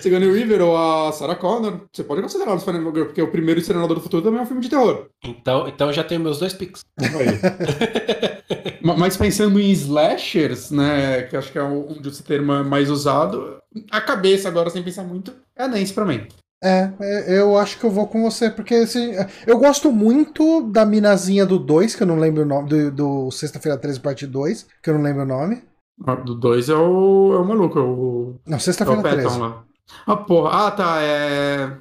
Sigourney 0.00 0.30
River 0.32 0.62
ou 0.62 0.76
a 0.76 1.12
Sarah 1.12 1.34
Connor, 1.34 1.80
você 1.92 2.04
pode 2.04 2.22
considerar 2.22 2.54
os 2.54 2.64
Final 2.64 2.92
Girl, 2.92 3.06
porque 3.06 3.22
o 3.22 3.30
primeiro 3.30 3.60
Exterminador 3.60 3.96
do 3.96 4.02
Futuro 4.02 4.22
também 4.22 4.40
é 4.40 4.42
um 4.42 4.46
filme 4.46 4.62
de 4.62 4.68
terror. 4.68 5.08
Então, 5.24 5.68
então 5.68 5.88
eu 5.88 5.92
já 5.92 6.04
tenho 6.04 6.20
meus 6.20 6.38
dois 6.38 6.54
piques. 6.54 6.82
Mas 8.82 9.16
pensando 9.16 9.60
em 9.60 9.70
slashers, 9.72 10.70
né, 10.70 11.22
que 11.22 11.36
acho 11.36 11.52
que 11.52 11.58
é 11.58 11.62
onde 11.62 12.08
esse 12.08 12.22
termo 12.22 12.52
é 12.52 12.62
mais 12.62 12.88
usado, 12.88 13.58
a 13.90 14.00
cabeça 14.00 14.48
agora, 14.48 14.70
sem 14.70 14.82
pensar 14.82 15.04
muito, 15.04 15.34
é 15.56 15.64
a 15.64 15.68
Nancy 15.68 15.92
pra 15.92 16.04
mim. 16.04 16.26
É, 16.62 16.90
é, 17.00 17.38
eu 17.38 17.56
acho 17.56 17.78
que 17.78 17.84
eu 17.84 17.90
vou 17.90 18.08
com 18.08 18.22
você, 18.22 18.50
porque 18.50 18.74
assim, 18.74 19.12
eu 19.46 19.58
gosto 19.58 19.92
muito 19.92 20.62
da 20.62 20.84
minazinha 20.84 21.46
do 21.46 21.58
2, 21.58 21.94
que 21.94 22.02
eu 22.02 22.06
não 22.06 22.18
lembro 22.18 22.42
o 22.42 22.46
nome, 22.46 22.68
do, 22.68 22.90
do 22.90 23.30
Sexta-feira 23.30 23.78
13, 23.78 24.00
parte 24.00 24.26
2, 24.26 24.66
que 24.82 24.90
eu 24.90 24.94
não 24.94 25.02
lembro 25.02 25.22
o 25.22 25.26
nome. 25.26 25.62
Ah, 26.06 26.14
do 26.14 26.34
2 26.34 26.68
é 26.68 26.74
o, 26.74 27.32
é 27.34 27.38
o 27.38 27.44
maluco, 27.44 27.78
é 27.78 27.82
o. 27.82 28.34
Não, 28.46 28.58
Sexta-feira 28.58 29.00
é 29.00 29.12
13. 29.14 29.38
Lá. 29.38 29.64
Ah, 30.06 30.16
porra. 30.16 30.66
Ah, 30.66 30.70
tá, 30.70 31.02
é. 31.02 31.76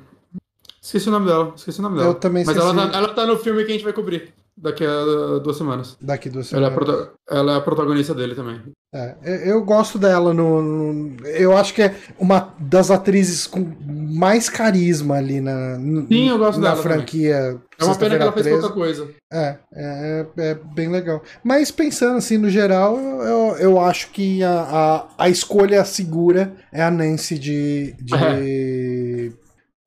Esqueci 0.81 1.09
o 1.09 1.11
nome 1.11 1.27
dela, 1.27 1.53
esqueci 1.55 1.79
o 1.79 1.83
nome 1.83 1.97
dela. 1.97 2.09
Eu 2.09 2.15
também 2.15 2.43
esqueci. 2.43 2.59
Mas 2.59 2.77
ela 2.77 2.89
tá, 2.91 2.97
ela 2.97 3.13
tá 3.13 3.25
no 3.25 3.37
filme 3.37 3.63
que 3.63 3.71
a 3.71 3.73
gente 3.73 3.83
vai 3.83 3.93
cobrir. 3.93 4.33
Daqui 4.59 4.83
a 4.83 5.37
duas 5.37 5.55
semanas. 5.55 5.95
Daqui 6.01 6.31
duas 6.31 6.47
semanas. 6.47 6.75
Ela 6.75 7.11
é, 7.29 7.37
ela 7.37 7.53
é 7.53 7.55
a 7.57 7.61
protagonista 7.61 8.15
dele 8.15 8.33
também. 8.33 8.59
É, 8.91 9.51
eu 9.51 9.63
gosto 9.63 9.99
dela 9.99 10.33
no, 10.33 10.61
no, 10.61 11.27
Eu 11.27 11.55
acho 11.55 11.75
que 11.75 11.83
é 11.83 11.95
uma 12.17 12.55
das 12.57 12.89
atrizes 12.89 13.45
com 13.45 13.63
mais 13.85 14.49
carisma 14.49 15.17
ali 15.17 15.39
na, 15.39 15.75
Sim, 15.75 16.29
eu 16.29 16.39
gosto 16.39 16.59
na 16.59 16.71
dela 16.71 16.81
franquia. 16.81 17.37
Também. 17.37 17.61
É 17.79 17.85
uma 17.85 17.95
pena 17.95 18.17
que 18.17 18.23
ela 18.23 18.31
13. 18.31 18.49
fez 18.49 18.61
pouca 18.61 18.75
coisa. 18.75 19.09
É, 19.31 19.57
é, 19.75 20.25
é, 20.37 20.53
bem 20.55 20.89
legal. 20.89 21.21
Mas 21.43 21.69
pensando 21.69 22.17
assim, 22.17 22.37
no 22.37 22.49
geral, 22.49 22.97
eu, 22.97 23.57
eu 23.57 23.79
acho 23.79 24.09
que 24.09 24.43
a, 24.43 24.61
a, 24.61 25.07
a 25.25 25.29
escolha 25.29 25.85
segura 25.85 26.51
é 26.73 26.81
a 26.81 26.89
Nancy 26.89 27.37
de, 27.37 27.93
de 27.99 28.15
é. 28.15 29.31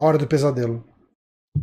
Hora 0.01 0.17
do 0.17 0.29
Pesadelo. 0.29 0.85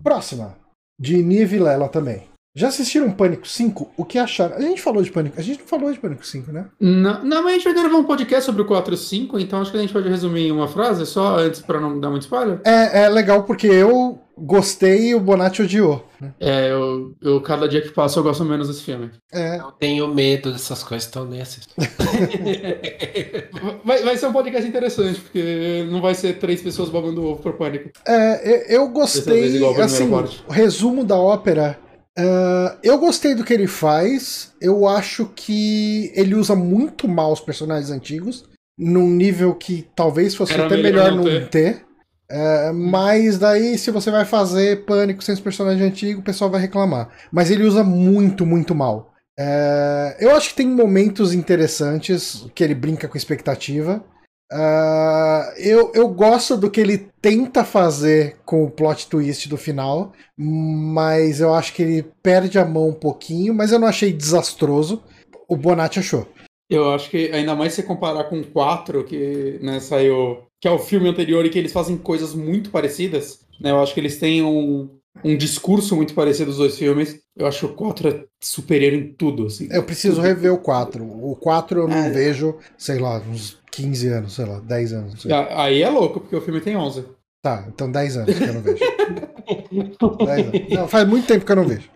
Próxima. 0.03 0.57
De 0.99 1.23
Nive 1.23 1.59
Lela 1.59 1.87
também. 1.87 2.27
Já 2.57 2.69
assistiram 2.69 3.11
Pânico 3.11 3.47
5? 3.47 3.91
O 3.95 4.03
que 4.03 4.17
acharam? 4.17 4.55
A 4.55 4.61
gente 4.61 4.81
falou 4.81 5.03
de 5.03 5.11
Pânico. 5.11 5.39
A 5.39 5.43
gente 5.43 5.59
não 5.59 5.67
falou 5.67 5.93
de 5.93 5.99
Pânico 5.99 6.25
5, 6.25 6.51
né? 6.51 6.65
Não, 6.79 7.23
não 7.23 7.43
mas 7.43 7.51
a 7.51 7.53
gente 7.53 7.65
vai 7.65 7.73
gravar 7.75 7.97
um 7.97 8.03
podcast 8.03 8.45
sobre 8.45 8.63
o 8.63 8.65
4 8.65 8.95
e 8.95 8.97
5, 8.97 9.37
então 9.37 9.61
acho 9.61 9.69
que 9.69 9.77
a 9.77 9.79
gente 9.79 9.93
pode 9.93 10.09
resumir 10.09 10.47
em 10.47 10.51
uma 10.51 10.67
frase 10.67 11.05
só 11.05 11.37
antes 11.37 11.61
para 11.61 11.79
não 11.79 11.99
dar 11.99 12.09
muito 12.09 12.23
spoiler. 12.23 12.59
É, 12.65 13.03
é 13.03 13.09
legal 13.09 13.43
porque 13.43 13.67
eu 13.67 14.19
gostei 14.35 15.09
e 15.09 15.15
o 15.15 15.19
Bonatti 15.19 15.61
odiou. 15.61 16.03
Né? 16.19 16.33
É, 16.39 16.71
eu, 16.71 17.15
eu 17.21 17.39
cada 17.41 17.69
dia 17.69 17.79
que 17.79 17.89
passa 17.89 18.17
eu 18.17 18.23
gosto 18.23 18.43
menos 18.43 18.67
desse 18.67 18.81
filme. 18.81 19.11
É. 19.31 19.59
Eu 19.59 19.71
tenho 19.73 20.07
medo 20.07 20.51
dessas 20.51 20.83
coisas, 20.83 21.07
então 21.07 21.25
nem 21.25 21.41
assisto. 21.41 21.71
vai, 23.85 24.01
vai 24.01 24.17
ser 24.17 24.25
um 24.25 24.33
podcast 24.33 24.67
interessante, 24.67 25.19
porque 25.19 25.85
não 25.91 26.01
vai 26.01 26.15
ser 26.15 26.39
três 26.39 26.59
pessoas 26.59 26.89
babando 26.89 27.23
ovo 27.23 27.39
por 27.39 27.53
pânico. 27.53 27.91
É, 28.07 28.75
eu 28.75 28.89
gostei. 28.89 29.63
Assim, 29.79 30.09
o 30.47 30.51
resumo 30.51 31.03
da 31.03 31.17
ópera 31.17 31.85
Uh, 32.17 32.75
eu 32.81 32.97
gostei 32.97 33.35
do 33.35 33.43
que 33.43 33.53
ele 33.53 33.67
faz. 33.67 34.53
Eu 34.59 34.87
acho 34.87 35.31
que 35.35 36.11
ele 36.15 36.33
usa 36.33 36.55
muito 36.55 37.07
mal 37.07 37.31
os 37.31 37.39
personagens 37.39 37.91
antigos, 37.91 38.45
num 38.77 39.07
nível 39.09 39.53
que 39.53 39.87
talvez 39.95 40.33
fosse 40.33 40.53
Era 40.53 40.65
até 40.65 40.77
melhor, 40.77 41.11
não 41.11 41.23
ter. 41.23 41.49
ter. 41.49 41.87
Uh, 42.29 42.73
mas 42.73 43.37
daí, 43.37 43.77
se 43.77 43.91
você 43.91 44.11
vai 44.11 44.25
fazer 44.25 44.85
pânico 44.85 45.23
sem 45.23 45.33
os 45.33 45.39
personagens 45.39 45.81
antigos, 45.81 46.21
o 46.21 46.25
pessoal 46.25 46.49
vai 46.49 46.59
reclamar. 46.59 47.09
Mas 47.31 47.51
ele 47.51 47.63
usa 47.63 47.83
muito, 47.83 48.45
muito 48.45 48.73
mal. 48.73 49.13
Uh, 49.39 50.17
eu 50.19 50.35
acho 50.35 50.49
que 50.49 50.55
tem 50.55 50.67
momentos 50.67 51.33
interessantes 51.33 52.47
que 52.55 52.63
ele 52.63 52.73
brinca 52.73 53.07
com 53.07 53.15
expectativa. 53.15 54.03
Uh, 54.51 55.51
eu, 55.57 55.91
eu 55.93 56.07
gosto 56.07 56.55
do 56.55 56.71
que 56.71 56.79
ele 56.79 57.09
tenta 57.21 57.65
fazer 57.65 58.37
com 58.45 58.63
o 58.63 58.71
plot 58.71 59.07
twist 59.07 59.49
do 59.49 59.57
final, 59.57 60.13
mas 60.37 61.41
eu 61.41 61.53
acho 61.53 61.73
que 61.73 61.81
ele 61.81 62.05
perde 62.23 62.57
a 62.57 62.65
mão 62.65 62.89
um 62.89 62.93
pouquinho, 62.93 63.53
mas 63.53 63.71
eu 63.71 63.79
não 63.79 63.87
achei 63.87 64.13
desastroso. 64.13 65.03
O 65.49 65.55
Bonatti 65.55 65.99
achou. 65.99 66.27
Eu 66.69 66.91
acho 66.91 67.09
que 67.09 67.31
ainda 67.31 67.55
mais 67.55 67.73
se 67.73 67.83
comparar 67.83 68.25
com 68.25 68.39
o 68.39 68.47
4, 68.47 69.03
que 69.05 69.59
né, 69.61 69.79
saiu. 69.79 70.43
que 70.59 70.67
é 70.67 70.71
o 70.71 70.79
filme 70.79 71.07
anterior 71.07 71.45
e 71.45 71.49
que 71.49 71.57
eles 71.57 71.71
fazem 71.71 71.97
coisas 71.97 72.33
muito 72.33 72.69
parecidas. 72.69 73.45
Né, 73.59 73.71
eu 73.71 73.81
acho 73.81 73.93
que 73.93 73.99
eles 73.99 74.19
têm 74.19 74.43
um, 74.43 74.96
um 75.23 75.35
discurso 75.37 75.95
muito 75.95 76.13
parecido 76.13 76.49
dos 76.49 76.57
dois 76.57 76.77
filmes. 76.77 77.19
Eu 77.35 77.47
acho 77.47 77.59
que 77.59 77.65
o 77.65 77.75
4 77.75 78.09
é 78.09 78.23
superior 78.41 78.93
em 78.93 79.13
tudo. 79.13 79.45
Assim. 79.45 79.67
Eu 79.71 79.83
preciso 79.83 80.21
rever 80.21 80.53
o 80.53 80.57
4. 80.57 81.03
O 81.03 81.35
4 81.35 81.81
eu 81.81 81.87
não 81.87 81.97
é. 81.97 82.09
vejo, 82.09 82.57
sei 82.77 82.99
lá, 82.99 83.19
uns 83.19 83.59
15 83.71 84.07
anos, 84.07 84.33
sei 84.35 84.45
lá, 84.45 84.59
10 84.59 84.93
anos. 84.93 85.27
Aí 85.51 85.81
é 85.81 85.89
louco, 85.89 86.19
porque 86.19 86.35
o 86.35 86.41
filme 86.41 86.61
tem 86.61 86.75
11. 86.75 87.05
Tá, 87.41 87.65
então 87.67 87.91
10 87.91 88.17
anos 88.17 88.37
que 88.37 88.43
eu 88.43 88.53
não 88.53 88.61
vejo. 88.61 88.79
10 90.25 90.47
anos. 90.47 90.69
Não, 90.69 90.87
faz 90.87 91.07
muito 91.07 91.27
tempo 91.27 91.45
que 91.45 91.51
eu 91.51 91.55
não 91.55 91.67
vejo. 91.67 91.89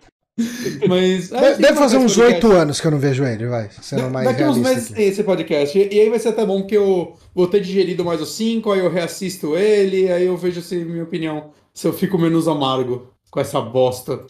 Mas. 0.88 1.30
Deve 1.30 1.76
fazer 1.76 1.98
uns 1.98 2.18
oito 2.18 2.52
anos 2.52 2.80
que 2.80 2.88
eu 2.88 2.92
não 2.92 3.00
vejo 3.00 3.24
ele, 3.24 3.48
vai. 3.48 3.70
Sendo 3.82 4.10
mais 4.10 4.28
Daqui 4.28 4.44
uns 4.44 4.58
meses 4.58 4.90
tem 4.90 5.08
esse 5.08 5.24
podcast. 5.24 5.78
E, 5.78 6.00
aí 6.00 6.10
vai 6.10 6.20
ser 6.20 6.30
até 6.30 6.46
bom 6.46 6.62
porque 6.62 6.78
eu 6.78 7.16
vou 7.34 7.48
ter 7.48 7.60
digerido 7.62 8.04
mais 8.04 8.22
os 8.22 8.34
cinco, 8.36 8.72
aí 8.72 8.80
eu 8.80 8.90
reassisto 8.90 9.58
ele, 9.58 10.12
aí 10.12 10.26
eu 10.26 10.38
vejo 10.38 10.62
se, 10.62 10.76
minha 10.76 11.04
opinião, 11.04 11.52
se 11.74 11.88
eu 11.88 11.94
fico 11.94 12.18
menos 12.18 12.48
amargo 12.48 13.12
com 13.30 13.40
essa 13.40 13.62
bosta. 13.62 14.26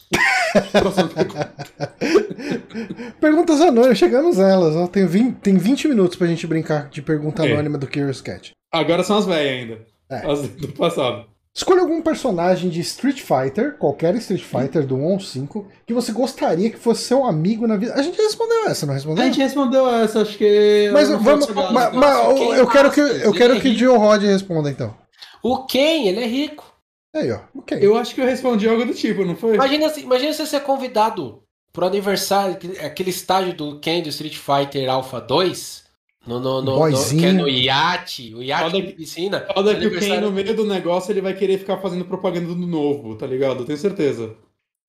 Perguntas 3.20 3.60
anônimas, 3.60 3.98
chegamos 3.98 4.38
elas. 4.38 4.76
Ó. 4.76 4.86
Tem, 4.86 5.06
20, 5.06 5.36
tem 5.36 5.56
20 5.56 5.88
minutos 5.88 6.16
pra 6.16 6.26
gente 6.26 6.46
brincar 6.46 6.88
de 6.88 7.02
pergunta 7.02 7.46
é. 7.46 7.52
anônima 7.52 7.76
do 7.78 7.86
Curious 7.86 8.20
Cat. 8.20 8.52
Agora 8.70 9.02
são 9.02 9.18
as 9.18 9.26
velhas 9.26 9.52
ainda. 9.52 9.78
É. 10.10 10.30
As 10.30 10.46
do 10.48 10.68
passado. 10.68 11.31
Escolha 11.54 11.82
algum 11.82 12.00
personagem 12.00 12.70
de 12.70 12.80
Street 12.80 13.20
Fighter, 13.20 13.76
qualquer 13.76 14.14
Street 14.16 14.42
Fighter 14.42 14.86
do 14.86 14.96
1 14.96 15.04
ou 15.04 15.20
5, 15.20 15.68
que 15.86 15.92
você 15.92 16.10
gostaria 16.10 16.70
que 16.70 16.78
fosse 16.78 17.02
seu 17.02 17.26
amigo 17.26 17.66
na 17.66 17.76
vida. 17.76 17.92
A 17.92 18.00
gente 18.00 18.16
respondeu 18.16 18.66
essa, 18.66 18.86
não 18.86 18.94
respondeu? 18.94 19.22
A 19.22 19.26
gente 19.26 19.38
respondeu 19.38 19.86
essa, 19.86 20.22
acho 20.22 20.38
que. 20.38 20.88
Mas 20.94 21.10
vamos. 21.10 21.46
Mas, 21.48 21.94
mas 21.94 22.40
eu, 22.56 22.66
quero 22.66 22.90
que, 22.90 23.00
eu 23.00 23.32
quero 23.32 23.60
que 23.60 23.68
o 23.68 23.74
Joe 23.74 23.98
Rod 23.98 24.22
responda 24.22 24.70
então. 24.70 24.96
O 25.42 25.66
Ken, 25.66 26.08
ele 26.08 26.20
é 26.20 26.26
rico. 26.26 26.72
Aí, 27.14 27.30
ó. 27.30 27.40
Okay. 27.54 27.78
Eu 27.82 27.98
acho 27.98 28.14
que 28.14 28.22
eu 28.22 28.26
respondi 28.26 28.66
algo 28.66 28.86
do 28.86 28.94
tipo, 28.94 29.22
não 29.22 29.36
foi? 29.36 29.56
Imagina, 29.56 29.92
imagina 29.98 30.32
você 30.32 30.46
ser 30.46 30.60
convidado 30.60 31.42
pro 31.70 31.86
aniversário, 31.86 32.56
aquele 32.82 33.10
estágio 33.10 33.54
do 33.54 33.78
Ken 33.78 34.02
do 34.02 34.08
Street 34.08 34.38
Fighter 34.38 34.88
Alpha 34.88 35.20
2. 35.20 35.81
No, 36.26 36.38
no, 36.38 36.62
no, 36.62 36.88
no, 36.88 37.04
que 37.08 37.24
é 37.26 37.32
no 37.32 37.48
iate, 37.48 38.32
o 38.34 38.42
iate 38.42 38.80
de 38.80 38.92
piscina. 38.92 39.44
Foda 39.52 39.74
que 39.74 39.86
o 39.86 39.98
Ken 39.98 40.20
no 40.20 40.30
meio 40.30 40.54
do 40.54 40.64
negócio 40.64 41.10
ele 41.10 41.20
vai 41.20 41.34
querer 41.34 41.58
ficar 41.58 41.78
fazendo 41.78 42.04
propaganda 42.04 42.46
do 42.46 42.54
novo, 42.54 43.16
tá 43.16 43.26
ligado? 43.26 43.64
tenho 43.64 43.78
certeza. 43.78 44.36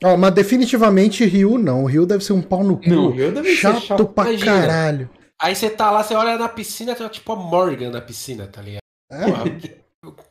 Ó, 0.03 0.13
oh, 0.13 0.17
mas 0.17 0.33
definitivamente 0.33 1.25
Rio 1.25 1.57
não. 1.57 1.83
O 1.83 1.87
Rio 1.87 2.05
deve 2.05 2.23
ser 2.23 2.33
um 2.33 2.41
pau 2.41 2.63
no 2.63 2.77
cu. 2.77 2.87
Não, 2.87 3.09
Rio 3.09 3.31
deve 3.31 3.55
chato 3.55 3.79
ser 3.79 3.87
chato 3.87 4.05
pra 4.05 4.25
Imagina. 4.25 4.51
caralho. 4.51 5.09
Aí 5.41 5.55
você 5.55 5.69
tá 5.69 5.89
lá, 5.89 6.03
você 6.03 6.13
olha 6.13 6.37
na 6.37 6.47
piscina, 6.47 6.93
tem 6.93 7.07
tipo 7.07 7.31
a 7.31 7.35
Morgan 7.35 7.89
na 7.89 8.01
piscina, 8.01 8.45
tá 8.45 8.61
ligado? 8.61 8.83
É, 9.11 9.83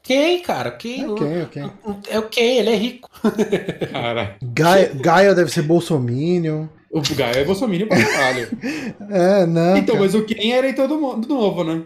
quem, 0.02 0.42
cara? 0.42 0.70
Quem? 0.70 1.04
É 1.04 1.14
quem, 1.14 1.40
é 1.40 1.46
quem? 1.46 1.72
É 2.08 2.18
o 2.18 2.28
quem? 2.28 2.58
Ele 2.58 2.70
é 2.70 2.74
rico. 2.74 3.10
Cara. 3.90 4.36
Gaia, 4.42 4.92
Gaia 4.94 5.34
deve 5.34 5.50
ser 5.50 5.62
bolsominion. 5.62 6.66
O 6.92 7.00
Gaia 7.16 7.38
é 7.38 7.44
bolsominion 7.44 7.88
pra 7.88 8.04
caralho. 8.04 8.48
é, 9.10 9.46
não. 9.46 9.78
Então, 9.78 9.94
cara. 9.94 10.04
mas 10.04 10.14
o 10.14 10.26
quem 10.26 10.52
era 10.52 10.70
todo 10.74 11.00
mundo 11.00 11.26
novo, 11.26 11.64
né? 11.64 11.84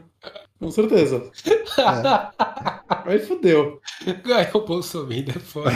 Com 0.58 0.68
certeza. 0.72 1.30
É. 1.46 3.06
Aí 3.08 3.20
fudeu. 3.20 3.80
Gaia 4.24 4.50
é 4.52 4.56
o 4.56 4.66
bolsominion, 4.66 5.34
é 5.36 5.38
foda. 5.38 5.70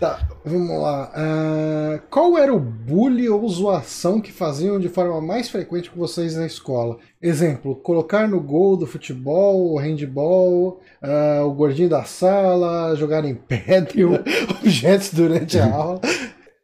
Tá, 0.00 0.26
vamos 0.44 0.80
lá. 0.80 1.12
Uh, 1.14 2.00
qual 2.08 2.38
era 2.38 2.54
o 2.54 2.58
bullying 2.58 3.28
ou 3.28 3.46
zoação 3.48 4.18
que 4.18 4.32
faziam 4.32 4.80
de 4.80 4.88
forma 4.88 5.20
mais 5.20 5.50
frequente 5.50 5.90
com 5.90 5.98
vocês 5.98 6.36
na 6.36 6.46
escola? 6.46 6.96
Exemplo, 7.20 7.76
colocar 7.76 8.26
no 8.26 8.40
gol 8.40 8.78
do 8.78 8.86
futebol, 8.86 9.76
handball, 9.78 10.80
uh, 11.02 11.44
o 11.44 11.52
gordinho 11.52 11.90
da 11.90 12.04
sala, 12.04 12.94
jogar 12.96 13.26
em 13.26 13.34
pedra, 13.34 14.24
objetos 14.60 15.12
durante 15.12 15.58
a 15.58 15.70
aula. 15.70 16.00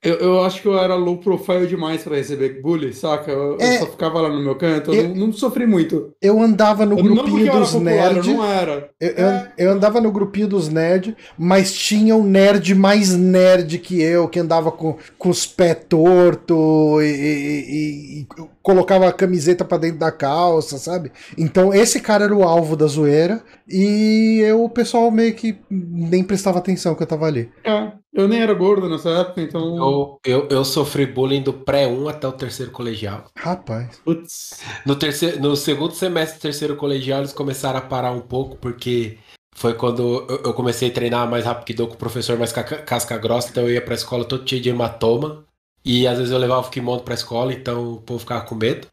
Eu, 0.02 0.14
eu, 0.16 0.42
acho 0.42 0.62
que 0.62 0.68
eu 0.68 0.78
era 0.78 0.94
low 0.94 1.16
profile 1.16 1.66
demais 1.66 2.02
para 2.04 2.16
receber 2.16 2.60
bullying, 2.60 2.92
saca? 2.92 3.30
Eu, 3.30 3.56
é, 3.58 3.76
eu, 3.76 3.80
só 3.80 3.86
ficava 3.86 4.20
lá 4.20 4.28
no 4.28 4.40
meu 4.40 4.54
canto, 4.54 4.92
eu, 4.92 5.08
não, 5.08 5.26
não, 5.26 5.32
sofri 5.32 5.66
muito. 5.66 6.12
Eu 6.20 6.40
andava 6.40 6.84
no 6.84 6.96
grupinho 6.96 7.50
dos 7.50 7.74
nerds. 7.74 8.26
Não 8.26 8.44
era. 8.44 8.90
Eu, 9.00 9.08
é. 9.08 9.52
eu, 9.58 9.70
andava 9.72 10.00
no 10.00 10.12
grupinho 10.12 10.46
dos 10.46 10.68
nerds, 10.68 11.14
mas 11.36 11.72
tinha 11.72 12.14
um 12.14 12.22
nerd 12.22 12.74
mais 12.74 13.16
nerd 13.16 13.78
que 13.78 14.00
eu, 14.00 14.28
que 14.28 14.38
andava 14.38 14.70
com, 14.70 14.96
com 15.18 15.28
os 15.28 15.46
pés 15.46 15.76
tortos 15.88 17.02
e, 17.02 17.06
e, 17.06 18.20
e, 18.20 18.26
colocava 18.62 19.08
a 19.08 19.12
camiseta 19.12 19.64
para 19.64 19.78
dentro 19.78 19.98
da 19.98 20.12
calça, 20.12 20.78
sabe? 20.78 21.10
Então 21.36 21.72
esse 21.72 22.00
cara 22.00 22.24
era 22.24 22.36
o 22.36 22.42
alvo 22.42 22.76
da 22.76 22.86
zoeira 22.86 23.42
e 23.68 24.40
eu, 24.44 24.62
o 24.62 24.70
pessoal 24.70 25.10
meio 25.10 25.34
que 25.34 25.58
nem 25.70 26.22
prestava 26.22 26.58
atenção 26.58 26.94
que 26.94 27.02
eu 27.02 27.06
tava 27.06 27.26
ali. 27.26 27.50
É. 27.64 27.92
Eu 28.16 28.26
nem 28.26 28.40
era 28.40 28.54
gordo 28.54 28.88
nessa 28.88 29.10
época, 29.10 29.42
então. 29.42 29.76
Eu, 29.76 30.20
eu, 30.24 30.48
eu 30.48 30.64
sofri 30.64 31.04
bullying 31.04 31.42
do 31.42 31.52
pré-1 31.52 32.08
até 32.08 32.26
o 32.26 32.32
terceiro 32.32 32.72
colegial. 32.72 33.26
Rapaz. 33.36 34.00
Putz. 34.02 34.58
No, 34.86 34.96
terceiro, 34.96 35.38
no 35.38 35.54
segundo 35.54 35.92
semestre 35.92 36.38
do 36.38 36.42
terceiro 36.42 36.76
colegial, 36.76 37.20
eles 37.20 37.34
começaram 37.34 37.78
a 37.78 37.82
parar 37.82 38.12
um 38.12 38.22
pouco, 38.22 38.56
porque 38.56 39.18
foi 39.54 39.74
quando 39.74 40.26
eu, 40.44 40.54
comecei 40.54 40.88
a 40.88 40.92
treinar 40.92 41.28
mais 41.28 41.44
rápido 41.44 41.66
que 41.66 41.74
dou 41.74 41.88
com 41.88 41.94
o 41.94 41.98
professor 41.98 42.38
mais 42.38 42.52
casca 42.52 43.18
grossa, 43.18 43.50
então 43.50 43.64
eu 43.64 43.74
ia 43.74 43.82
pra 43.82 43.94
escola 43.94 44.24
todo 44.24 44.48
cheio 44.48 44.62
de 44.62 44.70
hematoma. 44.70 45.44
E 45.84 46.04
às 46.04 46.18
vezes 46.18 46.32
eu 46.32 46.38
levava 46.38 46.66
o 46.66 46.70
kimono 46.70 47.02
pra 47.02 47.14
escola, 47.14 47.52
então 47.52 47.92
o 47.92 48.00
povo 48.00 48.18
ficava 48.18 48.44
com 48.44 48.56
medo. 48.56 48.88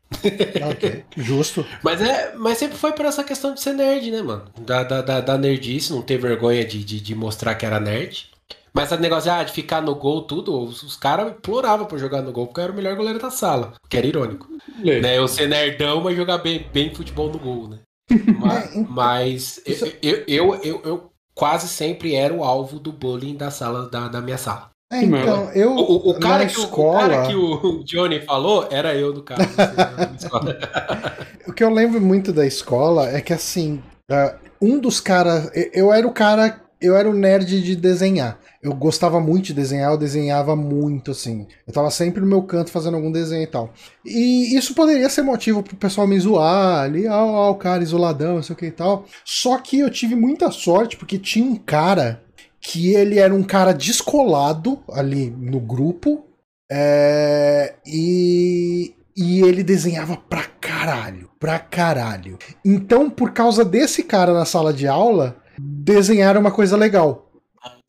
ok, 0.69 1.03
justo. 1.17 1.65
Mas, 1.81 1.99
é, 1.99 2.35
mas 2.35 2.59
sempre 2.59 2.77
foi 2.77 2.91
por 2.91 3.05
essa 3.05 3.23
questão 3.23 3.53
de 3.53 3.61
ser 3.61 3.73
nerd, 3.73 4.11
né, 4.11 4.21
mano? 4.21 4.45
Da, 4.59 4.83
da, 4.83 5.01
da, 5.01 5.19
da 5.21 5.37
nerdice, 5.37 5.91
não 5.91 6.03
ter 6.03 6.19
vergonha 6.19 6.63
de, 6.63 6.83
de, 6.83 7.01
de 7.01 7.15
mostrar 7.15 7.55
que 7.55 7.65
era 7.65 7.79
nerd. 7.79 8.32
Mas 8.73 8.91
esse 8.91 9.01
negócio 9.01 9.31
ah, 9.31 9.43
de 9.43 9.51
ficar 9.51 9.81
no 9.81 9.93
gol, 9.93 10.23
tudo, 10.23 10.59
os, 10.59 10.81
os 10.81 10.95
caras 10.95 11.31
imploravam 11.31 11.85
pra 11.85 11.97
jogar 11.97 12.21
no 12.21 12.31
gol, 12.31 12.47
porque 12.47 12.59
eu 12.59 12.63
era 12.63 12.73
o 12.73 12.75
melhor 12.75 12.95
goleiro 12.95 13.19
da 13.19 13.29
sala. 13.29 13.73
Que 13.87 13.97
era 13.97 14.07
irônico. 14.07 14.47
É. 14.83 14.99
Né? 14.99 15.17
Eu 15.17 15.27
ser 15.27 15.47
nerdão, 15.47 16.01
mas 16.01 16.15
jogar 16.15 16.39
bem, 16.39 16.67
bem 16.73 16.93
futebol 16.93 17.29
no 17.29 17.37
gol, 17.37 17.69
né? 17.69 17.79
mas, 18.39 18.75
mas 18.89 19.61
eu, 20.01 20.23
eu, 20.27 20.55
eu, 20.55 20.81
eu, 20.83 21.11
quase 21.35 21.67
sempre 21.67 22.15
era 22.15 22.33
o 22.33 22.43
alvo 22.43 22.79
do 22.79 22.91
bullying 22.91 23.35
da 23.35 23.51
sala 23.51 23.89
da, 23.89 24.07
da 24.07 24.21
minha 24.21 24.37
sala. 24.37 24.71
É, 24.91 25.03
então, 25.03 25.51
eu. 25.53 25.71
O, 25.71 26.11
o, 26.11 26.19
cara 26.19 26.45
que, 26.45 26.59
escola... 26.59 26.97
o 26.97 26.99
cara 26.99 27.27
que 27.27 27.35
o 27.35 27.81
Johnny 27.83 28.21
falou 28.21 28.67
era 28.69 28.93
eu, 28.93 29.11
no 29.11 29.23
caso. 29.23 29.41
o 31.47 31.53
que 31.53 31.63
eu 31.63 31.71
lembro 31.71 31.99
muito 31.99 32.31
da 32.31 32.45
escola 32.45 33.09
é 33.09 33.19
que, 33.19 33.33
assim, 33.33 33.81
uh, 34.11 34.35
um 34.61 34.79
dos 34.79 34.99
caras. 34.99 35.49
Eu 35.73 35.91
era 35.91 36.07
o 36.07 36.13
cara. 36.13 36.61
Eu 36.83 36.95
era 36.95 37.09
o 37.09 37.13
nerd 37.13 37.61
de 37.63 37.75
desenhar 37.75 38.39
eu 38.63 38.73
gostava 38.73 39.19
muito 39.19 39.47
de 39.47 39.53
desenhar, 39.53 39.91
eu 39.91 39.97
desenhava 39.97 40.55
muito, 40.55 41.11
assim. 41.11 41.45
Eu 41.67 41.73
tava 41.73 41.91
sempre 41.91 42.21
no 42.21 42.27
meu 42.27 42.41
canto 42.43 42.71
fazendo 42.71 42.95
algum 42.95 43.11
desenho 43.11 43.43
e 43.43 43.47
tal. 43.47 43.73
E 44.05 44.55
isso 44.55 44.73
poderia 44.73 45.09
ser 45.09 45.21
motivo 45.21 45.61
pro 45.61 45.75
pessoal 45.75 46.07
me 46.07 46.17
zoar 46.17 46.83
ali, 46.83 47.05
ah, 47.05 47.13
ah 47.13 47.49
o 47.49 47.55
cara 47.55 47.83
isoladão, 47.83 48.35
não 48.35 48.43
sei 48.43 48.53
o 48.53 48.57
que 48.57 48.67
e 48.67 48.71
tal. 48.71 49.05
Só 49.25 49.57
que 49.57 49.79
eu 49.79 49.89
tive 49.89 50.15
muita 50.15 50.49
sorte, 50.49 50.95
porque 50.95 51.19
tinha 51.19 51.45
um 51.45 51.57
cara 51.57 52.23
que 52.61 52.93
ele 52.95 53.19
era 53.19 53.35
um 53.35 53.43
cara 53.43 53.73
descolado 53.73 54.81
ali 54.89 55.29
no 55.29 55.59
grupo, 55.59 56.23
é, 56.71 57.73
e, 57.85 58.93
e 59.17 59.41
ele 59.41 59.61
desenhava 59.61 60.15
pra 60.15 60.45
caralho, 60.61 61.29
pra 61.37 61.59
caralho. 61.59 62.37
Então, 62.63 63.09
por 63.09 63.31
causa 63.33 63.65
desse 63.65 64.03
cara 64.03 64.33
na 64.33 64.45
sala 64.45 64.71
de 64.71 64.87
aula, 64.87 65.42
desenhar 65.57 66.37
uma 66.37 66.51
coisa 66.51 66.75
legal. 66.77 67.29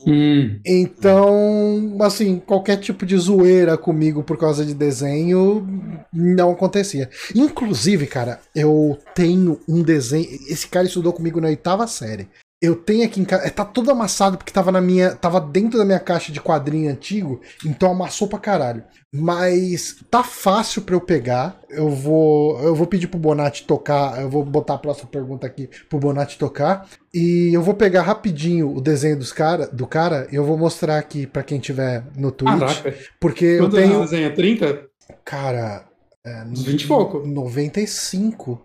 Hum. 0.07 0.59
Então, 0.65 1.97
assim, 2.01 2.39
qualquer 2.39 2.77
tipo 2.77 3.05
de 3.05 3.17
zoeira 3.17 3.77
comigo 3.77 4.23
por 4.23 4.37
causa 4.37 4.63
de 4.63 4.73
desenho 4.73 5.67
não 6.13 6.51
acontecia. 6.51 7.09
Inclusive, 7.33 8.05
cara, 8.05 8.39
eu 8.53 8.97
tenho 9.13 9.59
um 9.67 9.81
desenho. 9.81 10.27
Esse 10.47 10.67
cara 10.67 10.85
estudou 10.85 11.11
comigo 11.11 11.41
na 11.41 11.47
oitava 11.47 11.87
série. 11.87 12.27
Eu 12.65 12.75
tenho 12.75 13.05
aqui 13.05 13.21
em 13.21 13.25
casa. 13.25 13.49
Tá 13.51 13.63
todo 13.63 13.91
amassado 13.91 14.37
porque 14.37 14.51
tava 14.51 14.71
na 14.71 14.81
minha. 14.81 15.15
Tava 15.15 15.39
dentro 15.39 15.77
da 15.77 15.85
minha 15.85 15.99
caixa 15.99 16.31
de 16.31 16.41
quadrinho 16.41 16.91
antigo. 16.91 17.39
Então 17.65 17.91
amassou 17.91 18.27
pra 18.27 18.39
caralho. 18.39 18.83
Mas 19.13 19.97
tá 20.09 20.23
fácil 20.23 20.81
para 20.81 20.95
eu 20.95 21.01
pegar. 21.01 21.59
Eu 21.69 21.89
vou. 21.89 22.59
Eu 22.63 22.73
vou 22.75 22.87
pedir 22.87 23.07
pro 23.07 23.19
Bonatti 23.19 23.63
tocar. 23.63 24.19
Eu 24.19 24.29
vou 24.29 24.43
botar 24.43 24.73
a 24.73 24.79
próxima 24.79 25.07
pergunta 25.09 25.45
aqui 25.45 25.69
pro 25.87 25.99
Bonatti 25.99 26.37
tocar. 26.39 26.87
E 27.13 27.51
eu 27.53 27.61
vou 27.61 27.75
pegar 27.75 28.01
rapidinho 28.01 28.75
o 28.75 28.81
desenho 28.81 29.17
dos 29.17 29.31
cara, 29.31 29.67
do 29.67 29.85
cara 29.87 30.27
e 30.31 30.35
eu 30.35 30.43
vou 30.43 30.57
mostrar 30.57 30.97
aqui 30.97 31.25
para 31.27 31.43
quem 31.43 31.59
tiver 31.59 32.03
no 32.17 32.31
Twitch. 32.31 32.59
Caraca. 32.59 32.95
Porque 33.19 33.57
Quanto 33.57 33.77
eu 33.77 33.83
tenho. 33.83 34.01
desenho? 34.01 34.35
30? 34.35 34.85
Cara. 35.23 35.85
É, 36.25 36.43
20 36.43 36.81
e 36.81 36.87
pouco. 36.87 37.19
95. 37.27 38.59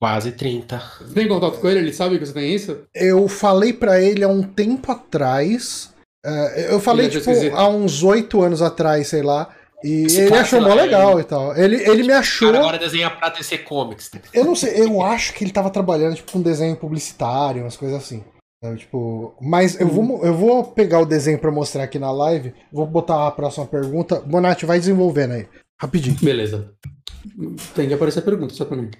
Quase 0.00 0.32
30. 0.32 0.82
Você 1.00 1.14
tem 1.14 1.28
contato 1.28 1.60
com 1.60 1.68
ele? 1.68 1.80
Ele 1.80 1.92
sabe 1.92 2.18
que 2.18 2.24
você 2.24 2.32
tem 2.32 2.54
isso? 2.54 2.84
Eu 2.94 3.28
falei 3.28 3.72
para 3.72 4.00
ele 4.00 4.24
há 4.24 4.28
um 4.28 4.42
tempo 4.42 4.90
atrás. 4.90 5.92
Uh, 6.24 6.58
eu 6.70 6.80
falei, 6.80 7.06
ele 7.06 7.20
tipo, 7.20 7.30
há 7.54 7.68
uns 7.68 8.02
oito 8.02 8.40
anos 8.40 8.62
atrás, 8.62 9.08
sei 9.08 9.22
lá. 9.22 9.54
E 9.84 10.04
Esse 10.04 10.22
ele 10.22 10.34
achou 10.34 10.60
mó 10.60 10.72
legal 10.72 11.12
ele... 11.12 11.20
e 11.20 11.24
tal. 11.24 11.54
Ele, 11.54 11.76
ele 11.76 12.02
me 12.02 12.14
achou. 12.14 12.50
Cara, 12.50 12.62
agora 12.64 12.78
desenha 12.78 13.10
pra 13.10 13.28
DC 13.28 13.58
Comics. 13.58 14.10
Eu 14.32 14.44
não 14.44 14.54
sei, 14.54 14.80
eu 14.80 15.02
acho 15.02 15.34
que 15.34 15.44
ele 15.44 15.52
tava 15.52 15.68
trabalhando 15.68 16.14
tipo, 16.14 16.32
com 16.32 16.40
desenho 16.40 16.76
publicitário, 16.76 17.62
umas 17.62 17.76
coisas 17.76 17.98
assim. 17.98 18.24
Tipo, 18.76 19.34
mas 19.40 19.80
eu 19.80 19.88
vou, 19.88 20.24
eu 20.24 20.34
vou 20.34 20.64
pegar 20.64 21.00
o 21.00 21.06
desenho 21.06 21.38
para 21.38 21.50
mostrar 21.50 21.84
aqui 21.84 21.98
na 21.98 22.12
live. 22.12 22.54
Vou 22.72 22.86
botar 22.86 23.26
a 23.26 23.30
próxima 23.30 23.66
pergunta. 23.66 24.20
Bonatti, 24.20 24.66
vai 24.66 24.78
desenvolvendo 24.78 25.32
aí. 25.32 25.46
Rapidinho. 25.80 26.16
Beleza. 26.20 26.70
Tem 27.74 27.88
que 27.88 27.94
aparecer 27.94 28.18
a 28.18 28.22
pergunta 28.22 28.52
só 28.54 28.66
pra 28.66 28.76
mim. 28.76 28.90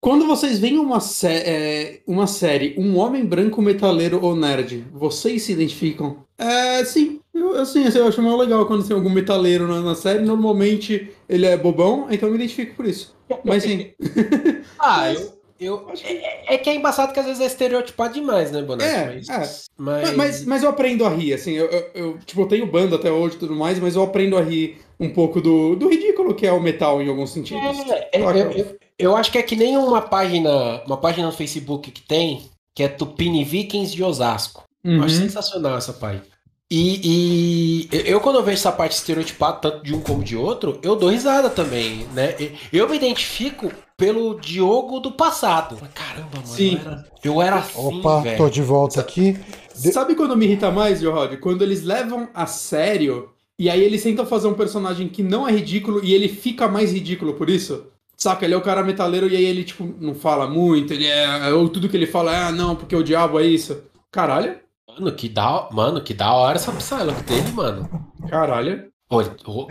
Quando 0.00 0.26
vocês 0.26 0.58
veem 0.58 0.78
uma, 0.78 0.98
sé 0.98 1.42
é, 1.44 2.00
uma 2.06 2.26
série, 2.26 2.74
um 2.78 2.96
homem 2.96 3.22
branco 3.22 3.60
metaleiro 3.60 4.18
ou 4.24 4.34
nerd, 4.34 4.86
vocês 4.92 5.42
se 5.42 5.52
identificam? 5.52 6.24
É, 6.38 6.82
sim. 6.86 7.20
Eu, 7.34 7.58
assim, 7.58 7.84
eu 7.94 8.08
acho 8.08 8.22
mais 8.22 8.38
legal 8.38 8.64
quando 8.64 8.86
tem 8.86 8.96
algum 8.96 9.10
metaleiro 9.10 9.68
na, 9.68 9.82
na, 9.82 9.94
série. 9.94 10.24
Normalmente 10.24 11.10
ele 11.28 11.44
é 11.44 11.54
bobão, 11.54 12.06
então 12.10 12.28
eu 12.28 12.32
me 12.32 12.38
identifico 12.38 12.76
por 12.76 12.86
isso. 12.86 13.14
Mas 13.44 13.62
sim. 13.62 13.90
ah, 14.78 15.00
Mas... 15.00 15.20
eu. 15.20 15.40
Eu, 15.60 15.92
é, 16.02 16.54
é, 16.54 16.56
que 16.56 16.70
é 16.70 16.74
embaçado 16.74 17.12
que 17.12 17.20
às 17.20 17.26
vezes 17.26 17.42
é 17.42 17.44
estereotipado 17.44 18.14
demais, 18.14 18.50
né, 18.50 18.62
Boneco? 18.62 18.90
É, 18.90 19.16
mas, 19.16 19.28
é. 19.28 19.60
Mas... 19.76 20.16
mas... 20.16 20.44
Mas, 20.46 20.62
eu 20.62 20.70
aprendo 20.70 21.04
a 21.04 21.10
rir, 21.10 21.34
assim, 21.34 21.52
eu, 21.52 21.66
eu, 21.66 21.90
eu, 21.94 22.18
tipo, 22.24 22.40
eu 22.40 22.46
tenho 22.46 22.64
banda 22.64 22.96
até 22.96 23.12
hoje 23.12 23.36
e 23.36 23.38
tudo 23.38 23.54
mais, 23.54 23.78
mas 23.78 23.94
eu 23.94 24.02
aprendo 24.02 24.38
a 24.38 24.40
rir 24.40 24.78
um 25.00 25.08
pouco 25.08 25.40
do, 25.40 25.74
do 25.74 25.88
ridículo 25.88 26.34
que 26.34 26.46
é 26.46 26.52
o 26.52 26.60
metal 26.60 27.00
em 27.00 27.08
alguns 27.08 27.30
sentidos. 27.30 27.80
É, 27.88 28.10
é, 28.12 28.20
eu, 28.20 28.78
eu 28.98 29.16
acho 29.16 29.32
que 29.32 29.38
é 29.38 29.42
que 29.42 29.56
nem 29.56 29.76
uma 29.78 30.02
página, 30.02 30.82
uma 30.86 30.98
página 30.98 31.26
no 31.26 31.32
Facebook 31.32 31.90
que 31.90 32.02
tem, 32.02 32.42
que 32.74 32.82
é 32.82 32.88
Tupini 32.88 33.42
Vikings 33.42 33.96
de 33.96 34.04
Osasco. 34.04 34.64
Uhum. 34.84 34.96
Eu 34.96 35.04
acho 35.04 35.14
uhum. 35.14 35.22
sensacional 35.22 35.78
essa 35.78 35.94
página. 35.94 36.22
E, 36.70 37.88
e, 37.90 38.08
eu, 38.08 38.20
quando 38.20 38.36
eu 38.36 38.44
vejo 38.44 38.58
essa 38.58 38.70
parte 38.70 38.92
estereotipada, 38.92 39.58
tanto 39.58 39.82
de 39.82 39.92
um 39.92 40.00
como 40.00 40.22
de 40.22 40.36
outro, 40.36 40.78
eu 40.84 40.94
dou 40.94 41.08
risada 41.08 41.50
também, 41.50 42.06
né? 42.14 42.36
Eu 42.72 42.88
me 42.88 42.94
identifico 42.94 43.72
pelo 43.96 44.38
Diogo 44.38 45.00
do 45.00 45.10
passado. 45.10 45.76
Caramba, 45.92 46.36
mano. 46.36 46.46
Sim. 46.46 46.78
Eu 46.84 46.90
era, 46.92 47.06
eu 47.24 47.42
era 47.42 47.56
assim, 47.56 47.98
Opa, 47.98 48.20
véio. 48.20 48.36
tô 48.36 48.48
de 48.48 48.62
volta 48.62 49.00
aqui. 49.00 49.36
Sabe 49.74 50.14
quando 50.14 50.36
me 50.36 50.46
irrita 50.46 50.70
mais, 50.70 51.02
Rod? 51.02 51.36
Quando 51.40 51.62
eles 51.62 51.82
levam 51.82 52.28
a 52.32 52.46
sério 52.46 53.30
e 53.60 53.68
aí 53.68 53.84
eles 53.84 54.02
tentam 54.02 54.24
fazer 54.24 54.48
um 54.48 54.54
personagem 54.54 55.06
que 55.06 55.22
não 55.22 55.46
é 55.46 55.52
ridículo 55.52 56.02
e 56.02 56.14
ele 56.14 56.28
fica 56.28 56.66
mais 56.66 56.94
ridículo 56.94 57.34
por 57.34 57.50
isso. 57.50 57.88
Saca, 58.16 58.46
ele 58.46 58.54
é 58.54 58.56
o 58.56 58.62
cara 58.62 58.82
metaleiro 58.82 59.28
e 59.28 59.36
aí 59.36 59.44
ele, 59.44 59.64
tipo, 59.64 59.84
não 60.00 60.14
fala 60.14 60.48
muito, 60.48 60.94
ele 60.94 61.06
é. 61.06 61.52
Ou 61.52 61.68
tudo 61.68 61.86
que 61.86 61.94
ele 61.94 62.06
fala 62.06 62.34
é, 62.34 62.44
ah, 62.44 62.52
não, 62.52 62.74
porque 62.74 62.96
o 62.96 63.04
diabo 63.04 63.38
é 63.38 63.44
isso. 63.44 63.82
Caralho. 64.10 64.58
Mano, 64.88 65.12
que 65.12 65.28
da, 65.28 65.68
mano, 65.72 66.00
que 66.00 66.14
da 66.14 66.32
hora 66.32 66.56
essa 66.56 66.72
Psylocke 66.72 67.22
dele, 67.24 67.52
mano. 67.52 68.08
Caralho. 68.30 68.90
Pô, 69.06 69.18
oh, 69.18 69.20
é 69.20 69.24
tipo 69.24 69.68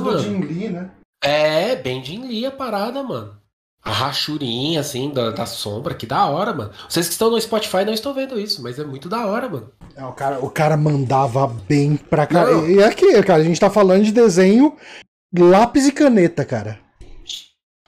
mano. 0.00 0.18
Jim 0.18 0.40
Lee, 0.40 0.68
né? 0.68 0.90
É, 1.22 1.76
bem 1.76 2.04
Jim 2.04 2.26
Lee 2.26 2.44
a 2.44 2.50
parada, 2.50 3.04
mano. 3.04 3.36
A 3.86 3.92
rachurinha, 3.92 4.80
assim, 4.80 5.10
da, 5.10 5.30
da 5.30 5.46
sombra, 5.46 5.94
que 5.94 6.06
da 6.06 6.26
hora, 6.26 6.52
mano. 6.52 6.72
Vocês 6.88 7.06
que 7.06 7.12
estão 7.12 7.30
no 7.30 7.40
Spotify 7.40 7.84
não 7.84 7.94
estão 7.94 8.12
vendo 8.12 8.38
isso, 8.38 8.60
mas 8.60 8.80
é 8.80 8.84
muito 8.84 9.08
da 9.08 9.24
hora, 9.26 9.48
mano. 9.48 9.70
É, 9.94 10.04
o, 10.04 10.12
cara, 10.12 10.44
o 10.44 10.50
cara 10.50 10.76
mandava 10.76 11.46
bem 11.46 11.96
pra 11.96 12.26
cá. 12.26 12.50
E 12.68 12.82
aqui, 12.82 13.22
cara, 13.22 13.40
a 13.40 13.44
gente 13.44 13.60
tá 13.60 13.70
falando 13.70 14.02
de 14.02 14.10
desenho 14.10 14.76
lápis 15.38 15.86
e 15.86 15.92
caneta, 15.92 16.44
cara. 16.44 16.80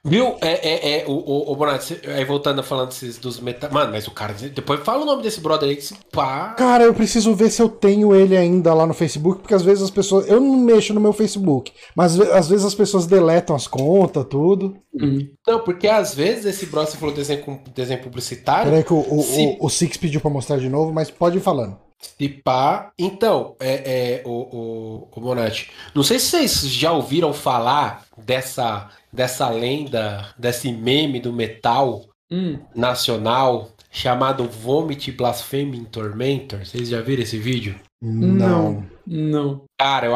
Viu? 0.09 0.37
É, 0.41 0.69
é, 0.69 1.01
é 1.01 1.05
o, 1.07 1.13
o, 1.13 1.53
o 1.53 1.57
Bonatti, 1.57 2.01
aí 2.07 2.25
voltando 2.25 2.61
a 2.61 2.63
falando 2.63 2.89
desses, 2.89 3.19
dos 3.19 3.41
metal. 3.41 3.71
Mano, 3.73 3.93
mas 3.93 4.07
o 4.07 4.11
cara. 4.11 4.33
Depois 4.33 4.81
fala 4.81 5.03
o 5.03 5.07
nome 5.07 5.23
desse 5.23 5.41
brother 5.41 5.69
aí 5.69 5.77
que 5.77 5.85
se 5.85 5.95
pá. 6.13 6.55
Cara, 6.57 6.85
eu 6.85 6.95
preciso 6.95 7.35
ver 7.35 7.51
se 7.51 7.61
eu 7.61 7.69
tenho 7.69 8.15
ele 8.15 8.37
ainda 8.37 8.73
lá 8.75 8.87
no 8.87 8.95
Facebook, 8.95 9.41
porque 9.41 9.55
às 9.55 9.63
vezes 9.63 9.85
as 9.85 9.91
pessoas. 9.91 10.29
Eu 10.29 10.41
não 10.41 10.57
mexo 10.57 10.95
no 10.95 11.01
meu 11.01 11.13
Facebook, 11.13 11.73
mas 11.95 12.19
às 12.19 12.49
vezes 12.49 12.65
as 12.65 12.75
pessoas 12.75 13.07
deletam 13.07 13.55
as 13.55 13.67
contas, 13.67 14.25
tudo. 14.29 14.77
Uhum. 14.95 15.29
Não, 15.47 15.61
porque 15.61 15.87
às 15.87 16.15
vezes 16.15 16.45
esse 16.45 16.67
brother, 16.67 16.91
você 16.91 16.99
falou 16.99 17.15
desenho, 17.15 17.61
desenho 17.75 18.03
publicitário. 18.03 18.71
Peraí 18.71 18.85
que 18.85 18.93
o, 18.93 19.01
o, 19.01 19.23
se... 19.23 19.57
o, 19.61 19.67
o 19.67 19.71
Six 19.71 19.97
pediu 19.97 20.21
pra 20.21 20.31
mostrar 20.31 20.59
de 20.59 20.69
novo, 20.69 20.93
mas 20.93 21.11
pode 21.11 21.39
ir 21.39 21.41
falando. 21.41 21.77
Se 22.01 22.29
pá. 22.29 22.93
Então, 22.99 23.57
é, 23.59 24.21
é 24.21 24.23
o, 24.25 24.31
o, 24.31 25.09
o 25.15 25.21
Bonatti, 25.21 25.71
não 25.95 26.03
sei 26.03 26.19
se 26.19 26.27
vocês 26.27 26.71
já 26.71 26.93
ouviram 26.93 27.33
falar 27.33 28.05
dessa, 28.17 28.89
dessa 29.13 29.49
lenda, 29.49 30.35
desse 30.39 30.73
meme 30.73 31.21
do 31.21 31.33
metal 31.33 32.05
hum. 32.31 32.59
nacional 32.75 33.71
chamado 33.91 34.45
Vomit 34.45 35.13
Blaspheming 35.13 35.85
Tormentor. 35.85 36.65
Vocês 36.65 36.89
já 36.89 37.01
viram 37.01 37.23
esse 37.23 37.39
vídeo? 37.39 37.75
Não. 38.01 38.85
Não. 39.07 39.63
Cara, 39.79 40.07
eu, 40.07 40.15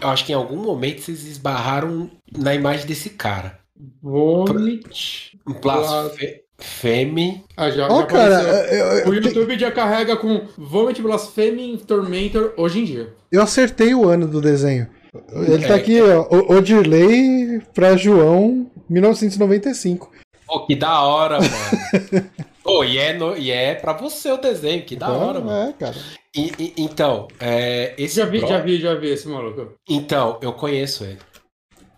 eu 0.00 0.08
acho 0.08 0.24
que 0.24 0.32
em 0.32 0.34
algum 0.34 0.56
momento 0.56 1.02
vocês 1.02 1.26
esbarraram 1.26 2.10
na 2.36 2.54
imagem 2.54 2.86
desse 2.86 3.10
cara. 3.10 3.58
Vomit. 4.00 5.38
Blasphemy. 5.60 7.44
Ah, 7.56 7.70
já, 7.70 7.88
oh, 7.88 8.00
já 8.00 8.06
cara, 8.06 8.42
eu, 8.72 8.86
eu, 8.86 9.10
o 9.10 9.14
YouTube 9.14 9.58
já 9.58 9.70
carrega 9.70 10.16
com 10.16 10.46
Vomit 10.56 11.02
Blasphemy 11.02 11.78
Tormentor 11.78 12.54
hoje 12.56 12.80
em 12.80 12.84
dia. 12.84 13.14
Eu 13.30 13.42
acertei 13.42 13.94
o 13.94 14.08
ano 14.08 14.26
do 14.26 14.40
desenho. 14.40 14.88
Ele 15.30 15.64
é, 15.64 15.68
tá 15.68 15.74
aqui, 15.74 15.98
é... 15.98 16.16
ó. 16.16 16.26
Odirley 16.56 17.41
pra 17.74 17.96
João, 17.96 18.70
1995. 18.88 20.12
Pô, 20.46 20.66
que 20.66 20.76
da 20.76 21.00
hora, 21.02 21.38
mano. 21.38 22.30
Pô, 22.62 22.84
e 22.84 22.96
é, 22.96 23.12
no, 23.12 23.36
e 23.36 23.50
é 23.50 23.74
pra 23.74 23.92
você 23.92 24.30
o 24.30 24.36
desenho, 24.36 24.84
que 24.84 24.94
da 24.94 25.10
hora, 25.10 25.40
mano. 25.40 25.70
É, 25.70 25.72
cara. 25.72 25.96
E, 26.34 26.52
e, 26.58 26.74
então, 26.78 27.26
é, 27.40 27.94
esse. 27.98 28.16
Já 28.16 28.26
vi, 28.26 28.40
já 28.40 28.58
vi, 28.60 28.80
já 28.80 28.94
vi 28.94 29.08
esse 29.08 29.28
maluco. 29.28 29.74
Então, 29.88 30.38
eu 30.40 30.52
conheço 30.52 31.04
ele. 31.04 31.18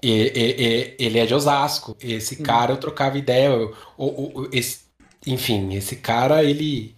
E, 0.03 0.33
e, 0.35 1.05
ele 1.05 1.19
é 1.19 1.27
de 1.27 1.35
Osasco. 1.35 1.97
Esse 2.01 2.41
hum. 2.41 2.43
cara 2.43 2.73
eu 2.73 2.77
trocava 2.77 3.19
ideia. 3.19 3.49
Eu, 3.49 3.75
o, 3.97 4.41
o, 4.41 4.49
esse, 4.53 4.85
enfim, 5.27 5.75
esse 5.75 5.97
cara, 5.97 6.43
ele. 6.43 6.95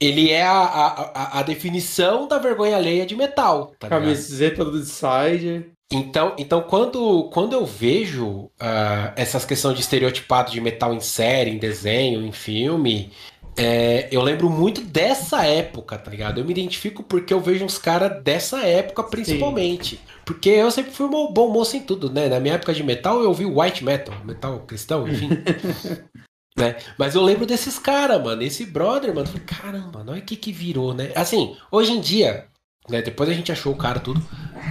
Ele 0.00 0.30
é 0.30 0.42
a, 0.42 0.58
a, 0.58 1.38
a, 1.38 1.42
definição 1.42 2.26
da 2.26 2.38
vergonha 2.38 2.76
alheia 2.76 3.06
de 3.06 3.14
metal. 3.14 3.72
Tá 3.78 3.88
Camiseta 3.88 4.64
do 4.64 4.84
side. 4.84 5.70
Então, 5.92 6.34
então 6.38 6.62
quando, 6.62 7.30
quando 7.32 7.52
eu 7.52 7.64
vejo 7.64 8.26
uh, 8.26 9.12
essas 9.16 9.44
questões 9.44 9.74
de 9.74 9.82
estereotipado 9.82 10.50
de 10.50 10.60
metal 10.60 10.92
em 10.92 11.00
série, 11.00 11.50
em 11.50 11.58
desenho, 11.58 12.24
em 12.24 12.32
filme, 12.32 13.12
é, 13.56 14.08
eu 14.10 14.20
lembro 14.20 14.50
muito 14.50 14.80
dessa 14.80 15.46
época, 15.46 15.96
tá 15.96 16.10
ligado? 16.10 16.40
Eu 16.40 16.44
me 16.44 16.50
identifico 16.50 17.02
porque 17.04 17.32
eu 17.32 17.40
vejo 17.40 17.64
uns 17.64 17.78
caras 17.78 18.22
dessa 18.22 18.60
época 18.60 19.04
principalmente. 19.04 19.96
Sim. 19.96 20.02
Porque 20.24 20.48
eu 20.48 20.70
sempre 20.70 20.90
fui 20.90 21.06
um 21.06 21.32
bom 21.32 21.50
moço 21.50 21.76
em 21.76 21.80
tudo, 21.80 22.10
né? 22.10 22.28
Na 22.28 22.40
minha 22.40 22.54
época 22.54 22.74
de 22.74 22.82
metal 22.82 23.20
eu 23.20 23.28
ouvi 23.28 23.44
white 23.44 23.84
metal, 23.84 24.14
metal 24.24 24.58
cristão, 24.66 25.06
enfim. 25.06 25.28
né? 26.58 26.76
Mas 26.98 27.14
eu 27.14 27.22
lembro 27.22 27.46
desses 27.46 27.78
caras, 27.78 28.22
mano. 28.22 28.42
Esse 28.42 28.66
brother, 28.66 29.14
mano. 29.14 29.26
Falei, 29.26 29.42
caramba, 29.46 30.04
olha 30.06 30.20
o 30.20 30.24
que 30.24 30.34
que 30.34 30.50
virou, 30.50 30.92
né? 30.92 31.12
Assim, 31.14 31.56
hoje 31.70 31.92
em 31.92 32.00
dia, 32.00 32.46
né? 32.88 33.02
Depois 33.02 33.28
a 33.28 33.32
gente 33.32 33.52
achou 33.52 33.72
o 33.72 33.76
cara 33.76 34.00
tudo. 34.00 34.22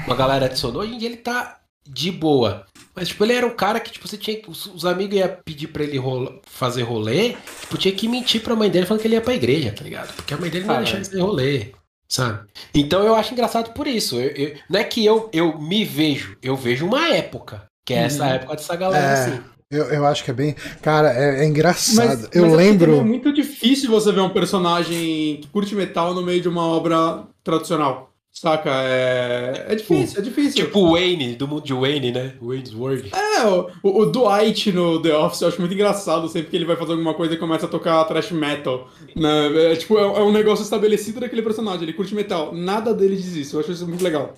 Uma 0.05 0.15
galera 0.15 0.45
adicionou. 0.45 0.81
Hoje 0.81 0.93
em 0.93 0.97
dia 0.97 1.09
ele 1.09 1.17
tá 1.17 1.59
de 1.87 2.11
boa. 2.11 2.65
Mas, 2.95 3.07
tipo, 3.07 3.23
ele 3.23 3.33
era 3.33 3.45
um 3.45 3.55
cara 3.55 3.79
que, 3.79 3.91
tipo, 3.91 4.07
você 4.07 4.17
tinha. 4.17 4.39
Os, 4.47 4.67
os 4.67 4.85
amigos 4.85 5.17
iam 5.17 5.37
pedir 5.43 5.67
pra 5.67 5.83
ele 5.83 5.97
rola, 5.97 6.39
fazer 6.45 6.83
rolê. 6.83 7.35
Tipo, 7.61 7.77
tinha 7.77 7.93
que 7.93 8.07
mentir 8.07 8.41
pra 8.41 8.55
mãe 8.55 8.69
dele 8.69 8.85
falando 8.85 9.01
que 9.01 9.07
ele 9.07 9.15
ia 9.15 9.21
pra 9.21 9.33
igreja, 9.33 9.71
tá 9.71 9.83
ligado? 9.83 10.13
Porque 10.13 10.33
a 10.33 10.37
mãe 10.37 10.49
dele 10.49 10.65
não 10.65 10.75
ia 10.75 10.81
deixar 10.81 10.97
ele 10.97 11.05
fazer 11.05 11.21
rolê. 11.21 11.71
Sabe? 12.07 12.47
Então 12.75 13.03
eu 13.03 13.15
acho 13.15 13.33
engraçado 13.33 13.73
por 13.73 13.87
isso. 13.87 14.19
Eu, 14.19 14.29
eu, 14.29 14.55
não 14.69 14.79
é 14.79 14.83
que 14.83 15.03
eu, 15.03 15.29
eu 15.33 15.59
me 15.59 15.83
vejo, 15.83 16.37
eu 16.43 16.55
vejo 16.55 16.85
uma 16.85 17.09
época. 17.09 17.65
Que 17.85 17.95
é 17.95 18.03
essa 18.03 18.23
uhum. 18.23 18.29
época 18.29 18.55
dessa 18.55 18.75
galera 18.75 19.05
é... 19.05 19.13
assim. 19.13 19.43
Eu, 19.71 19.85
eu 19.85 20.05
acho 20.05 20.23
que 20.23 20.29
é 20.29 20.33
bem. 20.33 20.55
Cara, 20.83 21.11
é, 21.11 21.43
é 21.43 21.45
engraçado. 21.45 22.07
Mas, 22.07 22.29
eu 22.31 22.45
mas 22.45 22.53
lembro. 22.53 22.99
É 22.99 23.03
muito 23.03 23.33
difícil 23.33 23.89
você 23.89 24.11
ver 24.11 24.21
um 24.21 24.29
personagem 24.29 25.39
que 25.41 25.47
curte 25.51 25.73
metal 25.73 26.13
no 26.13 26.21
meio 26.21 26.39
de 26.39 26.47
uma 26.47 26.63
obra 26.63 27.25
tradicional. 27.43 28.13
Saca? 28.33 28.71
É, 28.71 29.67
é 29.69 29.75
difícil, 29.75 30.19
é 30.19 30.21
difícil. 30.23 30.65
Tipo 30.65 30.79
o 30.79 30.91
Wayne, 30.93 31.35
do 31.35 31.47
mundo 31.47 31.63
de 31.63 31.73
Wayne, 31.73 32.11
né? 32.11 32.33
Wayne's 32.41 32.73
World. 32.73 33.11
É, 33.13 33.45
o, 33.45 33.69
o, 33.83 34.05
Dwight 34.07 34.71
no 34.71 34.99
The 34.99 35.15
Office 35.15 35.41
eu 35.41 35.49
acho 35.49 35.59
muito 35.59 35.75
engraçado 35.75 36.27
sempre 36.27 36.49
que 36.49 36.55
ele 36.55 36.65
vai 36.65 36.75
fazer 36.75 36.93
alguma 36.93 37.13
coisa 37.13 37.35
e 37.35 37.37
começa 37.37 37.67
a 37.67 37.69
tocar 37.69 38.03
thrash 38.05 38.31
metal. 38.31 38.89
Né? 39.15 39.71
É, 39.71 39.75
tipo, 39.75 39.99
é, 39.99 40.01
é 40.01 40.23
um 40.23 40.31
negócio 40.31 40.63
estabelecido 40.63 41.19
daquele 41.19 41.43
personagem, 41.43 41.83
ele 41.83 41.93
curte 41.93 42.15
metal. 42.15 42.51
Nada 42.55 42.91
dele 42.91 43.15
diz 43.15 43.35
isso, 43.35 43.55
eu 43.55 43.59
acho 43.59 43.71
isso 43.71 43.87
muito 43.87 44.03
legal. 44.03 44.33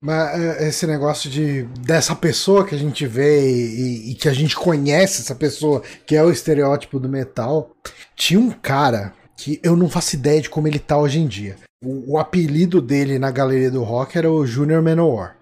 Mas 0.00 0.40
é, 0.40 0.68
esse 0.68 0.86
negócio 0.86 1.28
de 1.28 1.64
dessa 1.80 2.14
pessoa 2.14 2.64
que 2.64 2.74
a 2.74 2.78
gente 2.78 3.04
vê 3.04 3.48
e, 3.48 4.12
e, 4.12 4.14
que 4.14 4.28
a 4.28 4.32
gente 4.32 4.54
conhece 4.54 5.22
essa 5.22 5.34
pessoa, 5.34 5.82
que 6.06 6.14
é 6.14 6.22
o 6.22 6.30
estereótipo 6.30 7.00
do 7.00 7.08
metal, 7.08 7.70
tinha 8.14 8.38
um 8.38 8.50
cara 8.50 9.12
que 9.36 9.60
eu 9.62 9.76
não 9.76 9.88
faço 9.88 10.16
ideia 10.16 10.40
de 10.40 10.50
como 10.50 10.68
ele 10.68 10.78
tá 10.78 10.98
hoje 10.98 11.18
em 11.18 11.26
dia. 11.26 11.56
O, 11.84 12.12
o 12.12 12.18
apelido 12.18 12.80
dele 12.80 13.18
na 13.18 13.30
galeria 13.30 13.70
do 13.70 13.82
rock 13.82 14.16
era 14.16 14.30
o 14.30 14.46
Junior 14.46 14.82
Manowar. 14.82 15.36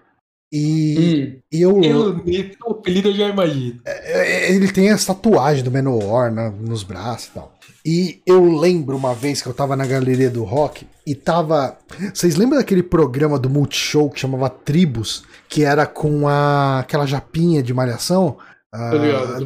E, 0.53 0.97
hum, 0.97 1.39
e 1.49 1.61
eu. 1.61 1.81
eu 1.81 2.21
o 2.65 2.71
apelido 2.71 3.09
eu 3.09 3.15
já 3.15 3.29
imagino. 3.29 3.79
É, 3.85 4.49
é, 4.49 4.51
ele 4.51 4.69
tem 4.69 4.89
essa 4.89 5.13
tatuagem 5.13 5.63
do 5.63 5.71
na, 5.71 6.49
nos 6.49 6.83
braços 6.83 7.27
e 7.27 7.31
tal. 7.31 7.57
E 7.85 8.21
eu 8.27 8.57
lembro 8.57 8.97
uma 8.97 9.15
vez 9.15 9.41
que 9.41 9.47
eu 9.47 9.53
tava 9.53 9.75
na 9.75 9.85
galeria 9.85 10.29
do 10.29 10.43
rock 10.43 10.85
e 11.07 11.15
tava. 11.15 11.77
Vocês 12.13 12.35
lembram 12.35 12.59
daquele 12.59 12.83
programa 12.83 13.39
do 13.39 13.49
Multishow 13.49 14.09
que 14.09 14.19
chamava 14.19 14.49
Tribos? 14.49 15.23
Que 15.47 15.63
era 15.63 15.85
com 15.85 16.27
a, 16.27 16.79
aquela 16.79 17.05
japinha 17.05 17.63
de 17.63 17.73
malhação? 17.73 18.37
A 18.73 18.91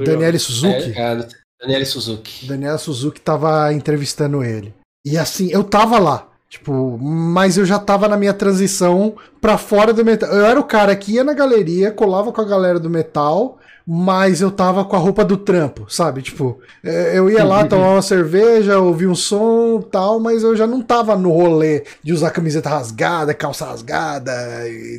Daniele 0.04 0.40
Suzuki. 0.40 0.94
É, 0.96 1.14
é, 1.14 1.28
Daniele 1.60 1.86
Suzuki. 1.86 2.46
Daniela 2.46 2.78
Suzuki 2.78 3.22
tava 3.22 3.72
entrevistando 3.74 4.44
ele. 4.44 4.74
E 5.06 5.18
assim, 5.18 5.50
eu 5.52 5.64
tava 5.64 6.00
lá. 6.00 6.28
Tipo, 6.50 6.98
mas 6.98 7.58
eu 7.58 7.66
já 7.66 7.78
tava 7.80 8.08
na 8.08 8.16
minha 8.16 8.34
transição 8.34 9.16
pra 9.42 9.58
fora 9.58 9.92
do 9.94 10.06
metal. 10.06 10.30
Eu 10.30 10.46
era 10.46 10.60
o 10.60 10.64
cara 10.64 10.96
que 10.96 11.14
ia 11.14 11.24
na 11.24 11.34
galeria, 11.34 11.92
colava 11.92 12.32
com 12.32 12.40
a 12.40 12.46
galera 12.46 12.80
do 12.80 12.90
metal, 12.90 13.58
mas 13.86 14.42
eu 14.42 14.50
tava 14.50 14.86
com 14.86 14.96
a 14.96 15.00
roupa 15.00 15.24
do 15.26 15.38
trampo, 15.38 15.86
sabe? 15.90 16.22
Tipo, 16.22 16.60
é, 16.84 17.18
eu 17.18 17.30
ia 17.30 17.44
lá 17.44 17.66
tomar 17.66 17.92
uma 17.92 18.02
cerveja, 18.02 18.80
ouvir 18.80 19.08
um 19.08 19.14
som 19.14 19.80
tal, 19.82 20.20
mas 20.20 20.44
eu 20.44 20.56
já 20.56 20.66
não 20.66 20.82
tava 20.82 21.16
no 21.16 21.32
rolê 21.32 21.84
de 22.02 22.14
usar 22.14 22.32
camiseta 22.32 22.70
rasgada, 22.70 23.34
calça 23.34 23.66
rasgada, 23.66 24.34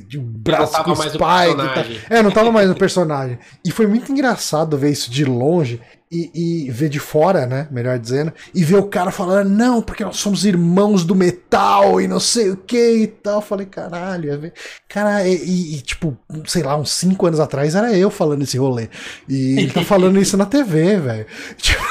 de 0.07 0.19
braço 0.19 0.83
com 0.85 0.95
spike. 0.95 2.01
É, 2.11 2.23
não 2.23 2.31
tava 2.31 2.53
mais 2.53 2.69
no 2.69 2.77
personagem. 2.77 3.39
E 3.65 3.73
foi 3.73 3.87
muito 3.87 4.13
engraçado 4.13 4.77
ver 4.77 4.91
isso 4.91 5.11
de 5.11 5.25
longe 5.25 5.81
e, 6.11 6.67
e, 6.67 6.71
ver 6.71 6.89
de 6.89 7.01
fora, 7.01 7.47
né? 7.47 7.67
Melhor 7.71 7.99
dizendo, 7.99 8.33
e 8.55 8.63
ver 8.63 8.77
o 8.77 8.87
cara 8.87 9.11
falando, 9.11 9.49
não, 9.49 9.83
porque 9.83 10.05
nós 10.05 10.17
somos 10.17 10.45
irmãos 10.45 11.05
do 11.05 11.15
metal 11.15 12.01
e 12.01 12.07
não 12.07 12.21
sei 12.21 12.51
o 12.51 12.57
que 12.57 13.03
e 13.03 13.07
tal. 13.07 13.37
Eu 13.37 13.43
falei, 13.43 13.67
caralho, 13.67 14.53
cara, 14.89 15.27
e, 15.27 15.75
e, 15.75 15.81
tipo, 15.81 16.17
sei 16.47 16.63
lá, 16.63 16.77
uns 16.77 16.93
5 16.93 17.27
anos 17.27 17.41
atrás 17.41 17.75
era 17.75 17.93
eu 17.93 18.11
falando 18.11 18.43
esse 18.43 18.57
rolê. 18.57 18.89
E 19.29 19.59
ele 19.59 19.73
tá 19.73 19.83
falando 19.83 20.21
isso 20.21 20.37
na 20.37 20.47
TV, 20.47 20.99
velho. 20.99 21.27
Tipo, 21.57 21.83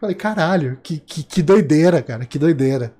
falei, 0.00 0.14
caralho, 0.14 0.78
que, 0.82 0.98
que, 0.98 1.22
que 1.22 1.42
doideira, 1.42 2.02
cara, 2.02 2.26
que 2.26 2.38
doideira. 2.38 2.92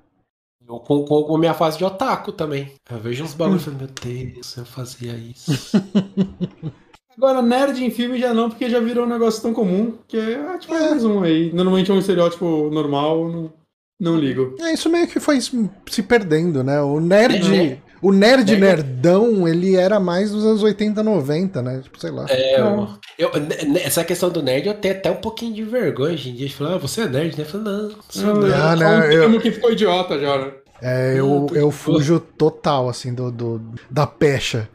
Eu 0.67 0.79
com, 0.79 1.03
com, 1.03 1.37
minha 1.37 1.53
fase 1.53 1.77
de 1.77 1.83
otaku 1.83 2.31
também. 2.31 2.73
Eu 2.89 2.99
vejo 2.99 3.23
uns 3.23 3.33
bagulhos 3.33 3.63
e 3.63 3.65
falei, 3.65 3.79
meu 3.79 3.87
Deus, 3.87 4.57
eu 4.57 4.65
fazia 4.65 5.13
isso. 5.13 5.51
Agora, 7.17 7.41
nerd 7.41 7.83
em 7.83 7.91
filme 7.91 8.19
já 8.19 8.33
não, 8.33 8.49
porque 8.49 8.69
já 8.69 8.79
virou 8.79 9.05
um 9.05 9.09
negócio 9.09 9.41
tão 9.41 9.53
comum 9.53 9.93
que 10.07 10.17
é, 10.17 10.57
tipo, 10.57 10.73
é 10.73 10.89
mais 10.89 11.03
um 11.03 11.23
aí. 11.23 11.51
Normalmente 11.53 11.91
é 11.91 11.93
um 11.93 11.99
estereótipo 11.99 12.69
normal, 12.71 13.29
não, 13.29 13.53
não 13.99 14.17
ligo. 14.17 14.55
É, 14.59 14.73
isso 14.73 14.89
meio 14.89 15.07
que 15.07 15.19
foi 15.19 15.39
se 15.41 16.03
perdendo, 16.03 16.63
né? 16.63 16.81
O 16.81 16.99
nerd. 16.99 17.55
É, 17.55 17.77
O 18.01 18.11
nerd 18.11 18.55
nerdão, 18.55 19.47
ele 19.47 19.75
era 19.75 19.99
mais 19.99 20.31
dos 20.31 20.43
anos 20.43 20.63
80, 20.63 21.03
90, 21.03 21.61
né? 21.61 21.81
Tipo, 21.83 21.99
sei 21.99 22.09
lá. 22.09 22.25
É, 22.29 22.59
eu, 22.59 22.87
eu, 23.19 23.31
essa 23.83 24.03
questão 24.03 24.31
do 24.31 24.41
nerd 24.41 24.67
eu 24.67 24.73
tenho 24.73 24.95
até 24.95 25.11
um 25.11 25.17
pouquinho 25.17 25.53
de 25.53 25.63
vergonha 25.63 26.13
hoje 26.13 26.29
em 26.31 26.33
dia. 26.33 26.49
Falar, 26.49 26.75
ah, 26.75 26.77
você 26.79 27.01
é 27.01 27.07
nerd, 27.07 27.37
né? 27.37 27.43
Eu 27.43 27.45
falo, 27.45 27.63
não, 27.63 27.91
sou 28.09 28.33
não, 28.33 28.41
nerd. 28.41 29.15
Não, 29.15 29.27
um 29.27 29.33
eu... 29.33 29.39
que 29.41 29.51
ficou 29.51 29.71
idiota 29.71 30.17
já, 30.17 30.37
né? 30.37 30.51
É, 30.81 31.13
eu, 31.15 31.45
eu 31.53 31.69
fujo 31.69 32.19
total, 32.19 32.89
assim, 32.89 33.13
do, 33.13 33.31
do 33.31 33.61
da 33.87 34.07
pecha. 34.07 34.67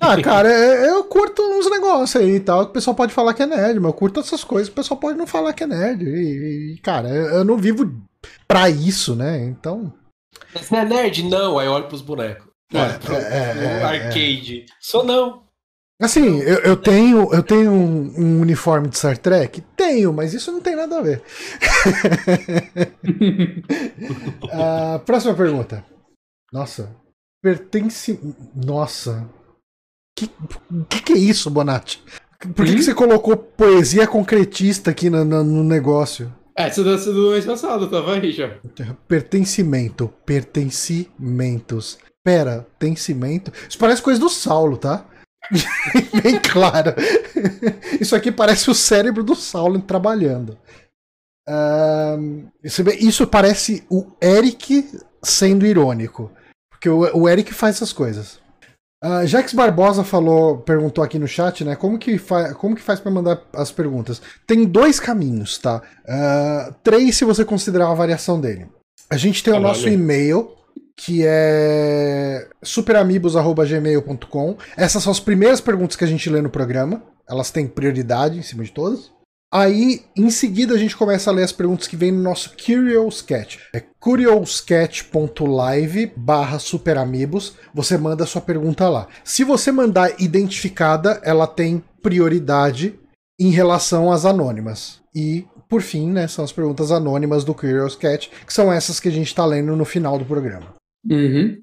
Ah, 0.00 0.16
cara, 0.22 0.50
é, 0.50 0.90
eu 0.90 1.04
curto 1.04 1.42
uns 1.42 1.70
negócios 1.70 2.22
aí 2.22 2.36
e 2.36 2.40
tal, 2.40 2.64
que 2.64 2.70
o 2.70 2.74
pessoal 2.74 2.94
pode 2.94 3.12
falar 3.12 3.34
que 3.34 3.42
é 3.42 3.46
nerd, 3.46 3.80
mas 3.80 3.90
eu 3.90 3.98
curto 3.98 4.20
essas 4.20 4.44
coisas, 4.44 4.68
o 4.68 4.74
pessoal 4.74 4.98
pode 4.98 5.18
não 5.18 5.26
falar 5.26 5.52
que 5.52 5.64
é 5.64 5.66
nerd. 5.66 6.04
E, 6.04 6.74
e 6.74 6.78
cara, 6.78 7.08
eu 7.08 7.44
não 7.44 7.56
vivo 7.56 7.90
pra 8.46 8.68
isso, 8.68 9.14
né? 9.14 9.44
Então. 9.44 9.92
Você 10.52 10.74
não 10.74 10.80
é 10.80 10.84
nerd? 10.84 11.22
Não, 11.24 11.58
aí 11.58 11.66
eu 11.66 11.72
olho 11.72 11.88
pros 11.88 12.02
bonecos. 12.02 12.46
É, 12.72 12.88
pro, 12.98 13.14
é, 13.14 13.18
é, 13.18 13.52
pro 13.52 13.62
é, 13.62 13.82
arcade. 13.84 14.62
É. 14.62 14.72
Sou 14.80 15.04
não. 15.04 15.46
Assim, 16.00 16.40
eu, 16.40 16.58
eu 16.58 16.76
tenho, 16.76 17.32
eu 17.32 17.42
tenho 17.42 17.70
um, 17.70 18.20
um, 18.20 18.40
uniforme 18.42 18.88
de 18.88 18.98
Star 18.98 19.16
Trek? 19.16 19.62
Tenho, 19.74 20.12
mas 20.12 20.34
isso 20.34 20.52
não 20.52 20.60
tem 20.60 20.76
nada 20.76 20.98
a 20.98 21.02
ver. 21.02 21.22
uh, 24.44 24.98
próxima 25.06 25.34
pergunta. 25.34 25.82
Nossa. 26.52 26.94
Pertence. 27.42 28.20
Nossa. 28.54 29.26
Que, 30.16 30.30
que, 30.88 31.02
que 31.02 31.12
é 31.12 31.18
isso, 31.18 31.50
Bonatti? 31.50 32.02
Por 32.54 32.64
que, 32.64 32.74
que, 32.74 32.82
você 32.82 32.94
colocou 32.94 33.36
poesia 33.36 34.06
concretista 34.06 34.90
aqui 34.90 35.10
no, 35.10 35.24
no, 35.24 35.44
no 35.44 35.62
negócio? 35.62 36.32
Essa 36.56 36.82
deve 36.82 36.98
ser 36.98 37.12
do 37.12 37.32
mês 37.32 37.44
passado, 37.44 37.88
tava 37.88 38.14
aí 38.14 38.32
já. 38.32 38.58
Pertencimento. 39.06 40.08
Pertencimentos. 40.24 41.98
Pera, 42.24 42.66
tem 42.78 42.96
cimento? 42.96 43.52
Isso 43.68 43.78
parece 43.78 44.02
coisa 44.02 44.18
do 44.18 44.30
Saulo, 44.30 44.78
tá? 44.78 45.06
Bem 46.22 46.40
claro. 46.40 46.94
Isso 48.00 48.16
aqui 48.16 48.32
parece 48.32 48.70
o 48.70 48.74
cérebro 48.74 49.22
do 49.22 49.34
Saulo 49.34 49.80
trabalhando. 49.80 50.58
Uh, 51.48 52.50
isso 52.98 53.26
parece 53.26 53.84
o 53.88 54.10
Eric 54.20 54.90
sendo 55.22 55.66
irônico. 55.66 56.32
Porque 56.70 56.88
o, 56.88 57.00
o 57.16 57.28
Eric 57.28 57.52
faz 57.52 57.76
essas 57.76 57.92
coisas. 57.92 58.40
Uh, 59.06 59.24
Jax 59.24 59.52
Barbosa 59.52 60.02
falou, 60.02 60.58
perguntou 60.58 61.04
aqui 61.04 61.16
no 61.16 61.28
chat, 61.28 61.64
né? 61.64 61.76
Como 61.76 61.96
que, 61.96 62.18
como 62.58 62.74
que 62.74 62.82
faz 62.82 62.98
para 62.98 63.12
mandar 63.12 63.40
as 63.52 63.70
perguntas? 63.70 64.20
Tem 64.44 64.64
dois 64.64 64.98
caminhos, 64.98 65.58
tá? 65.58 65.80
Uh, 66.04 66.74
três 66.82 67.16
se 67.16 67.24
você 67.24 67.44
considerar 67.44 67.88
a 67.88 67.94
variação 67.94 68.40
dele. 68.40 68.66
A 69.08 69.16
gente 69.16 69.44
tem 69.44 69.54
o 69.54 69.60
nosso 69.60 69.88
e-mail, 69.88 70.50
que 70.96 71.22
é 71.24 72.48
superamigos.gmail.com. 72.60 74.56
Essas 74.76 75.04
são 75.04 75.12
as 75.12 75.20
primeiras 75.20 75.60
perguntas 75.60 75.94
que 75.94 76.02
a 76.02 76.08
gente 76.08 76.28
lê 76.28 76.42
no 76.42 76.50
programa. 76.50 77.00
Elas 77.28 77.52
têm 77.52 77.68
prioridade 77.68 78.38
em 78.38 78.42
cima 78.42 78.64
de 78.64 78.72
todas. 78.72 79.12
Aí, 79.52 80.02
em 80.16 80.28
seguida, 80.28 80.74
a 80.74 80.78
gente 80.78 80.96
começa 80.96 81.30
a 81.30 81.32
ler 81.32 81.44
as 81.44 81.52
perguntas 81.52 81.86
que 81.86 81.96
vem 81.96 82.10
no 82.10 82.20
nosso 82.20 82.56
Curious 82.56 83.22
Cat. 83.22 83.60
É 83.72 83.80
curiouscat.live 84.00 86.12
barra 86.16 86.58
superamigos. 86.58 87.56
Você 87.72 87.96
manda 87.96 88.24
a 88.24 88.26
sua 88.26 88.40
pergunta 88.40 88.88
lá. 88.88 89.06
Se 89.22 89.44
você 89.44 89.70
mandar 89.70 90.20
identificada, 90.20 91.20
ela 91.22 91.46
tem 91.46 91.80
prioridade 92.02 92.98
em 93.38 93.50
relação 93.50 94.10
às 94.10 94.24
anônimas. 94.24 95.00
E, 95.14 95.46
por 95.68 95.80
fim, 95.80 96.10
né, 96.10 96.26
são 96.26 96.44
as 96.44 96.52
perguntas 96.52 96.90
anônimas 96.90 97.44
do 97.44 97.54
Curious 97.54 97.94
Cat, 97.94 98.28
que 98.44 98.52
são 98.52 98.72
essas 98.72 98.98
que 98.98 99.08
a 99.08 99.12
gente 99.12 99.28
está 99.28 99.46
lendo 99.46 99.76
no 99.76 99.84
final 99.84 100.18
do 100.18 100.24
programa. 100.24 100.74
Uhum. 101.08 101.56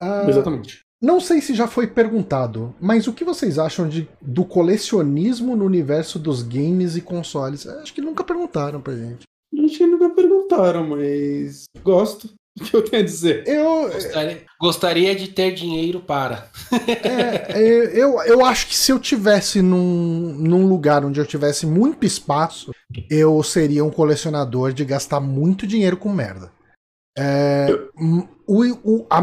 Ah, 0.00 0.24
Exatamente. 0.28 0.85
Não 1.00 1.20
sei 1.20 1.40
se 1.40 1.54
já 1.54 1.66
foi 1.66 1.86
perguntado, 1.86 2.74
mas 2.80 3.06
o 3.06 3.12
que 3.12 3.24
vocês 3.24 3.58
acham 3.58 3.88
de, 3.88 4.08
do 4.20 4.44
colecionismo 4.44 5.54
no 5.54 5.64
universo 5.64 6.18
dos 6.18 6.42
games 6.42 6.96
e 6.96 7.02
consoles? 7.02 7.66
Acho 7.66 7.92
que 7.92 8.00
nunca 8.00 8.24
perguntaram 8.24 8.80
pra 8.80 8.96
gente. 8.96 9.24
Acho 9.64 9.78
que 9.78 9.86
nunca 9.86 10.08
perguntaram, 10.10 10.88
mas 10.88 11.64
gosto. 11.82 12.30
O 12.58 12.64
que 12.64 12.74
eu 12.74 12.82
tenho 12.82 13.02
a 13.02 13.04
dizer? 13.04 13.46
Eu 13.46 13.90
gostaria, 13.90 14.44
gostaria 14.58 15.14
de 15.14 15.28
ter 15.28 15.52
dinheiro 15.52 16.00
para. 16.00 16.48
é, 16.88 17.52
é, 17.52 17.88
eu, 17.92 18.18
eu 18.22 18.44
acho 18.46 18.68
que 18.68 18.74
se 18.74 18.90
eu 18.90 18.98
tivesse 18.98 19.60
num, 19.60 20.34
num 20.38 20.66
lugar 20.66 21.04
onde 21.04 21.20
eu 21.20 21.26
tivesse 21.26 21.66
muito 21.66 22.06
espaço, 22.06 22.72
eu 23.10 23.42
seria 23.42 23.84
um 23.84 23.90
colecionador 23.90 24.72
de 24.72 24.86
gastar 24.86 25.20
muito 25.20 25.66
dinheiro 25.66 25.98
com 25.98 26.08
merda. 26.08 26.50
É, 27.18 27.66
o, 28.46 28.62
o, 28.82 29.06
a, 29.10 29.20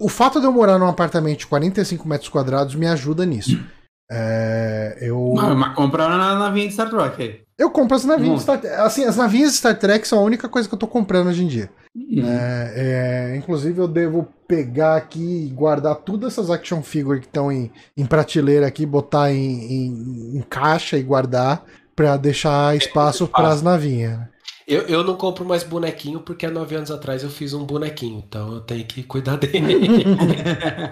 o 0.00 0.08
fato 0.08 0.40
de 0.40 0.46
eu 0.46 0.52
morar 0.52 0.78
num 0.78 0.88
apartamento 0.88 1.40
de 1.40 1.46
45 1.46 2.08
metros 2.08 2.28
quadrados 2.28 2.74
me 2.74 2.86
ajuda 2.86 3.26
nisso. 3.26 3.62
É, 4.10 4.98
eu. 5.00 5.34
Mas 5.36 5.74
comprar 5.74 6.08
na 6.08 6.34
navinha 6.36 6.66
de 6.66 6.72
Star 6.72 6.90
Trek 6.90 7.42
Eu 7.56 7.70
compro 7.70 7.94
as 7.94 8.04
navinhas 8.04 8.38
de 8.38 8.42
Star 8.42 8.60
Trek. 8.60 8.74
Assim, 8.76 9.04
as 9.04 9.16
navinhas 9.16 9.52
de 9.52 9.58
Star 9.58 9.78
Trek 9.78 10.08
são 10.08 10.18
a 10.18 10.22
única 10.22 10.48
coisa 10.48 10.68
que 10.68 10.74
eu 10.74 10.78
tô 10.78 10.88
comprando 10.88 11.28
hoje 11.28 11.44
em 11.44 11.46
dia. 11.46 11.70
Uhum. 11.94 12.24
É, 12.24 12.72
é, 13.32 13.36
inclusive, 13.36 13.78
eu 13.78 13.86
devo 13.86 14.26
pegar 14.48 14.96
aqui 14.96 15.46
e 15.46 15.48
guardar 15.50 15.94
todas 15.96 16.32
essas 16.32 16.50
action 16.50 16.82
figures 16.82 17.20
que 17.20 17.26
estão 17.26 17.52
em, 17.52 17.70
em 17.96 18.06
prateleira 18.06 18.66
aqui, 18.66 18.84
botar 18.84 19.32
em, 19.32 19.72
em, 19.72 20.38
em 20.38 20.44
caixa 20.48 20.96
e 20.96 21.02
guardar 21.02 21.64
para 21.94 22.16
deixar 22.16 22.76
espaço 22.76 23.28
para 23.28 23.48
as 23.48 23.62
navinhas. 23.62 24.20
Eu, 24.70 24.82
eu 24.82 25.02
não 25.02 25.16
compro 25.16 25.44
mais 25.44 25.64
bonequinho 25.64 26.20
porque 26.20 26.46
há 26.46 26.50
nove 26.50 26.76
anos 26.76 26.92
atrás 26.92 27.24
eu 27.24 27.28
fiz 27.28 27.52
um 27.52 27.64
bonequinho, 27.64 28.22
então 28.24 28.54
eu 28.54 28.60
tenho 28.60 28.84
que 28.86 29.02
cuidar 29.02 29.34
dele. 29.34 30.04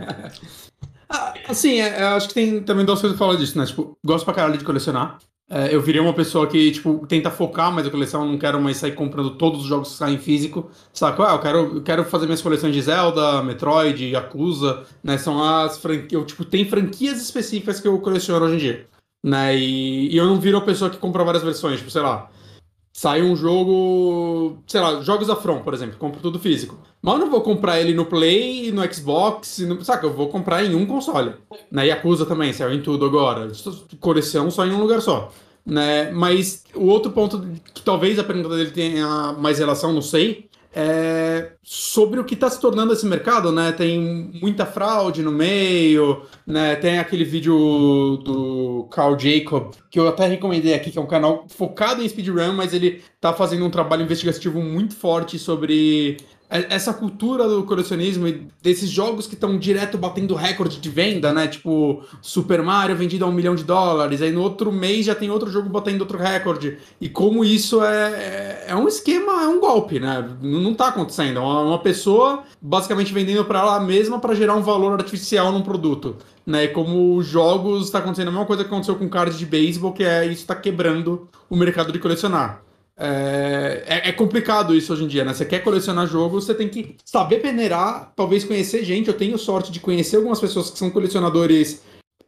ah, 1.08 1.34
assim, 1.46 1.80
é, 1.80 2.02
eu 2.02 2.08
acho 2.08 2.26
que 2.26 2.34
tem 2.34 2.60
também 2.60 2.84
duas 2.84 3.00
coisas 3.00 3.16
pra 3.16 3.24
falar 3.24 3.38
disso, 3.38 3.56
né? 3.56 3.64
Tipo, 3.64 3.96
gosto 4.04 4.24
pra 4.24 4.34
caralho 4.34 4.58
de 4.58 4.64
colecionar. 4.64 5.20
É, 5.48 5.72
eu 5.72 5.80
virei 5.80 6.00
uma 6.00 6.12
pessoa 6.12 6.48
que, 6.48 6.72
tipo, 6.72 7.06
tenta 7.06 7.30
focar 7.30 7.72
mais 7.72 7.86
a 7.86 7.90
coleção, 7.90 8.26
não 8.26 8.36
quero 8.36 8.60
mais 8.60 8.78
sair 8.78 8.96
comprando 8.96 9.36
todos 9.36 9.60
os 9.60 9.66
jogos 9.68 9.92
que 9.92 9.94
saem 9.94 10.18
físico, 10.18 10.68
saco? 10.92 11.22
Ah, 11.22 11.34
eu 11.34 11.38
quero, 11.38 11.58
eu 11.76 11.82
quero 11.82 12.04
fazer 12.04 12.26
minhas 12.26 12.42
coleções 12.42 12.74
de 12.74 12.82
Zelda, 12.82 13.44
Metroid, 13.44 14.04
Yakuza, 14.04 14.84
né? 15.04 15.16
São 15.18 15.40
as 15.40 15.78
franquias, 15.78 16.26
tipo, 16.26 16.44
tem 16.44 16.68
franquias 16.68 17.22
específicas 17.22 17.78
que 17.78 17.86
eu 17.86 17.96
coleciono 18.00 18.44
hoje 18.44 18.54
em 18.56 18.58
dia, 18.58 18.88
né? 19.24 19.56
E, 19.56 20.12
e 20.12 20.16
eu 20.16 20.26
não 20.26 20.40
viro 20.40 20.58
a 20.58 20.62
pessoa 20.62 20.90
que 20.90 20.96
compra 20.96 21.22
várias 21.22 21.44
versões, 21.44 21.78
tipo, 21.78 21.92
sei 21.92 22.02
lá, 22.02 22.28
sai 22.98 23.22
um 23.22 23.36
jogo, 23.36 24.58
sei 24.66 24.80
lá, 24.80 25.00
jogos 25.02 25.28
da 25.28 25.36
From, 25.36 25.60
por 25.60 25.72
exemplo, 25.72 25.96
compro 25.98 26.20
tudo 26.20 26.36
físico. 26.40 26.76
Mas 27.00 27.14
eu 27.14 27.20
não 27.20 27.30
vou 27.30 27.42
comprar 27.42 27.80
ele 27.80 27.94
no 27.94 28.04
Play, 28.04 28.72
no 28.72 28.92
Xbox, 28.92 29.60
no, 29.60 29.84
saca? 29.84 30.04
Eu 30.04 30.12
vou 30.12 30.28
comprar 30.28 30.64
em 30.64 30.74
um 30.74 30.84
console. 30.84 31.34
Na 31.70 31.82
né? 31.82 31.86
Yakuza 31.86 32.26
também, 32.26 32.52
saiu 32.52 32.74
em 32.74 32.82
tudo 32.82 33.06
agora. 33.06 33.52
Coleção 34.00 34.50
só 34.50 34.66
em 34.66 34.72
um 34.72 34.80
lugar 34.80 35.00
só. 35.00 35.32
Né? 35.64 36.10
Mas 36.10 36.64
o 36.74 36.86
outro 36.86 37.12
ponto 37.12 37.40
que 37.72 37.82
talvez 37.82 38.18
a 38.18 38.24
pergunta 38.24 38.56
dele 38.56 38.72
tenha 38.72 39.32
mais 39.38 39.60
relação, 39.60 39.92
não 39.92 40.02
sei, 40.02 40.47
é, 40.74 41.52
sobre 41.62 42.20
o 42.20 42.24
que 42.24 42.34
está 42.34 42.48
se 42.50 42.60
tornando 42.60 42.92
esse 42.92 43.06
mercado, 43.06 43.50
né? 43.50 43.72
Tem 43.72 43.98
muita 44.40 44.66
fraude 44.66 45.22
no 45.22 45.32
meio, 45.32 46.22
né? 46.46 46.76
Tem 46.76 46.98
aquele 46.98 47.24
vídeo 47.24 47.54
do 48.24 48.86
Carl 48.90 49.18
Jacob, 49.18 49.72
que 49.90 49.98
eu 49.98 50.08
até 50.08 50.26
recomendei 50.26 50.74
aqui, 50.74 50.90
que 50.90 50.98
é 50.98 51.00
um 51.00 51.06
canal 51.06 51.46
focado 51.48 52.02
em 52.02 52.08
speedrun, 52.08 52.52
mas 52.52 52.74
ele 52.74 53.02
está 53.14 53.32
fazendo 53.32 53.64
um 53.64 53.70
trabalho 53.70 54.02
investigativo 54.02 54.60
muito 54.60 54.94
forte 54.94 55.38
sobre 55.38 56.18
essa 56.50 56.94
cultura 56.94 57.46
do 57.46 57.62
colecionismo 57.64 58.26
e 58.26 58.46
desses 58.62 58.88
jogos 58.88 59.26
que 59.26 59.34
estão 59.34 59.58
direto 59.58 59.98
batendo 59.98 60.34
recorde 60.34 60.80
de 60.80 60.88
venda, 60.88 61.32
né? 61.32 61.46
Tipo, 61.46 62.02
Super 62.22 62.62
Mario 62.62 62.96
vendido 62.96 63.24
a 63.26 63.28
um 63.28 63.32
milhão 63.32 63.54
de 63.54 63.64
dólares, 63.64 64.22
aí 64.22 64.32
no 64.32 64.40
outro 64.40 64.72
mês 64.72 65.04
já 65.04 65.14
tem 65.14 65.30
outro 65.30 65.50
jogo 65.50 65.68
batendo 65.68 66.00
outro 66.00 66.16
recorde. 66.16 66.78
E 66.98 67.08
como 67.08 67.44
isso 67.44 67.84
é, 67.84 68.12
é, 68.12 68.64
é 68.68 68.74
um 68.74 68.88
esquema, 68.88 69.42
é 69.42 69.48
um 69.48 69.60
golpe, 69.60 70.00
né? 70.00 70.26
Não, 70.40 70.60
não 70.60 70.74
tá 70.74 70.88
acontecendo. 70.88 71.38
É 71.38 71.40
uma, 71.40 71.60
uma 71.60 71.78
pessoa 71.78 72.42
basicamente 72.62 73.12
vendendo 73.12 73.44
para 73.44 73.60
ela 73.60 73.80
mesma 73.80 74.18
para 74.18 74.34
gerar 74.34 74.54
um 74.54 74.62
valor 74.62 74.94
artificial 74.94 75.52
num 75.52 75.62
produto. 75.62 76.16
Né, 76.46 76.64
e 76.64 76.68
como 76.68 77.14
os 77.14 77.26
jogos 77.26 77.84
está 77.84 77.98
acontecendo 77.98 78.28
a 78.28 78.30
mesma 78.30 78.46
coisa 78.46 78.64
que 78.64 78.70
aconteceu 78.70 78.96
com 78.96 79.06
cards 79.06 79.38
de 79.38 79.44
beisebol, 79.44 79.92
que 79.92 80.02
é 80.02 80.24
isso 80.24 80.40
está 80.40 80.54
quebrando 80.54 81.28
o 81.50 81.54
mercado 81.54 81.92
de 81.92 81.98
colecionar. 81.98 82.62
É, 83.00 83.84
é, 84.08 84.12
complicado 84.12 84.74
isso 84.74 84.92
hoje 84.92 85.04
em 85.04 85.08
dia, 85.08 85.24
né? 85.24 85.32
Você 85.32 85.44
quer 85.44 85.60
colecionar 85.60 86.06
jogo, 86.06 86.40
você 86.40 86.52
tem 86.52 86.68
que 86.68 86.96
saber 87.04 87.38
peneirar, 87.38 88.12
talvez 88.16 88.44
conhecer 88.44 88.84
gente. 88.84 89.08
Eu 89.08 89.14
tenho 89.14 89.38
sorte 89.38 89.70
de 89.70 89.78
conhecer 89.78 90.16
algumas 90.16 90.40
pessoas 90.40 90.70
que 90.70 90.78
são 90.78 90.90
colecionadores 90.90 91.80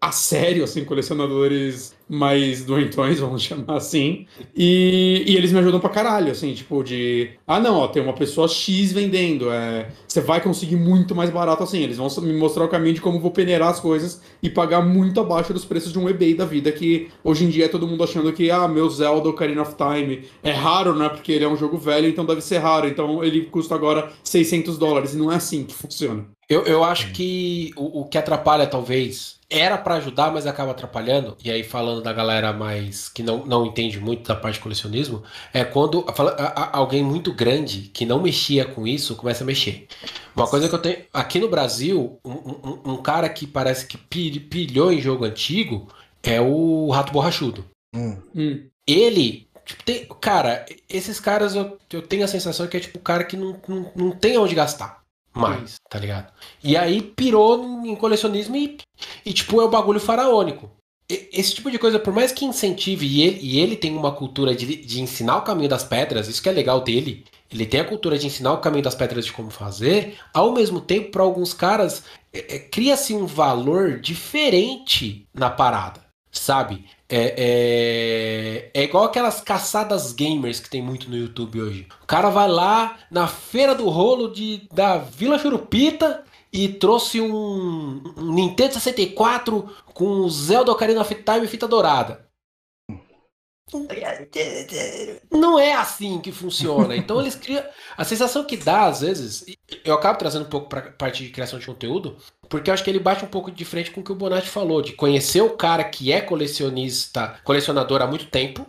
a 0.03 0.13
sério, 0.13 0.65
assim, 0.65 0.83
colecionadores 0.83 1.95
mais 2.09 2.65
doentões, 2.65 3.21
vamos 3.21 3.43
chamar 3.43 3.77
assim. 3.77 4.27
E, 4.57 5.23
e 5.27 5.37
eles 5.37 5.53
me 5.53 5.59
ajudam 5.59 5.79
pra 5.79 5.91
caralho, 5.91 6.33
assim, 6.33 6.55
tipo, 6.55 6.83
de. 6.83 7.33
Ah, 7.47 7.61
não, 7.61 7.77
ó, 7.77 7.89
tem 7.89 8.03
uma 8.03 8.15
pessoa 8.15 8.49
X 8.49 8.93
vendendo. 8.93 9.51
É, 9.53 9.91
você 10.09 10.23
vai 10.23 10.41
conseguir 10.41 10.77
muito 10.77 11.15
mais 11.15 11.29
barato 11.29 11.63
assim. 11.63 11.83
Eles 11.83 11.99
vão 11.99 12.09
me 12.23 12.33
mostrar 12.33 12.65
o 12.65 12.69
caminho 12.69 12.95
de 12.95 13.01
como 13.01 13.21
vou 13.21 13.31
peneirar 13.31 13.69
as 13.69 13.79
coisas 13.79 14.23
e 14.43 14.49
pagar 14.49 14.81
muito 14.81 15.21
abaixo 15.21 15.53
dos 15.53 15.67
preços 15.67 15.93
de 15.93 15.99
um 15.99 16.09
eBay 16.09 16.35
da 16.35 16.47
vida, 16.47 16.73
que 16.73 17.09
hoje 17.23 17.45
em 17.45 17.51
dia 17.51 17.67
é 17.67 17.69
todo 17.69 17.87
mundo 17.87 18.03
achando 18.03 18.33
que, 18.33 18.51
ah, 18.51 18.67
meu 18.67 18.89
Zelda 18.89 19.29
Ocarina 19.29 19.63
of 19.63 19.75
Time 19.75 20.25
é 20.43 20.53
raro, 20.53 20.95
né? 20.97 21.11
Porque 21.11 21.31
ele 21.31 21.45
é 21.45 21.49
um 21.49 21.57
jogo 21.57 21.77
velho, 21.77 22.09
então 22.09 22.25
deve 22.25 22.41
ser 22.41 22.59
raro. 22.59 22.89
Então 22.89 23.23
ele 23.23 23.43
custa 23.43 23.75
agora 23.75 24.11
600 24.25 24.79
dólares. 24.79 25.13
E 25.13 25.19
não 25.19 25.31
é 25.31 25.37
assim 25.37 25.65
que 25.65 25.75
funciona. 25.75 26.27
Eu, 26.51 26.67
eu 26.67 26.83
acho 26.83 27.13
que 27.13 27.73
o, 27.77 28.01
o 28.01 28.05
que 28.07 28.19
atrapalha, 28.19 28.67
talvez, 28.67 29.39
era 29.49 29.79
para 29.79 29.95
ajudar, 29.95 30.33
mas 30.33 30.49
acaba 30.49 30.73
atrapalhando. 30.73 31.37
E 31.45 31.49
aí, 31.49 31.63
falando 31.63 32.03
da 32.03 32.13
galera 32.13 32.53
mais 32.53 33.09
que 33.09 33.23
não, 33.23 33.47
não 33.47 33.65
entende 33.65 34.01
muito 34.01 34.27
da 34.27 34.35
parte 34.35 34.55
de 34.57 34.61
colecionismo, 34.61 35.23
é 35.55 35.65
quando 35.65 36.05
a, 36.09 36.43
a, 36.43 36.77
alguém 36.77 37.05
muito 37.05 37.33
grande 37.33 37.83
que 37.95 38.05
não 38.05 38.21
mexia 38.21 38.65
com 38.65 38.85
isso 38.85 39.15
começa 39.15 39.45
a 39.45 39.47
mexer. 39.47 39.87
Uma 40.35 40.49
coisa 40.49 40.69
que 40.69 40.75
eu 40.75 40.81
tenho. 40.81 40.99
Aqui 41.13 41.39
no 41.39 41.49
Brasil, 41.49 42.19
um, 42.25 42.33
um, 42.33 42.81
um 42.95 42.97
cara 42.97 43.29
que 43.29 43.47
parece 43.47 43.87
que 43.87 43.97
pilhou 43.97 44.93
em 44.93 45.01
jogo 45.01 45.25
antigo 45.25 45.87
é 46.21 46.41
o 46.41 46.91
Rato 46.91 47.13
Borrachudo. 47.13 47.65
Hum. 47.95 48.17
Hum. 48.35 48.67
Ele. 48.85 49.49
Tipo, 49.65 49.85
tem, 49.85 50.09
cara, 50.21 50.67
esses 50.89 51.21
caras 51.21 51.55
eu, 51.55 51.79
eu 51.93 52.03
tenho 52.03 52.25
a 52.25 52.29
sensação 52.29 52.67
que 52.67 52.77
é 52.77 52.81
tipo 52.81 52.99
o 52.99 53.03
cara 53.03 53.23
que 53.23 53.37
não, 53.37 53.57
não, 53.69 53.93
não 53.95 54.11
tem 54.11 54.37
onde 54.37 54.53
gastar 54.53 55.00
mais, 55.33 55.77
tá 55.89 55.99
ligado? 55.99 56.33
E 56.63 56.77
aí 56.77 57.01
pirou 57.01 57.85
em 57.85 57.95
colecionismo 57.97 58.57
e, 58.57 58.79
e 59.25 59.33
tipo, 59.33 59.61
é 59.61 59.65
o 59.65 59.71
bagulho 59.71 60.01
faraônico. 60.01 60.71
Esse 61.09 61.57
tipo 61.57 61.71
de 61.71 61.79
coisa, 61.79 61.99
por 61.99 62.13
mais 62.13 62.31
que 62.31 62.45
incentive, 62.45 63.05
e 63.05 63.23
ele, 63.23 63.41
e 63.43 63.59
ele 63.59 63.77
tem 63.77 63.97
uma 63.97 64.13
cultura 64.13 64.55
de, 64.55 64.77
de 64.77 65.01
ensinar 65.01 65.39
o 65.39 65.43
caminho 65.43 65.69
das 65.69 65.83
pedras, 65.83 66.29
isso 66.29 66.41
que 66.41 66.49
é 66.49 66.53
legal 66.53 66.81
dele, 66.81 67.25
ele 67.51 67.67
tem 67.67 67.81
a 67.81 67.85
cultura 67.85 68.17
de 68.17 68.27
ensinar 68.29 68.53
o 68.53 68.61
caminho 68.61 68.85
das 68.85 68.95
pedras 68.95 69.25
de 69.25 69.33
como 69.33 69.51
fazer, 69.51 70.17
ao 70.33 70.53
mesmo 70.53 70.81
tempo, 70.81 71.11
para 71.11 71.23
alguns 71.25 71.53
caras, 71.53 72.05
é, 72.33 72.57
é, 72.57 72.59
cria-se 72.61 73.13
um 73.13 73.27
valor 73.27 73.99
diferente 73.99 75.27
na 75.35 75.51
parada. 75.51 76.01
sabe? 76.31 76.85
É, 77.13 78.71
é, 78.73 78.81
é 78.81 78.85
igual 78.85 79.05
aquelas 79.05 79.41
caçadas 79.41 80.13
gamers 80.13 80.61
que 80.61 80.71
tem 80.71 80.81
muito 80.81 81.11
no 81.11 81.17
YouTube 81.17 81.61
hoje. 81.61 81.89
O 82.03 82.07
cara 82.07 82.31
vai 82.31 82.49
lá 82.49 82.99
na 83.11 83.27
feira 83.27 83.75
do 83.75 83.89
rolo 83.89 84.33
de, 84.33 84.69
da 84.73 84.99
Vila 84.99 85.37
Churupita 85.37 86.23
e 86.53 86.69
trouxe 86.69 87.21
um, 87.21 88.03
um 88.17 88.33
Nintendo 88.33 88.75
64 88.75 89.69
com 89.93 90.29
Zelda 90.29 90.71
Ocarina 90.71 91.01
of 91.01 91.15
Time 91.15 91.45
e 91.45 91.49
fita 91.49 91.67
dourada. 91.67 92.30
Não 95.31 95.59
é 95.59 95.73
assim 95.73 96.21
que 96.21 96.33
funciona. 96.33 96.97
Então 96.97 97.21
eles 97.21 97.35
criam. 97.35 97.65
A 97.97 98.05
sensação 98.05 98.45
que 98.45 98.57
dá, 98.57 98.87
às 98.87 99.01
vezes, 99.01 99.45
eu 99.85 99.95
acabo 99.95 100.19
trazendo 100.19 100.47
um 100.47 100.49
pouco 100.49 100.69
para 100.69 100.81
a 100.81 100.93
parte 100.93 101.25
de 101.25 101.31
criação 101.31 101.59
de 101.59 101.67
conteúdo, 101.67 102.17
porque 102.49 102.71
eu 102.71 102.75
acho 102.75 102.83
que 102.83 102.91
ele 102.91 102.99
bate 102.99 103.25
um 103.25 103.29
pouco 103.29 103.51
de 103.51 103.65
frente 103.65 103.91
com 103.91 104.01
o 104.01 104.05
que 104.05 104.13
o 104.13 104.17
Bonatti 104.17 104.49
falou, 104.49 104.83
de 104.83 104.93
conhecer 104.93 105.41
o 105.41 105.51
cara 105.51 105.85
que 105.85 106.13
é 106.13 106.21
colecionista, 106.21 107.39
colecionador 107.45 108.03
há 108.03 108.07
muito 108.07 108.27
tempo, 108.27 108.67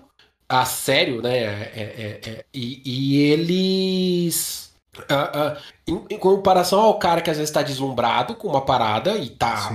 a 0.48 0.66
sério, 0.66 1.22
né? 1.22 1.38
É, 1.38 1.50
é, 1.76 2.30
é, 2.30 2.46
e, 2.54 2.82
e, 2.86 3.22
eles. 3.32 4.72
Uh, 4.98 5.56
uh, 5.56 5.58
em, 5.88 6.16
em, 6.16 6.20
comparação 6.20 6.82
ao 6.82 7.00
cara 7.00 7.22
que 7.22 7.30
às 7.30 7.38
vezes 7.38 7.50
está 7.50 7.62
deslumbrado 7.62 8.36
com 8.36 8.50
uma 8.50 8.66
parada 8.66 9.16
e 9.16 9.28
está 9.28 9.72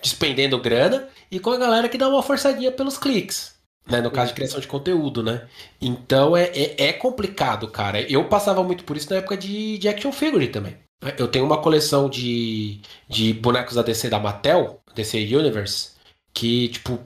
despendendo 0.00 0.60
grana, 0.60 1.08
e 1.30 1.40
com 1.40 1.50
a 1.50 1.56
galera 1.56 1.88
que 1.88 1.98
dá 1.98 2.08
uma 2.08 2.22
forçadinha 2.22 2.70
pelos 2.70 2.96
cliques. 2.96 3.51
Né, 3.84 4.00
no 4.00 4.12
caso 4.12 4.28
de 4.28 4.34
criação 4.34 4.60
de 4.60 4.68
conteúdo, 4.68 5.24
né? 5.24 5.48
Então 5.80 6.36
é, 6.36 6.44
é, 6.54 6.86
é, 6.88 6.92
complicado, 6.92 7.66
cara. 7.68 8.00
Eu 8.00 8.28
passava 8.28 8.62
muito 8.62 8.84
por 8.84 8.96
isso 8.96 9.10
na 9.10 9.16
época 9.16 9.36
de, 9.36 9.76
de 9.76 9.88
action 9.88 10.12
figure 10.12 10.46
também. 10.48 10.76
Eu 11.18 11.26
tenho 11.26 11.44
uma 11.44 11.60
coleção 11.60 12.08
de, 12.08 12.80
de 13.08 13.32
bonecos 13.34 13.74
da 13.74 13.82
DC 13.82 14.08
da 14.08 14.20
Mattel, 14.20 14.80
DC 14.94 15.18
Universe, 15.18 15.92
que, 16.32 16.68
tipo, 16.68 16.96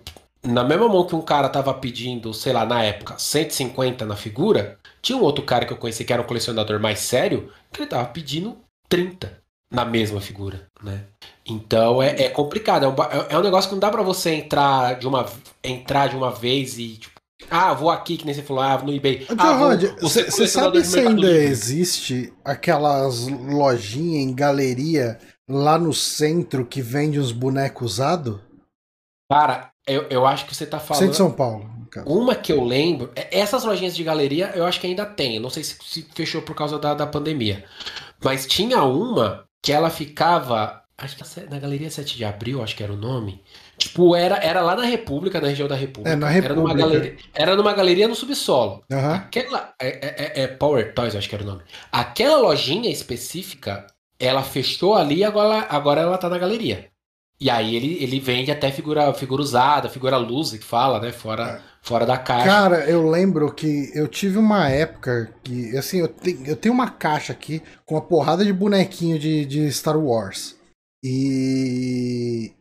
na 0.42 0.62
mesma 0.62 0.86
mão 0.86 1.06
que 1.06 1.14
um 1.14 1.22
cara 1.22 1.48
tava 1.48 1.72
pedindo, 1.72 2.34
sei 2.34 2.52
lá, 2.52 2.66
na 2.66 2.82
época, 2.82 3.18
150 3.18 4.04
na 4.04 4.14
figura, 4.14 4.78
tinha 5.00 5.16
um 5.16 5.22
outro 5.22 5.44
cara 5.44 5.64
que 5.64 5.72
eu 5.72 5.78
conheci 5.78 6.04
que 6.04 6.12
era 6.12 6.20
um 6.20 6.26
colecionador 6.26 6.78
mais 6.78 6.98
sério, 6.98 7.50
que 7.72 7.80
ele 7.80 7.88
tava 7.88 8.06
pedindo 8.08 8.58
30 8.88 9.45
na 9.70 9.84
mesma 9.84 10.20
figura, 10.20 10.66
né? 10.82 11.05
Então 11.44 12.02
é, 12.02 12.22
é 12.22 12.28
complicado, 12.28 12.84
é 12.84 12.88
um, 12.88 12.94
é, 12.94 13.34
é 13.34 13.38
um 13.38 13.43
negócio 13.43 13.68
que 13.68 13.74
não 13.74 13.80
dá 13.80 13.90
para 13.90 14.02
você 14.02 14.30
entrar 14.30 14.98
de 14.98 15.06
uma 15.06 15.26
entrar 15.62 16.09
de 16.09 16.16
uma 16.16 16.30
vez 16.30 16.78
e 16.78 16.97
tipo, 16.97 17.20
ah, 17.51 17.74
vou 17.74 17.90
aqui, 17.90 18.16
que 18.16 18.24
nem 18.24 18.34
você 18.34 18.43
falou, 18.43 18.62
ah, 18.62 18.78
no 18.78 18.93
eBay. 18.93 19.26
Ah, 19.38 19.76
você 20.01 20.47
sabe 20.48 20.84
se 20.84 21.01
ainda 21.01 21.30
existe 21.30 22.32
aquelas 22.44 23.28
lojinhas 23.28 24.22
em 24.22 24.34
galeria 24.34 25.18
lá 25.48 25.78
no 25.78 25.93
centro 25.93 26.66
que 26.66 26.80
vende 26.80 27.20
uns 27.20 27.32
bonecos 27.32 27.94
usados? 27.94 28.38
Cara, 29.30 29.70
eu, 29.86 30.06
eu 30.09 30.26
acho 30.26 30.47
que 30.47 30.55
você 30.55 30.66
tá 30.66 30.78
falando. 30.78 31.01
Centro 31.01 31.12
de 31.12 31.16
São 31.16 31.30
Paulo. 31.30 31.76
Uma 32.05 32.34
que 32.34 32.52
eu 32.52 32.62
lembro, 32.62 33.10
é, 33.16 33.38
essas 33.38 33.64
lojinhas 33.64 33.97
de 33.97 34.05
galeria 34.05 34.52
eu 34.55 34.66
acho 34.66 34.80
que 34.80 34.86
ainda 34.86 35.06
tem. 35.06 35.38
Não 35.38 35.51
sei 35.51 35.64
se, 35.64 35.76
se 35.82 36.02
fechou 36.14 36.43
por 36.43 36.55
causa 36.55 36.78
da, 36.78 36.94
da 36.94 37.06
pandemia. 37.06 37.64
Mas 38.22 38.47
tinha 38.47 38.82
uma 38.82 39.45
que 39.62 39.72
ela 39.72 39.90
ficava. 39.90 40.82
Acho 40.98 41.16
que 41.16 41.50
na 41.50 41.58
Galeria 41.58 41.90
7 41.90 42.16
de 42.16 42.24
Abril, 42.24 42.62
acho 42.62 42.74
que 42.74 42.82
era 42.82 42.92
o 42.92 42.96
nome. 42.96 43.42
Tipo, 43.76 44.16
era, 44.16 44.36
era 44.36 44.62
lá 44.62 44.74
na 44.74 44.84
República, 44.84 45.40
na 45.40 45.48
região 45.48 45.68
da 45.68 45.74
República. 45.74 46.10
É, 46.10 46.16
na 46.16 46.28
República. 46.30 46.54
Era 46.54 46.62
numa 46.62 46.74
galeria, 46.74 47.16
era 47.34 47.56
numa 47.56 47.74
galeria 47.74 48.08
no 48.08 48.14
subsolo. 48.14 48.82
Uhum. 48.90 49.12
Aquela. 49.12 49.74
É, 49.78 49.88
é, 49.88 50.14
é, 50.16 50.42
é, 50.42 50.46
Power 50.46 50.94
Toys, 50.94 51.14
acho 51.14 51.28
que 51.28 51.34
era 51.34 51.44
o 51.44 51.46
nome. 51.46 51.62
Aquela 51.92 52.38
lojinha 52.38 52.90
específica, 52.90 53.86
ela 54.18 54.42
fechou 54.42 54.94
ali 54.94 55.16
e 55.16 55.24
agora, 55.24 55.66
agora 55.68 56.00
ela 56.00 56.16
tá 56.16 56.30
na 56.30 56.38
galeria. 56.38 56.90
E 57.38 57.50
aí 57.50 57.76
ele, 57.76 58.02
ele 58.02 58.18
vende 58.18 58.50
até 58.50 58.70
figura, 58.70 59.12
figura 59.12 59.42
usada, 59.42 59.90
figura 59.90 60.16
luz, 60.16 60.52
que 60.52 60.64
fala, 60.64 60.98
né? 60.98 61.12
Fora, 61.12 61.44
é. 61.44 61.60
fora 61.82 62.06
da 62.06 62.16
caixa. 62.16 62.46
Cara, 62.46 62.84
eu 62.88 63.08
lembro 63.08 63.52
que 63.52 63.90
eu 63.94 64.08
tive 64.08 64.38
uma 64.38 64.68
época 64.70 65.34
que, 65.44 65.76
assim, 65.76 65.98
eu, 65.98 66.08
te, 66.08 66.38
eu 66.46 66.56
tenho 66.56 66.74
uma 66.74 66.88
caixa 66.88 67.34
aqui 67.34 67.62
com 67.84 67.94
uma 67.94 68.00
porrada 68.00 68.42
de 68.42 68.52
bonequinho 68.52 69.18
de, 69.18 69.44
de 69.44 69.70
Star 69.70 69.98
Wars. 69.98 70.56
E 71.04 72.52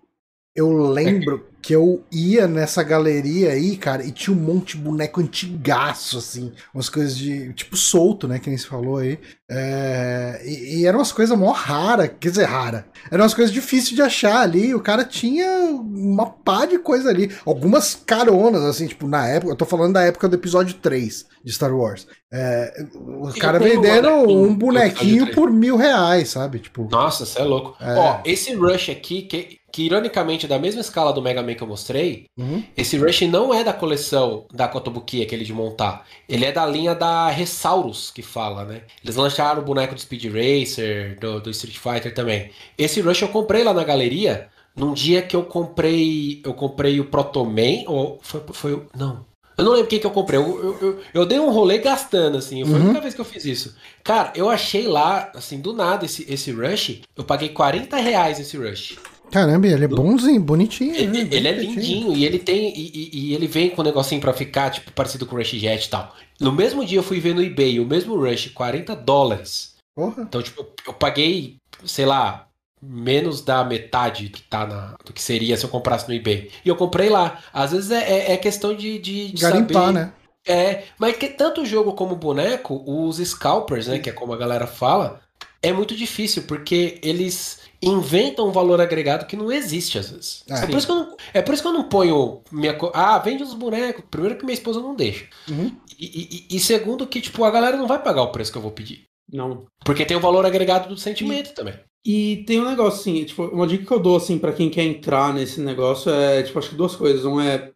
eu 0.55 0.71
lembro 0.71 1.45
que 1.61 1.73
eu 1.73 2.03
ia 2.11 2.47
nessa 2.47 2.83
galeria 2.83 3.53
aí, 3.53 3.75
cara, 3.75 4.05
e 4.05 4.11
tinha 4.11 4.37
um 4.37 4.39
monte 4.39 4.77
de 4.77 4.83
boneco 4.83 5.19
antigaço, 5.19 6.19
assim, 6.19 6.51
umas 6.71 6.89
coisas 6.89 7.17
de, 7.17 7.51
tipo, 7.53 7.75
solto, 7.75 8.27
né, 8.27 8.37
que 8.37 8.49
nem 8.49 8.57
se 8.57 8.67
falou 8.67 8.97
aí, 8.97 9.17
é, 9.49 10.43
e, 10.45 10.81
e 10.81 10.85
eram 10.85 10.99
umas 10.99 11.11
coisas 11.11 11.35
mó 11.35 11.51
rara, 11.51 12.07
quer 12.07 12.29
dizer, 12.29 12.43
rara, 12.43 12.85
eram 13.09 13.23
umas 13.23 13.33
coisas 13.33 13.51
difíceis 13.51 13.95
de 13.95 14.01
achar 14.03 14.41
ali, 14.41 14.75
o 14.75 14.79
cara 14.79 15.03
tinha 15.03 15.71
uma 15.71 16.27
pá 16.27 16.67
de 16.67 16.77
coisa 16.77 17.09
ali, 17.09 17.35
algumas 17.43 17.95
caronas, 17.95 18.61
assim, 18.61 18.85
tipo, 18.85 19.07
na 19.07 19.27
época, 19.27 19.51
eu 19.51 19.57
tô 19.57 19.65
falando 19.65 19.93
da 19.93 20.03
época 20.03 20.29
do 20.29 20.35
episódio 20.35 20.75
3 20.75 21.25
de 21.43 21.51
Star 21.51 21.75
Wars, 21.75 22.07
é, 22.31 22.85
os 23.21 23.33
caras 23.35 23.63
venderam 23.63 24.27
um 24.27 24.53
bonequinho 24.53 25.33
por 25.33 25.49
mil 25.49 25.77
reais, 25.77 26.29
sabe, 26.29 26.59
tipo... 26.59 26.87
Nossa, 26.91 27.25
você 27.25 27.41
é 27.41 27.43
louco. 27.43 27.75
É... 27.81 27.95
Ó, 27.95 28.21
esse 28.23 28.53
Rush 28.53 28.91
aqui, 28.91 29.23
que 29.23 29.64
que 29.75 29.83
ironicamente 29.83 30.47
da 30.47 30.57
mesma 30.57 30.79
escala 30.79 31.11
do 31.11 31.21
Mega 31.21 31.43
Man 31.43 31.53
que 31.53 31.61
eu 31.61 31.67
mostrei, 31.67 32.27
uhum. 32.37 32.63
esse 32.77 32.95
Rush 32.97 33.23
não 33.23 33.53
é 33.53 33.61
da 33.61 33.73
coleção 33.73 34.45
da 34.53 34.69
Kotobuki, 34.69 35.21
aquele 35.21 35.43
de 35.43 35.51
montar. 35.51 36.07
Ele 36.29 36.45
é 36.45 36.51
da 36.53 36.65
linha 36.65 36.95
da 36.95 37.27
Ressaurus, 37.27 38.09
que 38.09 38.21
fala, 38.21 38.63
né? 38.63 38.83
Eles 39.03 39.17
lançaram 39.17 39.61
o 39.61 39.65
boneco 39.65 39.93
do 39.93 39.99
Speed 39.99 40.27
Racer, 40.33 41.19
do, 41.19 41.41
do 41.41 41.49
Street 41.49 41.77
Fighter 41.77 42.13
também. 42.13 42.51
Esse 42.77 43.01
Rush 43.01 43.23
eu 43.23 43.27
comprei 43.27 43.65
lá 43.65 43.73
na 43.73 43.83
galeria, 43.83 44.47
num 44.73 44.93
dia 44.93 45.21
que 45.21 45.35
eu 45.35 45.43
comprei. 45.43 46.41
Eu 46.45 46.53
comprei 46.53 47.01
o 47.01 47.05
Protoman, 47.07 47.83
ou 47.85 48.17
foi, 48.21 48.41
foi. 48.53 48.81
Não. 48.95 49.25
Eu 49.57 49.65
não 49.65 49.73
lembro 49.73 49.87
quem 49.87 49.99
que 49.99 50.07
eu 50.07 50.11
comprei. 50.11 50.39
Eu, 50.39 50.63
eu, 50.63 50.77
eu, 50.81 50.99
eu 51.13 51.25
dei 51.25 51.37
um 51.37 51.51
rolê 51.51 51.79
gastando, 51.79 52.37
assim. 52.37 52.63
Foi 52.63 52.75
uhum. 52.75 52.79
a 52.79 52.85
única 52.85 53.01
vez 53.01 53.13
que 53.13 53.19
eu 53.19 53.25
fiz 53.25 53.43
isso. 53.43 53.75
Cara, 54.05 54.31
eu 54.35 54.49
achei 54.49 54.87
lá, 54.87 55.33
assim, 55.35 55.59
do 55.59 55.73
nada, 55.73 56.05
esse, 56.05 56.25
esse 56.31 56.49
Rush. 56.53 57.01
Eu 57.13 57.25
paguei 57.25 57.49
40 57.49 57.97
reais 57.97 58.39
esse 58.39 58.55
Rush. 58.55 58.97
Caramba, 59.31 59.67
ele 59.67 59.85
é 59.85 59.87
bonzinho, 59.87 60.41
bonitinho. 60.41 60.95
Ele, 60.95 61.23
né? 61.23 61.29
ele 61.31 61.47
é 61.47 61.51
lindinho 61.51 62.15
e 62.15 62.25
ele 62.25 62.39
tem. 62.39 62.73
E, 62.75 63.09
e, 63.13 63.33
ele 63.33 63.47
vem 63.47 63.69
com 63.69 63.81
um 63.81 63.85
negocinho 63.85 64.21
pra 64.21 64.33
ficar, 64.33 64.69
tipo, 64.69 64.91
parecido 64.91 65.25
com 65.25 65.35
o 65.35 65.39
Rush 65.39 65.51
Jet 65.51 65.85
e 65.85 65.89
tal. 65.89 66.15
No 66.39 66.51
mesmo 66.51 66.85
dia 66.85 66.99
eu 66.99 67.03
fui 67.03 67.19
ver 67.19 67.33
no 67.33 67.43
eBay 67.43 67.79
o 67.79 67.85
mesmo 67.85 68.15
Rush, 68.15 68.51
40 68.53 68.95
dólares. 68.95 69.75
Porra. 69.95 70.23
Então, 70.23 70.41
tipo, 70.41 70.65
eu 70.85 70.93
paguei, 70.93 71.57
sei 71.85 72.05
lá, 72.05 72.47
menos 72.81 73.41
da 73.41 73.63
metade 73.63 74.29
que 74.29 74.41
tá 74.43 74.65
na, 74.65 74.95
do 75.03 75.13
que 75.13 75.21
seria 75.21 75.57
se 75.57 75.65
eu 75.65 75.69
comprasse 75.69 76.07
no 76.07 76.13
eBay. 76.13 76.51
E 76.63 76.69
eu 76.69 76.75
comprei 76.75 77.09
lá. 77.09 77.39
Às 77.51 77.71
vezes 77.71 77.91
é, 77.91 78.03
é, 78.03 78.31
é 78.33 78.37
questão 78.37 78.75
de, 78.75 78.99
de, 78.99 79.31
de 79.31 79.41
Garimpar, 79.41 79.85
saber... 79.85 79.93
né? 79.93 80.13
É, 80.47 80.83
mas 80.99 81.17
que 81.17 81.27
tanto 81.27 81.61
o 81.61 81.65
jogo 81.65 81.93
como 81.93 82.13
o 82.13 82.17
boneco, 82.17 82.83
os 82.85 83.17
scalpers, 83.17 83.87
né, 83.87 83.97
que 83.97 84.11
é 84.11 84.13
como 84.13 84.31
a 84.31 84.37
galera 84.37 84.67
fala, 84.67 85.19
é 85.61 85.73
muito 85.73 85.95
difícil, 85.95 86.43
porque 86.43 86.99
eles 87.01 87.61
inventam 87.81 88.47
um 88.47 88.51
valor 88.51 88.79
agregado 88.81 89.25
que 89.25 89.35
não 89.35 89.51
existe 89.51 89.97
às 89.97 90.09
vezes. 90.09 90.43
Ah, 90.49 90.59
é, 90.59 90.67
por 90.67 90.77
isso 90.77 90.87
que 90.87 90.91
eu 90.91 90.95
não, 90.95 91.17
é 91.33 91.41
por 91.41 91.53
isso 91.53 91.63
que 91.63 91.67
eu 91.67 91.73
não 91.73 91.83
ponho 91.83 92.41
minha. 92.51 92.77
Ah, 92.93 93.17
vende 93.19 93.43
os 93.43 93.53
bonecos. 93.53 94.03
Primeiro 94.09 94.37
que 94.37 94.45
minha 94.45 94.53
esposa 94.53 94.79
não 94.79 94.95
deixa. 94.95 95.27
Uhum. 95.49 95.75
E, 95.97 96.45
e, 96.51 96.55
e, 96.55 96.59
segundo 96.59 97.07
que, 97.07 97.21
tipo, 97.21 97.43
a 97.43 97.51
galera 97.51 97.77
não 97.77 97.87
vai 97.87 98.01
pagar 98.01 98.23
o 98.23 98.31
preço 98.31 98.51
que 98.51 98.57
eu 98.57 98.61
vou 98.61 98.71
pedir. 98.71 99.05
Não. 99.31 99.65
Porque 99.83 100.05
tem 100.05 100.17
o 100.17 100.21
valor 100.21 100.45
agregado 100.45 100.89
do 100.89 100.97
sentimento 100.97 101.51
e, 101.51 101.53
também. 101.53 101.73
E 102.05 102.43
tem 102.45 102.59
um 102.59 102.69
negócio 102.69 102.99
assim, 102.99 103.23
tipo, 103.23 103.43
uma 103.45 103.65
dica 103.65 103.85
que 103.85 103.91
eu 103.91 103.99
dou 103.99 104.17
assim 104.17 104.37
para 104.37 104.53
quem 104.53 104.69
quer 104.69 104.83
entrar 104.83 105.33
nesse 105.33 105.59
negócio 105.61 106.11
é, 106.11 106.43
tipo, 106.43 106.59
acho 106.59 106.69
que 106.69 106.75
duas 106.75 106.95
coisas. 106.95 107.25
Um 107.25 107.39
é 107.39 107.71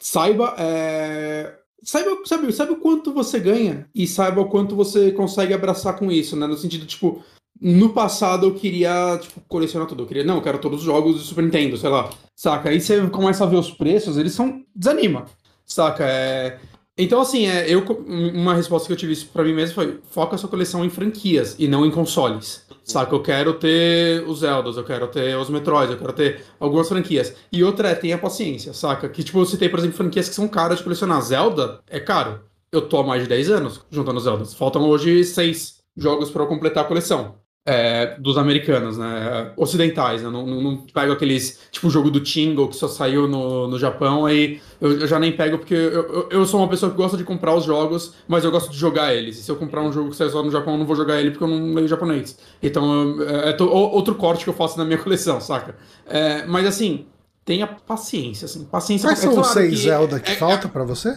saiba, 0.00 0.56
é, 0.58 1.54
saiba, 1.84 2.10
sabe, 2.24 2.52
sabe 2.52 2.72
o 2.72 2.80
quanto 2.80 3.12
você 3.12 3.38
ganha 3.38 3.88
e 3.94 4.06
saiba 4.06 4.40
o 4.40 4.48
quanto 4.48 4.74
você 4.74 5.12
consegue 5.12 5.54
abraçar 5.54 5.96
com 5.96 6.10
isso, 6.10 6.34
né? 6.36 6.46
No 6.46 6.56
sentido, 6.56 6.86
tipo, 6.86 7.22
no 7.62 7.90
passado 7.90 8.46
eu 8.46 8.54
queria, 8.54 9.16
tipo, 9.20 9.40
colecionar 9.42 9.86
tudo. 9.86 10.02
Eu 10.02 10.06
queria, 10.08 10.24
não, 10.24 10.36
eu 10.36 10.42
quero 10.42 10.58
todos 10.58 10.80
os 10.80 10.84
jogos 10.84 11.14
do 11.14 11.20
Super 11.20 11.44
Nintendo, 11.44 11.76
sei 11.76 11.88
lá. 11.88 12.10
Saca? 12.34 12.70
Aí 12.70 12.80
você 12.80 13.06
começa 13.08 13.44
a 13.44 13.46
ver 13.46 13.56
os 13.56 13.70
preços, 13.70 14.16
eles 14.16 14.32
são. 14.32 14.64
desanima. 14.74 15.26
Saca? 15.64 16.04
É. 16.04 16.58
Então, 16.98 17.20
assim, 17.20 17.46
é, 17.46 17.72
eu, 17.72 17.84
uma 18.34 18.52
resposta 18.52 18.88
que 18.88 18.92
eu 18.92 18.96
tive 18.96 19.14
para 19.26 19.44
mim 19.44 19.54
mesmo 19.54 19.76
foi: 19.76 20.00
foca 20.10 20.36
sua 20.36 20.48
coleção 20.48 20.84
em 20.84 20.90
franquias 20.90 21.54
e 21.56 21.68
não 21.68 21.86
em 21.86 21.90
consoles. 21.92 22.66
Saca? 22.82 23.14
Eu 23.14 23.22
quero 23.22 23.54
ter 23.54 24.24
os 24.26 24.40
Zeldas, 24.40 24.76
eu 24.76 24.82
quero 24.82 25.06
ter 25.06 25.36
os 25.36 25.48
Metroids, 25.48 25.92
eu 25.92 25.98
quero 25.98 26.12
ter 26.12 26.42
algumas 26.58 26.88
franquias. 26.88 27.32
E 27.52 27.62
outra 27.62 27.90
é: 27.90 27.94
tenha 27.94 28.18
paciência, 28.18 28.72
saca? 28.74 29.08
Que, 29.08 29.22
tipo, 29.22 29.38
você 29.38 29.56
tem, 29.56 29.68
por 29.68 29.78
exemplo, 29.78 29.96
franquias 29.96 30.28
que 30.28 30.34
são 30.34 30.48
caras 30.48 30.78
de 30.78 30.84
colecionar. 30.84 31.22
Zelda 31.22 31.80
é 31.88 32.00
caro. 32.00 32.40
Eu 32.72 32.82
tô 32.88 32.98
há 32.98 33.04
mais 33.04 33.22
de 33.22 33.28
10 33.28 33.50
anos 33.50 33.80
juntando 33.88 34.18
Zeldas. 34.18 34.52
Faltam 34.52 34.82
hoje 34.82 35.22
6 35.22 35.82
jogos 35.96 36.28
para 36.30 36.42
eu 36.42 36.48
completar 36.48 36.84
a 36.84 36.88
coleção 36.88 37.41
é, 37.64 38.16
dos 38.18 38.36
americanos, 38.36 38.98
né? 38.98 39.52
Ocidentais, 39.56 40.22
né? 40.22 40.28
Não, 40.28 40.44
não, 40.44 40.60
não, 40.60 40.76
pego 40.78 41.12
aqueles, 41.12 41.60
tipo, 41.70 41.86
o 41.86 41.90
jogo 41.90 42.10
do 42.10 42.20
Tingle 42.20 42.68
que 42.68 42.76
só 42.76 42.88
saiu 42.88 43.28
no, 43.28 43.68
no 43.68 43.78
Japão, 43.78 44.26
aí 44.26 44.60
eu, 44.80 45.00
eu 45.00 45.06
já 45.06 45.18
nem 45.18 45.30
pego 45.30 45.58
porque 45.58 45.74
eu, 45.74 46.28
eu, 46.28 46.44
sou 46.44 46.60
uma 46.60 46.68
pessoa 46.68 46.90
que 46.90 46.96
gosta 46.96 47.16
de 47.16 47.22
comprar 47.22 47.54
os 47.54 47.64
jogos, 47.64 48.14
mas 48.26 48.44
eu 48.44 48.50
gosto 48.50 48.70
de 48.70 48.76
jogar 48.76 49.14
eles. 49.14 49.38
E 49.38 49.42
se 49.42 49.50
eu 49.50 49.56
comprar 49.56 49.82
um 49.82 49.92
jogo 49.92 50.10
que 50.10 50.16
sai 50.16 50.28
só 50.28 50.42
no 50.42 50.50
Japão, 50.50 50.74
eu 50.74 50.78
não 50.78 50.86
vou 50.86 50.96
jogar 50.96 51.20
ele 51.20 51.30
porque 51.30 51.44
eu 51.44 51.48
não 51.48 51.72
leio 51.74 51.86
japonês. 51.86 52.36
Então, 52.60 53.16
é, 53.22 53.50
é 53.50 53.62
outro 53.62 54.16
corte 54.16 54.42
que 54.42 54.50
eu 54.50 54.54
faço 54.54 54.76
na 54.76 54.84
minha 54.84 54.98
coleção, 55.02 55.40
saca? 55.40 55.76
É, 56.06 56.44
mas 56.46 56.66
assim, 56.66 57.06
tenha 57.44 57.66
paciência, 57.66 58.46
assim. 58.46 58.64
Paciência. 58.64 59.08
Quais 59.08 59.20
são 59.20 59.40
os 59.40 59.46
seis 59.48 59.78
Zelda 59.78 60.18
que 60.18 60.32
é, 60.32 60.34
falta 60.34 60.66
é, 60.66 60.70
para 60.70 60.82
você? 60.82 61.16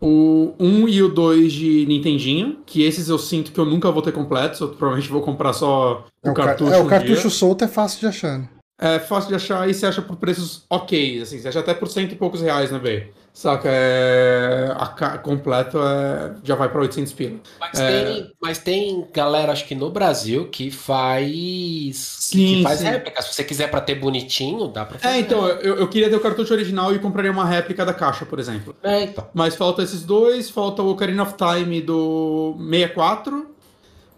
O 0.00 0.54
1 0.58 0.88
e 0.88 1.02
o 1.02 1.08
2 1.08 1.52
de 1.52 1.84
Nintendinho, 1.86 2.58
que 2.64 2.82
esses 2.82 3.08
eu 3.08 3.18
sinto 3.18 3.52
que 3.52 3.60
eu 3.60 3.66
nunca 3.66 3.90
vou 3.90 4.00
ter 4.00 4.12
completos, 4.12 4.58
eu 4.60 4.68
provavelmente 4.68 5.10
vou 5.10 5.20
comprar 5.20 5.52
só 5.52 6.06
o, 6.24 6.30
é, 6.30 6.32
cartucho. 6.32 6.72
É, 6.72 6.78
o 6.78 6.86
cartucho 6.86 7.22
dia. 7.22 7.30
solto 7.30 7.64
é 7.64 7.68
fácil 7.68 8.00
de 8.00 8.06
achar, 8.06 8.38
né? 8.38 8.48
É 8.80 8.98
fácil 8.98 9.28
de 9.28 9.34
achar 9.34 9.68
e 9.68 9.74
você 9.74 9.84
acha 9.84 10.00
por 10.00 10.16
preços 10.16 10.64
ok, 10.70 11.20
assim, 11.20 11.38
você 11.38 11.48
acha 11.48 11.60
até 11.60 11.74
por 11.74 11.86
cento 11.86 12.12
e 12.12 12.16
poucos 12.16 12.40
reais 12.40 12.70
na 12.70 12.78
né, 12.78 12.82
eBay. 12.82 13.12
Saca? 13.32 13.68
É, 13.70 14.74
a 14.76 15.18
completo 15.18 15.78
é, 15.78 16.34
já 16.42 16.54
vai 16.54 16.68
para 16.68 16.80
800 16.80 17.12
pila. 17.12 17.36
Mas, 17.58 17.78
é, 17.78 18.04
tem, 18.04 18.32
mas 18.42 18.58
tem 18.58 19.08
galera, 19.12 19.52
acho 19.52 19.66
que 19.66 19.74
no 19.74 19.90
Brasil, 19.90 20.48
que 20.48 20.70
faz. 20.70 21.96
Sim, 21.96 22.56
que 22.56 22.62
faz 22.62 22.80
sim. 22.80 22.86
réplica. 22.86 23.22
Se 23.22 23.32
você 23.34 23.44
quiser 23.44 23.70
para 23.70 23.80
ter 23.80 23.94
bonitinho, 23.94 24.68
dá 24.68 24.84
para 24.84 24.98
fazer. 24.98 25.14
É, 25.14 25.20
então, 25.20 25.46
eu, 25.48 25.76
eu 25.76 25.88
queria 25.88 26.10
ter 26.10 26.16
o 26.16 26.20
cartucho 26.20 26.52
original 26.52 26.94
e 26.94 26.98
compraria 26.98 27.30
uma 27.30 27.44
réplica 27.44 27.84
da 27.84 27.94
caixa, 27.94 28.26
por 28.26 28.38
exemplo. 28.38 28.74
É, 28.82 29.04
então. 29.04 29.26
Mas 29.32 29.54
falta 29.54 29.82
esses 29.82 30.04
dois, 30.04 30.50
falta 30.50 30.82
o 30.82 30.90
Ocarina 30.90 31.22
of 31.22 31.34
Time 31.34 31.80
do 31.80 32.56
64 32.58 33.49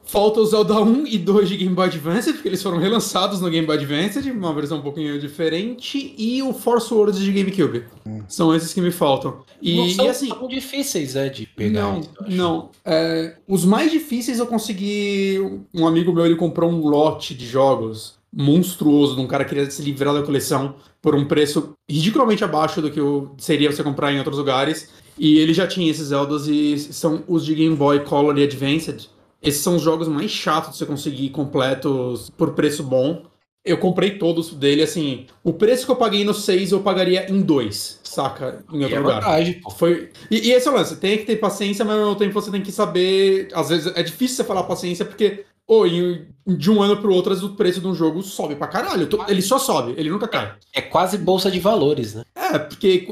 Falta 0.04 0.40
o 0.40 0.46
Zelda 0.46 0.80
1 0.80 1.06
e 1.06 1.16
2 1.16 1.48
de 1.48 1.56
Game 1.56 1.74
Boy 1.74 1.86
Advance, 1.86 2.32
porque 2.32 2.48
eles 2.48 2.62
foram 2.62 2.78
relançados 2.78 3.40
no 3.40 3.48
Game 3.48 3.66
Boy 3.66 3.76
Advance, 3.76 4.18
uma 4.30 4.52
versão 4.52 4.78
um 4.78 4.82
pouquinho 4.82 5.18
diferente, 5.18 6.14
e 6.18 6.42
o 6.42 6.52
Force 6.52 6.92
Words 6.92 7.18
de 7.18 7.32
GameCube. 7.32 7.84
Hum. 8.06 8.22
São 8.28 8.54
esses 8.54 8.74
que 8.74 8.80
me 8.80 8.90
faltam. 8.90 9.42
E, 9.60 9.76
não 9.76 9.88
são 9.88 10.04
e 10.04 10.08
assim, 10.08 10.28
tão 10.28 10.48
difíceis, 10.48 11.14
né, 11.14 11.28
de 11.28 11.46
pegar. 11.46 11.82
Não, 11.82 12.00
não. 12.28 12.70
É, 12.84 13.36
os 13.46 13.64
mais 13.64 13.90
difíceis 13.90 14.38
eu 14.38 14.46
consegui. 14.46 15.38
Um 15.72 15.86
amigo 15.86 16.12
meu 16.12 16.26
ele 16.26 16.36
comprou 16.36 16.70
um 16.70 16.86
lote 16.86 17.34
de 17.34 17.46
jogos 17.46 18.20
monstruoso 18.34 19.14
de 19.14 19.20
um 19.20 19.26
cara 19.26 19.44
que 19.44 19.50
queria 19.50 19.70
se 19.70 19.82
livrar 19.82 20.14
da 20.14 20.22
coleção 20.22 20.76
por 21.02 21.14
um 21.14 21.26
preço 21.26 21.74
ridiculamente 21.88 22.42
abaixo 22.42 22.80
do 22.80 22.90
que 22.90 23.00
seria 23.36 23.70
você 23.70 23.82
comprar 23.82 24.12
em 24.12 24.18
outros 24.18 24.38
lugares. 24.38 24.88
E 25.18 25.38
ele 25.38 25.52
já 25.52 25.66
tinha 25.66 25.90
esses 25.90 26.08
Zeldas 26.08 26.48
e 26.48 26.78
são 26.78 27.22
os 27.28 27.44
de 27.44 27.54
Game 27.54 27.76
Boy 27.76 28.00
Color 28.00 28.38
e 28.38 28.44
Advanced 28.44 29.08
esses 29.42 29.60
são 29.60 29.76
os 29.76 29.82
jogos 29.82 30.06
mais 30.08 30.30
chatos 30.30 30.72
de 30.72 30.78
você 30.78 30.86
conseguir 30.86 31.30
completos 31.30 32.30
por 32.30 32.52
preço 32.52 32.82
bom. 32.82 33.24
Eu 33.64 33.78
comprei 33.78 34.18
todos 34.18 34.52
dele, 34.54 34.82
assim. 34.82 35.26
O 35.42 35.52
preço 35.52 35.84
que 35.84 35.90
eu 35.90 35.96
paguei 35.96 36.24
no 36.24 36.34
6 36.34 36.72
eu 36.72 36.80
pagaria 36.80 37.30
em 37.30 37.40
2, 37.40 38.00
saca? 38.02 38.64
Em 38.72 38.82
outro 38.82 38.90
e 38.90 38.94
é 38.94 39.00
lugar. 39.00 39.20
Vantagem, 39.20 39.60
Foi... 39.76 40.10
E, 40.30 40.48
e 40.48 40.52
esse 40.52 40.66
é 40.66 40.70
o 40.70 40.74
lance, 40.74 40.96
tem 40.96 41.18
que 41.18 41.24
ter 41.24 41.36
paciência, 41.36 41.84
mas 41.84 41.94
ao 41.94 42.02
mesmo 42.02 42.16
tempo 42.16 42.32
você 42.32 42.50
tem 42.50 42.62
que 42.62 42.72
saber. 42.72 43.48
Às 43.52 43.68
vezes 43.68 43.92
é 43.94 44.02
difícil 44.02 44.36
você 44.36 44.44
falar 44.44 44.64
paciência, 44.64 45.04
porque 45.04 45.44
ou 45.66 45.84
de 45.88 46.70
um 46.70 46.82
ano 46.82 46.96
pro 46.96 47.14
outro, 47.14 47.32
o 47.46 47.56
preço 47.56 47.80
de 47.80 47.86
um 47.86 47.94
jogo 47.94 48.22
sobe 48.22 48.56
pra 48.56 48.66
caralho. 48.66 49.08
Ele 49.28 49.42
só 49.42 49.58
sobe, 49.58 49.94
ele 49.96 50.10
nunca 50.10 50.28
cai. 50.28 50.54
É 50.74 50.80
quase 50.80 51.16
bolsa 51.16 51.50
de 51.50 51.60
valores, 51.60 52.14
né? 52.14 52.24
É, 52.34 52.58
porque 52.58 53.08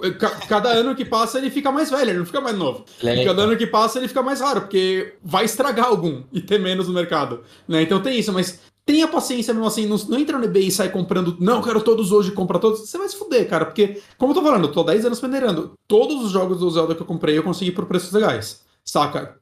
cada 0.49 0.69
ano 0.71 0.95
que 0.95 1.05
passa 1.05 1.39
ele 1.39 1.51
fica 1.51 1.71
mais 1.71 1.91
velho, 1.91 2.11
ele 2.11 2.19
não 2.19 2.27
fica 2.27 2.41
mais 2.41 2.57
novo. 2.57 2.85
É, 3.03 3.23
e 3.23 3.25
cada 3.25 3.43
ano 3.43 3.57
que 3.57 3.67
passa 3.67 3.99
ele 3.99 4.09
fica 4.09 4.23
mais 4.23 4.41
raro, 4.41 4.63
porque 4.63 5.15
vai 5.23 5.45
estragar 5.45 5.87
algum 5.87 6.23
e 6.33 6.41
ter 6.41 6.59
menos 6.59 6.89
no 6.89 6.95
mercado. 6.95 7.43
Né? 7.67 7.83
Então 7.83 8.03
tem 8.03 8.19
isso, 8.19 8.33
mas 8.33 8.61
tenha 8.85 9.07
paciência 9.07 9.55
mesmo 9.55 9.69
assim, 9.69 9.87
não, 9.87 9.97
não 9.97 10.19
entra 10.19 10.37
no 10.37 10.45
eBay 10.45 10.67
e 10.67 10.71
sai 10.71 10.91
comprando, 10.91 11.37
não, 11.39 11.63
quero 11.63 11.81
todos 11.81 12.11
hoje, 12.11 12.33
compra 12.33 12.59
todos. 12.59 12.81
Você 12.81 12.99
vai 12.99 13.09
se 13.09 13.17
fuder, 13.17 13.49
cara, 13.49 13.65
porque, 13.65 14.03
como 14.19 14.33
eu 14.33 14.35
tô 14.35 14.43
falando, 14.43 14.65
eu 14.65 14.73
tô 14.73 14.83
10 14.83 15.07
anos 15.07 15.21
peneirando. 15.21 15.73
Todos 15.87 16.25
os 16.25 16.33
jogos 16.33 16.59
do 16.59 16.71
Zelda 16.71 16.95
que 16.95 17.03
eu 17.03 17.07
comprei 17.07 17.39
eu 17.39 17.43
consegui 17.43 17.71
por 17.71 17.87
preços 17.87 18.13
legais. 18.13 18.63
Saca? 18.85 19.39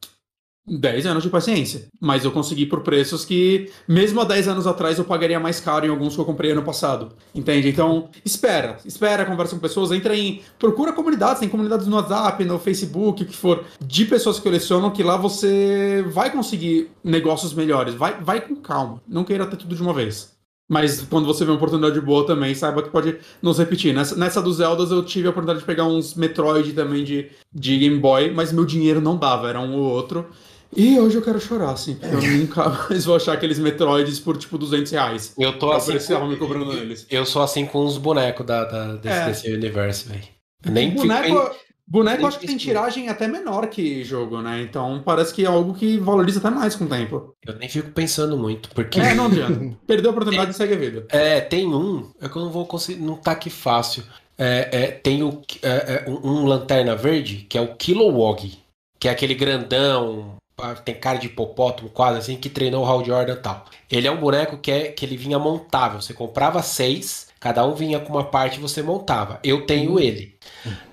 10 0.69 1.05
anos 1.05 1.23
de 1.23 1.29
paciência. 1.29 1.87
Mas 1.99 2.23
eu 2.23 2.31
consegui 2.31 2.65
por 2.65 2.81
preços 2.81 3.25
que, 3.25 3.71
mesmo 3.87 4.21
há 4.21 4.23
10 4.23 4.47
anos 4.47 4.67
atrás, 4.67 4.97
eu 4.97 5.05
pagaria 5.05 5.39
mais 5.39 5.59
caro 5.59 5.85
em 5.85 5.89
alguns 5.89 6.15
que 6.15 6.21
eu 6.21 6.25
comprei 6.25 6.51
ano 6.51 6.63
passado. 6.63 7.09
Entende? 7.33 7.69
Então, 7.69 8.09
espera. 8.23 8.77
Espera, 8.85 9.25
conversa 9.25 9.55
com 9.55 9.61
pessoas, 9.61 9.91
entra 9.91 10.15
em. 10.15 10.41
Procura 10.57 10.93
comunidades, 10.93 11.39
tem 11.39 11.49
comunidades 11.49 11.87
no 11.87 11.95
WhatsApp, 11.95 12.43
no 12.45 12.59
Facebook, 12.59 13.23
o 13.23 13.25
que 13.25 13.35
for, 13.35 13.63
de 13.83 14.05
pessoas 14.05 14.37
que 14.37 14.43
colecionam, 14.43 14.91
que 14.91 15.03
lá 15.03 15.17
você 15.17 16.05
vai 16.09 16.31
conseguir 16.31 16.89
negócios 17.03 17.53
melhores. 17.53 17.93
Vai, 17.95 18.19
vai 18.21 18.41
com 18.41 18.55
calma. 18.55 19.01
Não 19.07 19.23
queira 19.23 19.45
ter 19.45 19.57
tudo 19.57 19.75
de 19.75 19.81
uma 19.81 19.93
vez. 19.93 20.39
Mas 20.69 21.01
quando 21.01 21.25
você 21.25 21.43
vê 21.43 21.49
uma 21.49 21.57
oportunidade 21.57 21.99
boa 21.99 22.27
também, 22.27 22.53
saiba 22.53 22.83
que 22.83 22.91
pode 22.91 23.17
não 23.41 23.51
se 23.51 23.59
repetir. 23.59 23.91
Nessa, 23.91 24.15
nessa 24.15 24.39
dos 24.39 24.59
eu 24.59 25.03
tive 25.03 25.25
a 25.25 25.31
oportunidade 25.31 25.61
de 25.61 25.65
pegar 25.65 25.85
uns 25.85 26.13
Metroid 26.13 26.73
também 26.73 27.03
de, 27.03 27.27
de 27.51 27.79
Game 27.79 27.97
Boy, 27.97 28.31
mas 28.31 28.53
meu 28.53 28.63
dinheiro 28.63 29.01
não 29.01 29.17
dava, 29.17 29.49
era 29.49 29.59
um 29.59 29.73
ou 29.73 29.81
outro. 29.81 30.27
E 30.75 30.99
hoje 30.99 31.17
eu 31.17 31.21
quero 31.21 31.39
chorar, 31.39 31.71
assim. 31.71 31.97
Eu 32.01 32.21
nunca 32.21 32.69
mais 32.89 33.05
vou 33.05 33.15
achar 33.15 33.33
aqueles 33.33 33.57
Metroids 33.59 34.19
por 34.19 34.37
tipo 34.37 34.57
200 34.57 34.91
reais. 34.91 35.33
Eu 35.37 35.57
tô 35.57 35.71
assim. 35.71 35.97
Com... 35.97 36.27
me 36.27 36.37
cobrando 36.37 36.73
eles. 36.73 37.05
Eu 37.09 37.25
sou 37.25 37.41
assim 37.41 37.65
com 37.65 37.83
os 37.85 37.97
bonecos 37.97 38.45
da, 38.45 38.63
da 38.65 38.95
desse, 38.95 39.17
é. 39.17 39.25
desse, 39.25 39.53
universo, 39.53 40.09
velho. 40.09 40.23
Nem 40.65 40.91
boneco, 40.91 41.23
fico... 41.23 41.55
boneco 41.87 42.27
acho 42.27 42.39
que 42.39 42.47
tem 42.47 42.57
tiragem 42.57 43.07
até 43.07 43.27
menor 43.27 43.67
que 43.67 44.03
jogo, 44.03 44.41
né? 44.41 44.61
Então 44.61 45.01
parece 45.03 45.33
que 45.33 45.43
é 45.43 45.47
algo 45.47 45.73
que 45.73 45.97
valoriza 45.97 46.39
até 46.39 46.49
mais 46.49 46.75
com 46.75 46.85
o 46.85 46.89
tempo. 46.89 47.33
Eu 47.45 47.55
nem 47.55 47.69
fico 47.69 47.91
pensando 47.91 48.37
muito, 48.37 48.69
porque. 48.75 48.99
É, 48.99 49.13
não 49.13 49.25
adianta. 49.25 49.75
Perdeu 49.87 50.11
a 50.11 50.13
oportunidade 50.13 50.51
e 50.51 50.53
segue 50.53 50.73
a 50.73 50.77
vida. 50.77 51.07
É, 51.09 51.41
tem 51.41 51.67
um. 51.67 52.11
É 52.21 52.29
que 52.29 52.35
eu 52.35 52.43
não 52.43 52.51
vou 52.51 52.65
conseguir. 52.65 53.01
Não 53.01 53.15
tá 53.15 53.31
aqui 53.31 53.49
fácil. 53.49 54.03
É, 54.37 54.69
é, 54.71 54.87
tem 54.87 55.23
o, 55.23 55.41
é, 55.61 56.05
é 56.05 56.09
um, 56.09 56.43
um 56.43 56.45
lanterna 56.45 56.95
verde, 56.95 57.45
que 57.49 57.57
é 57.57 57.61
o 57.61 57.75
Kilowog, 57.75 58.57
que 58.97 59.09
é 59.09 59.11
aquele 59.11 59.33
grandão 59.33 60.38
tem 60.83 60.95
cara 60.95 61.17
de 61.17 61.27
hipopótamo 61.27 61.89
quase 61.89 62.19
assim, 62.19 62.35
que 62.35 62.49
treinou 62.49 62.83
o 62.83 62.87
Hal 62.87 63.03
Jordan 63.03 63.33
e 63.33 63.37
tal. 63.37 63.65
Ele 63.89 64.07
é 64.07 64.11
um 64.11 64.19
boneco 64.19 64.57
que, 64.57 64.71
é, 64.71 64.87
que 64.89 65.05
ele 65.05 65.17
vinha 65.17 65.39
montável. 65.39 66.01
Você 66.01 66.13
comprava 66.13 66.61
seis, 66.61 67.27
cada 67.39 67.65
um 67.65 67.73
vinha 67.73 67.99
com 67.99 68.13
uma 68.13 68.23
parte 68.23 68.57
e 68.57 68.61
você 68.61 68.81
montava. 68.81 69.39
Eu 69.43 69.65
tenho 69.65 69.93
uhum. 69.93 69.99
ele. 69.99 70.37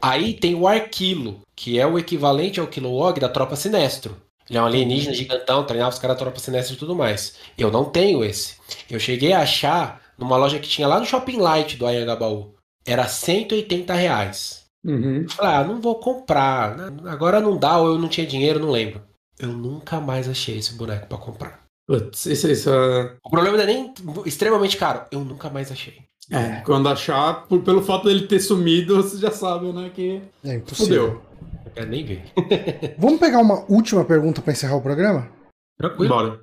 Aí 0.01 0.35
tem 0.35 0.55
o 0.55 0.67
Arquilo, 0.67 1.41
que 1.55 1.79
é 1.79 1.87
o 1.87 1.99
equivalente 1.99 2.61
ao 2.61 2.67
Kilowog 2.67 3.21
da 3.21 3.29
Tropa 3.29 3.57
Sinestro. 3.57 4.17
Ele 4.49 4.59
é 4.59 4.63
um 4.63 4.67
alienígena 4.67 5.11
uhum. 5.11 5.19
gigantão, 5.19 5.65
treinava 5.65 5.93
os 5.93 5.99
caras 5.99 6.17
da 6.17 6.23
Tropa 6.23 6.39
Sinestro 6.39 6.75
e 6.75 6.79
tudo 6.79 6.95
mais. 6.95 7.35
Eu 7.59 7.71
não 7.71 7.85
tenho 7.85 8.25
esse. 8.25 8.57
Eu 8.89 9.01
cheguei 9.01 9.33
a 9.33 9.41
achar 9.41 10.01
numa 10.17 10.37
loja 10.37 10.59
que 10.59 10.69
tinha 10.69 10.87
lá 10.87 11.01
no 11.01 11.07
Shopping 11.07 11.39
Light 11.39 11.77
do 11.77 11.87
Ayangabaú. 11.87 12.55
Era 12.87 13.09
180 13.09 13.93
reais. 13.95 14.67
Uhum. 14.85 15.27
Falei, 15.29 15.53
ah, 15.53 15.65
não 15.65 15.81
vou 15.81 15.97
comprar. 15.97 16.77
Agora 17.07 17.41
não 17.41 17.59
dá, 17.59 17.77
ou 17.79 17.89
eu 17.89 17.99
não 17.99 18.09
tinha 18.09 18.27
dinheiro, 18.27 18.61
não 18.61 18.71
lembro. 18.71 19.03
Eu 19.39 19.49
nunca 19.49 20.01
mais 20.01 20.29
achei 20.29 20.59
esse 20.59 20.75
boneco 20.75 21.07
para 21.07 21.19
comprar. 21.19 21.67
Putz, 21.87 22.27
isso, 22.27 22.51
isso 22.51 22.71
é... 22.71 23.17
O 23.25 23.31
problema 23.31 23.57
não 23.57 23.65
é 23.65 23.67
nem 23.67 23.95
extremamente 24.25 24.77
caro. 24.77 25.05
Eu 25.11 25.25
nunca 25.25 25.49
mais 25.51 25.71
achei. 25.71 26.07
É, 26.31 26.61
quando 26.63 26.89
achar, 26.89 27.47
por, 27.47 27.63
pelo 27.63 27.83
fato 27.83 28.07
dele 28.07 28.27
ter 28.27 28.41
sumido, 28.41 28.97
você 28.97 29.17
já 29.19 29.31
sabe, 29.31 29.73
né, 29.73 29.91
que 29.95 30.21
é 30.45 30.55
impossível. 30.55 31.23
Fudeu. 31.23 31.73
Eu 31.77 31.87
nem 31.87 32.05
ver. 32.05 32.25
Vamos 32.99 33.21
pegar 33.21 33.39
uma 33.39 33.65
última 33.71 34.05
pergunta 34.05 34.43
para 34.43 34.53
encerrar 34.53 34.77
o 34.77 34.83
programa? 34.83 35.31
Tranquilo. 35.79 36.09
Bora. 36.09 36.41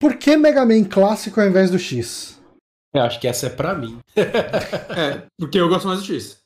Por 0.00 0.16
que 0.16 0.36
Mega 0.36 0.66
Man 0.66 0.82
clássico 0.84 1.40
ao 1.40 1.46
invés 1.46 1.70
do 1.70 1.78
X? 1.78 2.42
Eu 2.92 3.02
acho 3.02 3.20
que 3.20 3.28
essa 3.28 3.46
é 3.46 3.50
para 3.50 3.74
mim. 3.74 4.00
é, 4.16 5.22
porque 5.38 5.58
eu 5.58 5.68
gosto 5.68 5.86
mais 5.86 6.00
do 6.00 6.06
X. 6.06 6.42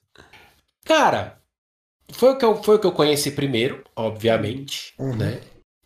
Cara, 0.84 1.40
foi 2.10 2.32
o 2.32 2.38
que 2.38 2.44
eu, 2.44 2.62
foi 2.62 2.76
o 2.76 2.78
que 2.78 2.86
eu 2.86 2.92
conheci 2.92 3.30
primeiro, 3.30 3.82
obviamente, 3.94 4.94
uhum. 4.98 5.16
né? 5.16 5.40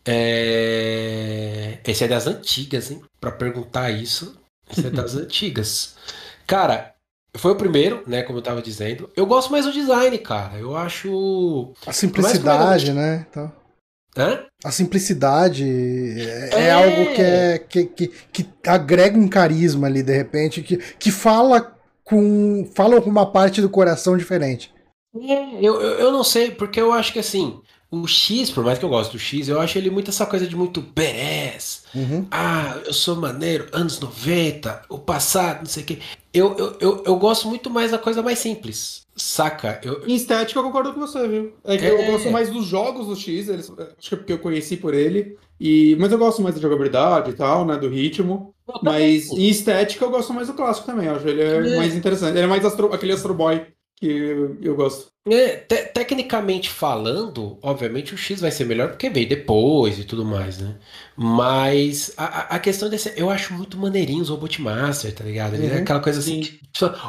É... 0.06 1.78
Esse 1.86 2.04
é 2.04 2.08
das 2.08 2.26
antigas, 2.26 2.90
hein? 2.90 3.02
Pra 3.20 3.30
perguntar 3.30 3.90
isso, 3.90 4.40
esse 4.70 4.86
é 4.86 4.90
das 4.90 5.14
antigas. 5.16 5.96
Cara, 6.46 6.94
foi 7.36 7.52
o 7.52 7.56
primeiro, 7.56 8.02
né? 8.06 8.22
Como 8.22 8.38
eu 8.38 8.42
tava 8.42 8.62
dizendo. 8.62 9.08
Eu 9.16 9.26
gosto 9.26 9.52
mais 9.52 9.64
do 9.64 9.72
design, 9.72 10.16
cara. 10.18 10.58
Eu 10.58 10.76
acho. 10.76 11.72
A 11.86 11.92
simplicidade, 11.92 12.92
né? 12.92 13.26
Então... 13.30 13.52
Hã? 14.16 14.44
A 14.64 14.72
simplicidade 14.72 15.64
é, 15.64 16.50
é, 16.52 16.60
é, 16.62 16.70
algo 16.72 17.14
que, 17.14 17.22
é, 17.22 17.58
que, 17.58 17.84
que, 17.84 18.08
que 18.08 18.48
agrega 18.66 19.16
um 19.16 19.28
carisma 19.28 19.86
ali, 19.86 20.02
de 20.02 20.14
repente, 20.14 20.62
que, 20.62 20.76
que 20.76 21.12
fala 21.12 21.76
com. 22.04 22.68
fala 22.74 23.00
com 23.00 23.08
uma 23.08 23.30
parte 23.30 23.62
do 23.62 23.70
coração 23.70 24.16
diferente. 24.16 24.74
É, 25.14 25.56
eu, 25.56 25.80
eu, 25.80 25.98
eu 25.98 26.12
não 26.12 26.22
sei, 26.22 26.50
porque 26.50 26.80
eu 26.80 26.92
acho 26.92 27.12
que 27.12 27.18
assim, 27.18 27.60
o 27.90 28.06
X, 28.06 28.50
por 28.50 28.62
mais 28.62 28.78
que 28.78 28.84
eu 28.84 28.88
goste 28.88 29.12
do 29.12 29.18
X, 29.18 29.48
eu 29.48 29.60
acho 29.60 29.76
ele 29.76 29.90
muito 29.90 30.10
essa 30.10 30.24
coisa 30.24 30.46
de 30.46 30.54
muito 30.54 30.80
badass. 30.80 31.84
Uhum. 31.92 32.24
Ah, 32.30 32.78
eu 32.86 32.92
sou 32.92 33.16
maneiro, 33.16 33.66
anos 33.72 33.98
90, 33.98 34.82
o 34.88 34.98
passado, 34.98 35.58
não 35.58 35.66
sei 35.66 35.82
o 35.82 35.86
quê. 35.86 35.98
Eu, 36.32 36.56
eu, 36.56 36.76
eu, 36.80 37.02
eu, 37.04 37.16
gosto 37.16 37.48
muito 37.48 37.68
mais 37.68 37.90
da 37.90 37.98
coisa 37.98 38.22
mais 38.22 38.38
simples, 38.38 39.04
saca? 39.16 39.80
Eu... 39.82 40.06
Em 40.06 40.14
estética 40.14 40.60
eu 40.60 40.62
concordo 40.62 40.92
com 40.92 41.00
você, 41.00 41.26
viu? 41.26 41.52
É 41.64 41.76
que 41.76 41.84
é... 41.84 41.90
eu 41.90 42.12
gosto 42.12 42.30
mais 42.30 42.48
dos 42.48 42.64
jogos 42.64 43.08
do 43.08 43.16
X, 43.16 43.48
eles, 43.48 43.72
acho 43.98 44.08
que 44.08 44.14
é 44.14 44.18
porque 44.18 44.32
eu 44.34 44.38
conheci 44.38 44.76
por 44.76 44.94
ele. 44.94 45.36
E, 45.58 45.96
mas 45.98 46.12
eu 46.12 46.18
gosto 46.18 46.40
mais 46.40 46.54
da 46.54 46.60
jogabilidade 46.60 47.30
e 47.30 47.34
tal, 47.34 47.66
né? 47.66 47.76
Do 47.76 47.88
ritmo. 47.88 48.54
Mas 48.82 49.28
em 49.30 49.48
estética 49.48 50.04
eu 50.04 50.10
gosto 50.10 50.32
mais 50.32 50.46
do 50.46 50.54
clássico 50.54 50.86
também. 50.86 51.08
Acho 51.08 51.28
ele 51.28 51.42
é, 51.42 51.74
é. 51.74 51.76
mais 51.76 51.94
interessante. 51.94 52.30
Ele 52.30 52.44
é 52.44 52.46
mais 52.46 52.64
astro, 52.64 52.94
aquele 52.94 53.12
Astro 53.12 53.34
Boy 53.34 53.66
que 54.00 54.06
eu 54.62 54.74
gosto. 54.76 55.12
É, 55.28 55.56
te 55.56 55.76
tecnicamente 55.84 56.70
falando, 56.70 57.58
obviamente 57.60 58.14
o 58.14 58.16
X 58.16 58.40
vai 58.40 58.50
ser 58.50 58.64
melhor 58.64 58.88
porque 58.88 59.10
veio 59.10 59.28
depois 59.28 59.98
e 59.98 60.04
tudo 60.04 60.24
mais, 60.24 60.58
né? 60.58 60.76
Mas 61.14 62.14
a, 62.16 62.56
a 62.56 62.58
questão 62.58 62.88
desse. 62.88 63.12
Eu 63.14 63.28
acho 63.28 63.52
muito 63.52 63.76
maneirinho 63.76 64.22
os 64.22 64.30
Robot 64.30 64.62
Master, 64.62 65.14
tá 65.14 65.22
ligado? 65.22 65.56
Uhum. 65.56 65.68
É 65.68 65.76
aquela 65.76 66.00
coisa 66.00 66.18
assim. 66.18 66.40
Tipo, 66.40 66.60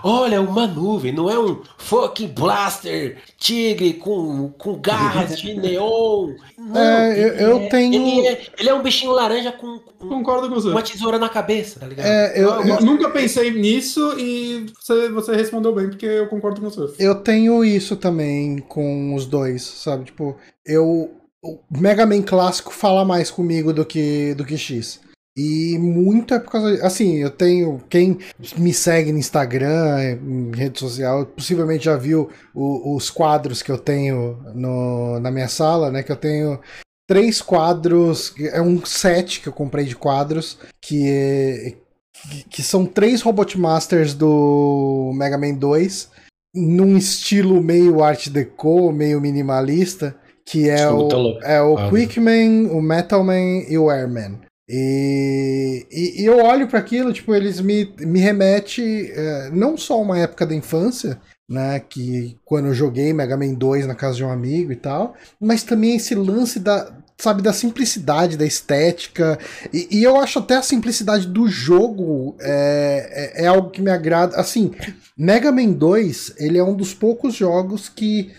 olha, 0.04 0.42
uma 0.42 0.68
nuvem, 0.68 1.14
não 1.14 1.30
é 1.30 1.40
um 1.40 1.62
fucking 1.78 2.28
blaster 2.28 3.18
tigre 3.38 3.94
com, 3.94 4.50
com 4.58 4.76
garras 4.82 5.40
de 5.40 5.54
neon. 5.56 6.34
Não, 6.58 6.78
é, 6.78 7.18
eu, 7.18 7.28
eu 7.36 7.58
é, 7.62 7.70
tenho. 7.70 7.94
Ele 7.94 8.28
é, 8.28 8.42
ele 8.60 8.70
é, 8.70 8.74
um 8.74 8.84
bichinho 8.84 9.14
laranja 9.14 9.54
com, 9.54 9.80
com 9.80 10.10
Concordo 10.10 10.50
com 10.50 10.56
você. 10.56 10.68
uma 10.68 10.82
tesoura 10.82 11.18
na 11.18 11.30
cabeça, 11.30 11.80
tá 11.80 11.88
ligado? 11.88 12.06
É, 12.06 12.34
eu, 12.38 12.50
eu, 12.50 12.68
eu, 12.68 12.82
nunca 12.82 13.10
pensei 13.10 13.50
nisso 13.52 14.20
e 14.20 14.66
você, 14.78 15.08
você 15.10 15.34
respondeu 15.34 15.74
bem, 15.74 15.90
porque 15.90 16.06
eu 16.06 16.28
concordo 16.28 16.60
com 16.60 16.70
você. 16.70 16.94
Eu 17.00 17.16
tenho 17.16 17.64
isso 17.64 17.96
também 18.02 18.57
com 18.57 19.15
os 19.15 19.26
dois, 19.26 19.61
sabe? 19.64 20.06
Tipo, 20.06 20.36
eu 20.65 21.22
o 21.44 21.60
Mega 21.72 22.06
Man 22.06 22.22
clássico 22.22 22.72
fala 22.72 23.03
mais 23.03 23.32
comigo 23.32 23.73
do 23.73 23.86
que, 23.86 24.34
do 24.36 24.45
que 24.45 24.57
X. 24.57 24.99
E 25.36 25.78
muito 25.80 26.34
é 26.34 26.40
por 26.40 26.52
causa. 26.52 26.86
Assim, 26.86 27.18
eu 27.18 27.30
tenho. 27.30 27.82
Quem 27.90 28.19
me 28.57 28.73
segue 28.73 29.11
no 29.11 29.18
Instagram, 29.18 30.18
em 30.22 30.52
rede 30.53 30.80
social, 30.80 31.26
possivelmente 31.26 31.86
já 31.86 31.95
viu 31.95 32.30
o, 32.53 32.95
os 32.95 33.10
quadros 33.10 33.61
que 33.61 33.72
eu 33.72 33.78
tenho 33.78 34.38
no, 34.53 35.19
na 35.19 35.32
minha 35.32 35.48
sala, 35.48 35.90
né? 35.90 36.03
Que 36.03 36.11
eu 36.11 36.18
tenho 36.18 36.60
três 37.07 37.41
quadros. 37.41 38.34
É 38.38 38.61
um 38.61 38.86
set 38.86 39.40
que 39.40 39.48
eu 39.48 39.53
comprei 39.53 39.86
de 39.86 39.95
quadros, 39.95 40.60
que, 40.82 41.10
é, 41.10 41.76
que, 42.14 42.44
que 42.49 42.61
são 42.61 42.86
três 42.86 43.22
Robot 43.22 43.57
Masters 43.57 44.14
do 44.14 45.11
Mega 45.15 45.38
Man 45.38 45.53
2, 45.53 46.10
num 46.53 46.98
estilo 46.98 47.61
meio 47.61 48.03
Art 48.03 48.28
Deco, 48.30 48.91
meio 48.91 49.22
minimalista 49.22 50.15
que 50.45 50.69
é 50.69 50.90
o, 50.90 51.40
é 51.44 51.61
o 51.61 51.78
ah, 51.78 51.90
Quickman, 51.90 52.68
o 52.72 52.82
Metalman 52.82 53.65
e 53.69 53.78
o 53.78 53.90
Airman. 53.90 54.40
E, 54.68 55.86
e, 55.91 56.22
e 56.22 56.26
eu 56.26 56.44
olho 56.44 56.68
para 56.68 56.80
aquilo, 56.80 57.11
tipo, 57.11 57.34
eles 57.34 57.60
me, 57.60 57.94
me 57.99 58.19
remete 58.19 59.11
é, 59.14 59.49
não 59.52 59.78
só 59.78 60.02
uma 60.02 60.18
época 60.18 60.45
da 60.45 60.56
infância, 60.56 61.19
né, 61.49 61.80
que 61.80 62.38
quando 62.45 62.68
eu 62.68 62.73
joguei 62.73 63.14
Mega 63.14 63.36
Man 63.36 63.53
2 63.53 63.86
na 63.86 63.95
casa 63.95 64.18
de 64.18 64.23
um 64.23 64.32
amigo 64.32 64.72
e 64.72 64.76
tal, 64.76 65.14
mas 65.40 65.64
também 65.64 65.95
esse 65.95 66.15
lance 66.15 66.60
da, 66.60 66.91
sabe, 67.22 67.41
da 67.41 67.53
simplicidade, 67.53 68.38
da 68.38 68.45
estética, 68.45 69.38
e, 69.73 69.99
e 69.99 70.03
eu 70.03 70.19
acho 70.19 70.39
até 70.39 70.56
a 70.56 70.61
simplicidade 70.61 71.27
do 71.27 71.48
jogo 71.48 72.35
é, 72.39 73.34
é, 73.38 73.43
é 73.43 73.48
algo 73.48 73.69
que 73.69 73.81
me 73.81 73.91
agrada, 73.91 74.35
assim, 74.38 74.72
Mega 75.18 75.52
Man 75.52 75.72
2, 75.72 76.35
ele 76.38 76.57
é 76.57 76.64
um 76.64 76.76
dos 76.76 76.93
poucos 76.93 77.35
jogos 77.35 77.89
que 77.89 78.31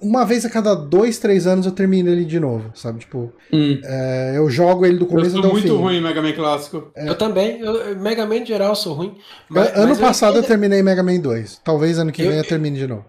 uma 0.00 0.24
vez 0.24 0.44
a 0.44 0.50
cada 0.50 0.74
dois, 0.74 1.18
três 1.18 1.46
anos 1.46 1.66
eu 1.66 1.72
termino 1.72 2.08
ele 2.08 2.24
de 2.24 2.38
novo, 2.38 2.70
sabe? 2.74 3.00
Tipo, 3.00 3.32
hum. 3.52 3.80
é, 3.82 4.34
eu 4.36 4.48
jogo 4.48 4.86
ele 4.86 4.96
do 4.96 5.06
começo 5.06 5.36
ao 5.36 5.42
fim. 5.42 5.48
Eu 5.48 5.50
sou 5.50 5.60
muito 5.60 5.76
ruim 5.76 5.96
em 5.96 6.00
Mega 6.00 6.22
Man 6.22 6.32
clássico. 6.32 6.92
É. 6.94 7.08
Eu 7.08 7.16
também, 7.16 7.60
eu, 7.60 7.96
Mega 7.98 8.24
Man 8.24 8.36
em 8.36 8.46
geral 8.46 8.70
eu 8.70 8.76
sou 8.76 8.94
ruim. 8.94 9.18
Mas, 9.48 9.76
ano 9.76 9.88
mas 9.88 9.98
passado 9.98 10.36
eu, 10.36 10.42
eu, 10.42 10.46
terminei 10.46 10.82
Mega 10.82 11.02
Man 11.02 11.18
2. 11.18 11.62
Talvez 11.64 11.98
ano 11.98 12.12
que 12.12 12.22
vem 12.22 12.38
eu 12.38 12.44
termine 12.44 12.78
de 12.78 12.86
novo. 12.86 13.04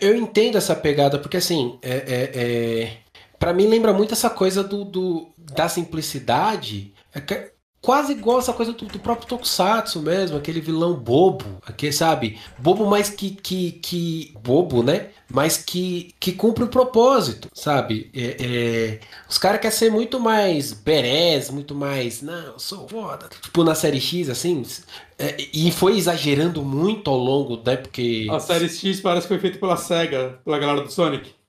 Eu, 0.00 0.14
entendo 0.14 0.56
essa 0.56 0.76
pegada, 0.76 1.18
porque 1.18 1.38
assim, 1.38 1.76
é, 1.82 1.90
é, 1.90 2.30
é 2.34 2.92
para 3.42 3.52
mim 3.52 3.66
lembra 3.66 3.92
muito 3.92 4.12
essa 4.12 4.30
coisa 4.30 4.62
do, 4.62 4.84
do 4.84 5.32
da 5.36 5.68
simplicidade. 5.68 6.94
É 7.12 7.50
quase 7.80 8.12
igual 8.12 8.38
essa 8.38 8.52
coisa 8.52 8.72
do, 8.72 8.86
do, 8.86 9.00
próprio 9.00 9.26
Tokusatsu 9.26 10.00
mesmo, 10.00 10.36
aquele 10.36 10.60
vilão 10.60 10.94
bobo, 10.94 11.60
aquele, 11.66 11.92
sabe? 11.92 12.38
Bobo, 12.56 12.86
mas 12.86 13.10
que, 13.10 13.30
que, 13.30 13.72
que. 13.72 14.32
Bobo, 14.40 14.84
né? 14.84 15.08
Mas 15.28 15.56
que, 15.56 16.14
que 16.20 16.30
cumpre 16.30 16.62
o 16.62 16.68
propósito, 16.68 17.48
sabe? 17.52 18.12
É, 18.14 18.36
é... 18.38 19.00
os 19.28 19.38
caras 19.38 19.60
querem 19.60 19.76
ser 19.76 19.90
muito 19.90 20.20
mais 20.20 20.72
berés, 20.72 21.50
muito 21.50 21.74
mais. 21.74 22.22
Não, 22.22 22.56
sou 22.60 22.86
foda. 22.88 23.28
Tipo 23.42 23.64
na 23.64 23.74
série 23.74 24.00
X, 24.00 24.30
assim. 24.30 24.64
É, 25.18 25.36
e 25.52 25.72
foi 25.72 25.98
exagerando 25.98 26.62
muito 26.62 27.10
ao 27.10 27.18
longo, 27.18 27.60
né? 27.66 27.74
Porque. 27.74 28.28
A 28.30 28.38
série 28.38 28.68
X 28.68 29.00
parece 29.00 29.26
que 29.26 29.34
foi 29.34 29.40
feita 29.40 29.58
pela 29.58 29.76
SEGA, 29.76 30.38
pela 30.44 30.60
galera 30.60 30.82
do 30.82 30.92
Sonic. 30.92 31.41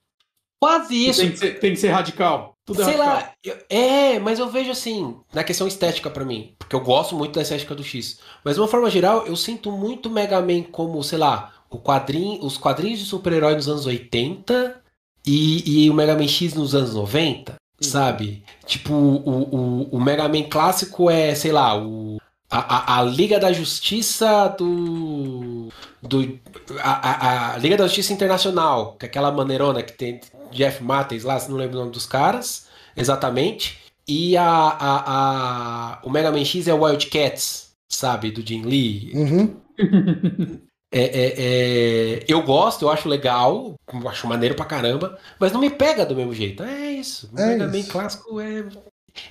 Quase 0.63 1.09
isso. 1.09 1.19
Tem 1.19 1.31
que 1.31 1.37
ser, 1.37 1.59
tem 1.59 1.71
que 1.71 1.79
ser 1.79 1.89
radical. 1.89 2.55
Tudo 2.65 2.81
é 2.81 2.85
Sei 2.85 2.95
radical. 2.95 3.15
lá, 3.15 3.33
eu, 3.43 3.57
é, 3.69 4.19
mas 4.19 4.39
eu 4.39 4.47
vejo 4.47 4.71
assim, 4.71 5.17
na 5.33 5.43
questão 5.43 5.67
estética 5.67 6.09
para 6.09 6.23
mim, 6.23 6.55
porque 6.57 6.73
eu 6.73 6.79
gosto 6.79 7.15
muito 7.17 7.35
da 7.35 7.41
estética 7.41 7.75
do 7.75 7.83
X. 7.83 8.19
Mas 8.45 8.55
de 8.55 8.61
uma 8.61 8.67
forma 8.69 8.89
geral, 8.89 9.27
eu 9.27 9.35
sinto 9.35 9.69
muito 9.69 10.09
Mega 10.09 10.41
Man 10.41 10.63
como, 10.63 11.03
sei 11.03 11.17
lá, 11.17 11.51
o 11.69 11.77
quadrinho, 11.77 12.45
os 12.45 12.57
quadrinhos 12.57 12.99
de 12.99 13.05
super-herói 13.05 13.55
nos 13.55 13.67
anos 13.67 13.85
80 13.85 14.81
e, 15.27 15.83
e 15.85 15.89
o 15.89 15.93
Mega 15.93 16.15
Man 16.15 16.29
X 16.29 16.53
nos 16.53 16.73
anos 16.73 16.93
90, 16.95 17.55
sabe? 17.81 18.41
Tipo, 18.65 18.93
o, 18.93 19.19
o, 19.27 19.89
o 19.91 19.99
Mega 19.99 20.29
Man 20.29 20.43
clássico 20.43 21.09
é, 21.09 21.35
sei 21.35 21.51
lá, 21.51 21.77
o, 21.77 22.21
a, 22.53 22.59
a, 22.59 22.99
a 22.99 23.03
Liga 23.03 23.39
da 23.39 23.51
Justiça 23.51 24.47
do. 24.57 25.69
do 26.01 26.39
a, 26.79 26.91
a, 26.91 27.53
a, 27.55 27.57
Liga 27.57 27.75
da 27.75 27.87
Justiça 27.87 28.13
Internacional, 28.13 28.93
que 28.93 29.05
é 29.05 29.09
aquela 29.09 29.31
maneirona 29.31 29.81
que 29.81 29.93
tem 29.93 30.21
Jeff 30.53 30.83
Mattes 30.83 31.23
lá, 31.23 31.37
não 31.47 31.57
lembro 31.57 31.77
o 31.77 31.79
nome 31.81 31.91
dos 31.91 32.05
caras, 32.05 32.67
exatamente. 32.95 33.79
E 34.07 34.35
a, 34.35 34.45
a, 34.45 35.03
a, 35.07 36.01
o 36.03 36.09
Mega 36.09 36.31
Man 36.31 36.43
X 36.43 36.67
é 36.67 36.73
o 36.73 36.83
Wildcats, 36.83 37.71
sabe? 37.89 38.31
Do 38.31 38.45
Jim 38.45 38.63
Lee. 38.63 39.11
Uhum. 39.13 39.55
É, 40.95 41.05
é, 41.05 41.33
é, 41.37 42.25
eu 42.27 42.43
gosto, 42.43 42.83
eu 42.85 42.91
acho 42.91 43.09
legal, 43.09 43.73
acho 44.07 44.27
maneiro 44.27 44.53
pra 44.53 44.63
caramba, 44.63 45.17
mas 45.39 45.51
não 45.51 45.59
me 45.59 45.71
pega 45.71 46.05
do 46.05 46.15
mesmo 46.15 46.35
jeito. 46.35 46.61
É 46.61 46.91
isso. 46.91 47.31
O 47.33 47.39
é 47.39 47.47
Mega 47.47 47.65
Man 47.65 47.81
clássico 47.81 48.39
é 48.39 48.63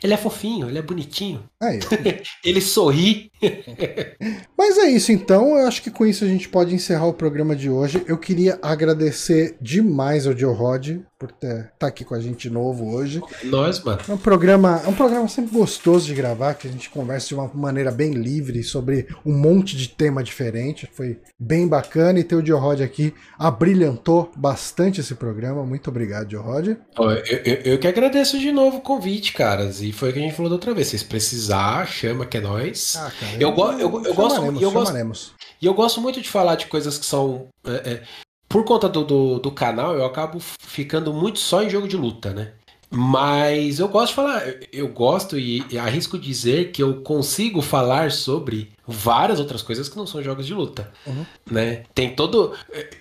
ele 0.03 0.15
é 0.15 0.17
fofinho, 0.17 0.69
ele 0.69 0.79
é 0.79 0.83
bonitinho. 0.83 1.45
É 1.61 1.77
isso. 1.77 1.89
ele 2.45 2.61
sorri. 2.61 3.31
Mas 4.57 4.79
é 4.79 4.91
isso, 4.91 5.13
então. 5.13 5.59
Eu 5.59 5.67
acho 5.67 5.83
que 5.83 5.91
com 5.91 6.07
isso 6.07 6.25
a 6.25 6.29
gente 6.29 6.49
pode 6.49 6.75
encerrar 6.75 7.07
o 7.07 7.13
programa 7.13 7.55
de 7.57 7.69
hoje. 7.69 8.03
Eu 8.07 8.17
queria 8.19 8.59
agradecer 8.63 9.57
demais 9.61 10.27
ao 10.27 10.37
Joe 10.37 10.55
Rod 10.55 11.01
por 11.19 11.31
estar 11.31 11.73
tá 11.79 11.87
aqui 11.87 12.05
com 12.05 12.15
a 12.15 12.21
gente 12.21 12.49
de 12.49 12.51
novo 12.51 12.93
hoje. 12.93 13.23
Nós, 13.45 13.81
mano. 13.83 14.01
É 14.09 14.13
um 14.13 14.19
programa, 14.19 14.83
é 14.85 14.89
um 14.89 14.95
programa 14.95 15.29
sempre 15.29 15.57
gostoso 15.57 16.07
de 16.07 16.15
gravar, 16.15 16.55
que 16.55 16.67
a 16.67 16.71
gente 16.71 16.91
conversa 16.91 17.29
de 17.29 17.35
uma 17.35 17.49
maneira 17.55 17.93
bem 17.93 18.13
livre 18.13 18.63
sobre 18.65 19.07
um 19.25 19.33
monte 19.33 19.77
de 19.77 19.89
tema 19.89 20.23
diferente. 20.23 20.89
Foi 20.93 21.19
bem 21.39 21.69
bacana 21.69 22.19
e 22.19 22.25
ter 22.25 22.35
o 22.35 22.45
Joe 22.45 22.59
Rod 22.59 22.81
aqui 22.81 23.15
abrilhantou 23.39 24.33
bastante 24.37 25.01
esse 25.01 25.15
programa. 25.15 25.65
Muito 25.65 25.89
obrigado, 25.89 26.31
Joe 26.31 26.43
Rod. 26.43 26.69
Eu, 26.69 27.11
eu, 27.45 27.55
eu, 27.65 27.79
que 27.79 27.87
agradeço 27.87 28.39
de 28.39 28.51
novo 28.51 28.79
o 28.79 28.81
convite, 28.81 29.33
caras. 29.33 29.81
E 29.81 29.93
foi 29.93 30.11
o 30.11 30.13
que 30.13 30.19
a 30.19 30.23
gente 30.23 30.35
falou 30.35 30.49
da 30.49 30.57
outra 30.57 30.75
vez. 30.75 30.89
Se 30.89 31.05
precisar, 31.05 31.87
chama 31.87 32.27
que 32.27 32.39
é 32.39 32.41
nós. 32.41 32.97
Ah, 32.97 33.13
cara, 33.19 33.32
eu, 33.39 33.51
eu, 33.51 33.79
eu, 33.79 34.05
eu 34.05 34.15
gosto, 34.15 34.45
eu 34.61 34.71
gosto, 34.71 35.35
e 35.61 35.67
eu 35.67 35.75
gosto 35.75 36.01
muito 36.01 36.21
de 36.21 36.29
falar 36.29 36.57
de 36.57 36.67
coisas 36.67 36.99
que 36.99 37.07
são 37.07 37.47
é, 37.65 37.91
é, 37.91 38.03
por 38.49 38.65
conta 38.65 38.89
do, 38.89 39.05
do, 39.05 39.39
do, 39.39 39.51
canal, 39.51 39.95
eu 39.95 40.05
acabo 40.05 40.39
ficando 40.41 41.13
muito 41.13 41.39
só 41.39 41.63
em 41.63 41.71
jogo 41.71 41.89
de 41.89 41.97
luta, 41.97 42.35
né? 42.35 42.53
Mas 42.91 43.79
eu 43.79 43.89
gosto 43.89 44.09
de 44.09 44.15
falar, 44.17 44.43
eu 44.71 44.89
gosto 44.89 45.39
e, 45.39 45.65
e 45.71 45.79
arrisco 45.79 46.19
dizer 46.19 46.73
que 46.73 46.83
eu 46.83 47.01
consigo 47.01 47.63
falar 47.63 48.11
sobre 48.11 48.71
várias 48.87 49.41
outras 49.41 49.63
coisas 49.63 49.89
que 49.89 49.97
não 49.97 50.07
são 50.07 50.23
jogos 50.23 50.47
de 50.47 50.53
luta, 50.53 50.93
uhum. 51.07 51.25
né? 51.51 51.85
Tem 51.95 52.15
todo, 52.15 52.53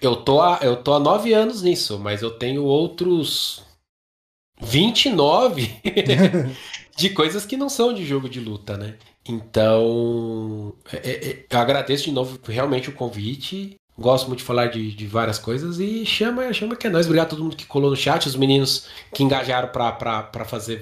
eu 0.02 0.16
tô 0.16 0.42
há, 0.42 0.60
eu 0.62 0.78
tô 0.78 0.94
há 0.94 1.00
nove 1.00 1.34
anos 1.34 1.62
nisso, 1.62 2.00
mas 2.00 2.22
eu 2.22 2.32
tenho 2.32 2.64
outros 2.64 3.64
29 4.62 5.82
de 6.96 7.10
coisas 7.10 7.46
que 7.46 7.58
não 7.58 7.68
são 7.68 7.94
de 7.94 8.06
jogo 8.06 8.30
de 8.30 8.40
luta, 8.40 8.78
né? 8.78 8.96
Então, 9.28 10.74
é, 10.92 10.98
é, 10.98 11.30
é, 11.30 11.46
eu 11.50 11.60
agradeço 11.60 12.06
de 12.06 12.12
novo 12.12 12.40
realmente 12.44 12.90
o 12.90 12.94
convite 12.94 13.78
Gosto 14.02 14.28
muito 14.28 14.40
de 14.40 14.46
falar 14.46 14.68
de, 14.68 14.92
de 14.94 15.06
várias 15.06 15.38
coisas 15.38 15.80
e 15.80 16.06
chama, 16.06 16.52
chama 16.54 16.76
que 16.76 16.88
é 16.88 16.90
nós. 16.90 17.06
Obrigado 17.06 17.28
a 17.28 17.30
todo 17.30 17.44
mundo 17.44 17.56
que 17.56 17.66
colou 17.66 17.90
no 17.90 17.96
chat, 17.96 18.26
os 18.26 18.36
meninos 18.36 18.88
que 19.14 19.24
engajaram 19.24 19.68
para 19.70 20.46
fazer, 20.46 20.82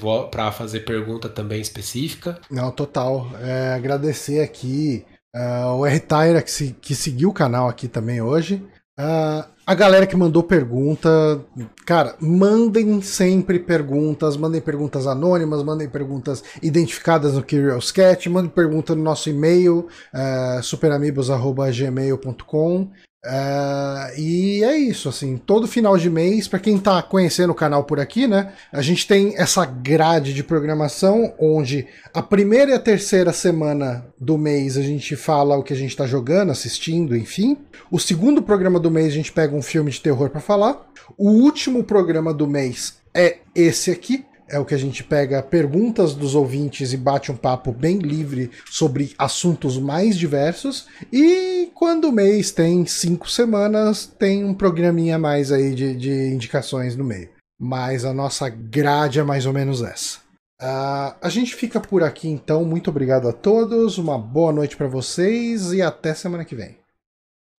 fazer 0.54 0.82
pergunta 0.82 1.28
também 1.28 1.60
específica. 1.60 2.40
Não, 2.50 2.72
total. 2.72 3.30
É, 3.42 3.74
agradecer 3.74 4.42
aqui 4.42 5.06
uh, 5.36 5.74
o 5.76 5.86
R-Tyra 5.86 6.42
que, 6.42 6.52
se, 6.52 6.72
que 6.80 6.96
seguiu 6.96 7.30
o 7.30 7.34
canal 7.34 7.68
aqui 7.68 7.88
também 7.88 8.22
hoje. 8.22 8.66
Uh, 8.98 9.44
a 9.70 9.76
galera 9.76 10.08
que 10.08 10.18
mandou 10.18 10.42
pergunta, 10.42 11.46
cara, 11.86 12.16
mandem 12.20 13.04
sempre 13.04 13.60
perguntas, 13.60 14.36
mandem 14.36 14.60
perguntas 14.60 15.06
anônimas, 15.06 15.62
mandem 15.62 15.88
perguntas 15.88 16.44
identificadas 16.60 17.36
no 17.36 17.44
Curious 17.44 17.92
Cat, 17.92 18.28
mandem 18.30 18.50
pergunta 18.50 18.96
no 18.96 19.04
nosso 19.04 19.30
e-mail, 19.30 19.88
uh, 20.12 20.64
superamigos.gmail.com. 20.64 22.90
Uh, 23.26 24.18
e 24.18 24.64
é 24.64 24.78
isso, 24.78 25.10
assim, 25.10 25.36
todo 25.36 25.68
final 25.68 25.98
de 25.98 26.10
mês, 26.10 26.48
para 26.48 26.58
quem 26.58 26.78
tá 26.78 27.02
conhecendo 27.04 27.52
o 27.52 27.56
canal 27.56 27.84
por 27.84 28.00
aqui, 28.00 28.28
né? 28.28 28.54
A 28.72 28.82
gente 28.82 29.06
tem 29.06 29.34
essa 29.38 29.66
grade 29.66 30.34
de 30.34 30.42
programação 30.42 31.34
onde 31.38 31.86
a 32.14 32.22
primeira 32.22 32.72
e 32.72 32.74
a 32.74 32.80
terceira 32.80 33.34
semana 33.34 34.06
do 34.18 34.38
mês 34.38 34.78
a 34.78 34.82
gente 34.82 35.18
fala 35.18 35.58
o 35.58 35.64
que 35.64 35.74
a 35.74 35.76
gente 35.76 35.98
tá 35.98 36.08
jogando, 36.08 36.52
assistindo, 36.52 37.16
enfim. 37.16 37.58
O 37.92 38.00
segundo 38.00 38.42
programa 38.42 38.80
do 38.80 38.90
mês 38.90 39.08
a 39.08 39.16
gente 39.16 39.34
pega 39.34 39.54
um 39.54 39.62
filme 39.62 39.92
de 39.92 40.00
terror 40.00 40.30
para 40.30 40.40
falar. 40.40 40.90
O 41.18 41.30
último 41.30 41.84
programa 41.84 42.34
do 42.34 42.48
mês 42.48 43.00
é 43.14 43.40
esse 43.54 43.92
aqui, 43.92 44.26
é 44.50 44.60
o 44.60 44.66
que 44.66 44.74
a 44.74 44.78
gente 44.78 45.04
pega 45.04 45.42
perguntas 45.42 46.14
dos 46.14 46.36
ouvintes 46.36 46.92
e 46.94 46.98
bate 46.98 47.32
um 47.32 47.38
papo 47.38 47.72
bem 47.72 48.00
livre 48.00 48.52
sobre 48.70 49.14
assuntos 49.18 49.78
mais 49.78 50.18
diversos. 50.18 50.88
E 51.12 51.72
quando 51.74 52.06
o 52.06 52.12
mês 52.12 52.52
tem 52.52 52.86
cinco 52.86 53.30
semanas, 53.30 54.06
tem 54.06 54.44
um 54.44 54.54
programinha 54.54 55.18
mais 55.18 55.52
aí 55.52 55.74
de, 55.74 55.96
de 55.96 56.34
indicações 56.34 56.96
no 56.96 57.04
meio. 57.04 57.30
Mas 57.60 58.06
a 58.06 58.14
nossa 58.14 58.50
grade 58.50 59.20
é 59.20 59.24
mais 59.24 59.46
ou 59.46 59.54
menos 59.54 59.82
essa. 59.82 60.20
Uh, 60.62 61.16
a 61.22 61.30
gente 61.30 61.56
fica 61.56 61.80
por 61.80 62.04
aqui 62.04 62.28
então. 62.28 62.66
Muito 62.66 62.90
obrigado 62.90 63.30
a 63.30 63.34
todos, 63.34 63.98
uma 63.98 64.18
boa 64.18 64.52
noite 64.52 64.76
para 64.76 64.88
vocês 64.88 65.72
e 65.72 65.82
até 65.82 66.14
semana 66.14 66.44
que 66.44 66.56
vem. 66.56 66.78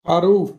Parou! 0.03 0.59